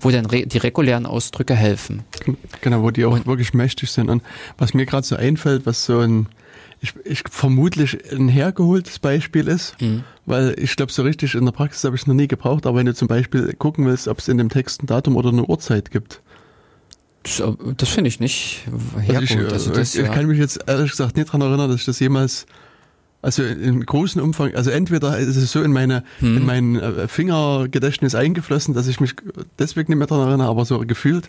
wo 0.00 0.10
dann 0.10 0.24
re 0.24 0.46
die 0.46 0.56
regulären 0.56 1.04
Ausdrücke 1.04 1.54
helfen. 1.54 2.02
Genau, 2.62 2.82
wo 2.82 2.90
die 2.90 3.04
auch 3.04 3.12
und, 3.12 3.26
wirklich 3.26 3.52
mächtig 3.52 3.90
sind. 3.90 4.08
Und 4.08 4.22
was 4.56 4.72
mir 4.72 4.86
gerade 4.86 5.06
so 5.06 5.16
einfällt, 5.16 5.66
was 5.66 5.84
so 5.84 5.98
ein 5.98 6.28
ich, 6.80 6.94
ich 7.04 7.22
vermutlich 7.30 7.98
ein 8.12 8.28
hergeholtes 8.28 8.98
Beispiel 8.98 9.48
ist, 9.48 9.80
mhm. 9.80 10.04
weil 10.26 10.54
ich 10.58 10.76
glaube, 10.76 10.92
so 10.92 11.02
richtig 11.02 11.34
in 11.34 11.44
der 11.44 11.52
Praxis 11.52 11.84
habe 11.84 11.94
ich 11.94 12.02
es 12.02 12.06
noch 12.06 12.14
nie 12.14 12.28
gebraucht, 12.28 12.66
aber 12.66 12.78
wenn 12.78 12.86
du 12.86 12.94
zum 12.94 13.08
Beispiel 13.08 13.52
gucken 13.54 13.86
willst, 13.86 14.08
ob 14.08 14.18
es 14.18 14.28
in 14.28 14.38
dem 14.38 14.48
Text 14.48 14.82
ein 14.82 14.86
Datum 14.86 15.16
oder 15.16 15.28
eine 15.28 15.44
Uhrzeit 15.44 15.90
gibt. 15.90 16.22
Das, 17.22 17.42
das 17.76 17.88
finde 17.90 18.08
ich 18.08 18.18
nicht 18.18 18.62
hergeholt. 18.98 19.20
Also 19.20 19.34
ich, 19.34 19.52
also 19.52 19.70
das, 19.72 19.94
ich, 19.94 20.02
ja. 20.02 20.08
kann 20.12 20.26
mich 20.26 20.38
jetzt 20.38 20.64
ehrlich 20.66 20.90
gesagt 20.90 21.16
nicht 21.16 21.28
daran 21.28 21.42
erinnern, 21.42 21.70
dass 21.70 21.80
ich 21.80 21.86
das 21.86 22.00
jemals 22.00 22.46
also 23.22 23.42
im 23.42 23.84
großen 23.84 24.20
Umfang, 24.22 24.54
also 24.54 24.70
entweder 24.70 25.18
ist 25.18 25.36
es 25.36 25.52
so 25.52 25.62
in 25.62 25.72
meine 25.72 26.04
hm. 26.20 26.38
in 26.38 26.46
mein 26.46 26.76
äh, 26.76 27.06
Fingergedächtnis 27.06 28.14
eingeflossen, 28.14 28.72
dass 28.72 28.86
ich 28.86 28.98
mich 28.98 29.14
deswegen 29.58 29.92
nicht 29.92 29.98
mehr 29.98 30.06
daran 30.06 30.28
erinnere, 30.28 30.48
aber 30.48 30.64
so 30.64 30.78
gefühlt 30.78 31.28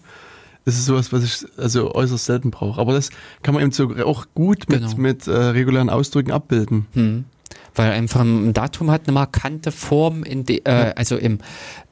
das 0.66 0.76
ist 0.76 0.86
sowas, 0.86 1.12
was 1.12 1.24
ich 1.24 1.46
also 1.58 1.94
äußerst 1.94 2.26
selten 2.26 2.52
brauche. 2.52 2.80
Aber 2.80 2.94
das 2.94 3.10
kann 3.42 3.54
man 3.54 3.64
eben 3.64 3.72
so 3.72 3.90
auch 4.06 4.28
gut 4.36 4.70
mit, 4.70 4.82
genau. 4.82 4.96
mit 4.98 5.28
äh, 5.28 5.32
regulären 5.32 5.90
Ausdrücken 5.90 6.32
abbilden. 6.32 6.88
Hm. 6.94 7.26
Weil 7.74 7.92
einfach 7.92 8.22
ein 8.22 8.54
Datum 8.54 8.92
hat 8.92 9.04
eine 9.08 9.14
markante 9.14 9.72
Form, 9.72 10.24
in 10.24 10.46
de, 10.46 10.62
äh, 10.66 10.70
ja. 10.70 10.92
also 10.92 11.16
im 11.16 11.40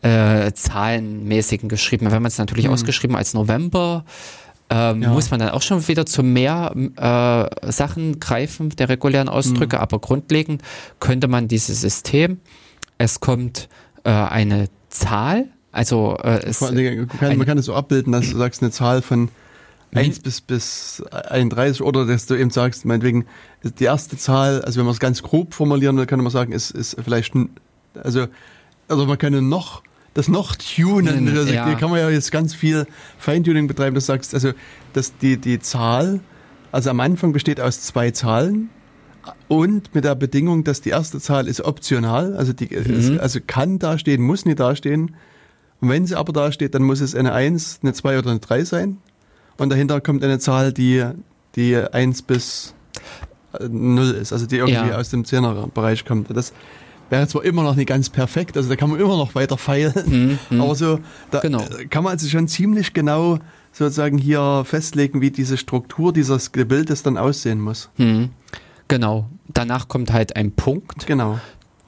äh, 0.01 0.51
zahlenmäßigen 0.51 1.69
geschrieben. 1.69 2.05
Wenn 2.11 2.21
man 2.21 2.25
es 2.25 2.37
natürlich 2.37 2.65
hm. 2.65 2.73
ausgeschrieben 2.73 3.15
als 3.15 3.33
November, 3.33 4.05
ähm, 4.69 5.01
ja. 5.01 5.09
muss 5.09 5.31
man 5.31 5.39
dann 5.39 5.49
auch 5.49 5.61
schon 5.61 5.87
wieder 5.87 6.05
zu 6.05 6.21
mehr 6.21 6.73
äh, 6.75 7.71
Sachen 7.71 8.19
greifen, 8.19 8.69
der 8.69 8.89
regulären 8.89 9.29
Ausdrücke. 9.29 9.77
Mhm. 9.77 9.81
Aber 9.81 9.99
grundlegend 9.99 10.61
könnte 10.99 11.27
man 11.27 11.47
dieses 11.47 11.81
System, 11.81 12.39
es 12.97 13.19
kommt 13.19 13.67
äh, 14.03 14.11
eine 14.11 14.67
Zahl, 14.89 15.47
also 15.71 16.17
äh, 16.23 16.41
es, 16.43 16.61
man, 16.61 17.07
kann, 17.07 17.37
man 17.37 17.45
kann 17.45 17.57
es 17.57 17.65
so 17.65 17.75
abbilden, 17.75 18.11
dass 18.11 18.29
du 18.29 18.37
sagst, 18.37 18.61
eine 18.61 18.71
Zahl 18.71 19.01
von 19.01 19.29
1 19.93 20.19
bis, 20.19 20.41
bis 20.41 21.03
31 21.11 21.81
oder 21.81 22.05
dass 22.05 22.25
du 22.25 22.35
eben 22.35 22.49
sagst, 22.49 22.85
meinetwegen, 22.85 23.25
die 23.63 23.83
erste 23.83 24.17
Zahl, 24.17 24.61
also 24.61 24.79
wenn 24.79 24.85
man 24.85 24.93
es 24.93 24.99
ganz 24.99 25.23
grob 25.23 25.53
formulieren 25.53 25.97
will, 25.97 26.05
kann 26.05 26.19
man 26.19 26.31
sagen, 26.31 26.51
ist, 26.51 26.71
ist 26.71 26.97
vielleicht, 27.03 27.33
also, 27.95 28.27
also 28.87 29.05
man 29.05 29.17
kann 29.17 29.47
noch, 29.49 29.83
das 30.13 30.27
noch 30.27 30.55
tunen, 30.55 31.35
also 31.35 31.51
ja. 31.51 31.73
kann 31.75 31.89
man 31.89 31.99
ja 31.99 32.09
jetzt 32.09 32.31
ganz 32.31 32.53
viel 32.53 32.85
Feintuning 33.17 33.67
betreiben, 33.67 33.95
das 33.95 34.05
sagst, 34.05 34.33
also, 34.33 34.51
dass 34.93 35.17
die, 35.17 35.37
die 35.37 35.59
Zahl, 35.59 36.19
also 36.71 36.89
am 36.89 36.99
Anfang 36.99 37.31
besteht 37.31 37.59
aus 37.59 37.81
zwei 37.81 38.11
Zahlen, 38.11 38.69
und 39.47 39.93
mit 39.93 40.05
der 40.05 40.15
Bedingung, 40.15 40.63
dass 40.63 40.81
die 40.81 40.89
erste 40.89 41.19
Zahl 41.19 41.47
ist 41.47 41.61
optional, 41.61 42.35
also 42.35 42.53
die 42.53 42.75
mhm. 42.75 43.19
also 43.19 43.39
kann 43.45 43.77
dastehen, 43.77 44.21
muss 44.21 44.45
nicht 44.45 44.59
dastehen. 44.59 45.15
Und 45.81 45.89
wenn 45.89 46.05
sie 46.05 46.15
aber 46.15 46.33
dasteht, 46.33 46.75
dann 46.75 46.83
muss 46.83 47.01
es 47.01 47.15
eine 47.15 47.33
1, 47.33 47.79
eine 47.83 47.93
2 47.93 48.19
oder 48.19 48.31
eine 48.31 48.39
3 48.39 48.63
sein. 48.65 48.97
Und 49.57 49.69
dahinter 49.69 50.01
kommt 50.01 50.23
eine 50.23 50.39
Zahl, 50.39 50.73
die, 50.73 51.05
die 51.55 51.75
1 51.75 52.21
bis 52.23 52.73
0 53.59 54.11
ist, 54.11 54.33
also 54.33 54.45
die 54.45 54.57
irgendwie 54.57 54.89
ja. 54.89 54.97
aus 54.97 55.09
dem 55.09 55.25
Zehnerbereich 55.25 56.05
kommt. 56.05 56.35
Das 56.35 56.53
wäre 57.09 57.27
zwar 57.27 57.43
immer 57.43 57.63
noch 57.63 57.75
nicht 57.75 57.87
ganz 57.87 58.09
perfekt, 58.09 58.55
also 58.57 58.69
da 58.69 58.75
kann 58.75 58.89
man 58.89 58.99
immer 58.99 59.17
noch 59.17 59.35
weiter 59.35 59.57
feilen, 59.57 60.37
mhm. 60.51 60.61
aber 60.61 60.75
so, 60.75 60.99
da 61.31 61.39
genau. 61.39 61.65
kann 61.89 62.03
man 62.03 62.13
also 62.13 62.27
schon 62.27 62.47
ziemlich 62.47 62.93
genau 62.93 63.39
sozusagen 63.71 64.17
hier 64.17 64.63
festlegen, 64.65 65.21
wie 65.21 65.31
diese 65.31 65.57
Struktur 65.57 66.13
dieses 66.13 66.51
Gebildes 66.51 67.03
dann 67.03 67.17
aussehen 67.17 67.59
muss. 67.59 67.89
Mhm. 67.97 68.29
Genau. 68.87 69.29
Danach 69.47 69.87
kommt 69.87 70.11
halt 70.11 70.35
ein 70.35 70.51
Punkt. 70.51 71.05
Genau. 71.05 71.39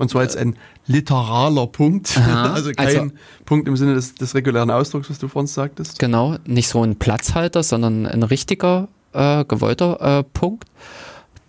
Und 0.02 0.10
zwar 0.10 0.24
jetzt 0.24 0.36
ein 0.36 0.56
literaler 0.88 1.68
Punkt, 1.68 2.18
Aha, 2.18 2.54
also 2.56 2.72
kein 2.72 2.88
also, 2.88 3.08
Punkt 3.46 3.68
im 3.68 3.78
Sinne 3.78 3.94
des, 3.94 4.16
des 4.16 4.34
regulären 4.34 4.72
Ausdrucks, 4.72 5.12
was 5.12 5.20
du 5.20 5.28
vorhin 5.28 5.46
sagtest. 5.46 6.00
Genau, 6.00 6.38
nicht 6.44 6.70
so 6.70 6.84
ein 6.84 6.96
Platzhalter, 6.96 7.62
sondern 7.62 8.08
ein 8.08 8.24
richtiger, 8.24 8.88
äh, 9.14 9.46
gewollter 9.46 10.20
äh, 10.20 10.24
Punkt. 10.24 10.66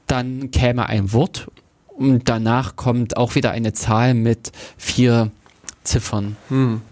Dann 0.07 0.51
käme 0.51 0.85
ein 0.85 1.15
Wort 1.15 1.51
und 1.87 2.29
danach 2.29 2.77
kommt 2.77 3.16
auch 3.16 3.37
wieder 3.37 3.53
eine 3.53 3.73
Zahl 3.73 4.12
mit 4.12 4.53
vier 4.77 5.31
Ziffern. 5.83 6.37
Hm. 6.49 6.83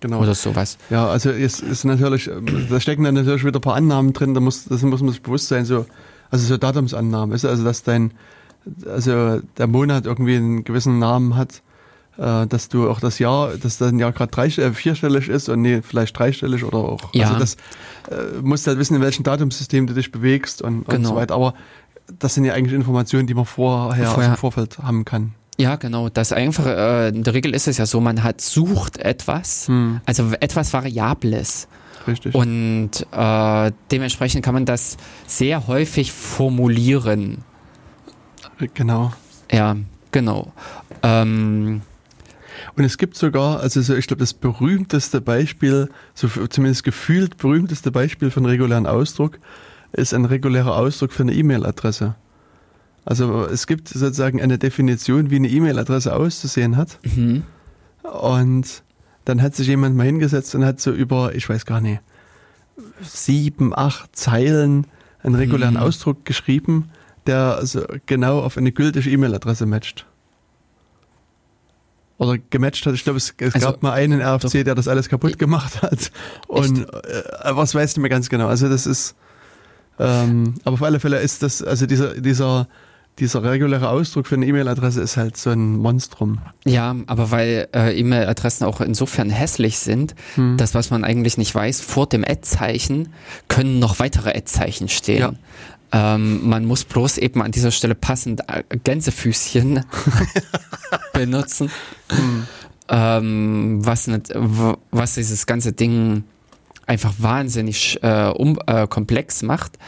Genau. 0.00 0.20
Oder 0.20 0.34
sowas. 0.34 0.78
Ja, 0.90 1.06
also 1.06 1.30
es 1.30 1.60
ist 1.60 1.84
natürlich, 1.84 2.28
da 2.68 2.80
stecken 2.80 3.04
dann 3.04 3.14
natürlich 3.14 3.44
wieder 3.44 3.60
ein 3.60 3.62
paar 3.62 3.76
Annahmen 3.76 4.14
drin, 4.14 4.34
da 4.34 4.40
muss, 4.40 4.64
das 4.64 4.82
muss 4.82 5.00
man 5.00 5.12
sich 5.12 5.22
bewusst 5.22 5.46
sein, 5.46 5.64
so, 5.64 5.86
also 6.32 6.44
so 6.44 6.56
Datumsannahmen, 6.56 7.32
also 7.32 7.62
dass 7.62 7.84
dein, 7.84 8.10
also 8.86 9.40
der 9.58 9.66
Monat 9.66 10.06
irgendwie 10.06 10.36
einen 10.36 10.64
gewissen 10.64 10.98
Namen 10.98 11.36
hat 11.36 11.62
äh, 12.16 12.46
dass 12.46 12.68
du 12.68 12.88
auch 12.88 13.00
das 13.00 13.18
Jahr, 13.18 13.56
dass 13.56 13.78
dein 13.78 13.98
Jahr 13.98 14.12
gerade 14.12 14.40
äh, 14.42 14.72
vierstellig 14.72 15.28
ist 15.28 15.48
und 15.48 15.62
nee, 15.62 15.82
vielleicht 15.82 16.16
dreistellig 16.18 16.64
oder 16.64 16.78
auch. 16.78 17.12
Ja. 17.12 17.26
Also 17.26 17.38
das 17.40 17.54
äh, 18.10 18.40
musst 18.42 18.66
halt 18.66 18.78
wissen, 18.78 18.94
in 18.94 19.02
welchem 19.02 19.24
Datumsystem 19.24 19.86
du 19.86 19.94
dich 19.94 20.12
bewegst 20.12 20.62
und, 20.62 20.84
genau. 20.86 20.96
und 20.96 21.04
so 21.06 21.16
weiter. 21.16 21.34
Aber 21.34 21.54
das 22.18 22.34
sind 22.34 22.44
ja 22.44 22.54
eigentlich 22.54 22.74
Informationen, 22.74 23.26
die 23.26 23.34
man 23.34 23.46
vorher, 23.46 24.06
vorher. 24.06 24.30
im 24.30 24.36
Vorfeld 24.36 24.78
haben 24.78 25.04
kann. 25.04 25.34
Ja, 25.56 25.76
genau. 25.76 26.08
Das 26.08 26.32
einfach, 26.32 26.66
äh, 26.66 27.08
in 27.08 27.22
der 27.22 27.34
Regel 27.34 27.54
ist 27.54 27.68
es 27.68 27.78
ja 27.78 27.86
so, 27.86 28.00
man 28.00 28.22
hat 28.22 28.40
sucht 28.40 28.98
etwas, 28.98 29.68
hm. 29.68 30.00
also 30.04 30.32
etwas 30.40 30.72
Variables. 30.72 31.68
Richtig. 32.06 32.34
Und 32.34 32.90
äh, 33.12 33.72
dementsprechend 33.90 34.44
kann 34.44 34.54
man 34.54 34.66
das 34.66 34.98
sehr 35.26 35.66
häufig 35.66 36.12
formulieren. 36.12 37.44
Genau. 38.74 39.12
Ja, 39.50 39.76
genau. 40.10 40.52
Ähm, 41.02 41.82
und 42.76 42.84
es 42.84 42.98
gibt 42.98 43.16
sogar, 43.16 43.60
also 43.60 43.80
so, 43.82 43.94
ich 43.94 44.06
glaube, 44.06 44.20
das 44.20 44.34
berühmteste 44.34 45.20
Beispiel, 45.20 45.90
so 46.14 46.28
zumindest 46.28 46.84
gefühlt 46.84 47.36
berühmteste 47.36 47.90
Beispiel 47.90 48.30
von 48.30 48.46
regulären 48.46 48.86
Ausdruck, 48.86 49.38
ist 49.92 50.14
ein 50.14 50.24
regulärer 50.24 50.76
Ausdruck 50.76 51.12
für 51.12 51.22
eine 51.22 51.34
E-Mail-Adresse. 51.34 52.14
Also 53.04 53.44
es 53.44 53.66
gibt 53.66 53.88
sozusagen 53.88 54.40
eine 54.40 54.58
Definition, 54.58 55.30
wie 55.30 55.36
eine 55.36 55.48
E-Mail-Adresse 55.48 56.14
auszusehen 56.14 56.76
hat. 56.76 56.98
Mhm. 57.02 57.42
Und 58.02 58.82
dann 59.24 59.42
hat 59.42 59.54
sich 59.54 59.68
jemand 59.68 59.96
mal 59.96 60.06
hingesetzt 60.06 60.54
und 60.54 60.64
hat 60.64 60.80
so 60.80 60.90
über, 60.90 61.34
ich 61.34 61.48
weiß 61.48 61.66
gar 61.66 61.80
nicht, 61.80 62.00
sieben, 63.02 63.76
acht 63.76 64.16
Zeilen 64.16 64.86
einen 65.22 65.34
regulären 65.34 65.74
mhm. 65.74 65.80
Ausdruck 65.80 66.24
geschrieben, 66.24 66.90
der 67.26 67.56
also 67.56 67.84
genau 68.06 68.40
auf 68.40 68.56
eine 68.56 68.72
gültige 68.72 69.10
E-Mail-Adresse 69.10 69.66
matcht 69.66 70.06
oder 72.18 72.38
gematcht 72.50 72.86
hat. 72.86 72.94
Ich 72.94 73.04
glaube, 73.04 73.18
es, 73.18 73.34
es 73.38 73.54
also, 73.54 73.66
gab 73.66 73.82
mal 73.82 73.92
einen 73.92 74.20
RFC, 74.20 74.42
doch. 74.42 74.50
der 74.50 74.74
das 74.74 74.88
alles 74.88 75.08
kaputt 75.08 75.38
gemacht 75.38 75.82
hat. 75.82 76.10
Und 76.46 76.80
äh, 76.80 77.22
was 77.50 77.74
weiß 77.74 77.90
ich 77.90 77.96
nicht 77.96 78.02
mehr 78.02 78.10
ganz 78.10 78.28
genau. 78.28 78.46
Also 78.48 78.68
das 78.68 78.86
ist, 78.86 79.14
ähm, 79.98 80.54
aber 80.64 80.74
auf 80.74 80.82
alle 80.82 81.00
Fälle 81.00 81.18
ist 81.20 81.42
das, 81.42 81.62
also 81.62 81.86
dieser, 81.86 82.20
dieser, 82.20 82.68
dieser 83.18 83.44
reguläre 83.44 83.88
Ausdruck 83.88 84.26
für 84.26 84.34
eine 84.34 84.46
E-Mail-Adresse 84.46 85.00
ist 85.00 85.16
halt 85.16 85.36
so 85.36 85.50
ein 85.50 85.76
Monstrum. 85.76 86.40
Ja, 86.64 86.96
aber 87.06 87.30
weil 87.30 87.68
äh, 87.72 87.96
E-Mail-Adressen 87.98 88.64
auch 88.64 88.80
insofern 88.80 89.30
hässlich 89.30 89.78
sind, 89.78 90.14
hm. 90.34 90.56
dass 90.56 90.74
was 90.74 90.90
man 90.90 91.04
eigentlich 91.04 91.38
nicht 91.38 91.54
weiß, 91.54 91.80
vor 91.80 92.08
dem 92.08 92.24
Ad-Zeichen 92.24 93.10
können 93.48 93.78
noch 93.78 94.00
weitere 94.00 94.30
Ad-Zeichen 94.30 94.88
stehen. 94.88 95.20
Ja. 95.20 95.32
Ähm, 95.94 96.48
man 96.48 96.64
muss 96.64 96.84
bloß 96.84 97.18
eben 97.18 97.40
an 97.40 97.52
dieser 97.52 97.70
Stelle 97.70 97.94
passend 97.94 98.42
äh, 98.48 98.64
Gänsefüßchen 98.82 99.84
benutzen, 101.12 101.70
mhm. 102.10 102.46
ähm, 102.88 103.78
was, 103.86 104.08
nicht, 104.08 104.32
was 104.90 105.14
dieses 105.14 105.46
ganze 105.46 105.72
Ding 105.72 106.24
einfach 106.86 107.14
wahnsinnig 107.18 108.02
äh, 108.02 108.26
um, 108.26 108.58
äh, 108.66 108.88
komplex 108.88 109.42
macht. 109.42 109.78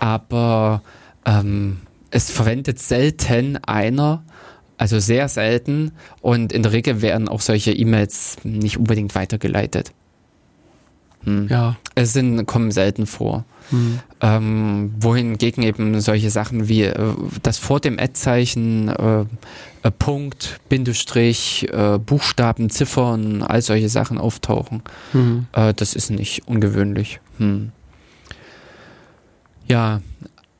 Aber 0.00 0.82
ähm, 1.24 1.82
es 2.10 2.28
verwendet 2.32 2.80
selten 2.80 3.56
einer, 3.58 4.24
also 4.78 4.98
sehr 4.98 5.28
selten. 5.28 5.92
Und 6.22 6.52
in 6.52 6.64
der 6.64 6.72
Regel 6.72 7.02
werden 7.02 7.28
auch 7.28 7.40
solche 7.40 7.70
E-Mails 7.70 8.38
nicht 8.42 8.78
unbedingt 8.78 9.14
weitergeleitet. 9.14 9.92
Hm. 11.22 11.46
Ja. 11.46 11.76
Es 11.94 12.14
sind, 12.14 12.46
kommen 12.46 12.72
selten 12.72 13.06
vor. 13.06 13.44
Hm. 13.72 13.98
Ähm, 14.20 14.94
wohingegen 15.00 15.62
eben 15.62 16.00
solche 16.00 16.30
Sachen 16.30 16.68
wie 16.68 16.82
äh, 16.82 17.14
das 17.42 17.58
vor 17.58 17.80
dem 17.80 17.98
Ad-Zeichen, 17.98 18.88
äh, 18.88 19.24
äh, 19.82 19.90
Punkt, 19.90 20.60
Bindestrich, 20.68 21.68
äh, 21.72 21.98
Buchstaben, 21.98 22.70
Ziffern, 22.70 23.42
all 23.42 23.62
solche 23.62 23.88
Sachen 23.88 24.18
auftauchen. 24.18 24.82
Hm. 25.12 25.46
Äh, 25.52 25.74
das 25.74 25.94
ist 25.94 26.10
nicht 26.10 26.46
ungewöhnlich. 26.46 27.20
Hm. 27.38 27.72
Ja, 29.68 30.00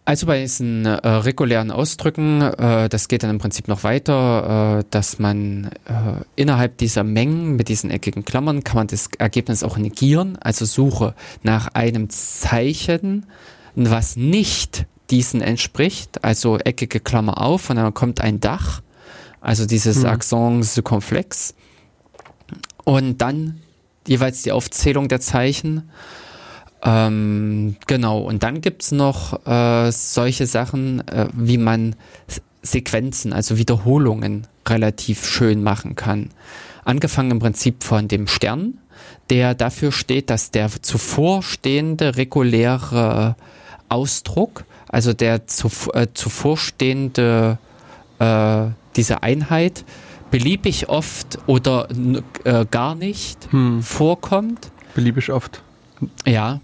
also 0.05 0.27
bei 0.27 0.41
diesen 0.41 0.85
äh, 0.85 1.09
regulären 1.09 1.71
Ausdrücken, 1.71 2.43
äh, 2.43 2.89
das 2.89 3.07
geht 3.07 3.23
dann 3.23 3.31
im 3.31 3.39
Prinzip 3.39 3.69
noch 3.69 3.85
weiter, 3.85 4.81
äh, 4.81 4.85
dass 4.91 5.21
man 5.21 5.71
äh, 5.85 6.25
innerhalb 6.35 6.77
dieser 6.79 7.05
Mengen 7.05 7.55
mit 7.55 7.69
diesen 7.69 7.91
eckigen 7.91 8.25
Klammern 8.25 8.65
kann 8.65 8.77
man 8.77 8.87
das 8.89 9.09
Ergebnis 9.19 9.63
auch 9.63 9.77
negieren, 9.77 10.39
also 10.39 10.65
suche 10.65 11.15
nach 11.45 11.69
einem 11.75 12.11
Zeichen, 12.11 13.27
was 13.77 14.17
nicht 14.17 14.87
diesen 15.11 15.41
entspricht, 15.41 16.25
also 16.25 16.59
eckige 16.59 16.99
Klammer 16.99 17.41
auf 17.41 17.71
und 17.71 17.77
dann 17.77 17.95
kommt 17.95 18.21
ein 18.21 18.41
Dach, 18.41 18.83
also 19.41 19.67
dieses 19.67 19.99
mhm. 19.99 20.07
Accent 20.07 20.65
circonflex 20.65 21.55
und 22.83 23.19
dann 23.19 23.61
jeweils 24.09 24.43
die 24.43 24.51
Aufzählung 24.51 25.07
der 25.07 25.21
Zeichen 25.21 25.91
ähm, 26.85 27.77
genau, 27.87 28.21
und 28.21 28.43
dann 28.43 28.61
gibt's 28.61 28.91
noch 28.91 29.47
äh, 29.47 29.93
solche 29.93 30.47
Sachen, 30.47 31.07
äh, 31.07 31.29
wie 31.33 31.59
man 31.59 31.95
Sequenzen, 32.63 33.33
also 33.33 33.57
Wiederholungen 33.57 34.47
relativ 34.69 35.27
schön 35.27 35.63
machen 35.63 35.95
kann. 35.95 36.31
Angefangen 36.85 37.33
im 37.33 37.39
Prinzip 37.39 37.85
von 37.85 38.09
dem 38.09 38.27
Stern, 38.27 38.79
der 39.31 39.55
dafür 39.55 39.93
steht, 39.93 40.31
dass 40.31 40.51
der 40.51 40.71
zuvorstehende 40.71 42.17
reguläre 42.17 43.37
Ausdruck, 43.89 44.65
also 44.89 45.13
der 45.13 45.47
zu, 45.47 45.69
äh, 45.93 46.09
zuvorstehende 46.13 47.59
äh, 48.19 48.67
diese 48.97 49.23
Einheit, 49.23 49.85
beliebig 50.33 50.89
oft 50.89 51.39
oder 51.47 51.89
äh, 52.45 52.67
gar 52.69 52.97
nicht 52.97 53.53
hm. 53.53 53.83
vorkommt. 53.83 54.73
Beliebig 54.95 55.31
oft. 55.31 55.63
Ja, 56.27 56.61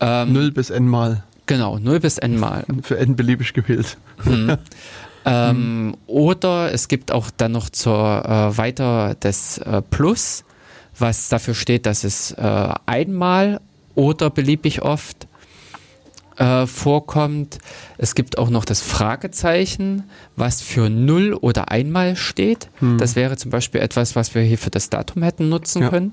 ähm, 0.00 0.32
0 0.32 0.52
bis 0.52 0.70
n 0.70 0.88
mal. 0.88 1.22
Genau, 1.46 1.78
0 1.78 2.00
bis 2.00 2.18
n 2.18 2.38
mal. 2.38 2.64
Für 2.82 2.98
n 2.98 3.16
beliebig 3.16 3.52
gewählt. 3.52 3.96
Hm. 4.22 4.56
ähm, 5.24 5.56
hm. 5.56 5.96
Oder 6.06 6.72
es 6.72 6.88
gibt 6.88 7.12
auch 7.12 7.30
dann 7.36 7.52
noch 7.52 7.70
zur 7.70 8.24
äh, 8.24 8.56
weiter 8.56 9.16
das 9.20 9.58
äh, 9.58 9.82
Plus, 9.82 10.44
was 10.98 11.28
dafür 11.28 11.54
steht, 11.54 11.86
dass 11.86 12.04
es 12.04 12.32
äh, 12.32 12.74
einmal 12.86 13.60
oder 13.94 14.30
beliebig 14.30 14.82
oft 14.82 15.26
äh, 16.36 16.66
vorkommt. 16.66 17.58
Es 17.98 18.14
gibt 18.14 18.38
auch 18.38 18.50
noch 18.50 18.64
das 18.64 18.80
Fragezeichen, 18.80 20.04
was 20.36 20.62
für 20.62 20.90
null 20.90 21.34
oder 21.34 21.70
einmal 21.70 22.16
steht. 22.16 22.68
Hm. 22.80 22.98
Das 22.98 23.16
wäre 23.16 23.36
zum 23.36 23.50
Beispiel 23.50 23.80
etwas, 23.80 24.16
was 24.16 24.34
wir 24.34 24.42
hier 24.42 24.58
für 24.58 24.70
das 24.70 24.90
Datum 24.90 25.22
hätten 25.22 25.48
nutzen 25.48 25.82
ja. 25.82 25.90
können. 25.90 26.12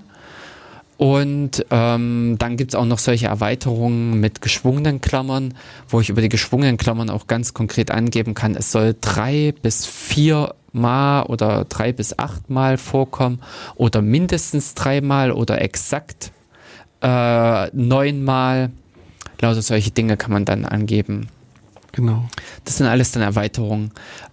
Und 1.02 1.66
ähm, 1.72 2.36
dann 2.38 2.58
gibt's 2.58 2.76
auch 2.76 2.86
noch 2.86 3.00
solche 3.00 3.26
Erweiterungen 3.26 4.20
mit 4.20 4.40
geschwungenen 4.40 5.02
Klammern, 5.02 5.56
wo 5.90 6.00
ich 6.00 6.10
über 6.10 6.22
die 6.22 6.30
geschwungenen 6.30 6.78
Klammern 6.78 7.10
auch 7.10 7.26
ganz 7.26 7.56
konkret 7.56 7.90
angeben 7.90 8.36
kann, 8.36 8.54
es 8.54 8.72
soll 8.72 8.96
drei 9.02 9.52
bis 9.64 9.88
vier 9.88 10.54
Mal 10.74 11.24
oder 11.24 11.66
drei 11.66 11.92
bis 11.92 12.20
acht 12.20 12.52
Mal 12.52 12.78
vorkommen 12.78 13.42
oder 13.78 14.04
mindestens 14.04 14.76
dreimal 14.76 15.32
oder 15.32 15.60
exakt 15.64 16.32
äh, 17.02 17.76
neunmal. 17.76 18.70
Lauter 19.42 19.64
solche 19.64 19.90
Dinge 19.90 20.18
kann 20.18 20.32
man 20.32 20.46
dann 20.46 20.66
angeben. 20.66 21.30
Genau. 21.94 22.26
Das 22.64 22.78
sind 22.78 22.86
alles 22.86 23.12
dann 23.12 23.24
Erweiterungen. 23.24 23.92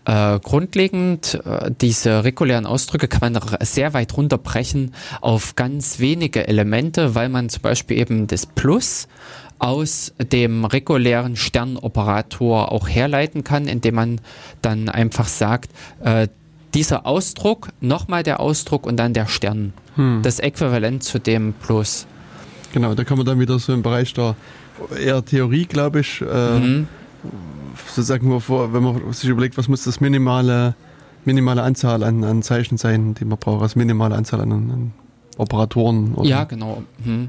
Äh, 0.09 0.41
grundlegend, 0.41 1.39
äh, 1.45 1.71
diese 1.83 2.25
regulären 2.25 2.65
Ausdrücke 2.65 3.09
kann 3.09 3.31
man 3.31 3.43
sehr 3.61 3.93
weit 3.93 4.17
runterbrechen 4.17 4.95
auf 5.21 5.55
ganz 5.55 5.99
wenige 5.99 6.49
Elemente, 6.49 7.15
weil 7.15 7.29
man 7.29 7.51
zum 7.51 7.61
Beispiel 7.61 7.99
eben 7.99 8.27
das 8.27 8.47
Plus 8.47 9.07
aus 9.59 10.15
dem 10.33 10.65
regulären 10.65 11.37
Sternoperator 11.37 12.73
auch 12.73 12.89
herleiten 12.89 13.45
kann, 13.45 13.69
indem 13.69 13.97
man 13.97 14.21
dann 14.63 14.89
einfach 14.89 15.29
sagt, 15.29 15.73
äh, 16.03 16.29
dieser 16.73 17.05
Ausdruck, 17.05 17.69
nochmal 17.83 18.23
der 18.23 18.41
Ausdruck 18.41 18.87
und 18.87 18.97
dann 18.97 19.13
der 19.13 19.27
Stern. 19.27 19.75
Hm. 19.97 20.21
Das 20.23 20.39
Äquivalent 20.39 21.03
zu 21.03 21.19
dem 21.19 21.53
Plus. 21.53 22.07
Genau, 22.73 22.95
da 22.95 23.05
kann 23.05 23.19
man 23.19 23.27
dann 23.27 23.41
wieder 23.41 23.59
so 23.59 23.75
im 23.75 23.83
Bereich 23.83 24.15
der 24.15 24.37
eher 24.99 25.23
Theorie, 25.23 25.67
glaube 25.67 26.01
ich, 26.01 26.23
äh, 26.23 26.59
mhm 26.59 26.89
sozusagen, 27.87 28.31
wenn 28.31 28.83
man 28.83 29.13
sich 29.13 29.29
überlegt, 29.29 29.57
was 29.59 29.69
muss 29.69 29.85
das 29.85 30.01
minimale, 30.01 30.75
minimale 31.25 31.63
Anzahl 31.63 32.03
an, 32.03 32.25
an 32.25 32.43
Zeichen 32.43 32.79
sein, 32.79 33.15
die 33.15 33.25
man 33.25 33.39
braucht, 33.39 33.63
also 33.63 33.79
minimale 33.79 34.15
Anzahl 34.15 34.41
an, 34.41 34.53
an 34.53 34.93
Operatoren. 35.37 36.15
Oder 36.15 36.29
ja, 36.29 36.45
genau. 36.45 36.83
Hm. 37.05 37.29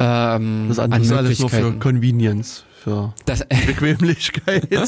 Ähm, 0.00 0.66
das 0.68 0.78
andere 0.78 1.02
ist 1.02 1.12
alles 1.12 1.38
nur 1.40 1.50
für 1.50 1.72
Convenience, 1.72 2.64
für 2.82 3.14
das, 3.24 3.44
Bequemlichkeit. 3.66 4.68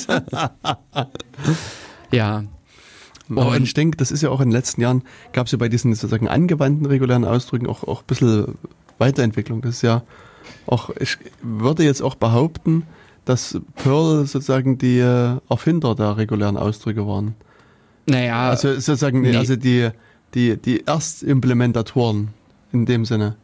ja. 2.13 2.45
Aber 3.29 3.49
und 3.49 3.63
ich 3.63 3.75
denke, 3.75 3.97
das 3.97 4.11
ist 4.11 4.23
ja 4.23 4.31
auch 4.31 4.41
in 4.41 4.49
den 4.49 4.53
letzten 4.53 4.81
Jahren, 4.81 5.03
gab 5.33 5.47
es 5.47 5.53
ja 5.53 5.59
bei 5.59 5.69
diesen 5.69 5.95
sozusagen 5.95 6.29
angewandten 6.29 6.87
regulären 6.87 7.25
Ausdrücken 7.25 7.69
auch, 7.69 7.85
auch 7.85 8.01
ein 8.01 8.07
bisschen 8.07 8.59
Weiterentwicklung. 8.99 9.63
Das 9.63 9.77
ist 9.77 9.83
ja 9.83 10.03
auch, 10.67 10.91
ich 10.99 11.17
würde 11.43 11.85
jetzt 11.85 12.03
auch 12.03 12.17
behaupten, 12.17 12.85
dass 13.25 13.61
Perl 13.77 14.27
sozusagen 14.27 14.79
die 14.79 14.99
äh, 14.99 15.37
Erfinder 15.49 15.95
der 15.95 16.17
regulären 16.17 16.57
Ausdrücke 16.57 17.07
waren. 17.07 17.35
Naja. 18.07 18.51
Also 18.51 18.75
sozusagen, 18.75 19.23
nee. 19.23 19.37
also 19.37 19.57
die, 19.57 19.91
die, 20.35 20.57
die 20.57 20.87
Erstimplementatoren 20.87 22.29
in 22.73 22.87
dem 22.87 23.05
Sinne. 23.05 23.37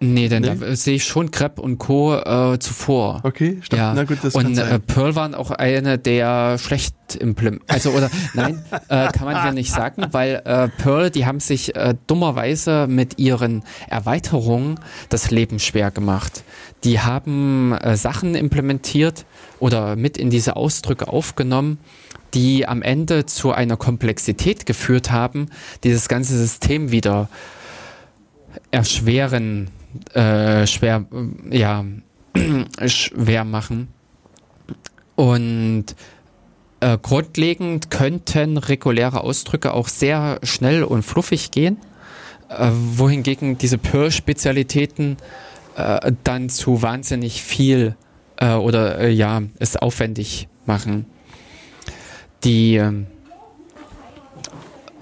Nee, 0.00 0.28
denn 0.28 0.42
nee? 0.42 0.54
da 0.58 0.76
sehe 0.76 0.96
ich 0.96 1.04
schon 1.04 1.30
Crepe 1.30 1.62
und 1.62 1.78
Co. 1.78 2.14
Äh, 2.16 2.58
zuvor. 2.58 3.20
Okay, 3.22 3.58
stimmt. 3.62 3.80
Ja. 3.80 3.94
Na 3.94 4.04
gut, 4.04 4.18
das 4.22 4.34
Und 4.34 4.58
äh, 4.58 4.78
Pearl 4.78 5.14
waren 5.14 5.34
auch 5.34 5.50
eine 5.50 5.98
der 5.98 6.58
schlecht 6.58 6.94
implement. 7.18 7.62
Also, 7.68 7.90
oder 7.90 8.10
nein, 8.34 8.62
äh, 8.88 9.08
kann 9.12 9.24
man 9.24 9.36
ja 9.36 9.52
nicht 9.52 9.70
sagen, 9.70 10.06
weil 10.10 10.42
äh, 10.44 10.68
Pearl, 10.68 11.10
die 11.10 11.26
haben 11.26 11.40
sich 11.40 11.74
äh, 11.76 11.94
dummerweise 12.06 12.86
mit 12.88 13.18
ihren 13.18 13.62
Erweiterungen 13.88 14.80
das 15.08 15.30
Leben 15.30 15.58
schwer 15.58 15.90
gemacht. 15.90 16.44
Die 16.82 17.00
haben 17.00 17.72
äh, 17.72 17.96
Sachen 17.96 18.34
implementiert 18.34 19.24
oder 19.58 19.96
mit 19.96 20.18
in 20.18 20.28
diese 20.28 20.56
Ausdrücke 20.56 21.08
aufgenommen, 21.08 21.78
die 22.34 22.66
am 22.66 22.82
Ende 22.82 23.26
zu 23.26 23.52
einer 23.52 23.76
Komplexität 23.76 24.66
geführt 24.66 25.10
haben, 25.10 25.46
die 25.84 25.92
das 25.92 26.08
ganze 26.08 26.36
System 26.36 26.90
wieder 26.90 27.28
erschweren 28.70 29.70
äh, 30.14 30.66
schwer, 30.66 31.06
ja, 31.50 31.84
schwer 32.86 33.44
machen. 33.44 33.88
Und 35.16 35.86
äh, 36.80 36.98
grundlegend 37.00 37.90
könnten 37.90 38.58
reguläre 38.58 39.22
Ausdrücke 39.22 39.72
auch 39.72 39.88
sehr 39.88 40.40
schnell 40.42 40.82
und 40.82 41.02
fluffig 41.02 41.50
gehen, 41.50 41.78
äh, 42.48 42.70
wohingegen 42.72 43.56
diese 43.58 43.78
Purr-Spezialitäten 43.78 45.16
äh, 45.76 46.12
dann 46.24 46.48
zu 46.50 46.82
wahnsinnig 46.82 47.42
viel 47.42 47.96
äh, 48.36 48.54
oder 48.54 48.98
äh, 48.98 49.10
ja, 49.10 49.42
es 49.58 49.76
aufwendig 49.76 50.48
machen. 50.66 51.06
Die 52.42 52.82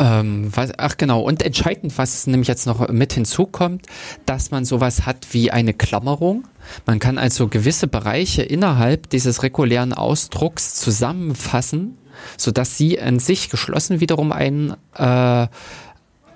ähm, 0.02 0.50
was, 0.52 0.72
ach 0.78 0.96
genau, 0.96 1.20
und 1.20 1.42
entscheidend, 1.42 1.96
was 1.96 2.26
nämlich 2.26 2.48
jetzt 2.48 2.66
noch 2.66 2.88
mit 2.88 3.12
hinzukommt, 3.12 3.86
dass 4.26 4.50
man 4.50 4.64
sowas 4.64 5.06
hat 5.06 5.28
wie 5.30 5.52
eine 5.52 5.74
Klammerung. 5.74 6.48
Man 6.86 6.98
kann 6.98 7.18
also 7.18 7.46
gewisse 7.46 7.86
Bereiche 7.86 8.42
innerhalb 8.42 9.08
dieses 9.10 9.44
regulären 9.44 9.92
Ausdrucks 9.92 10.74
zusammenfassen, 10.74 11.98
sodass 12.36 12.76
sie 12.76 12.96
in 12.96 13.20
sich 13.20 13.48
geschlossen 13.48 14.00
wiederum 14.00 14.32
einen 14.32 14.74
äh, 14.96 15.46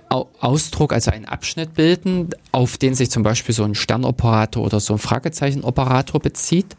Ausdruck, 0.09 0.93
also 0.93 1.11
einen 1.11 1.25
Abschnitt 1.25 1.75
bilden, 1.75 2.31
auf 2.53 2.79
den 2.79 2.95
sich 2.95 3.11
zum 3.11 3.25
Beispiel 3.25 3.53
so 3.53 3.65
ein 3.65 3.75
Sternoperator 3.75 4.65
oder 4.65 4.79
so 4.79 4.95
ein 4.95 5.01
Fragezeichenoperator 5.01 6.21
bezieht. 6.21 6.77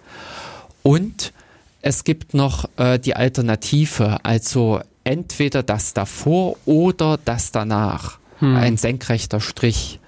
Und 0.84 1.34
es 1.82 2.06
gibt 2.06 2.34
noch 2.34 2.70
äh, 2.78 2.98
die 2.98 3.18
Alternative, 3.18 4.24
also 4.24 4.80
entweder 5.08 5.64
das 5.64 5.94
davor 5.94 6.58
oder 6.66 7.18
das 7.24 7.52
danach. 7.52 8.20
Hm. 8.40 8.56
Ein 8.56 8.78
senkrechter 8.78 9.40
Strich. 9.40 10.00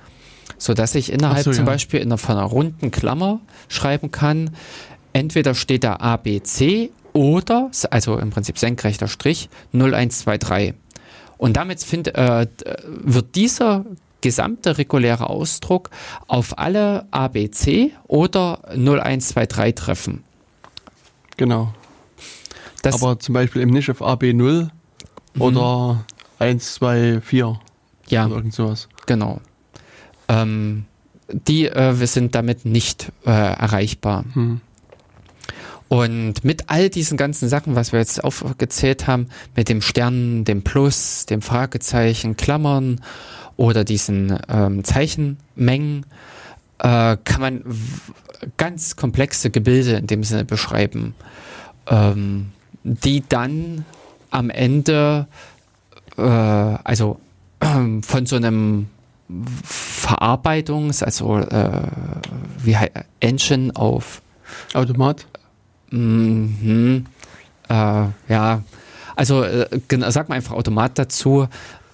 So 0.58 0.74
dass 0.74 0.94
ich 0.94 1.12
innerhalb 1.12 1.46
so, 1.46 1.52
zum 1.52 1.66
ja. 1.66 1.72
Beispiel 1.72 2.02
in 2.02 2.10
einer, 2.10 2.18
von 2.18 2.36
einer 2.38 2.46
runden 2.46 2.92
Klammer 2.92 3.40
schreiben 3.70 4.12
kann, 4.12 4.52
entweder 5.14 5.56
steht 5.56 5.86
da 5.86 5.96
ABC 5.96 6.92
oder, 7.14 7.72
also 7.90 8.18
im 8.18 8.30
Prinzip 8.30 8.58
senkrechter 8.60 9.08
Strich, 9.08 9.50
0123. 9.74 10.74
Und 11.38 11.56
damit 11.56 11.82
find, 11.82 12.14
äh, 12.16 12.48
wird 12.86 13.36
dieser 13.36 13.86
gesamte 14.20 14.78
reguläre 14.78 15.30
Ausdruck 15.30 15.92
auf 16.28 16.60
alle 16.60 17.08
ABC 17.12 17.94
oder 18.08 18.60
0123 18.76 19.76
treffen. 19.76 20.24
Genau. 21.38 21.74
Das 22.82 23.02
Aber 23.02 23.18
zum 23.18 23.34
Beispiel 23.34 23.62
eben 23.62 23.72
nicht 23.72 23.90
auf 23.90 24.02
AB0 24.02 24.70
mhm. 25.40 25.58
oder 25.58 26.06
1, 26.40 26.74
2, 26.76 27.22
4. 27.22 27.60
Ja. 28.08 28.26
Oder 28.26 28.36
irgend 28.36 28.54
sowas. 28.54 28.88
Genau. 29.06 29.42
Ähm, 30.28 30.86
die 31.32 31.68
äh, 31.68 32.00
wir 32.00 32.08
sind 32.08 32.36
damit 32.36 32.66
nicht 32.66 33.12
äh, 33.26 33.30
erreichbar. 33.30 34.26
Mhm. 34.34 34.62
Und 35.88 36.44
mit 36.44 36.66
all 36.68 36.90
diesen 36.90 37.18
ganzen 37.18 37.50
Sachen, 37.50 37.76
was 37.76 37.92
wir 37.92 38.00
jetzt 38.00 38.24
aufgezählt 38.24 39.08
haben, 39.08 39.28
mit 39.56 39.70
dem 39.70 39.82
Stern, 39.82 40.46
dem 40.46 40.64
Plus, 40.64 41.26
dem 41.26 41.42
Fragezeichen, 41.42 42.38
Klammern 42.38 43.02
oder 43.58 43.84
diesen 43.84 44.38
ähm, 44.50 44.84
Zeichenmengen, 44.84 46.06
äh, 46.78 47.18
kann 47.24 47.42
man 47.42 47.64
ganz 48.58 48.96
komplexe 48.96 49.50
Gebilde 49.50 49.94
in 49.94 50.06
dem 50.06 50.24
Sinne 50.24 50.46
beschreiben, 50.46 51.16
ähm, 51.88 52.52
die 52.84 53.24
dann 53.28 53.84
am 54.32 54.50
Ende, 54.50 55.28
äh, 56.18 56.22
also 56.22 57.20
äh, 57.60 57.66
von 58.02 58.26
so 58.26 58.36
einem 58.36 58.88
Verarbeitungs-, 59.64 61.04
also 61.04 61.38
äh, 61.38 61.82
wie 62.64 62.76
heißt 62.78 62.92
Engine 63.20 63.76
auf 63.76 64.22
Automat? 64.74 65.28
Mhm, 65.92 67.06
äh, 67.70 67.74
ja, 67.74 68.64
also 69.16 69.44
äh, 69.44 69.68
sag 70.10 70.30
mal 70.30 70.36
einfach 70.36 70.54
Automat 70.54 70.98
dazu. 70.98 71.48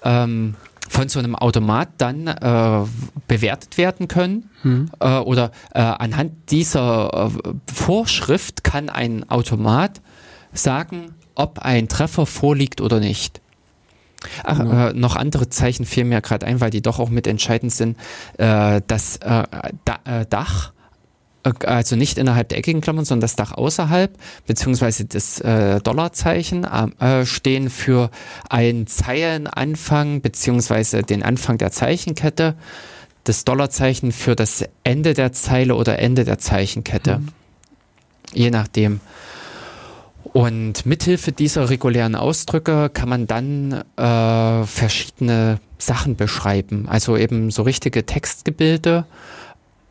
Ähm, 0.03 0.55
von 0.87 1.09
so 1.09 1.19
einem 1.19 1.35
Automat 1.35 1.89
dann 1.97 2.27
äh, 2.27 2.85
bewertet 3.27 3.77
werden 3.77 4.07
können 4.07 4.49
mhm. 4.63 4.91
äh, 4.99 5.17
oder 5.17 5.51
äh, 5.73 5.79
anhand 5.79 6.51
dieser 6.51 7.31
äh, 7.43 7.49
Vorschrift 7.73 8.63
kann 8.63 8.89
ein 8.89 9.27
Automat 9.29 10.01
sagen, 10.53 11.15
ob 11.35 11.59
ein 11.59 11.87
Treffer 11.87 12.25
vorliegt 12.25 12.81
oder 12.81 12.99
nicht. 12.99 13.41
Ach, 14.43 14.59
genau. 14.59 14.87
äh, 14.87 14.93
noch 14.93 15.15
andere 15.15 15.49
Zeichen 15.49 15.85
fielen 15.85 16.09
mir 16.09 16.21
gerade 16.21 16.45
ein, 16.45 16.61
weil 16.61 16.69
die 16.69 16.81
doch 16.81 16.99
auch 16.99 17.09
mit 17.09 17.27
entscheidend 17.27 17.71
sind. 17.71 17.97
Äh, 18.37 18.81
das 18.87 19.17
äh, 19.17 19.43
da, 19.85 20.21
äh, 20.21 20.25
Dach, 20.29 20.71
äh, 21.43 21.51
also 21.65 21.95
nicht 21.95 22.17
innerhalb 22.17 22.49
der 22.49 22.57
eckigen 22.57 22.81
Klammern, 22.81 23.05
sondern 23.05 23.21
das 23.21 23.35
Dach 23.35 23.51
außerhalb, 23.53 24.17
beziehungsweise 24.47 25.05
das 25.05 25.39
äh, 25.41 25.79
Dollarzeichen 25.81 26.67
stehen 27.25 27.69
für 27.69 28.09
einen 28.49 28.87
Zeilenanfang, 28.87 30.21
beziehungsweise 30.21 31.01
den 31.03 31.23
Anfang 31.23 31.57
der 31.57 31.71
Zeichenkette. 31.71 32.55
Das 33.23 33.43
Dollarzeichen 33.43 34.11
für 34.11 34.35
das 34.35 34.63
Ende 34.83 35.15
der 35.15 35.31
Zeile 35.33 35.75
oder 35.75 35.97
Ende 35.97 36.25
der 36.25 36.37
Zeichenkette. 36.37 37.19
Mhm. 37.19 37.27
Je 38.33 38.51
nachdem. 38.51 38.99
Und 40.35 40.85
mithilfe 40.85 41.31
dieser 41.31 41.69
regulären 41.69 42.13
Ausdrücke 42.13 42.89
kann 42.89 43.07
man 43.07 43.25
dann 43.25 43.85
äh, 43.95 44.65
verschiedene 44.65 45.61
Sachen 45.77 46.17
beschreiben. 46.17 46.89
Also 46.89 47.15
eben 47.15 47.51
so 47.51 47.61
richtige 47.61 48.05
Textgebilde, 48.05 49.05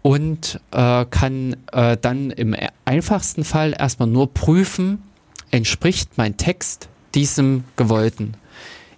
und 0.03 0.61
äh, 0.71 1.07
kann 1.07 1.57
äh, 1.73 1.97
dann 1.97 2.31
im 2.31 2.55
einfachsten 2.85 3.43
Fall 3.43 3.75
erstmal 3.77 4.07
nur 4.07 4.35
prüfen, 4.35 5.03
entspricht 5.51 6.19
mein 6.19 6.37
Text 6.37 6.91
diesem 7.15 7.65
gewollten. 7.77 8.35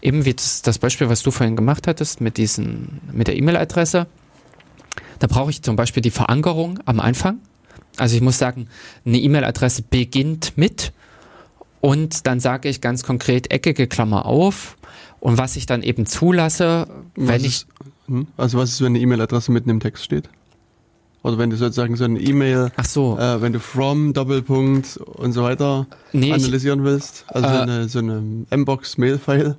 Eben 0.03 0.25
wie 0.25 0.35
das, 0.35 0.63
das 0.63 0.81
Beispiel, 0.81 1.09
was 1.09 1.23
du 1.23 1.31
vorhin 1.31 1.55
gemacht 1.55 1.87
hattest 1.87 2.21
mit, 2.21 2.39
diesen, 2.39 3.01
mit 3.13 3.29
der 3.29 3.37
E-Mail-Adresse. 3.37 4.09
Da 5.21 5.27
brauche 5.29 5.51
ich 5.51 5.63
zum 5.63 5.77
Beispiel 5.77 6.01
die 6.01 6.11
Verankerung 6.11 6.81
am 6.87 6.99
Anfang. 6.99 7.39
Also 7.99 8.17
ich 8.17 8.21
muss 8.21 8.39
sagen, 8.39 8.67
eine 9.05 9.19
E-Mail-Adresse 9.19 9.83
beginnt 9.83 10.55
mit 10.57 10.93
und 11.87 12.27
dann 12.27 12.41
sage 12.41 12.69
ich 12.69 12.81
ganz 12.81 13.05
konkret 13.05 13.53
eckige 13.53 13.87
Klammer 13.87 14.27
auf 14.27 14.77
und 15.21 15.39
was 15.39 15.55
ich 15.55 15.67
dann 15.67 15.85
eben 15.85 16.05
zulasse, 16.05 16.89
Was 17.15 17.29
wenn 17.29 17.41
ich 17.43 17.47
ist, 17.47 17.67
hm? 18.09 18.27
Also 18.37 18.59
was 18.59 18.71
ist, 18.71 18.81
wenn 18.81 18.89
eine 18.89 18.99
E-Mail-Adresse 18.99 19.53
mitten 19.53 19.71
im 19.71 19.79
Text 19.79 20.03
steht? 20.03 20.29
Oder 21.23 21.39
wenn 21.39 21.51
du 21.51 21.57
sozusagen 21.57 21.95
so 21.95 22.03
eine 22.03 22.19
E-Mail, 22.19 22.73
so, 22.85 23.17
äh, 23.19 23.41
wenn 23.41 23.53
du 23.53 23.61
from, 23.61 24.13
Doppelpunkt 24.15 24.97
und 24.97 25.31
so 25.31 25.45
weiter 25.45 25.87
nee, 26.13 26.29
ich, 26.29 26.35
analysieren 26.35 26.83
willst, 26.83 27.25
also 27.29 27.47
so 27.49 27.55
Äh, 27.55 27.59
eine, 27.61 27.89
so 27.89 27.99
eine 28.01 28.47
Mbox-Mail-File. 28.51 29.57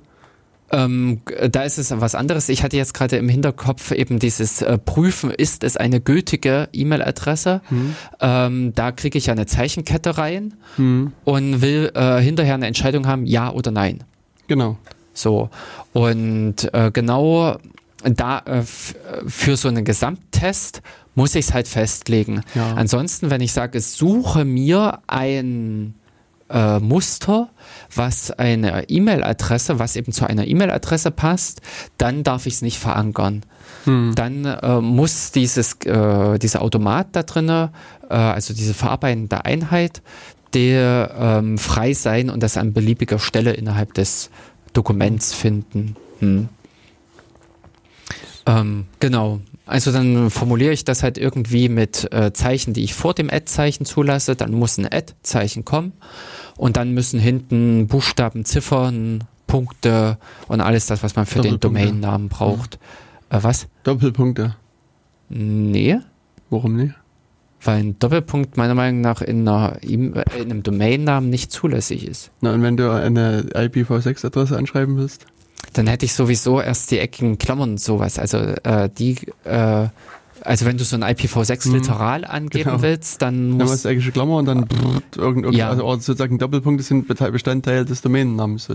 Ähm, 0.70 1.20
da 1.50 1.62
ist 1.62 1.78
es 1.78 1.90
was 2.00 2.14
anderes. 2.14 2.48
Ich 2.48 2.62
hatte 2.62 2.76
jetzt 2.76 2.94
gerade 2.94 3.16
im 3.16 3.28
Hinterkopf 3.28 3.90
eben 3.92 4.18
dieses 4.18 4.62
äh, 4.62 4.78
Prüfen, 4.78 5.30
ist 5.30 5.64
es 5.64 5.76
eine 5.76 6.00
gültige 6.00 6.68
E-Mail-Adresse? 6.72 7.60
Hm. 7.68 7.94
Ähm, 8.20 8.72
da 8.74 8.92
kriege 8.92 9.18
ich 9.18 9.26
ja 9.26 9.32
eine 9.32 9.46
Zeichenkette 9.46 10.18
rein 10.18 10.54
Hm. 10.76 11.12
und 11.24 11.62
will 11.62 11.90
äh, 11.94 12.20
hinterher 12.20 12.54
eine 12.54 12.66
Entscheidung 12.66 13.06
haben, 13.06 13.26
ja 13.26 13.50
oder 13.50 13.70
nein. 13.70 14.04
Genau. 14.46 14.78
So. 15.14 15.50
Und 15.92 16.72
äh, 16.72 16.90
genau 16.92 17.58
da 18.04 18.38
äh, 18.40 18.62
für 18.62 19.56
so 19.56 19.68
einen 19.68 19.84
Gesamttest 19.84 20.82
muss 21.14 21.34
ich 21.34 21.46
es 21.46 21.54
halt 21.54 21.66
festlegen. 21.66 22.42
Ja. 22.54 22.74
Ansonsten, 22.74 23.30
wenn 23.30 23.40
ich 23.40 23.52
sage, 23.52 23.80
suche 23.80 24.44
mir 24.44 25.00
ein 25.08 25.94
äh, 26.50 26.78
Muster, 26.78 27.48
was 27.94 28.30
eine 28.30 28.88
E-Mail-Adresse, 28.88 29.78
was 29.78 29.96
eben 29.96 30.12
zu 30.12 30.26
einer 30.26 30.46
E-Mail-Adresse 30.46 31.10
passt, 31.10 31.60
dann 31.98 32.24
darf 32.24 32.46
ich 32.46 32.54
es 32.54 32.62
nicht 32.62 32.78
verankern. 32.78 33.42
Hm. 33.84 34.14
Dann 34.14 34.44
äh, 34.44 34.80
muss 34.80 35.32
dieses, 35.32 35.74
äh, 35.84 36.38
dieser 36.38 36.62
Automat 36.62 37.08
da 37.12 37.22
drinne, 37.22 37.72
äh, 38.08 38.14
also 38.14 38.54
diese 38.54 38.74
verarbeitende 38.74 39.44
Einheit, 39.44 40.02
der 40.54 41.14
ähm, 41.18 41.58
frei 41.58 41.92
sein 41.92 42.30
und 42.30 42.42
das 42.42 42.56
an 42.56 42.72
beliebiger 42.72 43.18
Stelle 43.18 43.52
innerhalb 43.52 43.94
des 43.94 44.30
Dokuments 44.72 45.34
finden. 45.34 45.96
Hm. 46.20 46.48
Ähm, 48.46 48.86
genau. 48.98 49.40
Also 49.68 49.92
dann 49.92 50.30
formuliere 50.30 50.72
ich 50.72 50.84
das 50.84 51.02
halt 51.02 51.18
irgendwie 51.18 51.68
mit 51.68 52.12
äh, 52.12 52.32
Zeichen, 52.32 52.72
die 52.72 52.82
ich 52.84 52.94
vor 52.94 53.14
dem 53.14 53.28
Add-Zeichen 53.30 53.84
zulasse. 53.84 54.34
Dann 54.34 54.52
muss 54.52 54.78
ein 54.78 54.86
Add-Zeichen 54.86 55.64
kommen 55.64 55.92
und 56.56 56.76
dann 56.76 56.92
müssen 56.94 57.20
hinten 57.20 57.86
Buchstaben, 57.86 58.44
Ziffern, 58.44 59.24
Punkte 59.46 60.18
und 60.48 60.60
alles 60.60 60.86
das, 60.86 61.02
was 61.02 61.16
man 61.16 61.26
für 61.26 61.40
den. 61.42 61.60
Domainnamen 61.60 62.28
braucht. 62.28 62.78
Äh, 63.30 63.38
was? 63.42 63.66
Doppelpunkte. 63.84 64.56
Nee, 65.28 65.98
Warum 66.50 66.76
nicht? 66.76 66.94
weil 67.60 67.80
ein 67.80 67.98
Doppelpunkt 67.98 68.56
meiner 68.56 68.74
Meinung 68.76 69.00
nach 69.00 69.20
in, 69.20 69.46
einer, 69.46 69.78
E- 69.82 69.94
äh, 69.96 70.42
in 70.42 70.50
einem 70.50 70.62
Domainnamen 70.62 71.28
nicht 71.28 71.50
zulässig 71.50 72.06
ist. 72.06 72.30
Na, 72.40 72.54
und 72.54 72.62
wenn 72.62 72.76
du 72.76 72.90
eine 72.92 73.42
IPv6-Adresse 73.52 74.56
anschreiben 74.56 74.96
willst? 74.96 75.26
Dann 75.72 75.86
hätte 75.86 76.06
ich 76.06 76.14
sowieso 76.14 76.60
erst 76.60 76.90
die 76.90 76.98
eckigen 76.98 77.38
Klammern 77.38 77.70
und 77.72 77.80
sowas. 77.80 78.18
Also 78.18 78.38
äh, 78.38 78.88
die, 78.96 79.16
äh, 79.44 79.88
also 80.42 80.64
wenn 80.66 80.78
du 80.78 80.84
so 80.84 80.96
ein 80.96 81.04
IPv6-Literal 81.04 82.24
angeben 82.24 82.70
genau. 82.70 82.82
willst, 82.82 83.20
dann 83.22 83.50
Dann 83.50 83.58
muss 83.58 83.72
hast 83.72 83.84
du 83.84 83.88
eigentlich 83.90 84.12
Klammer 84.12 84.36
und 84.38 84.46
dann 84.46 84.66
brrrt, 84.66 85.16
irgend, 85.16 85.44
irgend, 85.44 85.56
Ja. 85.56 85.68
also 85.70 85.88
sozusagen 86.00 86.38
Doppelpunkte 86.38 86.82
sind 86.84 87.06
Bestandteil 87.08 87.84
des 87.84 88.00
Domänennamens. 88.02 88.68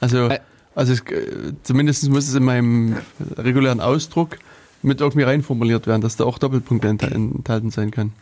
Also, 0.00 0.18
Ä- 0.28 0.40
also 0.74 0.92
es, 0.92 1.00
äh, 1.00 1.52
zumindest 1.62 2.08
muss 2.08 2.28
es 2.28 2.34
in 2.34 2.44
meinem 2.44 2.96
regulären 3.36 3.80
Ausdruck 3.80 4.38
mit 4.82 5.00
irgendwie 5.00 5.22
reinformuliert 5.22 5.86
werden, 5.86 6.02
dass 6.02 6.16
da 6.16 6.24
auch 6.24 6.38
Doppelpunkte 6.38 6.88
ent- 6.88 7.02
enthalten 7.02 7.70
sein 7.70 7.90
können. 7.90 8.12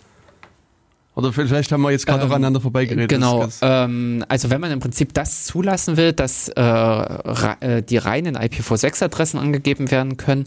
Oder 1.17 1.33
vielleicht 1.33 1.71
haben 1.71 1.83
wir 1.83 1.93
jetzt 1.93 2.07
gerade 2.07 2.23
Ähm, 2.23 2.29
auch 2.31 2.35
aneinander 2.35 2.61
vorbeigeredet. 2.61 3.09
Genau, 3.09 3.47
ähm, 3.63 4.25
also 4.29 4.51
wenn 4.51 4.61
man 4.61 4.73
im 4.73 4.81
Prinzip 4.81 5.15
das 5.15 5.45
zulassen 5.45 5.97
will, 5.97 6.13
dass 6.13 6.49
äh, 6.49 6.61
äh, 6.61 7.83
die 7.83 7.99
reinen 7.99 8.37
IPv6-Adressen 8.37 9.39
angegeben 9.39 9.93
werden 9.93 10.17
können 10.17 10.47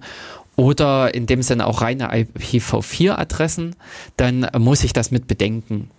oder 0.58 1.14
in 1.14 1.26
dem 1.26 1.42
Sinne 1.42 1.68
auch 1.68 1.82
reine 1.82 2.12
IPv4-Adressen, 2.14 3.76
dann 4.18 4.48
muss 4.58 4.84
ich 4.84 4.92
das 4.92 5.10
mit 5.12 5.28
bedenken. 5.28 5.90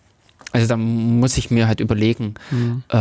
Also 0.52 0.66
dann 0.66 0.80
muss 1.18 1.38
ich 1.38 1.50
mir 1.50 1.66
halt 1.66 1.80
überlegen, 1.80 2.34
Hm. 2.50 2.82
äh, 2.88 2.96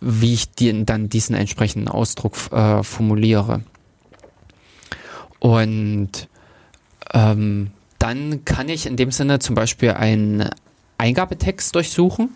wie 0.00 0.34
ich 0.34 0.50
die, 0.52 0.84
dann 0.84 1.08
diesen 1.08 1.34
entsprechenden 1.34 1.88
Ausdruck 1.88 2.34
äh, 2.52 2.82
formuliere. 2.84 3.62
Und 5.40 6.28
ähm, 7.14 7.70
dann 7.98 8.44
kann 8.44 8.68
ich 8.68 8.86
in 8.86 8.96
dem 8.96 9.10
Sinne 9.10 9.38
zum 9.38 9.54
Beispiel 9.54 9.90
einen 9.92 10.48
Eingabetext 10.98 11.74
durchsuchen, 11.74 12.30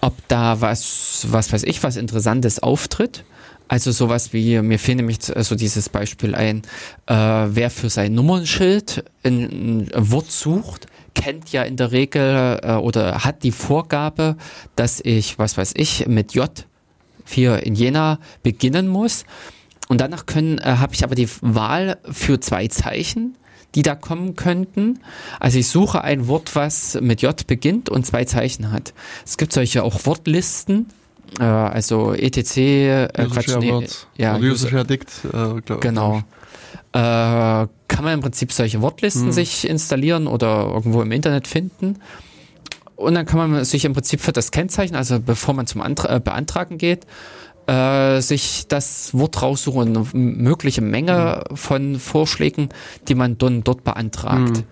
ob 0.00 0.14
da 0.28 0.60
was, 0.60 1.26
was 1.30 1.52
weiß 1.52 1.62
ich, 1.64 1.82
was 1.82 1.96
Interessantes 1.96 2.62
auftritt. 2.62 3.24
Also 3.68 3.92
sowas 3.92 4.32
wie, 4.32 4.60
mir 4.62 4.80
fiel 4.80 4.96
nämlich 4.96 5.18
so 5.22 5.54
dieses 5.54 5.88
Beispiel 5.88 6.34
ein, 6.34 6.62
äh, 7.06 7.14
wer 7.14 7.70
für 7.70 7.88
sein 7.88 8.14
Nummernschild 8.14 9.04
ein, 9.22 9.86
ein 9.92 10.10
Wort 10.10 10.32
sucht, 10.32 10.88
kennt 11.14 11.52
ja 11.52 11.62
in 11.62 11.76
der 11.76 11.92
Regel 11.92 12.58
äh, 12.62 12.72
oder 12.72 13.24
hat 13.24 13.44
die 13.44 13.52
Vorgabe, 13.52 14.36
dass 14.74 15.00
ich, 15.00 15.38
was 15.38 15.56
weiß 15.56 15.74
ich, 15.76 16.08
mit 16.08 16.34
J 16.34 16.50
hier 17.26 17.64
in 17.64 17.74
Jena 17.74 18.18
beginnen 18.42 18.88
muss. 18.88 19.24
Und 19.88 20.00
danach 20.00 20.26
können, 20.26 20.58
äh, 20.58 20.76
habe 20.78 20.94
ich 20.94 21.04
aber 21.04 21.14
die 21.14 21.28
Wahl 21.40 21.98
für 22.10 22.40
zwei 22.40 22.68
Zeichen, 22.68 23.36
die 23.74 23.82
da 23.82 23.94
kommen 23.94 24.36
könnten. 24.36 24.98
Also 25.38 25.58
ich 25.58 25.68
suche 25.68 26.02
ein 26.02 26.26
Wort, 26.28 26.54
was 26.56 26.98
mit 27.00 27.22
J 27.22 27.46
beginnt 27.46 27.88
und 27.88 28.04
zwei 28.06 28.24
Zeichen 28.24 28.72
hat. 28.72 28.92
Es 29.24 29.36
gibt 29.36 29.52
solche 29.52 29.82
auch 29.84 30.06
Wortlisten, 30.06 30.86
äh, 31.38 31.44
also 31.44 32.12
etc. 32.12 32.56
Äh, 32.56 33.08
Quatsch, 33.30 33.56
nee, 33.60 33.86
ja, 34.16 34.36
Oder 34.36 34.44
User- 34.44 34.84
Dict. 34.84 35.08
Äh, 35.32 35.60
glaub, 35.64 35.80
Genau. 35.80 36.22
Äh, 36.92 36.98
kann 36.98 38.04
man 38.04 38.14
im 38.14 38.20
Prinzip 38.20 38.52
solche 38.52 38.80
Wortlisten 38.82 39.26
Hm. 39.26 39.32
sich 39.32 39.68
installieren 39.68 40.26
oder 40.26 40.66
irgendwo 40.74 41.02
im 41.02 41.12
Internet 41.12 41.46
finden. 41.46 41.98
Und 42.96 43.14
dann 43.14 43.24
kann 43.26 43.38
man 43.50 43.64
sich 43.64 43.84
im 43.84 43.92
Prinzip 43.94 44.20
für 44.20 44.32
das 44.32 44.50
Kennzeichen, 44.50 44.94
also 44.96 45.20
bevor 45.20 45.54
man 45.54 45.66
zum 45.66 45.80
Antra 45.80 46.16
äh, 46.16 46.20
Beantragen 46.20 46.76
geht, 46.78 47.06
äh, 47.70 48.20
sich 48.20 48.66
das 48.68 49.14
Wort 49.14 49.40
raussuchen 49.42 49.96
eine 49.96 50.06
mögliche 50.12 50.80
Menge 50.80 51.44
von 51.54 51.98
Vorschlägen, 51.98 52.68
die 53.08 53.14
man 53.14 53.38
dann 53.38 53.62
dort 53.64 53.84
beantragt. 53.84 54.56
Hm. 54.58 54.64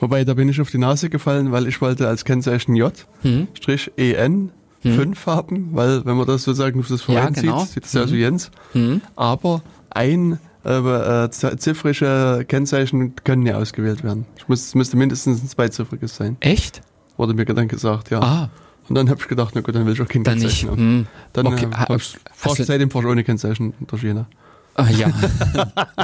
Wobei, 0.00 0.24
da 0.24 0.32
bin 0.34 0.48
ich 0.48 0.60
auf 0.60 0.70
die 0.70 0.78
Nase 0.78 1.10
gefallen, 1.10 1.52
weil 1.52 1.66
ich 1.68 1.80
wollte 1.82 2.08
als 2.08 2.24
Kennzeichen 2.24 2.74
J, 2.76 2.92
Hm. 3.22 3.48
Strich 3.54 3.90
EN, 3.96 4.50
Hm. 4.82 4.94
5 4.96 5.26
haben, 5.26 5.68
weil 5.72 6.06
wenn 6.06 6.16
man 6.16 6.26
das 6.26 6.44
sozusagen 6.44 6.80
auf 6.80 6.88
das 6.88 7.06
Ja, 7.06 7.14
Verein 7.20 7.34
genau. 7.34 7.58
sieht, 7.60 7.68
sieht 7.72 7.84
es 7.84 7.92
ja 7.92 8.06
Mhm. 8.06 8.10
wie 8.12 8.20
Jens. 8.20 8.50
Hm. 8.72 9.00
Aber 9.16 9.60
ein 9.90 10.38
äh, 10.64 11.24
äh, 11.24 11.30
ziffrische 11.30 12.44
Kennzeichen 12.48 13.14
können 13.24 13.46
ja 13.46 13.56
ausgewählt 13.56 14.02
werden. 14.04 14.26
Ich 14.36 14.46
muss, 14.48 14.60
es 14.68 14.74
müsste 14.74 14.96
mindestens 14.96 15.42
ein 15.42 15.48
zweiziffriges 15.48 16.16
sein, 16.16 16.36
Echt? 16.40 16.80
wurde 17.16 17.34
mir 17.34 17.44
dann 17.46 17.68
gesagt, 17.68 18.10
ja. 18.10 18.20
Ah, 18.20 18.50
Und 18.90 18.96
dann 18.96 19.08
habe 19.08 19.20
ich 19.20 19.28
gedacht, 19.28 19.52
na 19.54 19.60
gut, 19.60 19.72
dann 19.72 19.86
will 19.86 19.92
ich 19.92 20.02
auch 20.02 20.08
kein 20.08 20.24
dann 20.24 20.38
nicht. 20.38 20.62
Kennzeichen 20.62 20.70
haben. 20.70 20.78
Hm. 20.78 21.06
Dann 21.32 21.46
Okay, 21.46 21.68
äh, 21.70 21.76
hab 21.76 21.90
ich 21.96 22.16
fast 22.34 22.64
seitdem 22.64 22.88
ich 22.88 22.94
ohne 22.96 23.22
Kennzeichen 23.22 23.72
durch 23.86 24.02
Jena. 24.02 24.26
Ah, 24.74 24.88
ja. 24.88 25.08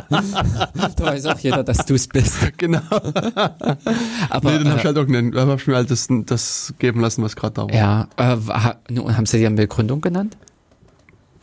da 0.08 1.04
weiß 1.04 1.26
auch 1.26 1.38
jeder, 1.40 1.64
dass 1.64 1.84
du 1.84 1.94
es 1.94 2.06
bist. 2.06 2.36
Genau. 2.58 2.80
Aber 2.88 4.52
nee, 4.52 4.58
dann 4.58 4.68
habe 4.68 4.76
äh, 4.76 4.78
ich 4.78 4.84
halt 4.84 4.98
auch 4.98 5.08
einen, 5.08 5.32
dann 5.32 5.48
hab 5.48 5.58
ich 5.58 5.66
mir 5.66 5.74
halt 5.74 5.90
das, 5.90 6.06
das 6.08 6.74
geben 6.78 7.00
lassen, 7.00 7.24
was 7.24 7.34
gerade 7.34 7.54
da 7.54 7.62
war. 7.62 7.74
Ja, 7.74 8.08
äh, 8.16 8.36
haben 8.36 9.26
Sie 9.26 9.38
dir 9.38 9.48
eine 9.48 9.56
Begründung 9.56 10.00
genannt? 10.00 10.36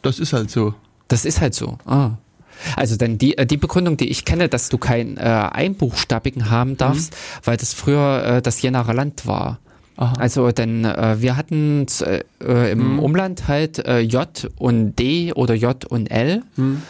Das 0.02 0.20
ist 0.20 0.32
halt 0.32 0.50
so. 0.50 0.74
Das 1.10 1.26
ist 1.26 1.42
halt 1.42 1.56
so. 1.56 1.78
Ah. 1.86 2.12
Also 2.78 2.96
dann 2.96 3.18
die, 3.18 3.38
äh, 3.38 3.46
die 3.46 3.58
Begründung, 3.58 3.98
die 3.98 4.08
ich 4.08 4.24
kenne, 4.24 4.48
dass 4.48 4.70
du 4.70 4.78
keinen 4.78 5.18
äh, 5.18 5.22
Einbuchstabigen 5.22 6.50
haben 6.50 6.78
darfst, 6.78 7.16
weil 7.44 7.58
das 7.58 7.74
früher 7.74 8.24
äh, 8.26 8.42
das 8.42 8.62
Jenaer 8.62 8.94
Land 8.94 9.28
war. 9.28 9.60
Aha. 9.98 10.14
Also 10.20 10.52
denn 10.52 10.86
äh, 10.86 11.18
wir 11.20 11.36
hatten 11.38 11.86
äh, 12.02 12.22
äh, 12.44 12.72
im 12.72 12.94
Mhm. 12.94 13.00
Umland 13.00 13.48
halt 13.48 13.80
äh, 13.86 14.00
J 14.00 14.28
und 14.58 14.96
D 14.98 15.34
oder 15.34 15.54
J 15.54 15.86
und 15.86 16.08
L 16.12 16.42
Hm. 16.56 16.82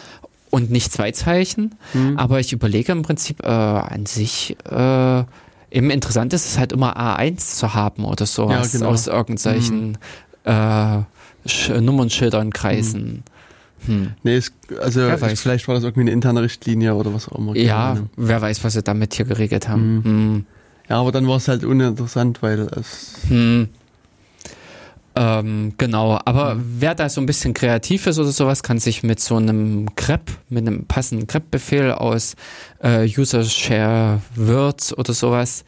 und 0.50 0.70
nicht 0.70 0.92
zwei 0.92 1.10
Zeichen. 1.12 1.74
Hm. 1.92 2.18
Aber 2.18 2.40
ich 2.40 2.52
überlege 2.52 2.92
im 2.92 3.02
Prinzip 3.02 3.42
äh, 3.44 3.48
an 3.48 4.06
sich, 4.06 4.56
äh, 4.70 5.24
eben 5.70 5.90
interessant 5.90 6.32
ist 6.32 6.46
es 6.46 6.58
halt 6.58 6.72
immer 6.72 6.96
A1 6.96 7.56
zu 7.56 7.74
haben 7.74 8.04
oder 8.04 8.24
sowas 8.26 8.72
Ja, 8.72 8.78
genau. 8.78 8.90
aus 8.92 9.06
irgendwelchen 9.06 9.98
Sch 11.46 11.68
Nummernschildern, 11.80 12.52
Kreisen. 12.52 13.22
Hm. 13.86 14.12
Nee, 14.22 14.36
es, 14.36 14.52
also 14.80 15.08
ich, 15.10 15.38
vielleicht 15.38 15.68
war 15.68 15.74
das 15.74 15.84
irgendwie 15.84 16.02
eine 16.02 16.10
interne 16.12 16.42
Richtlinie 16.42 16.94
oder 16.94 17.12
was 17.12 17.28
auch 17.28 17.36
immer. 17.38 17.54
Ja, 17.56 17.98
wer 18.16 18.40
weiß, 18.40 18.64
was 18.64 18.72
sie 18.74 18.82
damit 18.82 19.14
hier 19.14 19.26
geregelt 19.26 19.68
haben. 19.68 20.00
Hm. 20.04 20.46
Ja, 20.88 21.00
aber 21.00 21.12
dann 21.12 21.26
war 21.26 21.36
es 21.36 21.48
halt 21.48 21.64
uninteressant, 21.64 22.42
weil 22.42 22.60
es. 22.60 23.14
Hm. 23.28 23.68
Ähm, 25.16 25.74
genau, 25.78 26.18
aber 26.24 26.56
mhm. 26.56 26.76
wer 26.78 26.94
da 26.96 27.08
so 27.08 27.20
ein 27.20 27.26
bisschen 27.26 27.54
kreativ 27.54 28.08
ist 28.08 28.18
oder 28.18 28.32
sowas, 28.32 28.64
kann 28.64 28.80
sich 28.80 29.04
mit 29.04 29.20
so 29.20 29.36
einem 29.36 29.86
Grep, 29.94 30.32
mit 30.48 30.66
einem 30.66 30.86
passenden 30.86 31.28
Grep-Befehl 31.28 31.92
aus 31.92 32.34
äh, 32.82 33.06
User 33.06 33.44
Share 33.44 34.20
Words 34.34 34.96
oder 34.98 35.12
sowas 35.12 35.64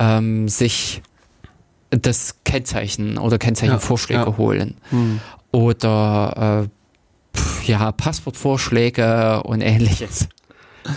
ähm, 0.00 0.48
sich 0.48 1.00
das 1.90 2.36
Kennzeichen 2.44 3.18
oder 3.18 3.38
Kennzeichenvorschläge 3.38 4.20
ja, 4.20 4.26
ja. 4.26 4.36
holen. 4.36 4.74
Hm. 4.90 5.20
Oder 5.52 6.66
äh, 6.66 7.38
pf, 7.38 7.68
ja, 7.68 7.92
Passwortvorschläge 7.92 9.42
und 9.44 9.60
ähnliches. 9.60 10.28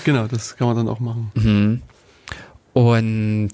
Genau, 0.06 0.26
das 0.26 0.56
kann 0.56 0.68
man 0.68 0.78
dann 0.78 0.88
auch 0.88 1.00
machen. 1.00 1.32
Mhm. 1.36 1.82
Und 2.74 3.52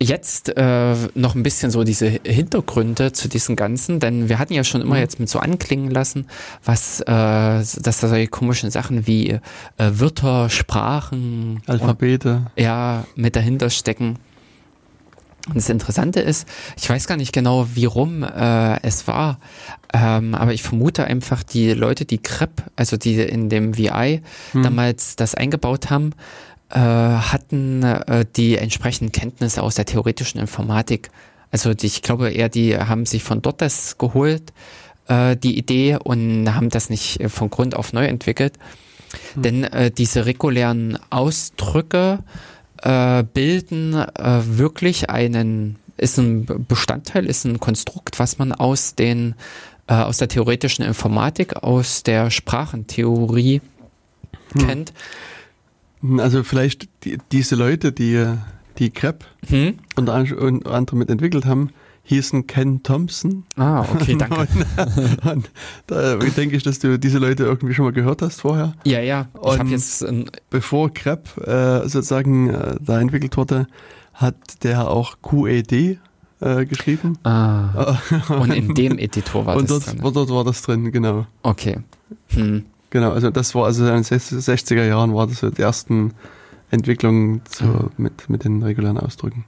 jetzt 0.00 0.56
äh, 0.56 0.94
noch 1.14 1.34
ein 1.34 1.42
bisschen 1.42 1.70
so 1.70 1.84
diese 1.84 2.06
Hintergründe 2.06 3.12
zu 3.12 3.28
diesem 3.28 3.56
Ganzen, 3.56 4.00
denn 4.00 4.28
wir 4.28 4.38
hatten 4.38 4.52
ja 4.52 4.64
schon 4.64 4.80
immer 4.80 4.94
mhm. 4.94 5.00
jetzt 5.00 5.20
mit 5.20 5.28
so 5.28 5.38
anklingen 5.38 5.90
lassen, 5.90 6.26
was, 6.64 7.00
äh, 7.00 7.04
dass 7.06 7.82
da 7.82 8.08
solche 8.08 8.28
komischen 8.28 8.70
Sachen 8.70 9.06
wie 9.06 9.30
äh, 9.30 9.40
Wörter, 9.76 10.50
Sprachen, 10.50 11.62
Alphabete, 11.66 12.46
und, 12.54 12.62
ja, 12.62 13.04
mit 13.16 13.34
dahinter 13.36 13.70
stecken. 13.70 14.18
Und 15.48 15.56
das 15.56 15.70
Interessante 15.70 16.20
ist, 16.20 16.46
ich 16.76 16.88
weiß 16.88 17.06
gar 17.06 17.16
nicht 17.16 17.32
genau, 17.32 17.66
wie 17.74 17.86
rum 17.86 18.22
äh, 18.22 18.82
es 18.82 19.06
war, 19.08 19.38
ähm, 19.94 20.34
aber 20.34 20.52
ich 20.52 20.62
vermute 20.62 21.04
einfach, 21.04 21.42
die 21.42 21.72
Leute, 21.72 22.04
die 22.04 22.18
CREP, 22.18 22.62
also 22.76 22.98
die 22.98 23.14
in 23.14 23.48
dem 23.48 23.76
VI 23.76 24.20
hm. 24.52 24.62
damals 24.62 25.16
das 25.16 25.34
eingebaut 25.34 25.88
haben, 25.88 26.12
hatten 26.76 27.82
äh, 27.82 28.24
die 28.36 28.56
entsprechenden 28.56 29.12
Kenntnisse 29.12 29.62
aus 29.62 29.76
der 29.76 29.86
theoretischen 29.86 30.40
Informatik. 30.40 31.10
Also 31.50 31.72
die, 31.74 31.86
ich 31.86 32.02
glaube 32.02 32.30
eher, 32.30 32.48
die 32.48 32.76
haben 32.76 33.06
sich 33.06 33.22
von 33.22 33.40
dort 33.40 33.62
das 33.62 33.96
geholt, 33.98 34.52
äh, 35.06 35.36
die 35.36 35.56
Idee, 35.56 35.98
und 36.02 36.54
haben 36.54 36.68
das 36.68 36.90
nicht 36.90 37.20
von 37.28 37.50
Grund 37.50 37.74
auf 37.74 37.92
neu 37.92 38.04
entwickelt. 38.04 38.54
Hm. 39.34 39.42
Denn 39.42 39.64
äh, 39.64 39.90
diese 39.90 40.26
regulären 40.26 40.98
Ausdrücke, 41.10 42.18
äh, 42.82 43.24
bilden 43.24 43.94
äh, 43.94 44.40
wirklich 44.44 45.10
einen, 45.10 45.76
ist 45.96 46.18
ein 46.18 46.46
Bestandteil, 46.68 47.26
ist 47.26 47.44
ein 47.44 47.60
Konstrukt, 47.60 48.18
was 48.18 48.38
man 48.38 48.52
aus 48.52 48.94
den, 48.94 49.34
äh, 49.86 49.94
aus 49.94 50.18
der 50.18 50.28
theoretischen 50.28 50.84
Informatik, 50.84 51.56
aus 51.56 52.02
der 52.02 52.30
Sprachentheorie 52.30 53.60
hm. 54.52 54.66
kennt. 54.66 54.92
Also 56.18 56.42
vielleicht 56.42 56.88
die, 57.04 57.18
diese 57.32 57.56
Leute, 57.56 57.92
die 57.92 58.24
die 58.78 58.90
CREP 58.90 59.24
hm? 59.48 59.74
unter 59.96 60.14
anderem 60.14 60.98
mit 60.98 61.10
entwickelt 61.10 61.44
haben, 61.44 61.70
hießen 62.08 62.46
Ken 62.46 62.82
Thompson. 62.82 63.44
Ah, 63.56 63.80
okay, 63.80 64.14
danke. 64.18 64.48
und, 65.24 65.26
und 65.26 65.50
da 65.86 66.16
denke 66.16 66.56
ich, 66.56 66.62
dass 66.62 66.78
du 66.78 66.98
diese 66.98 67.18
Leute 67.18 67.44
irgendwie 67.44 67.74
schon 67.74 67.84
mal 67.84 67.92
gehört 67.92 68.22
hast 68.22 68.40
vorher. 68.40 68.74
Ja, 68.84 69.00
ja. 69.00 69.28
Ich 69.44 69.58
habe 69.58 69.68
jetzt 69.68 70.06
bevor 70.50 70.92
Crep 70.92 71.28
äh, 71.46 71.80
sozusagen 71.88 72.50
äh, 72.50 72.76
da 72.80 73.00
entwickelt 73.00 73.36
wurde, 73.36 73.66
hat 74.14 74.36
der 74.62 74.88
auch 74.88 75.16
QED 75.22 75.98
äh, 76.40 76.66
geschrieben. 76.66 77.18
Ah. 77.24 77.98
und 78.28 78.52
in 78.52 78.74
dem 78.74 78.98
Editor 78.98 79.44
war 79.44 79.56
das 79.56 79.66
dort, 79.66 79.86
drin. 79.86 80.00
Und 80.00 80.16
dort 80.16 80.30
war 80.30 80.44
das 80.44 80.62
drin, 80.62 80.90
genau. 80.90 81.26
Okay. 81.42 81.78
Hm. 82.28 82.64
Genau, 82.90 83.12
also 83.12 83.30
das 83.30 83.54
war 83.54 83.66
also 83.66 83.86
in 83.86 83.94
den 83.94 84.04
60er 84.04 84.86
Jahren 84.86 85.14
war 85.14 85.26
das 85.26 85.40
so 85.40 85.50
die 85.50 85.62
ersten 85.62 86.14
Entwicklungen 86.70 87.42
zu, 87.44 87.64
mhm. 87.64 87.90
mit, 87.96 88.30
mit 88.30 88.44
den 88.44 88.62
regulären 88.62 88.98
Ausdrücken. 88.98 89.44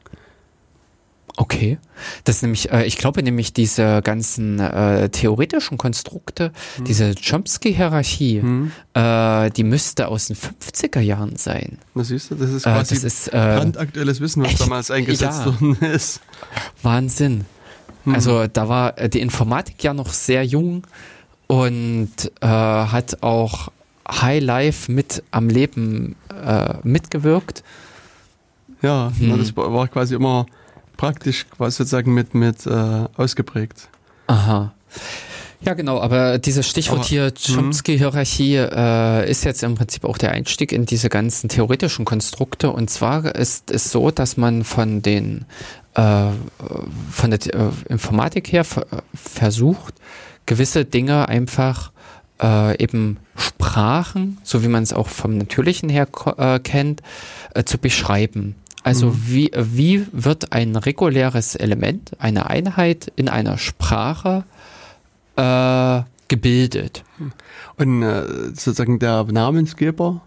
Okay. 1.37 1.79
Das 2.25 2.37
ist 2.37 2.43
nämlich, 2.43 2.71
äh, 2.71 2.85
ich 2.85 2.99
glaube 2.99 3.23
nämlich 3.23 3.55
diese 3.55 4.03
ganzen 4.03 4.59
äh, 4.59 5.09
theoretischen 5.09 5.79
Konstrukte, 5.79 6.53
hm. 6.77 6.85
diese 6.85 7.15
Chomsky-Hierarchie, 7.15 8.43
hm. 8.43 8.73
äh, 8.93 9.51
die 9.51 9.65
müsste 9.65 10.09
aus 10.09 10.27
den 10.27 10.37
50er 10.37 11.01
Jahren 11.01 11.37
sein. 11.37 11.79
Was 11.95 12.09
siehst 12.09 12.31
du, 12.31 12.35
das 12.35 12.51
ist 12.51 12.67
äh, 12.67 12.71
quasi 12.71 12.95
das 12.95 13.05
ist, 13.05 13.29
äh, 13.29 13.31
brandaktuelles 13.31 14.21
Wissen, 14.21 14.43
was 14.43 14.51
echt? 14.51 14.61
damals 14.61 14.91
eingesetzt 14.91 15.41
ja. 15.41 15.47
worden 15.47 15.77
ist. 15.81 16.21
Wahnsinn. 16.83 17.47
Hm. 18.05 18.15
Also 18.15 18.47
da 18.47 18.69
war 18.69 18.99
äh, 18.99 19.09
die 19.09 19.21
Informatik 19.21 19.83
ja 19.83 19.95
noch 19.95 20.13
sehr 20.13 20.45
jung 20.45 20.87
und 21.51 22.33
hat 22.41 23.23
auch 23.23 23.69
High 24.09 24.43
Life 24.43 24.91
mit 24.91 25.23
am 25.31 25.49
Leben 25.49 26.17
mitgewirkt. 26.83 27.63
Ja, 28.83 29.13
hm. 29.19 29.39
das 29.39 29.57
war 29.57 29.89
quasi 29.89 30.15
immer 30.15 30.47
praktisch 30.97 31.47
quasi 31.49 31.79
sozusagen 31.79 32.13
mit, 32.13 32.35
mit 32.35 32.67
äh, 32.67 33.05
ausgeprägt. 33.17 33.89
Aha. 34.27 34.73
Ja, 35.63 35.75
genau, 35.75 36.01
aber 36.01 36.39
dieses 36.39 36.67
Stichwort 36.69 37.01
aber, 37.01 37.09
hier 37.09 37.33
Chomsky-Hierarchie 37.33 38.57
äh, 38.57 39.31
ist 39.31 39.45
jetzt 39.45 39.63
im 39.63 39.75
Prinzip 39.75 40.05
auch 40.05 40.17
der 40.17 40.33
Einstieg 40.33 40.73
in 40.73 40.87
diese 40.87 41.11
ganzen 41.11 41.49
theoretischen 41.49 42.07
Konstrukte. 42.07 42.71
Und 42.71 42.89
zwar 42.89 43.35
ist 43.35 43.71
es 43.71 43.91
so, 43.91 44.11
dass 44.11 44.39
man 44.39 44.65
von 44.65 45.03
den 45.03 45.45
äh, 45.95 46.29
von 47.11 47.31
der 47.31 47.41
äh, 47.55 47.71
Informatik 47.91 48.53
her 48.53 48.65
versucht, 49.15 49.95
gewisse 50.51 50.85
Dinge 50.85 51.29
einfach 51.29 51.93
äh, 52.43 52.77
eben 52.83 53.19
Sprachen, 53.37 54.39
so 54.43 54.65
wie 54.65 54.69
man 54.69 54.83
es 54.83 54.93
auch 54.93 55.07
vom 55.07 55.39
Natürlichen 55.39 55.89
her 55.89 56.09
äh, 56.39 56.59
kennt, 56.59 57.03
äh, 57.55 57.63
zu 57.63 57.79
beschreiben. 57.79 58.57
Also 58.83 59.11
mhm. 59.11 59.23
wie, 59.27 59.51
wie 59.55 60.07
wird 60.11 60.53
ein 60.53 60.75
reguläres 60.75 61.55
Element, 61.55 62.17
eine 62.19 62.51
Einheit 62.51 63.13
in 63.15 63.29
einer 63.29 63.59
Sprache 63.59 64.43
äh, 65.37 66.03
gebildet? 66.27 67.05
Und 67.77 68.03
äh, 68.03 68.27
sozusagen 68.49 68.99
der 68.99 69.23
Namensgeber? 69.23 70.21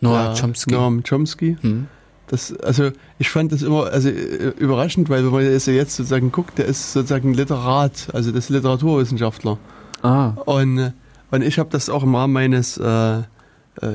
Noam 0.00 0.34
Chomsky. 0.34 0.72
Noam 0.72 1.04
Chomsky. 1.04 1.56
Mhm. 1.62 1.86
Das, 2.28 2.56
also 2.60 2.90
ich 3.18 3.28
fand 3.28 3.52
das 3.52 3.62
immer 3.62 3.86
also 3.86 4.08
äh, 4.08 4.52
überraschend, 4.58 5.10
weil 5.10 5.24
wenn 5.24 5.32
man 5.32 5.42
jetzt 5.42 5.66
sozusagen 5.66 6.32
guckt, 6.32 6.58
der 6.58 6.66
ist 6.66 6.92
sozusagen 6.92 7.34
Literat, 7.34 8.08
also 8.12 8.30
das 8.30 8.44
ist 8.44 8.50
Literaturwissenschaftler. 8.50 9.58
Ah. 10.02 10.30
Und, 10.46 10.92
und 11.30 11.42
ich 11.42 11.58
habe 11.58 11.68
das 11.70 11.90
auch 11.90 12.02
im 12.02 12.14
Rahmen 12.14 12.32
meines, 12.32 12.78
äh, 12.78 13.18
äh 13.18 13.22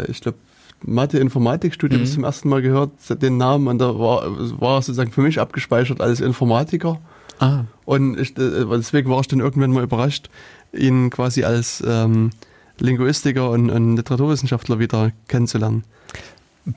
ich 0.08 0.22
glaube, 0.22 0.38
Mathe-Informatikstudium 0.84 2.02
mhm. 2.02 2.06
zum 2.06 2.24
ersten 2.24 2.50
Mal 2.50 2.62
gehört, 2.62 2.92
den 3.22 3.38
Namen, 3.38 3.68
und 3.68 3.80
da 3.80 3.98
war, 3.98 4.24
war 4.62 4.82
sozusagen 4.82 5.12
für 5.12 5.22
mich 5.22 5.40
abgespeichert 5.40 6.00
als 6.00 6.22
Informatiker. 6.22 7.00
Ah. 7.40 7.64
Und 7.86 8.18
ich, 8.20 8.38
äh, 8.38 8.66
deswegen 8.72 9.10
war 9.10 9.20
ich 9.22 9.28
dann 9.28 9.40
irgendwann 9.40 9.72
mal 9.72 9.84
überrascht, 9.84 10.30
ihn 10.72 11.10
quasi 11.10 11.44
als 11.44 11.84
ähm, 11.86 12.30
Linguistiker 12.78 13.50
und, 13.50 13.70
und 13.72 13.96
Literaturwissenschaftler 13.96 14.78
wieder 14.78 15.12
kennenzulernen 15.28 15.84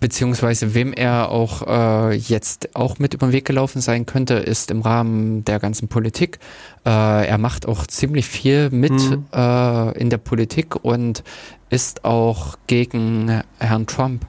beziehungsweise 0.00 0.74
wem 0.74 0.92
er 0.92 1.28
auch 1.30 1.66
äh, 1.66 2.14
jetzt 2.14 2.74
auch 2.74 2.98
mit 2.98 3.14
über 3.14 3.26
den 3.26 3.32
Weg 3.32 3.44
gelaufen 3.44 3.80
sein 3.80 4.06
könnte, 4.06 4.34
ist 4.34 4.70
im 4.70 4.82
Rahmen 4.82 5.44
der 5.44 5.58
ganzen 5.58 5.88
Politik. 5.88 6.38
Äh, 6.84 7.26
er 7.26 7.38
macht 7.38 7.66
auch 7.66 7.86
ziemlich 7.86 8.26
viel 8.26 8.70
mit 8.70 8.92
mhm. 8.92 9.26
äh, 9.32 9.98
in 9.98 10.10
der 10.10 10.18
Politik 10.18 10.84
und 10.84 11.22
ist 11.70 12.04
auch 12.04 12.56
gegen 12.66 13.42
Herrn 13.58 13.86
Trump 13.86 14.26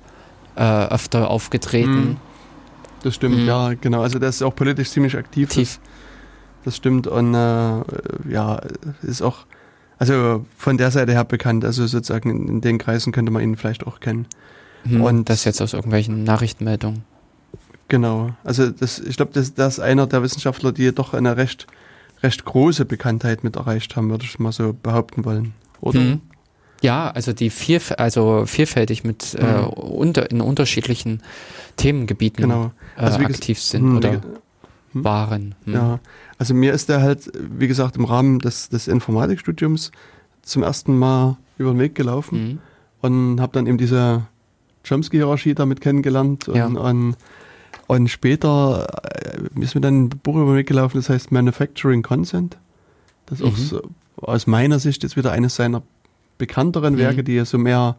äh, 0.55 0.61
öfter 0.61 1.29
aufgetreten. 1.29 1.91
Mhm. 1.91 2.17
Das 3.03 3.15
stimmt, 3.15 3.39
mhm. 3.39 3.47
ja, 3.47 3.73
genau. 3.73 4.01
Also 4.01 4.19
der 4.19 4.29
ist 4.29 4.41
auch 4.41 4.55
politisch 4.55 4.89
ziemlich 4.89 5.17
aktiv. 5.17 5.49
Tief. 5.49 5.79
Das, 6.63 6.77
stimmt 6.77 7.07
und 7.07 7.33
äh, 7.33 7.81
ja, 8.29 8.61
ist 9.01 9.21
auch 9.21 9.45
also 9.99 10.45
von 10.57 10.77
der 10.77 10.91
Seite 10.91 11.11
her 11.11 11.25
bekannt. 11.25 11.65
Also 11.65 11.85
sozusagen 11.85 12.29
in, 12.29 12.47
in 12.47 12.61
den 12.61 12.77
Kreisen 12.77 13.11
könnte 13.11 13.31
man 13.31 13.43
ihn 13.43 13.55
vielleicht 13.57 13.85
auch 13.85 13.99
kennen. 13.99 14.25
Hm, 14.83 15.01
und 15.01 15.29
das 15.29 15.45
jetzt 15.45 15.61
aus 15.61 15.73
irgendwelchen 15.73 16.23
Nachrichtenmeldungen. 16.23 17.03
Genau. 17.87 18.31
Also 18.43 18.69
das, 18.69 18.99
ich 18.99 19.17
glaube, 19.17 19.31
das, 19.33 19.53
das 19.53 19.75
ist 19.75 19.79
einer 19.79 20.07
der 20.07 20.23
Wissenschaftler, 20.23 20.71
die 20.71 20.93
doch 20.93 21.13
eine 21.13 21.37
recht, 21.37 21.67
recht 22.21 22.43
große 22.45 22.85
Bekanntheit 22.85 23.43
mit 23.43 23.55
erreicht 23.55 23.95
haben, 23.95 24.09
würde 24.09 24.25
ich 24.25 24.39
mal 24.39 24.51
so 24.51 24.73
behaupten 24.73 25.25
wollen. 25.25 25.53
Oder? 25.79 25.99
Hm. 25.99 26.21
Ja, 26.81 27.11
also 27.11 27.31
die 27.31 27.49
vier, 27.49 27.81
also 27.97 28.45
vielfältig 28.45 29.03
mit 29.03 29.35
äh, 29.35 29.61
mhm. 29.61 29.67
unter, 29.67 30.29
in 30.29 30.41
unterschiedlichen 30.41 31.21
Themengebieten 31.77 32.43
genau. 32.43 32.71
Äh, 32.97 33.01
also 33.01 33.19
äh, 33.21 33.25
aktiv 33.25 33.61
sind 33.61 33.83
hm, 33.83 33.97
oder 33.97 34.11
hm. 34.11 34.21
waren. 34.93 35.55
Hm. 35.63 35.73
Ja, 35.73 35.99
also 36.37 36.53
mir 36.53 36.73
ist 36.73 36.89
der 36.89 37.01
halt, 37.01 37.31
wie 37.35 37.67
gesagt, 37.67 37.95
im 37.95 38.03
Rahmen 38.03 38.39
des, 38.39 38.67
des 38.67 38.89
Informatikstudiums 38.89 39.91
zum 40.41 40.63
ersten 40.63 40.97
Mal 40.97 41.37
über 41.57 41.71
den 41.71 41.79
Weg 41.79 41.95
gelaufen 41.95 42.43
mhm. 42.43 42.59
und 43.01 43.41
habe 43.41 43.53
dann 43.53 43.65
eben 43.65 43.77
diese 43.77 44.23
Chomsky-Hierarchie 44.87 45.55
damit 45.55 45.81
kennengelernt 45.81 46.47
und, 46.47 46.55
ja. 46.55 46.65
und, 46.67 47.15
und, 47.87 48.07
später 48.09 48.87
äh, 49.03 49.61
ist 49.61 49.75
mir 49.75 49.81
dann 49.81 50.05
ein 50.05 50.09
Buch 50.09 50.35
über 50.35 50.53
mich 50.53 50.65
gelaufen, 50.65 50.97
das 50.97 51.09
heißt 51.09 51.31
Manufacturing 51.31 52.01
Consent. 52.03 52.57
Das 53.25 53.39
mhm. 53.39 53.45
auch 53.47 53.57
so, 53.57 53.81
aus 54.17 54.47
meiner 54.47 54.79
Sicht 54.79 55.03
jetzt 55.03 55.15
wieder 55.17 55.31
eines 55.31 55.55
seiner 55.55 55.81
bekannteren 56.37 56.95
Mhm. 56.95 56.99
Werke, 56.99 57.23
die 57.23 57.33
ja 57.33 57.45
so 57.45 57.57
mehr, 57.57 57.95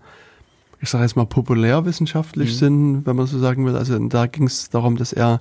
ich 0.80 0.90
sage 0.90 1.04
jetzt 1.04 1.16
mal, 1.16 1.26
populärwissenschaftlich 1.26 2.50
Mhm. 2.52 2.58
sind, 2.58 3.06
wenn 3.06 3.16
man 3.16 3.26
so 3.26 3.38
sagen 3.38 3.64
will. 3.66 3.76
Also 3.76 3.98
da 4.08 4.26
ging 4.26 4.46
es 4.46 4.70
darum, 4.70 4.96
dass 4.96 5.12
er 5.12 5.40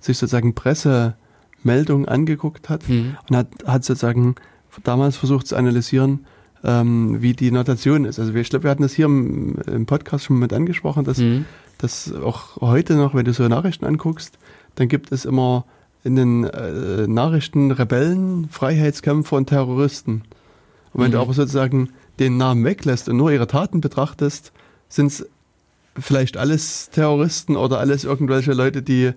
sich 0.00 0.18
sozusagen 0.18 0.54
Pressemeldungen 0.54 2.08
angeguckt 2.08 2.68
hat 2.68 2.86
Hm. 2.88 3.16
und 3.28 3.36
hat, 3.36 3.48
hat 3.66 3.84
sozusagen 3.84 4.34
damals 4.82 5.16
versucht 5.16 5.46
zu 5.46 5.56
analysieren, 5.56 6.26
ähm, 6.64 7.22
wie 7.22 7.32
die 7.34 7.50
Notation 7.50 8.04
ist. 8.04 8.18
Also 8.18 8.34
wir, 8.34 8.40
ich 8.42 8.50
glaube, 8.50 8.64
wir 8.64 8.70
hatten 8.70 8.82
das 8.82 8.92
hier 8.92 9.06
im, 9.06 9.56
im 9.66 9.86
Podcast 9.86 10.24
schon 10.26 10.38
mit 10.38 10.52
angesprochen, 10.52 11.04
dass, 11.04 11.18
Hm. 11.18 11.44
dass 11.78 12.12
auch 12.12 12.60
heute 12.60 12.94
noch, 12.94 13.14
wenn 13.14 13.24
du 13.24 13.32
so 13.32 13.46
Nachrichten 13.48 13.84
anguckst, 13.86 14.38
dann 14.74 14.88
gibt 14.88 15.10
es 15.12 15.24
immer 15.24 15.64
in 16.04 16.16
den 16.16 16.44
äh, 16.44 17.06
Nachrichten 17.06 17.70
Rebellen, 17.70 18.48
Freiheitskämpfer 18.50 19.36
und 19.36 19.46
Terroristen. 19.48 20.22
Und 20.92 21.02
wenn 21.04 21.10
du 21.12 21.18
Mhm. 21.18 21.22
aber 21.22 21.34
sozusagen 21.34 21.90
den 22.18 22.36
Namen 22.36 22.64
weglässt 22.64 23.08
und 23.08 23.16
nur 23.16 23.30
ihre 23.30 23.46
Taten 23.46 23.80
betrachtest, 23.80 24.52
sind 24.88 25.06
es 25.08 25.26
vielleicht 25.98 26.36
alles 26.36 26.90
Terroristen 26.90 27.56
oder 27.56 27.78
alles 27.78 28.04
irgendwelche 28.04 28.52
Leute, 28.52 28.82
die 28.82 29.12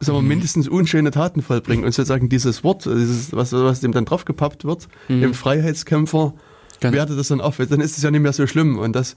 sagen 0.00 0.16
wir, 0.18 0.22
Mhm. 0.22 0.28
mindestens 0.28 0.68
unschöne 0.68 1.10
Taten 1.10 1.42
vollbringen. 1.42 1.84
Und 1.84 1.92
sozusagen 1.92 2.28
dieses 2.28 2.62
Wort, 2.64 2.84
dieses, 2.86 3.32
was, 3.34 3.52
was 3.52 3.80
dem 3.80 3.92
dann 3.92 4.04
draufgepappt 4.04 4.64
wird, 4.64 4.88
Mhm. 5.08 5.22
im 5.24 5.34
Freiheitskämpfer, 5.34 6.32
Genau. 6.80 6.94
wertet 6.94 7.18
das 7.18 7.28
dann 7.28 7.40
auf. 7.40 7.58
Dann 7.58 7.80
ist 7.80 7.96
es 7.96 8.02
ja 8.02 8.10
nicht 8.10 8.22
mehr 8.22 8.32
so 8.32 8.46
schlimm. 8.46 8.78
Und 8.78 8.94
das 8.96 9.16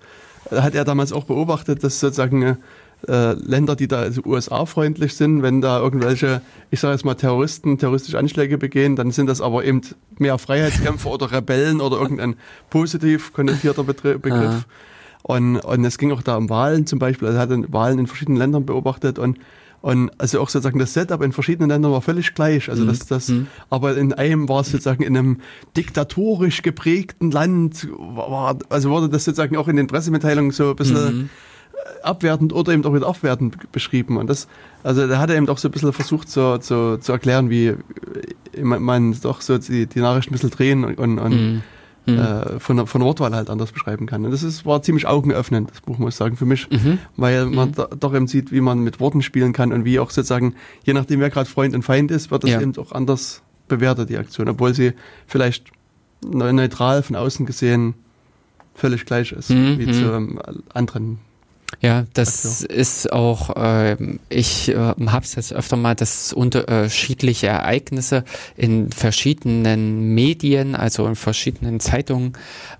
hat 0.52 0.76
er 0.76 0.84
damals 0.84 1.14
auch 1.14 1.24
beobachtet, 1.24 1.84
dass 1.84 2.00
sozusagen 2.00 2.58
äh, 3.08 3.34
Länder, 3.34 3.76
die 3.76 3.88
da 3.88 4.00
also 4.00 4.22
USA-freundlich 4.26 5.16
sind, 5.16 5.42
wenn 5.42 5.62
da 5.62 5.80
irgendwelche, 5.80 6.42
ich 6.72 6.80
sage 6.80 6.94
jetzt 6.94 7.06
mal 7.06 7.16
Terroristen, 7.16 7.78
terroristische 7.78 8.18
Anschläge 8.18 8.58
begehen, 8.58 8.96
dann 8.96 9.12
sind 9.12 9.28
das 9.28 9.42
aber 9.42 9.66
eben 9.66 9.82
mehr 10.18 10.38
Freiheitskämpfer 10.38 11.10
oder 11.10 11.32
Rebellen 11.32 11.82
oder 11.82 11.98
irgendein 12.00 12.36
positiv 12.70 13.34
konnotierter 13.34 13.84
Betri- 13.84 14.18
Begriff. 14.18 14.66
Und, 15.22 15.58
und 15.58 15.86
es 15.86 15.98
ging 15.98 16.12
auch 16.12 16.22
da 16.22 16.36
um 16.36 16.50
Wahlen 16.50 16.86
zum 16.86 17.00
Beispiel. 17.00 17.30
Also 17.30 17.40
er 17.40 17.42
hat 17.44 17.74
Wahlen 17.74 18.00
in 18.00 18.08
verschiedenen 18.08 18.38
Ländern 18.38 18.66
beobachtet 18.66 19.20
und 19.20 19.38
und 19.84 20.10
also 20.18 20.40
auch 20.42 20.48
sozusagen 20.50 20.80
das 20.80 20.94
Setup 20.94 21.22
in 21.22 21.34
verschiedenen 21.34 21.70
Ländern 21.70 21.92
war 21.92 22.02
völlig 22.02 22.34
gleich. 22.34 22.70
Also 22.70 22.86
das, 22.86 23.00
das, 23.06 23.28
Mhm. 23.28 23.48
aber 23.70 23.96
in 23.98 24.14
einem 24.14 24.48
war 24.48 24.62
es 24.62 24.72
sozusagen 24.72 25.04
in 25.04 25.16
einem 25.18 25.42
diktatorisch 25.78 26.62
geprägten 26.62 27.32
Land, 27.32 27.88
war, 27.92 28.58
also 28.70 28.90
wurde 28.90 29.10
das 29.10 29.26
sozusagen 29.26 29.58
auch 29.58 29.68
in 29.68 29.76
den 29.76 29.88
Pressemitteilungen 29.88 30.52
so 30.52 30.70
ein 30.72 30.76
bisschen 30.78 31.18
Mhm. 31.18 31.30
abwertend 32.02 32.54
oder 32.54 32.72
eben 32.72 32.86
auch 32.86 32.94
wieder 32.94 33.08
aufwertend 33.08 33.60
b- 33.60 33.66
beschrieben. 33.74 34.16
Und 34.18 34.28
das, 34.30 34.48
also 34.84 35.06
da 35.06 35.18
hat 35.20 35.30
er 35.30 35.36
eben 35.36 35.50
auch 35.50 35.58
so 35.58 35.68
ein 35.68 35.72
bisschen 35.72 35.92
versucht 35.92 36.30
zu, 36.30 36.58
zu, 36.60 36.98
zu 37.00 37.12
erklären, 37.12 37.50
wie 37.50 37.68
äh, 37.68 37.78
man, 38.62 38.82
man 38.82 39.20
doch 39.22 39.42
so 39.42 39.58
die, 39.58 39.86
die 39.88 40.00
Nachrichten 40.00 40.32
ein 40.32 40.36
bisschen 40.36 40.50
drehen 40.52 40.86
und, 40.86 40.98
und, 40.98 41.20
und 41.20 41.64
Hm. 42.06 42.18
Hm. 42.18 42.20
äh, 42.20 42.60
von, 42.60 42.86
von 42.88 43.02
Wortwahl 43.02 43.34
halt 43.34 43.50
anders 43.50 43.72
beschreiben 43.72 44.06
kann. 44.08 44.26
Und 44.26 44.32
das 44.32 44.44
ist, 44.44 44.66
war 44.66 44.82
ziemlich 44.82 45.08
augenöffnend, 45.08 45.70
das 45.72 45.80
Buch, 45.82 45.98
muss 46.00 46.14
ich 46.14 46.18
sagen, 46.18 46.36
für 46.36 46.46
mich, 46.46 46.70
Mhm. 46.70 46.98
weil 47.16 47.46
man 47.46 47.72
da, 47.72 47.86
doch 47.88 48.14
eben 48.14 48.28
sieht, 48.28 48.52
wie 48.52 48.60
man 48.62 48.80
mit 48.80 49.00
Worten 49.00 49.22
spielen 49.22 49.54
kann 49.54 49.72
und 49.72 49.86
wie 49.86 50.00
auch 50.00 50.10
sozusagen, 50.10 50.56
je 50.84 50.94
nachdem, 50.94 51.22
wer 51.22 51.30
gerade 51.30 51.50
Freund 51.50 51.74
und 51.74 51.84
Feind 51.84 52.12
ist, 52.12 52.30
wird 52.30 52.44
das 52.44 52.52
Ja. 52.52 52.60
eben 52.62 52.76
auch 52.78 52.92
anders 52.92 53.42
bewertet, 53.70 54.10
die 54.10 54.18
Aktion, 54.18 54.50
obwohl 54.50 54.74
sie 54.74 54.92
vielleicht 55.28 55.68
neu- 56.26 56.52
neutral 56.52 57.04
von 57.04 57.16
außen 57.16 57.46
gesehen 57.46 57.94
völlig 58.76 59.06
gleich 59.06 59.32
ist, 59.32 59.50
Mhm, 59.52 59.80
wie 59.80 59.86
mhm. 59.86 59.94
zu 59.94 60.12
ähm, 60.12 60.40
anderen. 60.74 61.20
Ja, 61.82 62.06
das 62.14 62.62
ist 62.62 63.12
auch, 63.12 63.52
ähm, 63.56 64.20
ich 64.30 64.70
äh, 64.70 64.76
habe 64.76 65.26
es 65.26 65.36
jetzt 65.36 65.54
öfter 65.54 65.76
mal, 65.76 65.96
dass 65.96 66.32
unterschiedliche 66.34 67.48
Ereignisse 67.48 68.24
in 68.56 68.92
verschiedenen 68.92 70.14
Medien, 70.14 70.76
also 70.76 71.06
in 71.06 71.16
verschiedenen 71.16 71.80
Zeitungen, 71.80 72.34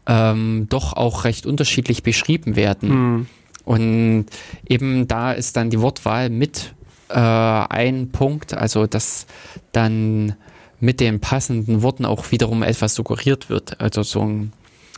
ähm, 0.08 0.68
doch 0.70 0.94
auch 0.94 1.26
recht 1.26 1.46
unterschiedlich 1.46 2.04
beschrieben 2.04 2.56
werden. 2.56 2.90
Hm. 2.90 3.28
Und 3.66 4.26
eben 4.68 5.08
da 5.08 5.32
ist 5.32 5.56
dann 5.56 5.70
die 5.70 5.80
Wortwahl 5.80 6.30
mit 6.30 6.74
äh, 7.10 7.14
ein 7.14 8.10
Punkt, 8.12 8.54
also 8.54 8.88
dass 8.88 9.26
dann 9.72 10.36
mit 10.80 11.00
den 11.00 11.22
passenden 11.22 11.82
Worten 11.82 12.04
auch 12.06 12.32
wiederum 12.32 12.62
etwas 12.62 12.94
suggeriert 12.94 13.50
wird. 13.50 13.80
Also 13.80 14.04
so 14.04 14.22
ein, 14.22 14.54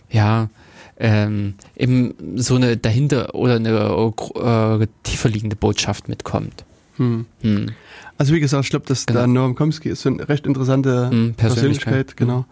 ja, 0.10 0.50
ähm, 0.98 1.56
eben 1.76 2.14
so 2.38 2.56
eine 2.56 2.78
dahinter 2.78 3.36
oder 3.36 3.56
eine 3.56 4.14
äh, 4.80 4.88
tiefer 5.04 5.30
liegende 5.30 5.56
Botschaft 5.56 6.08
mitkommt. 6.08 6.64
Hm. 6.98 7.26
Hm. 7.42 7.72
Also 8.18 8.34
wie 8.34 8.40
gesagt, 8.40 8.64
ich 8.64 8.70
glaube, 8.70 8.86
dass 8.86 9.06
Genau. 9.06 9.20
der 9.20 9.28
Noam 9.28 9.56
Chomsky 9.56 9.90
ist 9.90 10.02
so 10.04 10.10
eine 10.10 10.28
recht 10.30 10.46
interessante 10.48 11.10
Hm, 11.10 11.34
Persönlichkeit, 11.36 11.36
Persönlichkeit, 12.16 12.18
genau. 12.18 12.46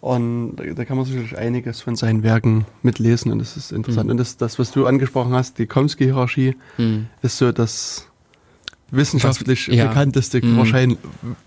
Und 0.00 0.56
da, 0.56 0.84
kann 0.86 0.96
man 0.96 1.04
sicherlich 1.04 1.36
einiges 1.36 1.82
von 1.82 1.94
seinen 1.94 2.22
Werken 2.22 2.64
mitlesen 2.82 3.32
und 3.32 3.38
das 3.38 3.56
ist 3.58 3.70
interessant. 3.70 4.06
Mhm. 4.06 4.12
Und 4.12 4.16
das, 4.16 4.36
das, 4.38 4.58
was 4.58 4.70
du 4.70 4.86
angesprochen 4.86 5.34
hast, 5.34 5.58
die 5.58 5.66
Chomsky-Hierarchie, 5.66 6.56
Hm. 6.76 7.06
ist 7.22 7.36
so 7.36 7.52
das 7.52 8.06
wissenschaftlich 8.92 9.66
ja. 9.68 9.88
bekannteste 9.88 10.44
Mhm. 10.44 10.56
wahrscheinlich, 10.56 10.98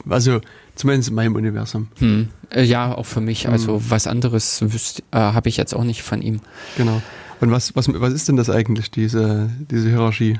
also 0.07 0.39
zumindest 0.75 1.09
in 1.09 1.15
meinem 1.15 1.35
Universum. 1.35 1.87
Hm. 1.99 2.29
Äh, 2.49 2.63
ja, 2.63 2.93
auch 2.95 3.05
für 3.05 3.21
mich. 3.21 3.47
Also 3.47 3.75
Hm. 3.75 3.85
was 3.89 4.07
anderes 4.07 4.61
wüsste- 4.61 5.03
äh, 5.11 5.17
habe 5.17 5.49
ich 5.49 5.57
jetzt 5.57 5.73
auch 5.75 5.83
nicht 5.83 6.01
von 6.03 6.21
ihm. 6.21 6.39
Genau. 6.77 7.01
Und 7.41 7.51
was, 7.51 7.75
was, 7.75 7.87
was 7.93 8.13
ist 8.13 8.27
denn 8.29 8.37
das 8.37 8.49
eigentlich, 8.49 8.89
diese, 8.91 9.49
diese 9.69 9.89
Hierarchie? 9.89 10.39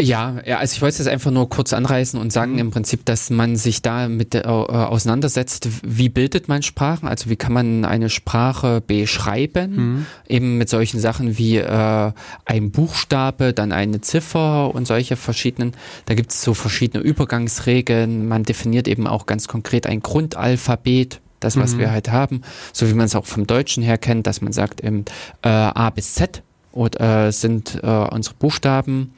Ja, 0.00 0.40
ja, 0.46 0.58
also 0.58 0.74
ich 0.74 0.82
wollte 0.82 0.92
es 0.94 0.98
jetzt 0.98 1.08
einfach 1.08 1.30
nur 1.30 1.48
kurz 1.48 1.72
anreißen 1.72 2.18
und 2.18 2.32
sagen 2.32 2.52
Mhm. 2.54 2.58
im 2.58 2.70
Prinzip, 2.70 3.04
dass 3.04 3.30
man 3.30 3.56
sich 3.56 3.82
da 3.82 4.08
mit 4.08 4.34
äh, 4.34 4.40
auseinandersetzt, 4.40 5.68
wie 5.82 6.08
bildet 6.08 6.48
man 6.48 6.62
Sprachen, 6.62 7.06
also 7.08 7.28
wie 7.30 7.36
kann 7.36 7.52
man 7.52 7.84
eine 7.84 8.08
Sprache 8.10 8.80
beschreiben, 8.80 9.74
Mhm. 9.76 10.06
eben 10.28 10.58
mit 10.58 10.68
solchen 10.68 11.00
Sachen 11.00 11.38
wie 11.38 11.58
äh, 11.58 12.12
ein 12.46 12.70
Buchstabe, 12.70 13.52
dann 13.52 13.72
eine 13.72 14.00
Ziffer 14.00 14.74
und 14.74 14.86
solche 14.86 15.16
verschiedenen, 15.16 15.72
da 16.06 16.14
gibt 16.14 16.32
es 16.32 16.42
so 16.42 16.54
verschiedene 16.54 17.02
Übergangsregeln, 17.02 18.26
man 18.28 18.42
definiert 18.44 18.88
eben 18.88 19.06
auch 19.06 19.26
ganz 19.26 19.48
konkret 19.48 19.86
ein 19.86 20.00
Grundalphabet, 20.00 21.20
das 21.40 21.56
was 21.56 21.74
Mhm. 21.74 21.78
wir 21.78 21.90
halt 21.90 22.10
haben, 22.10 22.42
so 22.72 22.88
wie 22.88 22.94
man 22.94 23.06
es 23.06 23.14
auch 23.14 23.26
vom 23.26 23.46
Deutschen 23.46 23.82
her 23.82 23.98
kennt, 23.98 24.26
dass 24.26 24.40
man 24.40 24.52
sagt 24.52 24.82
eben 24.82 25.04
äh, 25.42 25.48
A 25.48 25.90
bis 25.90 26.14
Z 26.14 26.42
und, 26.72 27.00
äh, 27.00 27.30
sind 27.32 27.80
äh, 27.82 27.86
unsere 27.86 28.34
Buchstaben 28.36 29.12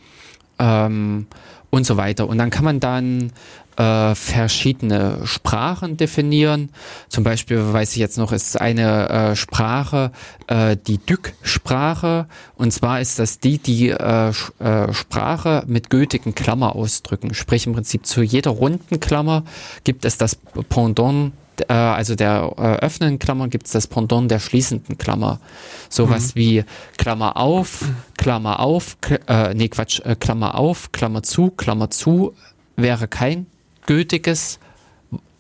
ähm, 0.62 1.26
und 1.70 1.84
so 1.84 1.96
weiter. 1.96 2.28
Und 2.28 2.38
dann 2.38 2.50
kann 2.50 2.64
man 2.64 2.80
dann 2.80 3.32
äh, 3.76 4.14
verschiedene 4.14 5.20
Sprachen 5.24 5.96
definieren. 5.96 6.70
Zum 7.08 7.24
Beispiel 7.24 7.72
weiß 7.72 7.92
ich 7.92 7.96
jetzt 7.96 8.18
noch, 8.18 8.32
ist 8.32 8.60
eine 8.60 9.08
äh, 9.08 9.36
Sprache 9.36 10.12
äh, 10.46 10.76
die 10.76 10.98
Dück-Sprache. 10.98 12.26
Und 12.56 12.72
zwar 12.72 13.00
ist 13.00 13.18
das 13.18 13.38
die, 13.38 13.58
die 13.58 13.88
äh, 13.88 14.32
äh, 14.58 14.92
Sprache 14.92 15.64
mit 15.66 15.90
gültigen 15.90 16.34
Klammer 16.34 16.76
ausdrücken. 16.76 17.34
Sprich 17.34 17.66
im 17.66 17.72
Prinzip 17.72 18.06
zu 18.06 18.22
jeder 18.22 18.50
runden 18.50 19.00
Klammer 19.00 19.44
gibt 19.84 20.04
es 20.04 20.18
das 20.18 20.36
Pendant 20.68 21.32
äh, 21.60 21.72
also 21.72 22.14
der 22.14 22.54
äh, 22.56 22.84
öffnenden 22.84 23.18
Klammer 23.18 23.48
gibt 23.48 23.66
es 23.66 23.72
das 23.72 23.86
Pendant 23.86 24.30
der 24.30 24.38
schließenden 24.38 24.98
Klammer. 24.98 25.40
Sowas 25.88 26.34
wie 26.34 26.64
Klammer 26.96 27.36
auf, 27.36 27.84
Klammer 28.16 28.60
auf, 28.60 29.00
Kl 29.00 29.20
äh, 29.28 29.54
nee 29.54 29.68
Quatsch, 29.68 30.00
äh, 30.00 30.16
Klammer 30.16 30.56
auf, 30.56 30.92
Klammer 30.92 31.22
zu, 31.22 31.50
Klammer 31.50 31.90
zu 31.90 32.34
wäre 32.76 33.08
kein 33.08 33.46
gültiges 33.86 34.58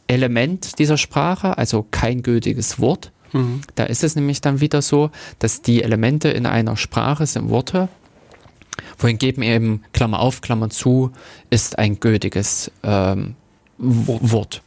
Element 0.06 0.78
dieser 0.78 0.98
Sprache, 0.98 1.56
also 1.56 1.86
kein 1.90 2.22
gültiges 2.22 2.78
Wort. 2.78 3.12
Mhm. 3.32 3.62
Da 3.74 3.84
ist 3.84 4.04
es 4.04 4.14
nämlich 4.14 4.40
dann 4.40 4.60
wieder 4.60 4.82
so, 4.82 5.10
dass 5.38 5.62
die 5.62 5.82
Elemente 5.82 6.28
in 6.28 6.44
einer 6.46 6.76
Sprache 6.76 7.24
sind 7.26 7.48
Worte, 7.48 7.88
wohingegen 8.98 9.42
eben 9.42 9.82
Klammer 9.92 10.20
auf, 10.20 10.40
Klammer 10.40 10.70
zu 10.70 11.12
ist 11.50 11.78
ein 11.78 11.98
gültiges 11.98 12.70
ähm, 12.82 13.34
Wort. 13.78 14.62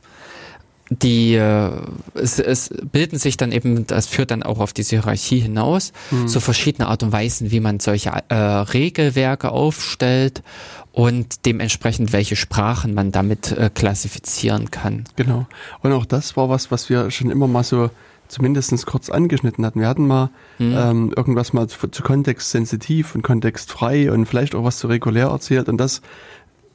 Die 0.91 1.33
äh, 1.33 1.71
es, 2.13 2.37
es 2.39 2.69
bilden 2.91 3.17
sich 3.17 3.37
dann 3.37 3.51
eben, 3.51 3.87
das 3.87 4.05
führt 4.05 4.29
dann 4.29 4.43
auch 4.43 4.59
auf 4.59 4.71
diese 4.71 4.91
Hierarchie 4.97 5.39
hinaus, 5.39 5.93
Mhm. 6.11 6.27
so 6.27 6.39
verschiedene 6.39 6.87
Art 6.87 7.01
und 7.01 7.11
Weisen, 7.11 7.49
wie 7.49 7.59
man 7.59 7.79
solche 7.79 8.11
äh, 8.29 8.35
Regelwerke 8.35 9.49
aufstellt 9.51 10.43
und 10.91 11.45
dementsprechend 11.47 12.13
welche 12.13 12.35
Sprachen 12.35 12.93
man 12.93 13.11
damit 13.11 13.51
äh, 13.51 13.71
klassifizieren 13.73 14.69
kann. 14.69 15.05
Genau. 15.15 15.47
Und 15.81 15.91
auch 15.91 16.05
das 16.05 16.37
war 16.37 16.49
was, 16.49 16.69
was 16.69 16.87
wir 16.89 17.09
schon 17.09 17.31
immer 17.31 17.47
mal 17.47 17.63
so 17.63 17.89
zumindest 18.27 18.85
kurz 18.85 19.09
angeschnitten 19.09 19.65
hatten. 19.65 19.79
Wir 19.81 19.87
hatten 19.87 20.05
mal 20.07 20.29
Hm. 20.57 20.73
ähm, 20.77 21.13
irgendwas 21.17 21.51
mal 21.51 21.67
zu, 21.67 21.87
zu 21.87 22.03
kontextsensitiv 22.03 23.13
und 23.15 23.23
kontextfrei 23.23 24.11
und 24.11 24.25
vielleicht 24.27 24.53
auch 24.55 24.63
was 24.63 24.77
zu 24.77 24.87
regulär 24.87 25.27
erzählt 25.27 25.67
und 25.67 25.77
das 25.77 26.01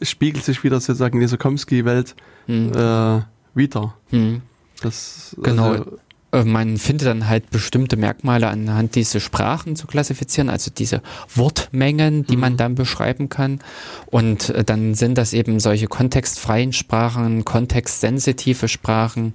spiegelt 0.03 0.45
sich 0.45 0.65
wieder 0.65 0.81
sozusagen 0.81 1.17
in 1.19 1.21
dieser 1.21 1.39
Komsky-Welt 1.39 2.17
Hm. 2.47 2.73
äh, 2.75 3.21
wieder. 3.55 3.95
Hm. 4.11 4.43
Das, 4.83 5.37
Genau. 5.43 5.71
Also, 5.73 5.99
Äh, 6.33 6.45
Man 6.45 6.79
findet 6.79 7.09
dann 7.09 7.27
halt 7.27 7.51
bestimmte 7.51 7.97
Merkmale 7.97 8.47
anhand 8.47 8.95
dieser 8.95 9.19
Sprachen 9.19 9.75
zu 9.75 9.89
klassifizieren, 9.89 10.49
also 10.49 10.71
diese 10.71 11.03
Wortmengen, 11.35 12.25
die 12.25 12.37
Mhm. 12.37 12.41
man 12.41 12.57
dann 12.57 12.77
beschreiben 12.77 13.29
kann. 13.29 13.59
Und 14.07 14.51
äh, 14.51 14.63
dann 14.63 14.95
sind 14.95 15.19
das 15.19 15.33
eben 15.33 15.59
solche 15.59 15.89
kontextfreien 15.89 16.73
Sprachen, 16.73 17.45
kontextsensitive 17.45 18.69
Sprachen 18.69 19.33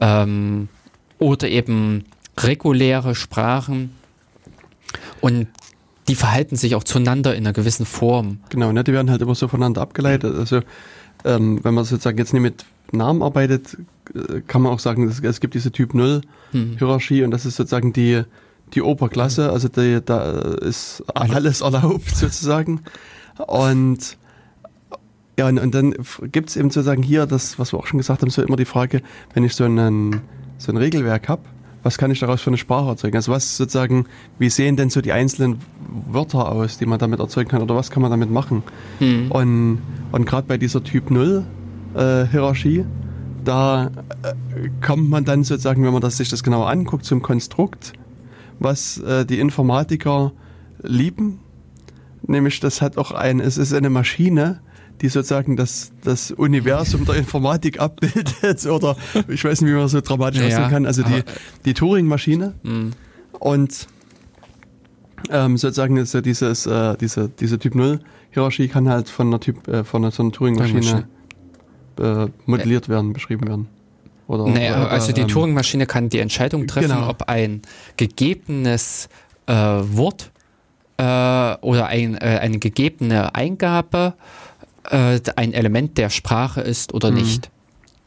ähm, 0.00 0.68
oder 1.18 1.46
eben 1.48 2.06
reguläre 2.38 3.14
Sprachen. 3.14 3.90
Und 5.20 5.46
die 6.08 6.14
verhalten 6.14 6.56
sich 6.56 6.74
auch 6.74 6.84
zueinander 6.84 7.34
in 7.36 7.44
einer 7.44 7.52
gewissen 7.52 7.84
Form. 7.84 8.38
Genau, 8.48 8.72
ne, 8.72 8.82
die 8.82 8.94
werden 8.94 9.10
halt 9.10 9.20
immer 9.20 9.34
so 9.34 9.46
voneinander 9.46 9.82
abgeleitet. 9.82 10.34
Also 10.34 10.62
ähm, 11.26 11.62
wenn 11.62 11.74
man 11.74 11.84
sozusagen 11.84 12.16
jetzt 12.16 12.32
nicht 12.32 12.40
mit 12.42 12.64
Namen 12.92 13.22
arbeitet, 13.22 13.76
äh, 14.14 14.40
kann 14.46 14.62
man 14.62 14.72
auch 14.72 14.80
sagen, 14.80 15.08
es, 15.08 15.40
gibt 15.40 15.54
diese 15.54 15.72
Typ 15.72 15.94
0 15.94 16.22
Hm. 16.52 16.76
Hierarchie 16.78 17.22
und 17.22 17.30
das 17.30 17.46
ist 17.46 17.56
sozusagen 17.56 17.92
die, 17.92 18.22
die 18.74 18.82
Oberklasse, 18.82 19.50
also 19.50 19.68
die, 19.68 20.00
da 20.04 20.30
ist 20.60 21.02
alles 21.14 21.60
erlaubt 21.60 22.08
sozusagen. 22.14 22.80
Und 23.46 24.16
ja, 25.38 25.48
und, 25.48 25.58
und 25.58 25.74
dann 25.74 25.94
gibt 26.32 26.50
es 26.50 26.56
eben 26.56 26.70
sozusagen 26.70 27.02
hier 27.02 27.26
das, 27.26 27.58
was 27.58 27.72
wir 27.72 27.78
auch 27.78 27.86
schon 27.86 27.98
gesagt 27.98 28.22
haben, 28.22 28.30
so 28.30 28.42
immer 28.42 28.56
die 28.56 28.64
Frage, 28.64 29.02
wenn 29.32 29.44
ich 29.44 29.54
so, 29.54 29.64
einen, 29.64 30.20
so 30.58 30.72
ein 30.72 30.76
Regelwerk 30.76 31.28
habe, 31.28 31.42
was 31.82 31.96
kann 31.96 32.10
ich 32.10 32.20
daraus 32.20 32.42
für 32.42 32.50
eine 32.50 32.58
Sprache 32.58 32.88
erzeugen? 32.88 33.16
Also 33.16 33.32
was 33.32 33.56
sozusagen, 33.56 34.06
wie 34.38 34.50
sehen 34.50 34.76
denn 34.76 34.90
so 34.90 35.00
die 35.00 35.12
einzelnen 35.12 35.58
Wörter 36.10 36.50
aus, 36.50 36.76
die 36.76 36.84
man 36.84 36.98
damit 36.98 37.20
erzeugen 37.20 37.48
kann 37.48 37.62
oder 37.62 37.74
was 37.74 37.90
kann 37.90 38.02
man 38.02 38.10
damit 38.10 38.30
machen? 38.30 38.62
Hm. 38.98 39.30
Und, 39.30 39.78
und 40.12 40.26
gerade 40.26 40.46
bei 40.46 40.58
dieser 40.58 40.84
Typ 40.84 41.10
0 41.10 41.44
äh, 41.94 42.26
Hierarchie, 42.26 42.84
da 43.44 43.86
äh, 44.22 44.68
kommt 44.84 45.08
man 45.08 45.24
dann 45.24 45.44
sozusagen, 45.44 45.84
wenn 45.84 45.92
man 45.92 46.02
das, 46.02 46.16
sich 46.18 46.28
das 46.28 46.42
genauer 46.42 46.68
anguckt, 46.68 47.04
zum 47.04 47.22
Konstrukt, 47.22 47.92
was 48.58 48.98
äh, 48.98 49.24
die 49.24 49.40
Informatiker 49.40 50.32
lieben. 50.82 51.40
Nämlich, 52.22 52.60
das 52.60 52.82
hat 52.82 52.98
auch 52.98 53.12
ein, 53.12 53.40
es 53.40 53.56
ist 53.58 53.72
eine 53.72 53.88
Maschine, 53.90 54.60
die 55.00 55.08
sozusagen 55.08 55.56
das, 55.56 55.92
das 56.04 56.30
Universum 56.30 57.06
der 57.06 57.14
Informatik 57.14 57.80
abbildet 57.80 58.66
oder 58.70 58.96
ich 59.28 59.42
weiß 59.42 59.62
nicht, 59.62 59.70
wie 59.70 59.74
man 59.76 59.88
so 59.88 60.02
dramatisch 60.02 60.40
Ja, 60.42 60.48
ausdrücken 60.48 60.70
kann. 60.70 60.86
Also 60.86 61.02
die, 61.02 61.14
aber- 61.14 61.24
die 61.64 61.72
Turing-Maschine 61.74 62.54
Hm. 62.62 62.90
und 63.38 63.86
ähm, 65.30 65.56
sozusagen 65.56 65.96
ist 65.96 66.12
ja 66.14 66.20
dieses, 66.20 66.66
äh, 66.66 66.96
diese, 66.98 67.28
diese 67.28 67.58
Typ 67.58 67.74
0 67.74 68.00
Hierarchie 68.32 68.68
kann 68.68 68.88
halt 68.88 69.08
von 69.08 69.26
einer 69.28 69.40
Typ, 69.40 69.66
äh, 69.68 69.84
von 69.84 70.02
einer, 70.04 70.10
so 70.12 70.22
einer 70.22 70.32
Turing-Maschine 70.32 71.08
äh, 71.98 72.26
modelliert 72.46 72.88
werden, 72.88 73.12
beschrieben 73.12 73.46
werden. 73.48 73.68
Oder, 74.26 74.46
Naja, 74.46 74.82
oder, 74.82 74.90
also 74.90 75.12
die 75.12 75.22
ähm, 75.22 75.28
Turing-Maschine 75.28 75.86
kann 75.86 76.08
die 76.08 76.20
Entscheidung 76.20 76.66
treffen, 76.68 76.88
Genau. 76.90 77.08
ob 77.08 77.28
ein 77.28 77.62
gegebenes 77.96 79.08
äh, 79.46 79.52
Wort 79.54 80.30
äh, 80.98 81.02
oder 81.02 81.86
ein, 81.86 82.14
äh, 82.14 82.38
eine 82.40 82.58
gegebene 82.58 83.34
Eingabe 83.34 84.14
äh, 84.90 85.18
ein 85.36 85.52
Element 85.52 85.98
der 85.98 86.10
Sprache 86.10 86.60
ist 86.60 86.94
oder 86.94 87.10
Mhm. 87.10 87.16
nicht. 87.18 87.50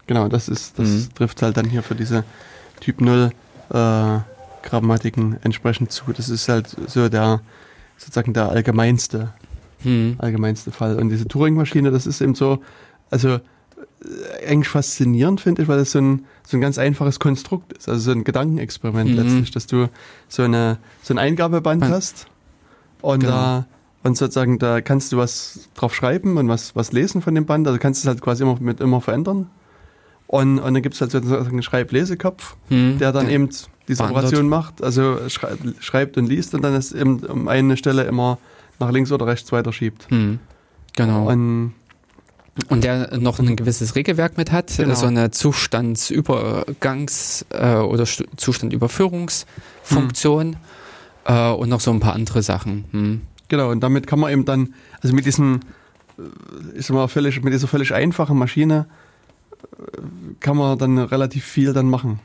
Genau, 0.08 0.28
das 0.28 0.48
ist, 0.50 0.80
das 0.80 0.88
Mhm. 0.90 1.10
trifft 1.16 1.42
halt 1.42 1.58
dann 1.58 1.66
hier 1.70 1.84
für 1.84 1.96
diese 1.96 2.24
Typ 2.80 3.02
0 3.02 3.32
äh, 3.70 4.20
Grammatiken 4.64 5.38
entsprechend 5.44 5.92
zu. 5.92 6.06
Das 6.14 6.30
ist 6.30 6.48
halt 6.50 6.76
so 6.88 7.10
der 7.10 7.42
sozusagen 7.98 8.34
der 8.34 8.50
allgemeinste, 8.50 9.34
Hm. 9.84 10.16
allgemeinste 10.20 10.72
Fall. 10.72 10.98
Und 10.98 11.10
diese 11.10 11.28
Turing-Maschine, 11.28 11.92
das 11.92 12.06
ist 12.08 12.22
eben 12.22 12.36
so, 12.36 12.60
also 13.12 13.40
eigentlich 14.46 14.68
faszinierend, 14.70 15.40
finde 15.42 15.62
ich, 15.62 15.68
weil 15.68 15.78
das 15.78 15.92
so 15.92 16.00
ein, 16.00 16.26
so 16.46 16.58
ein 16.58 16.62
ganz 16.62 16.78
einfaches 16.78 17.20
Konstrukt 17.20 17.74
ist. 17.74 17.88
Also 17.88 18.02
so 18.02 18.12
ein 18.12 18.24
Gedankenexperiment 18.24 19.12
Mhm. 19.12 19.16
letztlich, 19.16 19.52
dass 19.52 19.68
du 19.68 19.88
so, 20.28 20.44
eine, 20.44 20.78
so 21.02 21.14
ein 21.14 21.18
Eingabeband 21.18 21.82
Man- 21.82 21.92
hast 21.92 22.28
und 23.02 23.22
Genau. 23.22 23.32
da 23.32 23.66
und 24.04 24.18
sozusagen 24.18 24.60
da 24.60 24.82
kannst 24.82 25.14
du 25.14 25.18
was 25.18 25.70
drauf 25.76 25.96
schreiben 25.96 26.36
und 26.38 26.50
was, 26.50 26.76
was 26.76 26.92
lesen 26.92 27.22
von 27.22 27.34
dem 27.36 27.46
Band. 27.46 27.66
Also 27.68 27.80
kannst 27.80 28.04
du 28.04 28.08
es 28.08 28.10
halt 28.10 28.22
quasi 28.22 28.44
immer 28.44 28.58
mit 28.60 28.82
immer 28.82 29.00
verändern. 29.00 29.50
Und, 30.28 30.60
und 30.60 30.74
dann 30.74 30.82
gibt 30.82 30.96
es 30.96 31.02
halt 31.02 31.12
sozusagen 31.12 31.48
einen 31.48 31.62
Schreib-Lesekopf, 31.64 32.58
Hm. 32.70 32.98
der 32.98 33.12
dann 33.14 33.28
Ja. 33.28 33.34
eben 33.34 33.50
diese 33.88 34.00
Wandert. 34.00 34.18
Operation 34.26 34.50
macht, 34.50 34.84
also 34.84 35.18
schrei 35.30 35.54
schreibt 35.80 36.18
und 36.18 36.28
liest 36.28 36.54
und 36.56 36.62
dann 36.64 36.74
ist 36.76 36.92
eben 36.92 37.20
um 37.20 37.48
eine 37.48 37.78
Stelle 37.78 38.04
immer 38.04 38.38
nach 38.80 38.92
links 38.92 39.12
oder 39.12 39.28
rechts 39.28 39.52
weiter 39.54 39.72
schiebt. 39.72 40.10
Hm. 40.10 40.40
Genau. 40.98 41.30
Und 41.30 41.74
Und 42.70 42.84
der 42.84 43.18
noch 43.18 43.40
ein 43.40 43.56
gewisses 43.56 43.96
Regelwerk 43.96 44.38
mit 44.38 44.52
hat, 44.52 44.78
Genau. 44.78 44.94
so 44.94 45.08
eine 45.08 45.30
Zustandsübergangs- 45.32 47.46
äh, 47.52 47.78
oder 47.82 48.06
Zustandüberführungsfunktion 48.06 50.58
äh, 51.26 51.50
und 51.50 51.70
noch 51.70 51.80
so 51.80 51.90
ein 51.92 52.00
paar 52.00 52.14
andere 52.14 52.44
Sachen. 52.44 52.86
Hm. 52.92 53.22
genau, 53.48 53.72
und 53.72 53.80
damit 53.82 54.06
kann 54.08 54.20
man 54.20 54.32
eben 54.32 54.46
dann, 54.46 54.74
also 55.02 55.16
mit 55.16 55.26
diesem, 55.26 55.62
ich 56.76 56.86
sag 56.86 56.94
mal, 56.96 57.08
völlig, 57.08 57.42
mit 57.44 57.54
dieser 57.54 57.68
völlig 57.68 57.92
einfachen 57.94 58.38
Maschine 58.38 58.86
äh, 59.62 59.66
kann 60.40 60.58
man 60.58 60.78
dann 60.78 60.98
relativ 61.00 61.46
viel 61.46 61.74
dann 61.74 61.90
machen. 61.90 62.20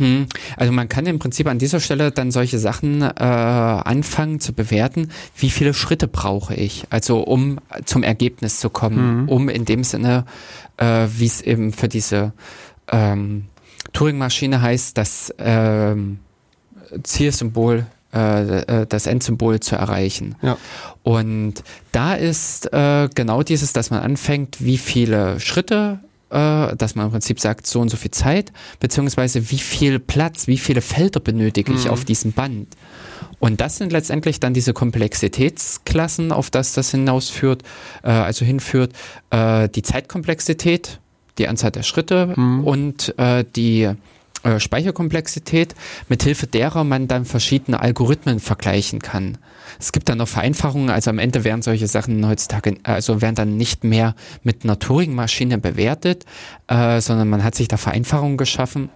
Hm. 0.00 0.26
Also 0.56 0.72
man 0.72 0.88
kann 0.88 1.04
im 1.06 1.18
Prinzip 1.18 1.46
an 1.46 1.58
dieser 1.58 1.78
Stelle 1.78 2.10
dann 2.10 2.30
solche 2.30 2.58
Sachen 2.58 3.02
äh, 3.02 3.08
anfangen 3.14 4.40
zu 4.40 4.52
bewerten, 4.54 5.10
wie 5.36 5.50
viele 5.50 5.74
Schritte 5.74 6.08
brauche 6.08 6.54
ich, 6.54 6.86
also 6.90 7.20
um 7.20 7.58
zum 7.84 8.02
Ergebnis 8.02 8.58
zu 8.60 8.70
kommen, 8.70 9.22
Mhm. 9.22 9.28
um 9.28 9.48
in 9.48 9.64
dem 9.66 9.84
Sinne, 9.84 10.24
äh, 10.78 11.06
wie 11.16 11.26
es 11.26 11.42
eben 11.42 11.72
für 11.72 11.88
diese 11.88 12.32
ähm, 12.90 13.44
Turing-Maschine 13.92 14.62
heißt, 14.62 14.96
das 14.96 15.34
ähm, 15.38 16.18
Zielsymbol, 17.02 17.86
äh, 18.12 18.82
äh, 18.82 18.86
das 18.86 19.06
Endsymbol 19.06 19.60
zu 19.60 19.76
erreichen. 19.76 20.34
Ja. 20.42 20.56
Und 21.02 21.54
da 21.92 22.14
ist 22.14 22.72
äh, 22.72 23.08
genau 23.14 23.42
dieses, 23.42 23.72
dass 23.72 23.90
man 23.90 24.00
anfängt, 24.00 24.64
wie 24.64 24.78
viele 24.78 25.38
Schritte, 25.40 26.00
äh, 26.30 26.76
dass 26.76 26.94
man 26.94 27.06
im 27.06 27.12
Prinzip 27.12 27.40
sagt, 27.40 27.66
so 27.66 27.80
und 27.80 27.88
so 27.88 27.96
viel 27.96 28.10
Zeit, 28.10 28.52
beziehungsweise 28.80 29.50
wie 29.50 29.58
viel 29.58 29.98
Platz, 29.98 30.46
wie 30.46 30.58
viele 30.58 30.80
Felder 30.80 31.20
benötige 31.20 31.72
ich 31.72 31.84
Mhm. 31.84 31.90
auf 31.90 32.04
diesem 32.04 32.32
Band. 32.32 32.68
Und 33.38 33.60
das 33.60 33.76
sind 33.76 33.90
letztendlich 33.92 34.38
dann 34.40 34.52
diese 34.54 34.72
Komplexitätsklassen, 34.74 36.32
auf 36.32 36.50
das 36.50 36.72
das 36.72 36.90
hinausführt, 36.90 37.62
äh, 38.02 38.10
also 38.10 38.44
hinführt, 38.44 38.92
äh, 39.30 39.68
die 39.68 39.82
Zeitkomplexität, 39.82 41.00
die 41.38 41.48
Anzahl 41.48 41.70
der 41.70 41.82
Schritte 41.82 42.34
Mhm. 42.36 42.64
und 42.64 43.18
äh, 43.18 43.44
die 43.56 43.90
äh, 44.42 44.58
Speicherkomplexität, 44.58 45.74
mithilfe 46.08 46.46
derer 46.46 46.84
man 46.84 47.08
dann 47.08 47.24
verschiedene 47.24 47.80
Algorithmen 47.80 48.40
vergleichen 48.40 49.00
kann. 49.00 49.38
Es 49.78 49.92
gibt 49.92 50.08
dann 50.08 50.18
noch 50.18 50.28
Vereinfachungen, 50.28 50.90
also 50.90 51.10
am 51.10 51.18
Ende 51.18 51.44
werden 51.44 51.62
solche 51.62 51.86
Sachen 51.86 52.26
heutzutage, 52.26 52.76
also 52.82 53.20
werden 53.20 53.34
dann 53.34 53.56
nicht 53.56 53.84
mehr 53.84 54.14
mit 54.42 54.64
einer 54.64 54.78
Turing-Maschine 54.78 55.58
bewertet, 55.58 56.24
äh, 56.68 57.00
sondern 57.00 57.28
man 57.28 57.44
hat 57.44 57.54
sich 57.54 57.68
da 57.68 57.76
Vereinfachungen 57.76 58.36
geschaffen, 58.36 58.88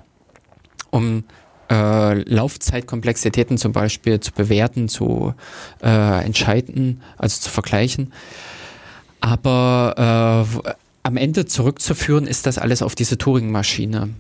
um 0.90 1.24
äh, 1.70 2.14
Laufzeitkomplexitäten 2.22 3.58
zum 3.58 3.72
Beispiel 3.72 4.20
zu 4.20 4.32
bewerten, 4.32 4.88
zu 4.88 5.34
äh, 5.82 6.24
entscheiden, 6.24 7.02
also 7.16 7.40
zu 7.40 7.50
vergleichen. 7.50 8.12
Aber 9.20 10.46
äh, 10.64 10.72
am 11.02 11.16
Ende 11.16 11.46
zurückzuführen 11.46 12.26
ist 12.26 12.46
das 12.46 12.58
alles 12.58 12.82
auf 12.82 12.94
diese 12.94 13.18
Turing-Maschine. 13.18 14.10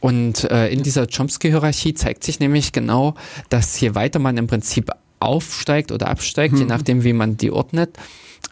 Und 0.00 0.48
äh, 0.50 0.68
in 0.68 0.82
dieser 0.82 1.06
Chomsky-Hierarchie 1.06 1.94
zeigt 1.94 2.22
sich 2.24 2.38
nämlich 2.40 2.72
genau, 2.72 3.14
dass 3.48 3.78
je 3.80 3.94
weiter 3.94 4.18
man 4.20 4.36
im 4.36 4.46
Prinzip 4.46 4.90
aufsteigt 5.20 5.90
oder 5.90 6.08
absteigt, 6.08 6.54
je 6.56 6.62
Mhm. 6.62 6.68
nachdem, 6.68 7.02
wie 7.04 7.12
man 7.12 7.36
die 7.36 7.50
ordnet, 7.50 7.96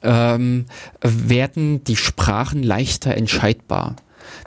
ähm, 0.02 0.66
werden 1.00 1.84
die 1.84 1.96
Sprachen 1.96 2.62
leichter 2.62 3.14
entscheidbar. 3.14 3.94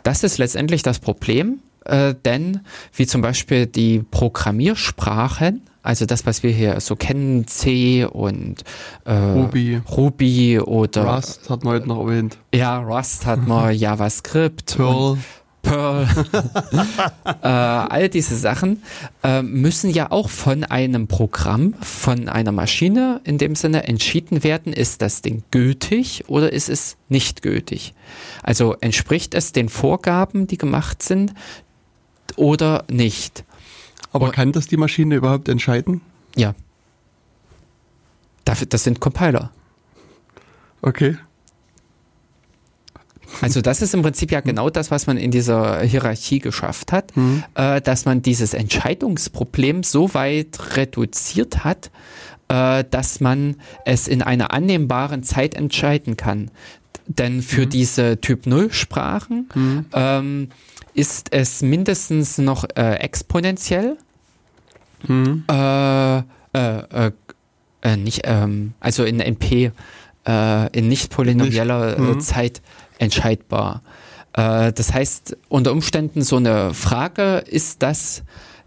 Das 0.04 0.24
ist 0.24 0.38
letztendlich 0.38 0.84
das 0.84 1.00
Problem, 1.00 1.60
äh, 1.86 2.14
denn 2.26 2.60
wie 2.94 3.08
zum 3.08 3.22
Beispiel 3.22 3.66
die 3.66 4.04
Programmiersprachen, 4.12 5.62
also 5.82 6.06
das, 6.06 6.26
was 6.26 6.44
wir 6.44 6.52
hier 6.52 6.80
so 6.82 6.96
kennen, 6.96 7.48
C 7.48 8.04
und 8.06 8.64
äh, 9.06 9.14
Ruby, 9.14 9.82
Ruby 9.90 10.60
oder 10.60 11.06
Rust 11.16 11.50
hat 11.50 11.64
man 11.64 11.76
heute 11.76 11.88
noch 11.88 12.06
erwähnt, 12.06 12.38
ja, 12.54 12.78
Rust 12.80 13.26
hat 13.26 13.48
man, 13.48 13.74
JavaScript, 13.78 14.76
Perl, 14.76 15.18
Pearl, 15.62 16.08
äh, 17.26 17.48
all 17.48 18.10
diese 18.10 18.36
Sachen 18.36 18.82
äh, 19.24 19.42
müssen 19.42 19.90
ja 19.90 20.12
auch 20.12 20.30
von 20.30 20.64
einem 20.64 21.08
Programm, 21.08 21.74
von 21.82 22.30
einer 22.30 22.52
Maschine 22.52 23.20
in 23.26 23.38
dem 23.38 23.56
Sinne 23.56 23.84
entschieden 23.84 24.44
werden, 24.44 24.72
ist 24.74 25.02
das 25.02 25.22
Ding 25.22 25.44
gültig 25.52 26.24
oder 26.28 26.52
ist 26.54 26.70
es 26.70 26.96
nicht 27.10 27.42
gültig? 27.42 27.94
Also 28.42 28.76
entspricht 28.80 29.34
es 29.34 29.52
den 29.52 29.70
Vorgaben, 29.70 30.48
die 30.48 30.58
gemacht 30.58 31.04
sind 31.04 31.34
oder 32.36 32.86
nicht? 32.90 33.44
aber 34.14 34.28
Und- 34.28 34.32
kann 34.32 34.52
das 34.52 34.68
die 34.68 34.78
Maschine 34.78 35.16
überhaupt 35.16 35.50
entscheiden? 35.50 36.02
Ja. 36.36 36.56
Das 38.46 38.84
sind 38.84 39.00
Compiler. 39.00 39.52
Okay. 40.82 41.18
Also 43.42 43.62
das 43.62 43.82
ist 43.82 43.94
im 43.94 44.02
Prinzip 44.02 44.32
ja 44.32 44.42
genau 44.42 44.70
das, 44.70 44.92
was 44.92 45.08
man 45.08 45.18
in 45.18 45.32
dieser 45.32 45.82
Hierarchie 45.82 46.40
geschafft 46.40 46.92
hat, 46.92 47.16
Mhm. 47.16 47.44
äh, 47.56 47.80
dass 47.82 48.06
man 48.06 48.22
dieses 48.22 48.54
Entscheidungsproblem 48.54 49.84
so 49.84 50.14
weit 50.14 50.76
reduziert 50.76 51.64
hat, 51.64 51.92
äh, 52.48 52.84
dass 52.90 53.20
man 53.20 53.56
es 53.86 54.08
in 54.08 54.22
einer 54.22 54.52
annehmbaren 54.54 55.24
Zeit 55.24 55.54
entscheiden 55.56 56.18
kann. 56.18 56.50
Denn 57.08 57.42
für 57.42 57.66
diese 57.68 58.20
Typ 58.22 58.46
0 58.46 58.72
Sprachen 58.72 59.50
Mhm. 59.56 59.86
ähm, 59.94 60.50
ist 60.94 61.28
es 61.32 61.62
mindestens 61.62 62.38
noch 62.40 62.66
äh, 62.76 62.96
exponentiell 62.96 63.98
Mhm. 65.08 65.44
äh, 65.50 66.18
äh, 66.18 66.24
äh, 67.82 67.96
nicht, 67.98 68.22
ähm, 68.26 68.74
also 68.80 69.04
in 69.06 69.20
NP, 69.22 69.72
in 70.74 70.88
nicht 70.90 71.10
polynomieller 71.12 71.98
Nicht, 71.98 72.16
mhm. 72.16 72.20
Zeit 72.20 72.62
entscheidbar. 73.00 73.82
Äh, 74.34 74.72
das 74.74 74.94
heißt, 74.94 75.38
unter 75.50 75.72
Umständen 75.72 76.22
so 76.22 76.38
eine 76.38 76.74
Frage, 76.74 77.44
ist 77.48 77.82
das, 77.82 78.24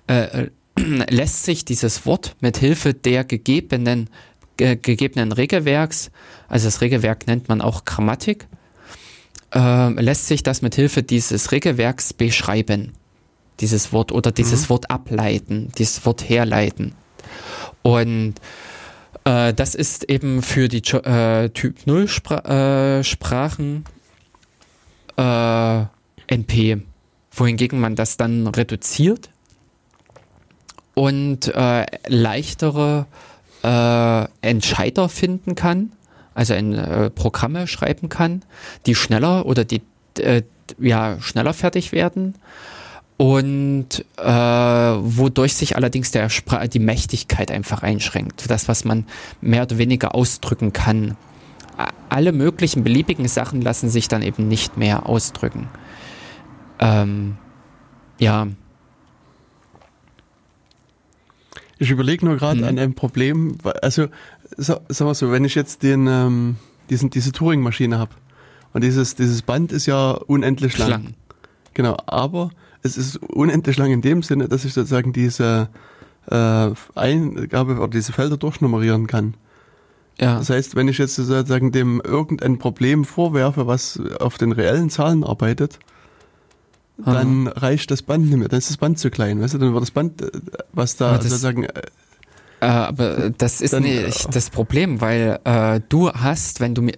äh, 0.07 0.49
lässt 0.77 1.45
sich 1.45 1.65
dieses 1.65 2.07
Wort 2.07 2.37
mit 2.41 2.57
Hilfe 2.57 2.95
der 2.95 3.25
gegebenen, 3.25 4.09
ge 4.57 4.77
gegebenen 4.77 5.33
Regelwerks, 5.33 6.11
also 6.49 6.67
das 6.67 6.81
Regelwerk 6.81 7.27
nennt 7.27 7.49
man 7.49 7.61
auch 7.61 7.85
Grammatik, 7.85 8.47
äh, 9.55 9.91
lässt 10.01 10.27
sich 10.27 10.43
das 10.43 10.63
mit 10.63 10.75
Hilfe 10.75 11.03
dieses 11.03 11.53
Regelwerks 11.53 12.13
beschreiben, 12.13 12.93
dieses 13.61 13.93
Wort 13.93 14.13
oder 14.13 14.33
dieses 14.33 14.69
Wort 14.71 14.91
ableiten, 14.91 15.71
dieses 15.79 16.05
Wort 16.05 16.29
herleiten. 16.29 16.95
Und 17.83 18.35
äh, 19.25 19.53
das 19.53 19.75
ist 19.75 20.09
eben 20.11 20.43
für 20.43 20.69
die 20.69 20.79
äh, 20.79 21.49
Typ 21.51 21.87
0 21.87 22.09
Spra 22.09 22.99
äh, 22.99 23.05
Sprachen 23.05 23.85
äh, 25.23 25.87
NP, 26.27 26.83
wohingegen 27.31 27.81
man 27.81 27.97
das 27.97 28.17
dann 28.17 28.47
reduziert 28.47 29.31
und 30.95 31.49
äh, 31.55 31.87
leichtere 32.07 33.07
äh, 33.63 34.27
Entscheider 34.41 35.09
finden 35.09 35.55
kann, 35.55 35.93
also 36.35 36.55
in 36.55 36.75
äh, 36.75 37.11
Programme 37.11 37.67
schreiben 37.67 38.09
kann, 38.09 38.43
die 38.87 38.95
schneller 38.95 39.47
oder 39.47 39.65
die 39.65 39.83
äh, 40.19 40.43
ja 40.79 41.21
schneller 41.21 41.55
fertig 41.55 41.93
werden 41.93 42.35
und 43.17 44.05
äh, 44.17 44.25
wodurch 44.25 45.55
sich 45.55 45.77
allerdings 45.77 46.11
der 46.11 46.29
die 46.73 46.79
Mächtigkeit 46.79 47.51
einfach 47.51 47.83
einschränkt. 47.83 48.51
Das, 48.51 48.69
was 48.69 48.85
man 48.85 49.07
mehr 49.41 49.63
oder 49.63 49.79
weniger 49.79 50.15
ausdrücken 50.15 50.73
kann. 50.73 51.17
Alle 52.09 52.33
möglichen 52.33 52.85
beliebigen 52.85 53.27
Sachen 53.29 53.63
lassen 53.63 53.89
sich 53.89 54.07
dann 54.09 54.23
eben 54.23 54.47
nicht 54.49 54.77
mehr 54.77 55.07
ausdrücken. 55.09 55.69
Ähm, 56.79 57.37
ja, 58.19 58.47
Ich 61.79 61.91
überlege 61.91 62.25
nur 62.25 62.37
gerade 62.37 62.61
Mhm. 62.61 62.65
an 62.69 62.79
ein 62.79 62.95
Problem, 62.95 63.57
also 63.83 64.07
sa- 64.57 64.81
sagen 64.89 65.11
wir 65.11 65.15
so, 65.15 65.33
wenn 65.33 65.45
ich 65.45 65.57
jetzt 65.57 65.83
den, 65.83 66.07
ähm, 66.07 66.57
diesen, 66.91 67.11
diese 67.11 67.33
Turing-Maschine 67.33 67.99
habe 67.99 68.13
und 68.73 68.85
dieses, 68.85 69.17
dieses 69.17 69.43
Band 69.43 69.73
ist 69.73 69.87
ja 69.87 70.13
unendlich 70.13 70.79
lang. 70.79 70.87
Schlangen. 70.89 71.15
Genau, 71.75 71.97
aber 72.07 72.51
es 72.83 72.97
ist 72.97 73.17
unendlich 73.17 73.79
lang 73.79 73.91
in 73.91 74.01
dem 74.01 74.23
Sinne, 74.23 74.49
dass 74.49 74.65
ich 74.65 74.75
sozusagen 74.75 75.13
diese 75.13 75.71
äh, 76.31 76.71
Eingabe 76.95 77.75
oder 77.79 77.89
diese 77.89 78.13
Felder 78.13 78.37
durchnummerieren 78.37 79.09
kann. 79.09 79.35
Ja. 80.21 80.39
Das 80.39 80.51
heißt, 80.51 80.77
wenn 80.77 80.89
ich 80.89 80.99
jetzt 80.99 81.17
sozusagen 81.17 81.73
dem 81.73 82.01
irgendein 82.05 82.59
Problem 82.59 83.05
vorwerfe, 83.05 83.67
was 83.67 84.01
auf 84.21 84.39
den 84.39 84.53
reellen 84.53 84.91
Zahlen 84.91 85.25
arbeitet, 85.25 85.79
dann 87.05 87.49
reicht 87.49 87.91
das 87.91 88.03
Band 88.03 88.27
nicht 88.27 88.37
mehr. 88.37 88.49
Dann 88.49 88.59
ist 88.59 88.71
das 88.71 88.77
Band 88.77 88.99
zu 88.99 89.11
klein, 89.11 89.41
weißt 89.41 89.55
du? 89.55 89.59
Dann 89.59 89.73
wird 89.73 89.83
das 89.83 89.91
Band, 89.91 90.23
äh, 90.23 90.31
was 90.73 90.97
da 90.97 91.17
das- 91.17 91.25
sozusagen 91.25 91.65
äh, 91.65 91.83
Äh, 92.61 92.67
aber 92.67 93.31
das 93.31 93.61
ist 93.61 93.73
Dann, 93.73 93.83
nicht 93.83 94.33
das 94.33 94.49
Problem, 94.51 95.01
weil 95.01 95.41
äh, 95.43 95.81
du 95.89 96.11
hast, 96.13 96.61
wenn 96.61 96.77
du 96.77 96.83
mir 96.83 96.95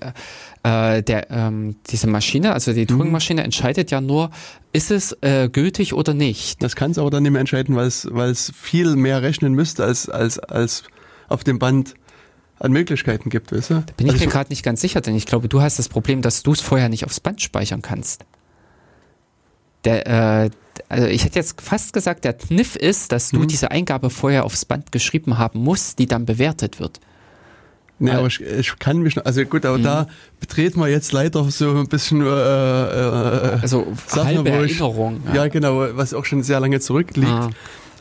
äh, 0.62 1.02
der 1.02 1.30
ähm, 1.30 1.76
diese 1.88 2.06
Maschine, 2.06 2.52
also 2.52 2.72
Mhm. 2.72 2.74
die 2.74 2.86
Turing-Maschine 2.86 3.42
entscheidet 3.42 3.90
ja 3.90 4.02
nur, 4.02 4.30
ist 4.74 4.90
es 4.90 5.16
äh, 5.22 5.48
gültig 5.48 5.94
oder 5.94 6.12
nicht. 6.12 6.62
Das 6.62 6.76
kann 6.76 6.90
es 6.90 6.98
aber 6.98 7.08
dann 7.08 7.22
nicht 7.22 7.32
mehr 7.32 7.40
entscheiden, 7.40 7.76
weil 7.76 7.86
es, 7.86 8.06
weil 8.10 8.28
es 8.30 8.52
viel 8.54 8.94
mehr 8.96 9.22
rechnen 9.22 9.54
müsste, 9.54 9.84
als, 9.84 10.10
als, 10.10 10.38
als 10.38 10.82
auf 11.28 11.44
dem 11.44 11.58
Band 11.58 11.94
an 12.60 12.72
Möglichkeiten 12.72 13.30
gibt, 13.30 13.52
weißt 13.52 13.70
du? 13.70 13.84
Bin 13.96 14.06
ich 14.06 14.12
Also 14.14 14.24
mir 14.24 14.30
gerade 14.30 14.50
nicht 14.50 14.62
ganz 14.62 14.80
sicher, 14.80 15.00
denn 15.00 15.14
ich 15.16 15.26
glaube, 15.26 15.48
du 15.48 15.60
hast 15.60 15.78
das 15.78 15.88
Problem, 15.88 16.22
dass 16.22 16.42
du 16.42 16.52
es 16.52 16.60
vorher 16.60 16.88
nicht 16.88 17.04
aufs 17.04 17.20
Band 17.20 17.42
speichern 17.42 17.82
kannst. 17.82 18.24
Der, 19.84 20.44
äh, 20.44 20.50
also 20.88 21.06
ich 21.06 21.24
hätte 21.24 21.38
jetzt 21.38 21.60
fast 21.60 21.92
gesagt, 21.92 22.24
der 22.24 22.32
Kniff 22.32 22.74
ist, 22.76 23.12
dass 23.12 23.30
du 23.30 23.40
Mhm. 23.40 23.48
diese 23.48 23.70
Eingabe 23.70 24.08
vorher 24.10 24.44
aufs 24.44 24.64
Band 24.64 24.92
geschrieben 24.92 25.36
haben 25.38 25.60
musst, 25.60 25.98
die 25.98 26.06
dann 26.06 26.24
bewertet 26.24 26.80
wird. 26.80 27.00
Nee, 27.98 28.10
Weil- 28.10 28.16
aber 28.18 28.26
ich, 28.28 28.40
ich 28.40 28.78
kann 28.78 28.98
mich 28.98 29.14
noch, 29.16 29.24
also 29.24 29.44
gut, 29.44 29.64
aber 29.66 29.78
Mhm. 29.78 29.82
da 29.84 30.06
betreten 30.40 30.80
wir 30.80 30.88
jetzt 30.88 31.12
leider 31.12 31.44
so 31.50 31.70
ein 31.76 31.86
bisschen, 31.88 32.22
äh, 32.22 32.24
äh, 32.24 33.58
Also 33.62 33.86
Sachen, 34.06 34.26
halbe 34.36 34.44
wo 34.50 34.62
ich- 34.62 34.72
Erinnerung. 34.80 35.22
ja. 35.32 35.46
genau, 35.48 35.86
was 35.96 36.12
auch 36.14 36.24
schon 36.24 36.42
sehr 36.42 36.60
lange 36.60 36.80
zurückliegt. 36.80 37.28
Ah. 37.30 37.50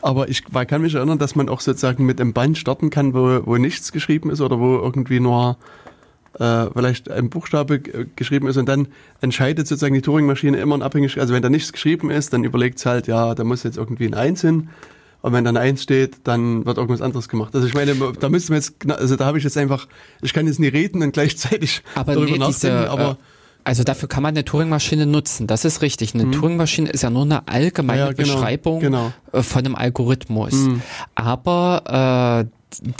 Aber 0.04 0.28
ich 0.28 0.52
man 0.52 0.66
kann 0.66 0.82
mich 0.82 0.94
erinnern, 0.94 1.18
dass 1.18 1.34
man 1.34 1.48
auch 1.48 1.60
sozusagen 1.60 2.04
mit 2.04 2.20
einem 2.20 2.34
Band 2.34 2.58
starten 2.58 2.90
kann, 2.90 3.14
wo, 3.14 3.40
wo 3.46 3.56
nichts 3.56 3.90
geschrieben 3.90 4.28
ist 4.28 4.42
oder 4.42 4.60
wo 4.60 4.76
irgendwie 4.76 5.18
nur 5.18 5.56
äh, 6.38 6.66
vielleicht 6.74 7.10
ein 7.10 7.30
Buchstabe 7.30 7.80
geschrieben 7.80 8.46
ist 8.46 8.58
und 8.58 8.68
dann 8.68 8.88
entscheidet 9.22 9.66
sozusagen 9.66 9.94
die 9.94 10.02
Turing-Maschine 10.02 10.58
immer 10.58 10.74
in 10.74 10.82
Abhängigkeit, 10.82 11.22
also 11.22 11.32
wenn 11.32 11.42
da 11.42 11.48
nichts 11.48 11.72
geschrieben 11.72 12.10
ist, 12.10 12.34
dann 12.34 12.44
überlegt 12.44 12.80
es 12.80 12.84
halt, 12.84 13.06
ja, 13.06 13.34
da 13.34 13.44
muss 13.44 13.62
jetzt 13.62 13.78
irgendwie 13.78 14.04
ein 14.04 14.12
Eins 14.12 14.42
hin. 14.42 14.68
Und 15.22 15.32
wenn 15.32 15.42
dann 15.42 15.56
ein 15.56 15.68
Eins 15.68 15.82
steht, 15.82 16.18
dann 16.24 16.66
wird 16.66 16.76
irgendwas 16.76 17.00
anderes 17.00 17.30
gemacht. 17.30 17.54
Also 17.54 17.66
ich 17.66 17.72
meine, 17.72 17.94
da 17.94 18.28
müsste 18.28 18.52
man 18.52 18.60
jetzt, 18.60 18.74
also 18.90 19.16
da 19.16 19.24
habe 19.24 19.38
ich 19.38 19.44
jetzt 19.44 19.56
einfach, 19.56 19.88
ich 20.20 20.34
kann 20.34 20.46
jetzt 20.46 20.60
nie 20.60 20.68
reden 20.68 21.02
und 21.02 21.12
gleichzeitig 21.14 21.82
Aber 21.94 22.12
darüber 22.12 22.36
nee, 22.36 22.44
diese, 22.46 22.68
nachdenken, 22.68 22.90
aber 22.90 23.10
äh, 23.12 23.16
also 23.64 23.82
dafür 23.84 24.08
kann 24.08 24.22
man 24.22 24.34
eine 24.34 24.44
Turing-Maschine 24.44 25.06
nutzen. 25.06 25.46
Das 25.46 25.64
ist 25.64 25.80
richtig. 25.82 26.14
Eine 26.14 26.30
Turing-Maschine 26.30 26.90
ist 26.90 27.02
ja 27.02 27.10
nur 27.10 27.22
eine 27.22 27.48
allgemeine 27.48 28.00
Ja, 28.00 28.12
genau, 28.12 28.34
Beschreibung 28.34 28.80
genau. 28.80 29.12
äh, 29.32 29.42
von 29.42 29.64
einem 29.64 29.74
Algorithmus. 29.74 30.52
Mhm. 30.52 30.82
Aber 31.14 32.46
äh, 32.46 32.50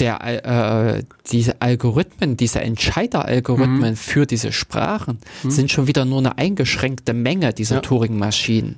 der, 0.00 0.96
äh, 0.98 1.02
diese 1.32 1.60
Algorithmen, 1.60 2.36
diese 2.36 2.60
Entscheideralgorithmen 2.60 3.90
Mhm. 3.90 3.96
für 3.96 4.24
diese 4.26 4.52
Sprachen 4.52 5.18
sind 5.46 5.70
schon 5.70 5.86
wieder 5.86 6.04
nur 6.04 6.18
eine 6.18 6.38
eingeschränkte 6.38 7.12
Menge 7.12 7.52
dieser 7.52 7.76
Ja. 7.76 7.80
Turing-Maschinen. 7.80 8.76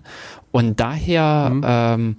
Und 0.53 0.81
daher 0.81 1.51
Mhm. 1.53 1.63
ähm, 1.67 2.17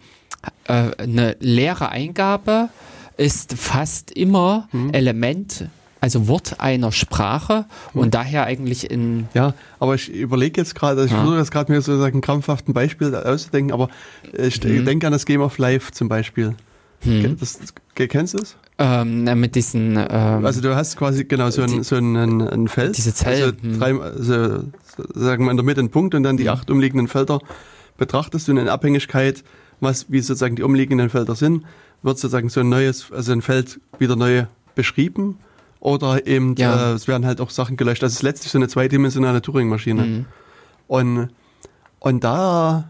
äh, 0.67 1.01
eine 1.03 1.35
leere 1.39 1.89
Eingabe 1.89 2.69
ist 3.17 3.53
fast 3.53 4.11
immer 4.11 4.69
Mhm. 4.71 4.93
Element, 4.93 5.65
also 6.07 6.27
Wort 6.27 6.59
einer 6.59 6.91
Sprache 6.93 7.65
und 7.93 8.13
daher 8.13 8.45
eigentlich 8.45 8.89
in 8.89 9.27
Ja, 9.33 9.53
aber 9.79 9.95
ich 9.95 10.09
überlege 10.09 10.61
jetzt 10.61 10.73
gerade, 10.73 11.03
ich 11.05 11.11
Ja. 11.11 11.17
versuche 11.17 11.37
jetzt 11.37 11.51
gerade 11.51 11.71
mir 11.71 11.81
sozusagen 11.81 12.21
krampfhaft 12.21 12.67
ein 12.69 12.73
Beispiel 12.73 13.13
auszudenken, 13.13 13.73
aber 13.73 13.89
ich 14.33 14.63
Mhm. 14.63 14.85
denke 14.85 15.05
an 15.07 15.11
das 15.13 15.25
Game 15.25 15.41
of 15.41 15.57
Life 15.57 15.91
zum 15.91 16.07
Beispiel. 16.09 16.55
hm, 17.01 17.37
Das, 17.39 17.59
kennst 17.95 18.33
du 18.33 18.39
es? 18.39 18.55
ähm, 18.79 19.23
mit 19.39 19.53
diesen 19.55 19.97
ähm, 19.97 20.45
Also 20.45 20.61
du 20.61 20.75
hast 20.75 20.97
quasi 20.97 21.25
genau 21.25 21.49
so 21.51 21.61
ein, 21.61 21.67
Die- 21.69 21.83
so 21.83 21.95
ein, 21.97 22.15
ein, 22.15 22.41
ein 22.41 22.67
Feld. 22.67 22.95
Diese 22.97 23.13
Zellen, 23.13 23.43
Also, 23.43 23.55
hm. 23.61 23.79
drei, 23.79 23.93
also 24.01 24.63
sagen 25.13 25.43
wir 25.45 25.51
in 25.51 25.57
der 25.57 25.65
Mitte 25.65 25.79
einen 25.81 25.89
Punkt 25.91 26.15
und 26.15 26.23
dann 26.23 26.37
die 26.37 26.45
Hm. 26.45 26.53
acht 26.53 26.71
umliegenden 26.71 27.07
Felder 27.07 27.39
betrachtest 27.97 28.47
du 28.47 28.53
und 28.53 28.57
in 28.57 28.69
Abhängigkeit, 28.69 29.43
was, 29.79 30.05
wie 30.09 30.21
sozusagen 30.21 30.55
die 30.55 30.63
umliegenden 30.63 31.09
Felder 31.09 31.35
sind, 31.35 31.65
wird 32.03 32.17
sozusagen 32.17 32.49
so 32.49 32.61
ein 32.61 32.69
neues, 32.69 33.11
also 33.11 33.31
ein 33.31 33.41
Feld 33.41 33.79
wieder 33.99 34.15
neu 34.15 34.45
beschrieben. 34.75 35.37
Oder 35.87 36.27
eben, 36.27 36.53
Ja. 36.57 36.91
äh, 36.91 36.93
es 36.95 37.07
werden 37.07 37.25
halt 37.25 37.39
auch 37.39 37.49
Sachen 37.49 37.77
gelöscht. 37.77 38.03
Das 38.03 38.11
ist 38.11 38.21
letztlich 38.21 38.51
so 38.51 38.57
eine 38.57 38.67
zweidimensionale 38.67 39.41
Turing-Maschine. 39.41 40.01
hm. 40.03 40.25
Und, 40.87 41.29
und 41.99 42.23
da, 42.25 42.89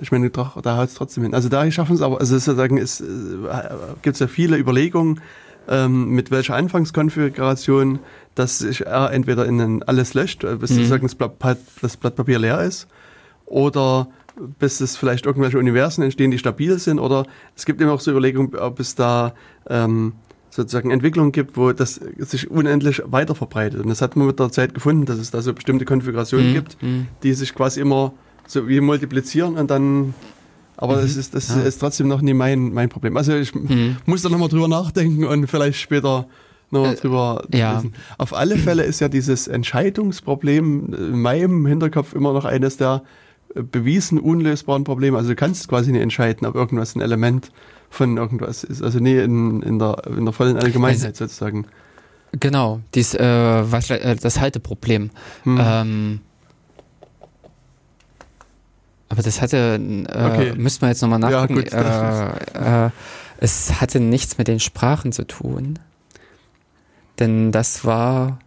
ich 0.00 0.10
meine, 0.10 0.30
doch, 0.30 0.60
da 0.62 0.76
haut 0.78 0.88
es 0.88 0.94
trotzdem 0.94 1.22
hin. 1.22 1.32
Also 1.32 1.48
da 1.48 1.70
schaffen 1.70 1.94
es 1.94 2.02
aber, 2.02 2.18
also 2.18 2.36
sozusagen 2.36 2.76
es 2.76 3.00
äh, 3.00 3.04
gibt 4.02 4.14
es 4.14 4.20
ja 4.20 4.26
viele 4.26 4.56
Überlegungen, 4.58 5.20
ähm, 5.68 6.08
mit 6.10 6.32
welcher 6.32 6.56
Anfangskonfiguration, 6.56 8.00
dass 8.34 8.58
sich 8.58 8.84
R 8.86 9.12
entweder 9.12 9.46
in 9.46 9.60
ein 9.60 9.82
alles 9.84 10.14
löscht, 10.14 10.42
äh, 10.42 10.56
bis 10.56 10.70
Mhm. 10.70 10.74
sozusagen 10.76 11.06
das 11.06 11.14
Blatt, 11.14 11.58
das 11.82 11.96
Blatt 11.96 12.16
Papier 12.16 12.40
leer 12.40 12.62
ist, 12.62 12.88
oder 13.46 14.08
bis 14.58 14.80
es 14.80 14.96
vielleicht 14.96 15.24
irgendwelche 15.24 15.58
Universen 15.58 16.02
entstehen, 16.02 16.32
die 16.32 16.38
stabil 16.38 16.78
sind, 16.80 16.98
oder 16.98 17.26
es 17.54 17.64
gibt 17.64 17.80
eben 17.80 17.90
auch 17.90 18.00
so 18.00 18.10
Überlegungen, 18.10 18.56
ob 18.56 18.80
es 18.80 18.96
da 18.96 19.34
ähm, 19.68 20.14
sozusagen 20.50 20.90
Entwicklungen 20.90 21.32
gibt, 21.32 21.56
wo 21.56 21.72
das 21.72 22.00
sich 22.18 22.50
unendlich 22.50 23.02
weiter 23.06 23.34
verbreitet. 23.34 23.80
Und 23.80 23.88
das 23.88 24.02
hat 24.02 24.16
man 24.16 24.26
mit 24.26 24.38
der 24.40 24.50
Zeit 24.50 24.74
gefunden, 24.74 25.06
dass 25.06 25.18
es 25.18 25.30
da 25.30 25.40
so 25.42 25.52
bestimmte 25.54 25.84
Konfigurationen 25.84 26.48
Hm, 26.48 26.54
gibt, 26.54 26.76
hm. 26.80 27.06
die 27.22 27.32
sich 27.34 27.54
quasi 27.54 27.80
immer 27.80 28.12
so 28.46 28.66
wie 28.68 28.80
multiplizieren 28.80 29.56
und 29.56 29.70
dann. 29.70 30.12
Aber 30.76 30.96
das 30.96 31.16
ist 31.16 31.34
das 31.34 31.48
Ja. 31.54 31.62
ist 31.62 31.78
trotzdem 31.78 32.08
noch 32.08 32.20
nie 32.22 32.34
mein 32.34 32.72
mein 32.72 32.88
Problem. 32.88 33.16
Also 33.16 33.34
ich 33.34 33.52
Hm. 33.52 33.96
muss 34.06 34.22
da 34.22 34.28
nochmal 34.28 34.48
drüber 34.48 34.66
nachdenken 34.68 35.24
und 35.24 35.46
vielleicht 35.46 35.78
später 35.78 36.26
noch 36.72 36.86
Äh, 36.92 36.94
drüber 36.96 37.44
ja. 37.52 37.74
lesen. 37.76 37.94
Auf 38.18 38.32
alle 38.34 38.56
Fälle 38.56 38.82
ist 38.84 39.00
ja 39.00 39.08
dieses 39.08 39.46
Entscheidungsproblem 39.48 40.94
in 40.94 41.20
meinem 41.20 41.66
Hinterkopf 41.66 42.14
immer 42.14 42.32
noch 42.32 42.44
eines 42.44 42.76
der 42.76 43.02
äh, 43.54 43.62
bewiesen 43.62 44.18
unlösbaren 44.18 44.84
Probleme. 44.84 45.16
Also 45.16 45.30
du 45.30 45.36
kannst 45.36 45.68
quasi 45.68 45.92
nicht 45.92 46.00
entscheiden, 46.02 46.46
ob 46.46 46.54
irgendwas 46.54 46.94
ein 46.94 47.00
Element 47.00 47.50
von 47.90 48.16
irgendwas 48.16 48.64
ist. 48.64 48.82
Also 48.82 48.98
nie 49.00 49.16
in, 49.18 49.62
in, 49.62 49.78
der, 49.78 50.02
in 50.06 50.24
der 50.24 50.32
vollen 50.32 50.56
Allgemeinheit 50.56 51.04
Also- 51.06 51.24
sozusagen. 51.26 51.66
Genau, 52.38 52.80
dies, 52.94 53.14
äh, 53.14 53.24
was, 53.72 53.90
äh, 53.90 54.14
das 54.14 54.38
Halteproblem. 54.40 55.10
Hm. 55.42 55.58
Ähm, 55.60 56.20
aber 59.08 59.22
das 59.22 59.42
hatte, 59.42 59.80
äh, 59.80 60.24
Okay. 60.24 60.54
müssten 60.56 60.82
wir 60.82 60.88
jetzt 60.90 61.02
nochmal 61.02 61.20
Ja, 61.22 61.30
nachgucken. 61.30 61.54
gut, 61.56 61.72
das 61.72 62.38
äh, 62.54 62.86
äh, 62.86 62.90
es 63.38 63.80
hatte 63.80 63.98
nichts 63.98 64.38
mit 64.38 64.46
den 64.48 64.60
Sprachen 64.60 65.12
zu 65.12 65.26
tun. 65.26 65.78
denn 67.18 67.52
das 67.52 67.84
war. 67.84 68.38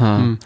Ha. 0.00 0.18
Hm. 0.18 0.38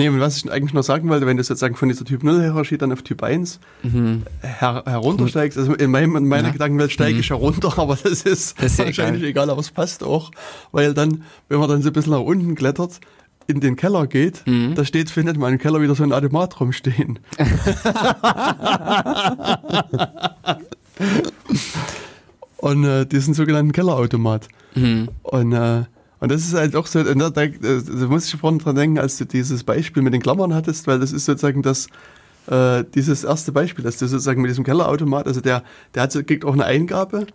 Nee, 0.00 0.08
und 0.08 0.18
was 0.18 0.38
ich 0.38 0.50
eigentlich 0.50 0.72
noch 0.72 0.82
sagen 0.82 1.10
wollte, 1.10 1.26
wenn 1.26 1.36
du 1.36 1.44
sozusagen 1.44 1.74
von 1.74 1.90
dieser 1.90 2.06
Typ 2.06 2.22
0 2.22 2.40
Hierarchie 2.40 2.78
dann 2.78 2.90
auf 2.90 3.02
Typ 3.02 3.22
1 3.22 3.60
mhm. 3.82 4.22
her 4.40 4.82
heruntersteigst, 4.86 5.58
also 5.58 5.74
in, 5.74 5.90
meinem, 5.90 6.16
in 6.16 6.26
meiner 6.26 6.48
ja. 6.48 6.52
Gedankenwelt 6.54 6.90
steige 6.90 7.16
mhm. 7.16 7.20
ich 7.20 7.28
herunter, 7.28 7.78
aber 7.78 7.98
das 8.02 8.22
ist, 8.22 8.58
das 8.62 8.72
ist 8.72 8.78
wahrscheinlich 8.78 9.20
egal. 9.24 9.44
egal, 9.44 9.50
aber 9.50 9.60
es 9.60 9.70
passt 9.70 10.02
auch, 10.02 10.30
weil 10.72 10.94
dann, 10.94 11.24
wenn 11.50 11.58
man 11.58 11.68
dann 11.68 11.82
so 11.82 11.90
ein 11.90 11.92
bisschen 11.92 12.12
nach 12.12 12.20
unten 12.20 12.54
klettert, 12.54 12.98
in 13.46 13.60
den 13.60 13.76
Keller 13.76 14.06
geht, 14.06 14.46
mhm. 14.46 14.74
da 14.74 14.86
steht, 14.86 15.10
findet 15.10 15.36
man 15.36 15.52
im 15.52 15.58
Keller 15.58 15.82
wieder 15.82 15.94
so 15.94 16.02
ein 16.02 16.14
Automat 16.14 16.58
rumstehen. 16.60 17.18
und 22.56 22.84
äh, 22.84 23.04
diesen 23.04 23.34
sogenannten 23.34 23.72
Kellerautomat. 23.72 24.48
Mhm. 24.74 25.10
Und 25.24 25.52
äh, 25.52 25.82
und 26.20 26.30
das 26.30 26.42
ist 26.42 26.54
halt 26.54 26.76
auch 26.76 26.86
so, 26.86 27.02
da, 27.02 27.14
da, 27.14 27.46
da 27.46 28.06
muss 28.06 28.26
ich 28.26 28.38
vorhin 28.38 28.58
dran 28.58 28.76
denken, 28.76 28.98
als 28.98 29.16
du 29.16 29.24
dieses 29.24 29.64
Beispiel 29.64 30.02
mit 30.02 30.12
den 30.12 30.20
Klammern 30.20 30.54
hattest, 30.54 30.86
weil 30.86 31.00
das 31.00 31.12
ist 31.12 31.24
sozusagen 31.24 31.62
das, 31.62 31.88
äh, 32.46 32.84
dieses 32.94 33.24
erste 33.24 33.52
Beispiel, 33.52 33.82
dass 33.82 33.96
du 33.96 34.06
sozusagen 34.06 34.42
mit 34.42 34.50
diesem 34.50 34.64
Kellerautomat, 34.64 35.26
also 35.26 35.40
der, 35.40 35.62
der 35.94 36.02
hat, 36.02 36.12
kriegt 36.26 36.44
auch 36.44 36.52
eine 36.52 36.66
Eingabe 36.66 37.26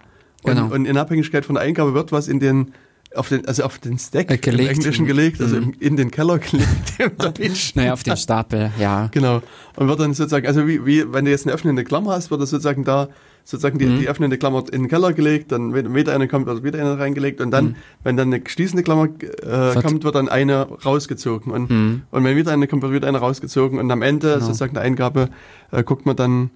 genau. 0.44 0.66
und, 0.66 0.72
und 0.72 0.86
in 0.86 0.98
Abhängigkeit 0.98 1.45
von 1.45 1.56
der 1.56 1.64
Eingabe 1.64 1.95
wird 1.95 2.12
was 2.12 2.28
in 2.28 2.40
den, 2.40 2.74
auf 3.16 3.30
den, 3.30 3.48
also 3.48 3.64
auf 3.64 3.80
den 3.80 3.98
Stack 3.98 4.30
äh, 4.30 4.38
gelegt. 4.38 4.70
im 4.70 4.76
Englischen 4.78 5.06
gelegt, 5.07 5.41
also 5.41 5.56
mhm. 5.56 5.74
in 5.80 5.98
den 5.98 6.12
Keller 6.12 6.38
gelegt. 6.98 7.76
naja, 7.76 7.94
auf 7.94 8.03
den 8.03 8.18
Stapel, 8.18 8.72
ja. 8.80 9.07
Genau. 9.07 9.41
Und 9.76 9.88
wird 9.88 9.99
dann 9.99 10.14
sozusagen, 10.14 10.45
also 10.45 10.68
wie, 10.68 10.86
wie 10.86 11.12
wenn 11.12 11.26
du 11.26 11.32
jetzt 11.32 11.48
eine 11.48 11.56
öffnende 11.56 11.84
Klammer 11.84 12.12
hast, 12.12 12.30
wird 12.30 12.41
das 12.41 12.52
sozusagen 12.52 12.84
da 12.84 13.10
sozusagen 13.46 13.78
die, 13.78 13.86
mhm. 13.86 14.00
die 14.00 14.10
öffnende 14.10 14.38
Klammer 14.38 14.64
in 14.72 14.84
den 14.84 14.90
Keller 14.90 15.14
gelegt, 15.14 15.52
dann 15.52 15.74
wieder 15.74 16.14
eine 16.14 16.28
kommt, 16.28 16.48
wird 16.48 16.64
wieder 16.64 16.80
eine 16.80 16.98
reingelegt 17.00 17.40
und 17.40 17.52
dann, 17.52 17.66
mhm. 17.66 17.76
wenn 18.04 18.18
dann 18.18 18.34
eine 18.34 18.44
schließende 18.46 18.84
Klammer 18.84 19.06
äh, 19.06 19.80
kommt, 19.82 20.04
wird 20.04 20.16
dann 20.16 20.28
eine 20.28 20.64
rausgezogen 20.84 21.54
und, 21.54 21.70
mhm. 21.70 22.02
und 22.10 22.24
wenn 22.24 22.36
wieder 22.36 22.52
eine 22.52 22.68
kommt, 22.68 22.82
wird 22.82 22.92
wieder 22.92 23.08
eine 23.08 23.20
rausgezogen 23.20 23.80
und 23.80 23.90
am 23.92 24.02
Ende 24.02 24.34
genau. 24.34 24.46
sozusagen 24.46 24.74
der 24.74 24.84
Eingabe 24.84 25.30
äh, 25.72 25.84
guckt 25.84 26.08
man 26.08 26.16
dann, 26.16 26.50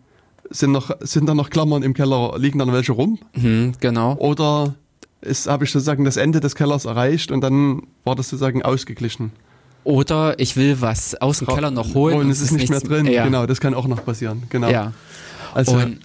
sind 0.50 0.72
noch 0.72 0.90
sind 1.02 1.30
da 1.30 1.36
noch 1.36 1.52
Klammern 1.52 1.84
im 1.84 1.94
Keller, 1.94 2.34
liegen 2.40 2.58
da 2.58 2.66
noch 2.66 2.74
welche 2.74 2.94
rum? 2.94 3.20
Mhm, 3.36 3.74
genau. 3.80 4.16
Oder 4.16 4.74
habe 5.48 5.66
ich 5.66 5.72
sozusagen 5.72 6.06
das 6.06 6.18
Ende 6.18 6.40
des 6.40 6.56
Kellers 6.56 6.86
erreicht 6.86 7.32
und 7.32 7.42
dann 7.42 7.84
war 8.04 8.16
das 8.16 8.30
sozusagen 8.30 8.64
ausgeglichen. 8.64 9.32
Oder 9.84 10.40
ich 10.40 10.58
will 10.58 10.82
was 10.82 11.16
aus 11.16 11.40
dem 11.40 11.48
Keller 11.48 11.72
noch 11.72 11.94
holen. 11.94 12.16
Und, 12.16 12.26
und 12.26 12.32
es 12.32 12.42
ist 12.42 12.52
nicht 12.52 12.70
mehr 12.70 12.80
drin. 12.80 13.06
Ja. 13.06 13.26
Genau, 13.26 13.46
das 13.46 13.60
kann 13.60 13.74
auch 13.74 13.88
noch 13.88 14.04
passieren. 14.04 14.44
Genau. 14.50 14.70
Ja. 14.70 14.94
Also, 15.54 15.78
und 15.78 16.00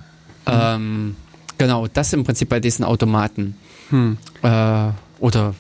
ähm, 0.47 1.17
genau, 1.59 1.87
das 1.87 2.13
im 2.13 2.25
Prinzip 2.25 2.49
bei 2.49 2.61
diesen 2.61 2.85
Automaten. 2.85 3.57
Hm. 3.91 4.19
Äh, 4.43 4.91
oder 5.21 5.55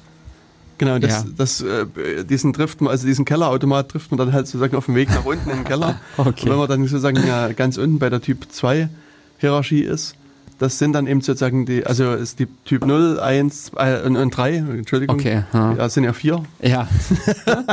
Genau, 0.79 0.99
das, 0.99 1.11
ja. 1.11 1.25
das, 1.37 1.61
äh, 1.61 2.25
diesen 2.25 2.53
trifft 2.53 2.81
man, 2.81 2.91
also 2.91 3.07
diesen 3.07 3.25
Kellerautomat 3.25 3.91
trifft 3.91 4.11
man 4.11 4.19
dann 4.19 4.33
halt 4.33 4.47
sozusagen 4.47 4.77
auf 4.77 4.87
dem 4.87 4.97
Weg 4.97 5.09
nach 5.09 5.25
unten 5.25 5.49
in 5.51 5.59
den 5.59 5.65
Keller. 5.65 6.01
okay. 6.17 6.29
Und 6.43 6.51
wenn 6.51 6.59
man 6.59 6.69
dann 6.69 6.83
sozusagen 6.83 7.25
ja 7.27 7.53
ganz 7.53 7.79
unten 7.79 7.99
bei 7.99 8.11
der 8.11 8.21
Typ 8.21 8.51
2 8.51 8.89
Hierarchie 9.39 9.83
ist, 9.83 10.17
das 10.59 10.79
sind 10.79 10.93
dann 10.93 11.07
eben 11.07 11.21
sozusagen 11.21 11.67
die, 11.67 11.85
also 11.87 12.13
ist 12.13 12.39
die 12.39 12.47
Typ 12.65 12.87
0, 12.87 13.21
1 13.21 13.73
äh, 13.77 14.03
und, 14.03 14.17
und 14.17 14.31
3, 14.31 14.57
Entschuldigung. 14.57 15.17
Okay. 15.17 15.45
Ja, 15.53 15.75
ja 15.75 15.89
sind 15.89 16.05
ja 16.05 16.13
vier. 16.13 16.43
Ja. 16.61 16.89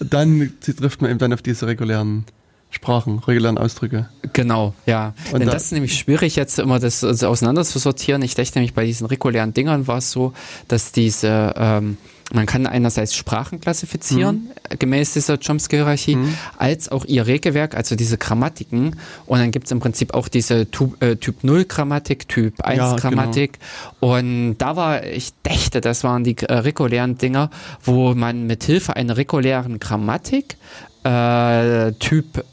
dann 0.00 0.52
trifft 0.60 1.02
man 1.02 1.10
eben 1.10 1.18
dann 1.18 1.32
auf 1.32 1.42
diese 1.42 1.66
regulären 1.66 2.24
Sprachen, 2.72 3.18
regulären 3.18 3.58
Ausdrücke. 3.58 4.08
Genau, 4.32 4.74
ja. 4.86 5.14
Und 5.30 5.40
Denn 5.40 5.46
da 5.46 5.52
das 5.52 5.64
ist 5.64 5.72
nämlich 5.72 5.96
schwierig 5.96 6.36
jetzt 6.36 6.58
immer 6.58 6.78
das 6.78 7.04
also 7.04 7.28
auseinander 7.28 7.64
zu 7.64 7.78
sortieren. 7.78 8.22
Ich 8.22 8.34
dachte 8.34 8.54
nämlich 8.54 8.72
bei 8.72 8.86
diesen 8.86 9.06
regulären 9.06 9.52
Dingern 9.52 9.86
war 9.86 9.98
es 9.98 10.10
so, 10.10 10.32
dass 10.68 10.90
diese 10.90 11.52
ähm, 11.56 11.98
man 12.32 12.46
kann 12.46 12.66
einerseits 12.66 13.14
Sprachen 13.14 13.60
klassifizieren, 13.60 14.48
mhm. 14.70 14.78
gemäß 14.78 15.12
dieser 15.12 15.36
Chomsky-Hierarchie, 15.38 16.16
mhm. 16.16 16.34
als 16.56 16.90
auch 16.90 17.04
ihr 17.04 17.26
Regelwerk, 17.26 17.76
also 17.76 17.94
diese 17.94 18.16
Grammatiken. 18.16 18.96
Und 19.26 19.38
dann 19.38 19.50
gibt 19.50 19.66
es 19.66 19.72
im 19.72 19.80
Prinzip 19.80 20.14
auch 20.14 20.28
diese 20.28 20.62
äh, 20.62 21.16
Typ 21.16 21.44
0 21.44 21.64
Grammatik, 21.66 22.28
Typ 22.28 22.62
1 22.62 22.78
ja, 22.78 22.96
Grammatik. 22.96 23.58
Genau. 24.00 24.14
Und 24.14 24.56
da 24.58 24.76
war, 24.76 25.04
ich 25.04 25.32
dächte, 25.44 25.82
das 25.82 26.04
waren 26.04 26.24
die 26.24 26.36
äh, 26.38 26.54
regulären 26.54 27.18
Dinger, 27.18 27.50
wo 27.82 28.14
man 28.14 28.46
mit 28.46 28.64
Hilfe 28.64 28.96
einer 28.96 29.16
regulären 29.18 29.78
Grammatik 29.78 30.56
äh, 31.04 31.92
Typ 31.92 32.44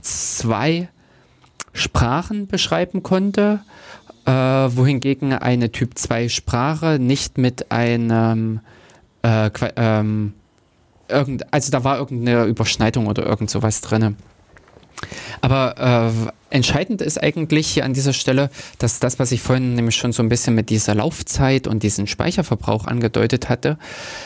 2 0.00 0.70
äh, 0.70 0.86
Sprachen 1.72 2.46
beschreiben 2.46 3.02
konnte, 3.02 3.60
äh, 4.24 4.30
wohingegen 4.30 5.32
eine 5.32 5.70
Typ 5.70 5.96
2 5.96 6.28
Sprache 6.28 6.98
nicht 6.98 7.38
mit 7.38 7.70
einem 7.70 8.60
äh, 9.22 9.50
ähm, 9.76 10.34
irgend, 11.08 11.52
also 11.52 11.70
da 11.70 11.84
war 11.84 11.98
irgendeine 11.98 12.44
Überschneidung 12.44 13.06
oder 13.06 13.24
irgend 13.26 13.50
sowas 13.50 13.80
drin. 13.80 14.16
Aber 15.40 16.12
äh, 16.50 16.54
entscheidend 16.54 17.02
ist 17.02 17.22
eigentlich 17.22 17.68
hier 17.68 17.84
an 17.84 17.94
dieser 17.94 18.12
Stelle, 18.12 18.50
dass 18.78 18.98
das, 18.98 19.18
was 19.18 19.32
ich 19.32 19.40
vorhin 19.40 19.74
nämlich 19.74 19.96
schon 19.96 20.12
so 20.12 20.22
ein 20.22 20.28
bisschen 20.28 20.54
mit 20.54 20.70
dieser 20.70 20.94
Laufzeit 20.94 21.66
und 21.66 21.82
diesem 21.82 22.06
Speicherverbrauch 22.06 22.86
angedeutet 22.86 23.48
hatte, 23.48 23.78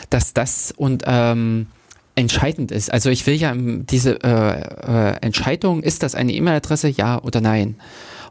dass 0.09 0.33
das 0.33 0.73
und 0.75 1.03
ähm, 1.05 1.67
entscheidend 2.15 2.71
ist. 2.71 2.91
Also 2.91 3.09
ich 3.09 3.25
will 3.25 3.35
ja 3.35 3.53
diese 3.55 4.23
äh, 4.23 4.61
äh, 4.61 5.15
Entscheidung, 5.21 5.81
ist 5.81 6.03
das 6.03 6.15
eine 6.15 6.33
E-Mail-Adresse, 6.33 6.89
ja 6.89 7.21
oder 7.21 7.41
nein? 7.41 7.75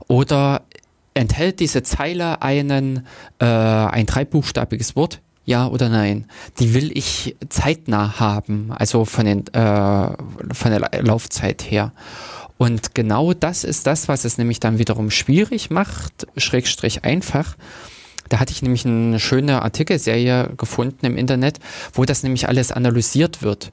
Oder 0.08 0.62
enthält 1.14 1.60
diese 1.60 1.82
Zeile 1.82 2.42
einen 2.42 3.06
äh, 3.38 3.44
ein 3.44 4.06
dreibuchstabiges 4.06 4.96
Wort, 4.96 5.20
ja 5.44 5.66
oder 5.66 5.88
nein? 5.88 6.26
Die 6.60 6.74
will 6.74 6.96
ich 6.96 7.36
zeitnah 7.48 8.20
haben, 8.20 8.72
also 8.72 9.04
von, 9.04 9.24
den, 9.24 9.46
äh, 9.48 10.08
von 10.52 10.70
der 10.70 11.02
Laufzeit 11.02 11.62
her. 11.70 11.92
Und 12.58 12.94
genau 12.94 13.32
das 13.32 13.64
ist 13.64 13.88
das, 13.88 14.06
was 14.06 14.24
es 14.24 14.38
nämlich 14.38 14.60
dann 14.60 14.78
wiederum 14.78 15.10
schwierig 15.10 15.70
macht, 15.70 16.28
schrägstrich 16.36 17.02
einfach, 17.02 17.56
da 18.32 18.40
hatte 18.40 18.52
ich 18.52 18.62
nämlich 18.62 18.86
eine 18.86 19.20
schöne 19.20 19.60
Artikelserie 19.60 20.54
gefunden 20.56 21.04
im 21.04 21.18
Internet, 21.18 21.58
wo 21.92 22.06
das 22.06 22.22
nämlich 22.22 22.48
alles 22.48 22.72
analysiert 22.72 23.42
wird. 23.42 23.72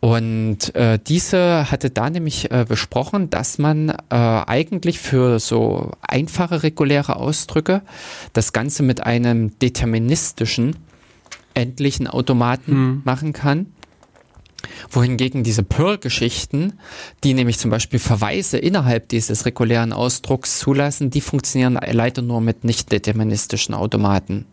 Und 0.00 0.74
äh, 0.74 0.98
diese 0.98 1.70
hatte 1.70 1.90
da 1.90 2.10
nämlich 2.10 2.50
äh, 2.50 2.64
besprochen, 2.68 3.30
dass 3.30 3.58
man 3.58 3.90
äh, 3.90 3.94
eigentlich 4.08 4.98
für 4.98 5.38
so 5.38 5.92
einfache 6.00 6.64
reguläre 6.64 7.14
Ausdrücke 7.16 7.82
das 8.32 8.52
Ganze 8.52 8.82
mit 8.82 9.00
einem 9.06 9.56
deterministischen 9.60 10.74
endlichen 11.54 12.08
Automaten 12.08 12.72
hm. 12.72 13.02
machen 13.04 13.32
kann 13.32 13.66
wohingegen 14.90 15.42
diese 15.42 15.62
Perl-Geschichten, 15.62 16.74
die 17.24 17.34
nämlich 17.34 17.58
zum 17.58 17.70
Beispiel 17.70 17.98
Verweise 17.98 18.58
innerhalb 18.58 19.08
dieses 19.08 19.46
regulären 19.46 19.92
Ausdrucks 19.92 20.58
zulassen, 20.58 21.10
die 21.10 21.20
funktionieren 21.20 21.78
leider 21.90 22.22
nur 22.22 22.40
mit 22.40 22.64
nicht 22.64 22.92
deterministischen 22.92 23.74
Automaten. 23.74 24.46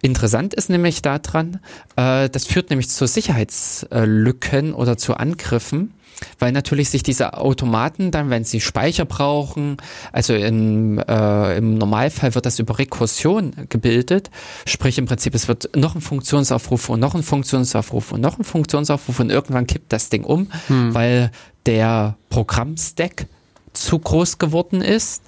Interessant 0.00 0.54
ist 0.54 0.70
nämlich 0.70 1.02
daran, 1.02 1.60
äh, 1.96 2.28
das 2.30 2.44
führt 2.44 2.70
nämlich 2.70 2.88
zu 2.88 3.06
Sicherheitslücken 3.06 4.72
oder 4.72 4.96
zu 4.96 5.14
Angriffen, 5.14 5.92
weil 6.38 6.52
natürlich 6.52 6.90
sich 6.90 7.02
diese 7.02 7.34
Automaten 7.34 8.10
dann, 8.10 8.30
wenn 8.30 8.44
sie 8.44 8.60
Speicher 8.60 9.04
brauchen, 9.04 9.76
also 10.12 10.34
in, 10.34 10.98
äh, 10.98 11.56
im 11.58 11.78
Normalfall 11.78 12.34
wird 12.34 12.46
das 12.46 12.58
über 12.58 12.78
Rekursion 12.78 13.52
gebildet, 13.68 14.30
sprich 14.66 14.98
im 14.98 15.06
Prinzip 15.06 15.34
es 15.34 15.48
wird 15.48 15.76
noch 15.76 15.94
ein 15.94 16.00
Funktionsaufruf 16.00 16.88
und 16.88 17.00
noch 17.00 17.14
ein 17.14 17.22
Funktionsaufruf 17.22 18.12
und 18.12 18.20
noch 18.20 18.38
ein 18.38 18.44
Funktionsaufruf 18.44 19.20
und 19.20 19.30
irgendwann 19.30 19.66
kippt 19.66 19.92
das 19.92 20.08
Ding 20.08 20.24
um, 20.24 20.48
hm. 20.68 20.94
weil 20.94 21.30
der 21.66 22.16
Programmstack 22.30 23.26
zu 23.72 23.98
groß 23.98 24.38
geworden 24.38 24.80
ist 24.80 25.22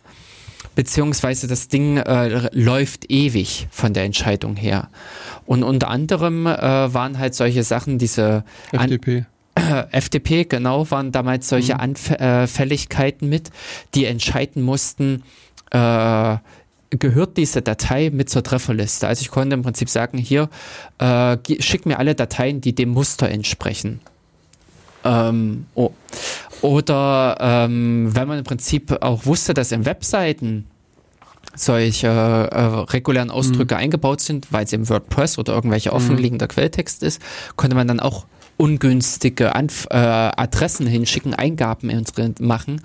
beziehungsweise 0.75 1.47
das 1.47 1.69
Ding 1.69 1.99
äh, 1.99 2.49
läuft 2.53 3.11
ewig 3.11 3.69
von 3.71 3.93
der 3.93 4.05
Entscheidung 4.05 4.57
her. 4.57 4.89
Und 5.47 5.63
unter 5.63 5.89
anderem 5.89 6.47
äh, 6.47 6.51
waren 6.51 7.19
halt 7.19 7.35
solche 7.35 7.65
Sachen, 7.65 7.99
diese 7.99 8.45
FDP. 8.73 9.27
FDP, 9.55 10.45
genau, 10.45 10.91
waren 10.91 11.13
damals 11.13 11.49
solche 11.49 11.75
mhm. 11.75 11.81
Anfälligkeiten 11.81 13.29
mit, 13.29 13.51
die 13.95 14.05
entscheiden 14.05 14.63
mussten, 14.63 15.23
äh, 15.71 16.37
gehört 16.91 17.37
diese 17.37 17.63
Datei 17.63 18.11
mit 18.11 18.31
zur 18.31 18.43
Trefferliste. 18.43 19.07
Also 19.07 19.23
ich 19.23 19.31
konnte 19.31 19.55
im 19.55 19.63
Prinzip 19.63 19.89
sagen, 19.89 20.19
hier, 20.19 20.49
äh, 20.99 21.37
schick 21.61 21.87
mir 21.87 21.99
alle 21.99 22.15
Dateien, 22.15 22.61
die 22.61 22.75
dem 22.75 22.91
Muster 22.91 23.29
entsprechen. 23.29 24.01
Ähm, 25.05 25.67
oh. 25.75 25.93
Oder 26.63 27.37
ähm, 27.41 28.15
wenn 28.15 28.29
man 28.29 28.39
im 28.39 28.45
Prinzip 28.45 29.03
auch 29.03 29.25
wusste, 29.25 29.55
dass 29.55 29.73
in 29.73 29.87
Webseiten 29.87 30.67
solche 31.55 32.09
äh, 32.09 32.61
regulären 32.93 33.31
Ausdrücke 33.31 33.75
mhm. 33.75 33.81
eingebaut 33.81 34.21
sind, 34.21 34.53
weil 34.53 34.65
es 34.65 34.73
im 34.73 34.89
WordPress 34.89 35.39
oder 35.39 35.55
irgendwelche 35.55 35.93
offenliegender 35.93 36.47
mhm. 36.47 36.51
Quelltext 36.51 37.03
ist, 37.03 37.23
konnte 37.57 37.77
man 37.77 37.89
dann 37.89 38.01
auch 38.01 38.27
ungünstige 38.61 39.55
Anf 39.55 39.87
äh, 39.91 39.97
Adressen 39.97 40.87
hinschicken, 40.87 41.33
Eingaben 41.33 41.91
machen, 42.41 42.83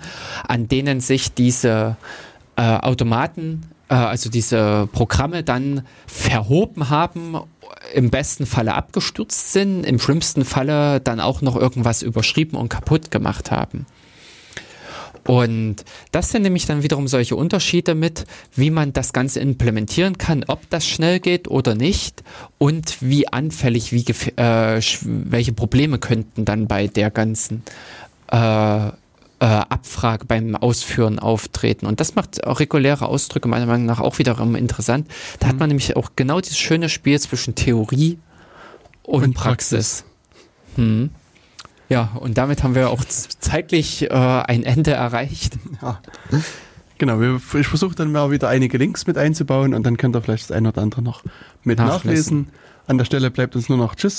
an 0.48 0.68
denen 0.68 1.00
sich 1.00 1.34
diese 1.34 1.96
äh, 2.56 2.62
Automaten 2.62 3.62
äh, 3.88 3.94
also 3.94 4.30
diese 4.30 4.88
Programme 4.92 5.42
dann 5.42 5.82
verhoben 6.06 6.88
haben, 6.88 7.36
im 7.94 8.10
besten 8.10 8.46
Falle 8.46 8.74
abgestürzt 8.74 9.52
sind, 9.52 9.84
im 9.84 9.98
schlimmsten 9.98 10.44
Falle 10.44 11.00
dann 11.00 11.20
auch 11.20 11.42
noch 11.42 11.56
irgendwas 11.56 12.02
überschrieben 12.02 12.56
und 12.58 12.70
kaputt 12.70 13.10
gemacht 13.10 13.50
haben. 13.50 13.86
Und 15.26 15.84
das 16.12 16.30
sind 16.30 16.42
nämlich 16.42 16.66
dann 16.66 16.82
wiederum 16.82 17.08
solche 17.08 17.34
Unterschiede 17.34 17.94
mit, 17.94 18.26
wie 18.54 18.70
man 18.70 18.92
das 18.92 19.12
Ganze 19.12 19.40
implementieren 19.40 20.18
kann, 20.18 20.44
ob 20.46 20.68
das 20.70 20.86
schnell 20.86 21.18
geht 21.18 21.48
oder 21.48 21.74
nicht 21.74 22.22
und 22.58 23.02
wie 23.02 23.28
anfällig, 23.28 23.92
wie 23.92 24.04
äh, 24.36 24.80
welche 25.02 25.52
Probleme 25.52 25.98
könnten 25.98 26.44
dann 26.44 26.68
bei 26.68 26.86
der 26.86 27.10
ganzen 27.10 27.62
äh, 28.30 28.86
äh, 28.86 28.92
Abfrage 29.40 30.24
beim 30.24 30.54
Ausführen 30.54 31.18
auftreten. 31.18 31.86
Und 31.86 32.00
das 32.00 32.14
macht 32.14 32.46
auch 32.46 32.60
reguläre 32.60 33.06
Ausdrücke 33.06 33.48
meiner 33.48 33.66
Meinung 33.66 33.86
nach 33.86 34.00
auch 34.00 34.18
wiederum 34.18 34.54
interessant. 34.54 35.08
Da 35.40 35.46
mhm. 35.46 35.50
hat 35.50 35.58
man 35.58 35.68
nämlich 35.68 35.96
auch 35.96 36.10
genau 36.16 36.40
dieses 36.40 36.58
schöne 36.58 36.88
Spiel 36.88 37.20
zwischen 37.20 37.54
Theorie 37.54 38.18
und, 39.02 39.24
und 39.24 39.34
Praxis. 39.34 40.04
Praxis. 40.04 40.04
Hm. 40.76 41.10
Ja, 41.88 42.12
und 42.18 42.36
damit 42.36 42.62
haben 42.62 42.74
wir 42.74 42.90
auch 42.90 43.04
zeitlich 43.04 44.02
äh, 44.02 44.08
ein 44.10 44.64
Ende 44.64 44.92
erreicht. 44.92 45.54
Ja. 45.82 46.00
Genau, 46.98 47.20
ich 47.20 47.66
versuche 47.66 47.94
dann 47.94 48.10
mal 48.10 48.30
wieder 48.30 48.48
einige 48.48 48.78
Links 48.78 49.06
mit 49.06 49.18
einzubauen 49.18 49.74
und 49.74 49.84
dann 49.84 49.98
könnt 49.98 50.16
ihr 50.16 50.22
vielleicht 50.22 50.50
das 50.50 50.56
eine 50.56 50.68
oder 50.68 50.80
andere 50.80 51.02
noch 51.02 51.22
mit 51.62 51.78
nachlesen. 51.78 52.38
nachlesen. 52.38 52.48
An 52.86 52.98
der 52.98 53.04
Stelle 53.04 53.30
bleibt 53.30 53.54
uns 53.54 53.68
nur 53.68 53.76
noch 53.76 53.94
Tschüss 53.94 54.18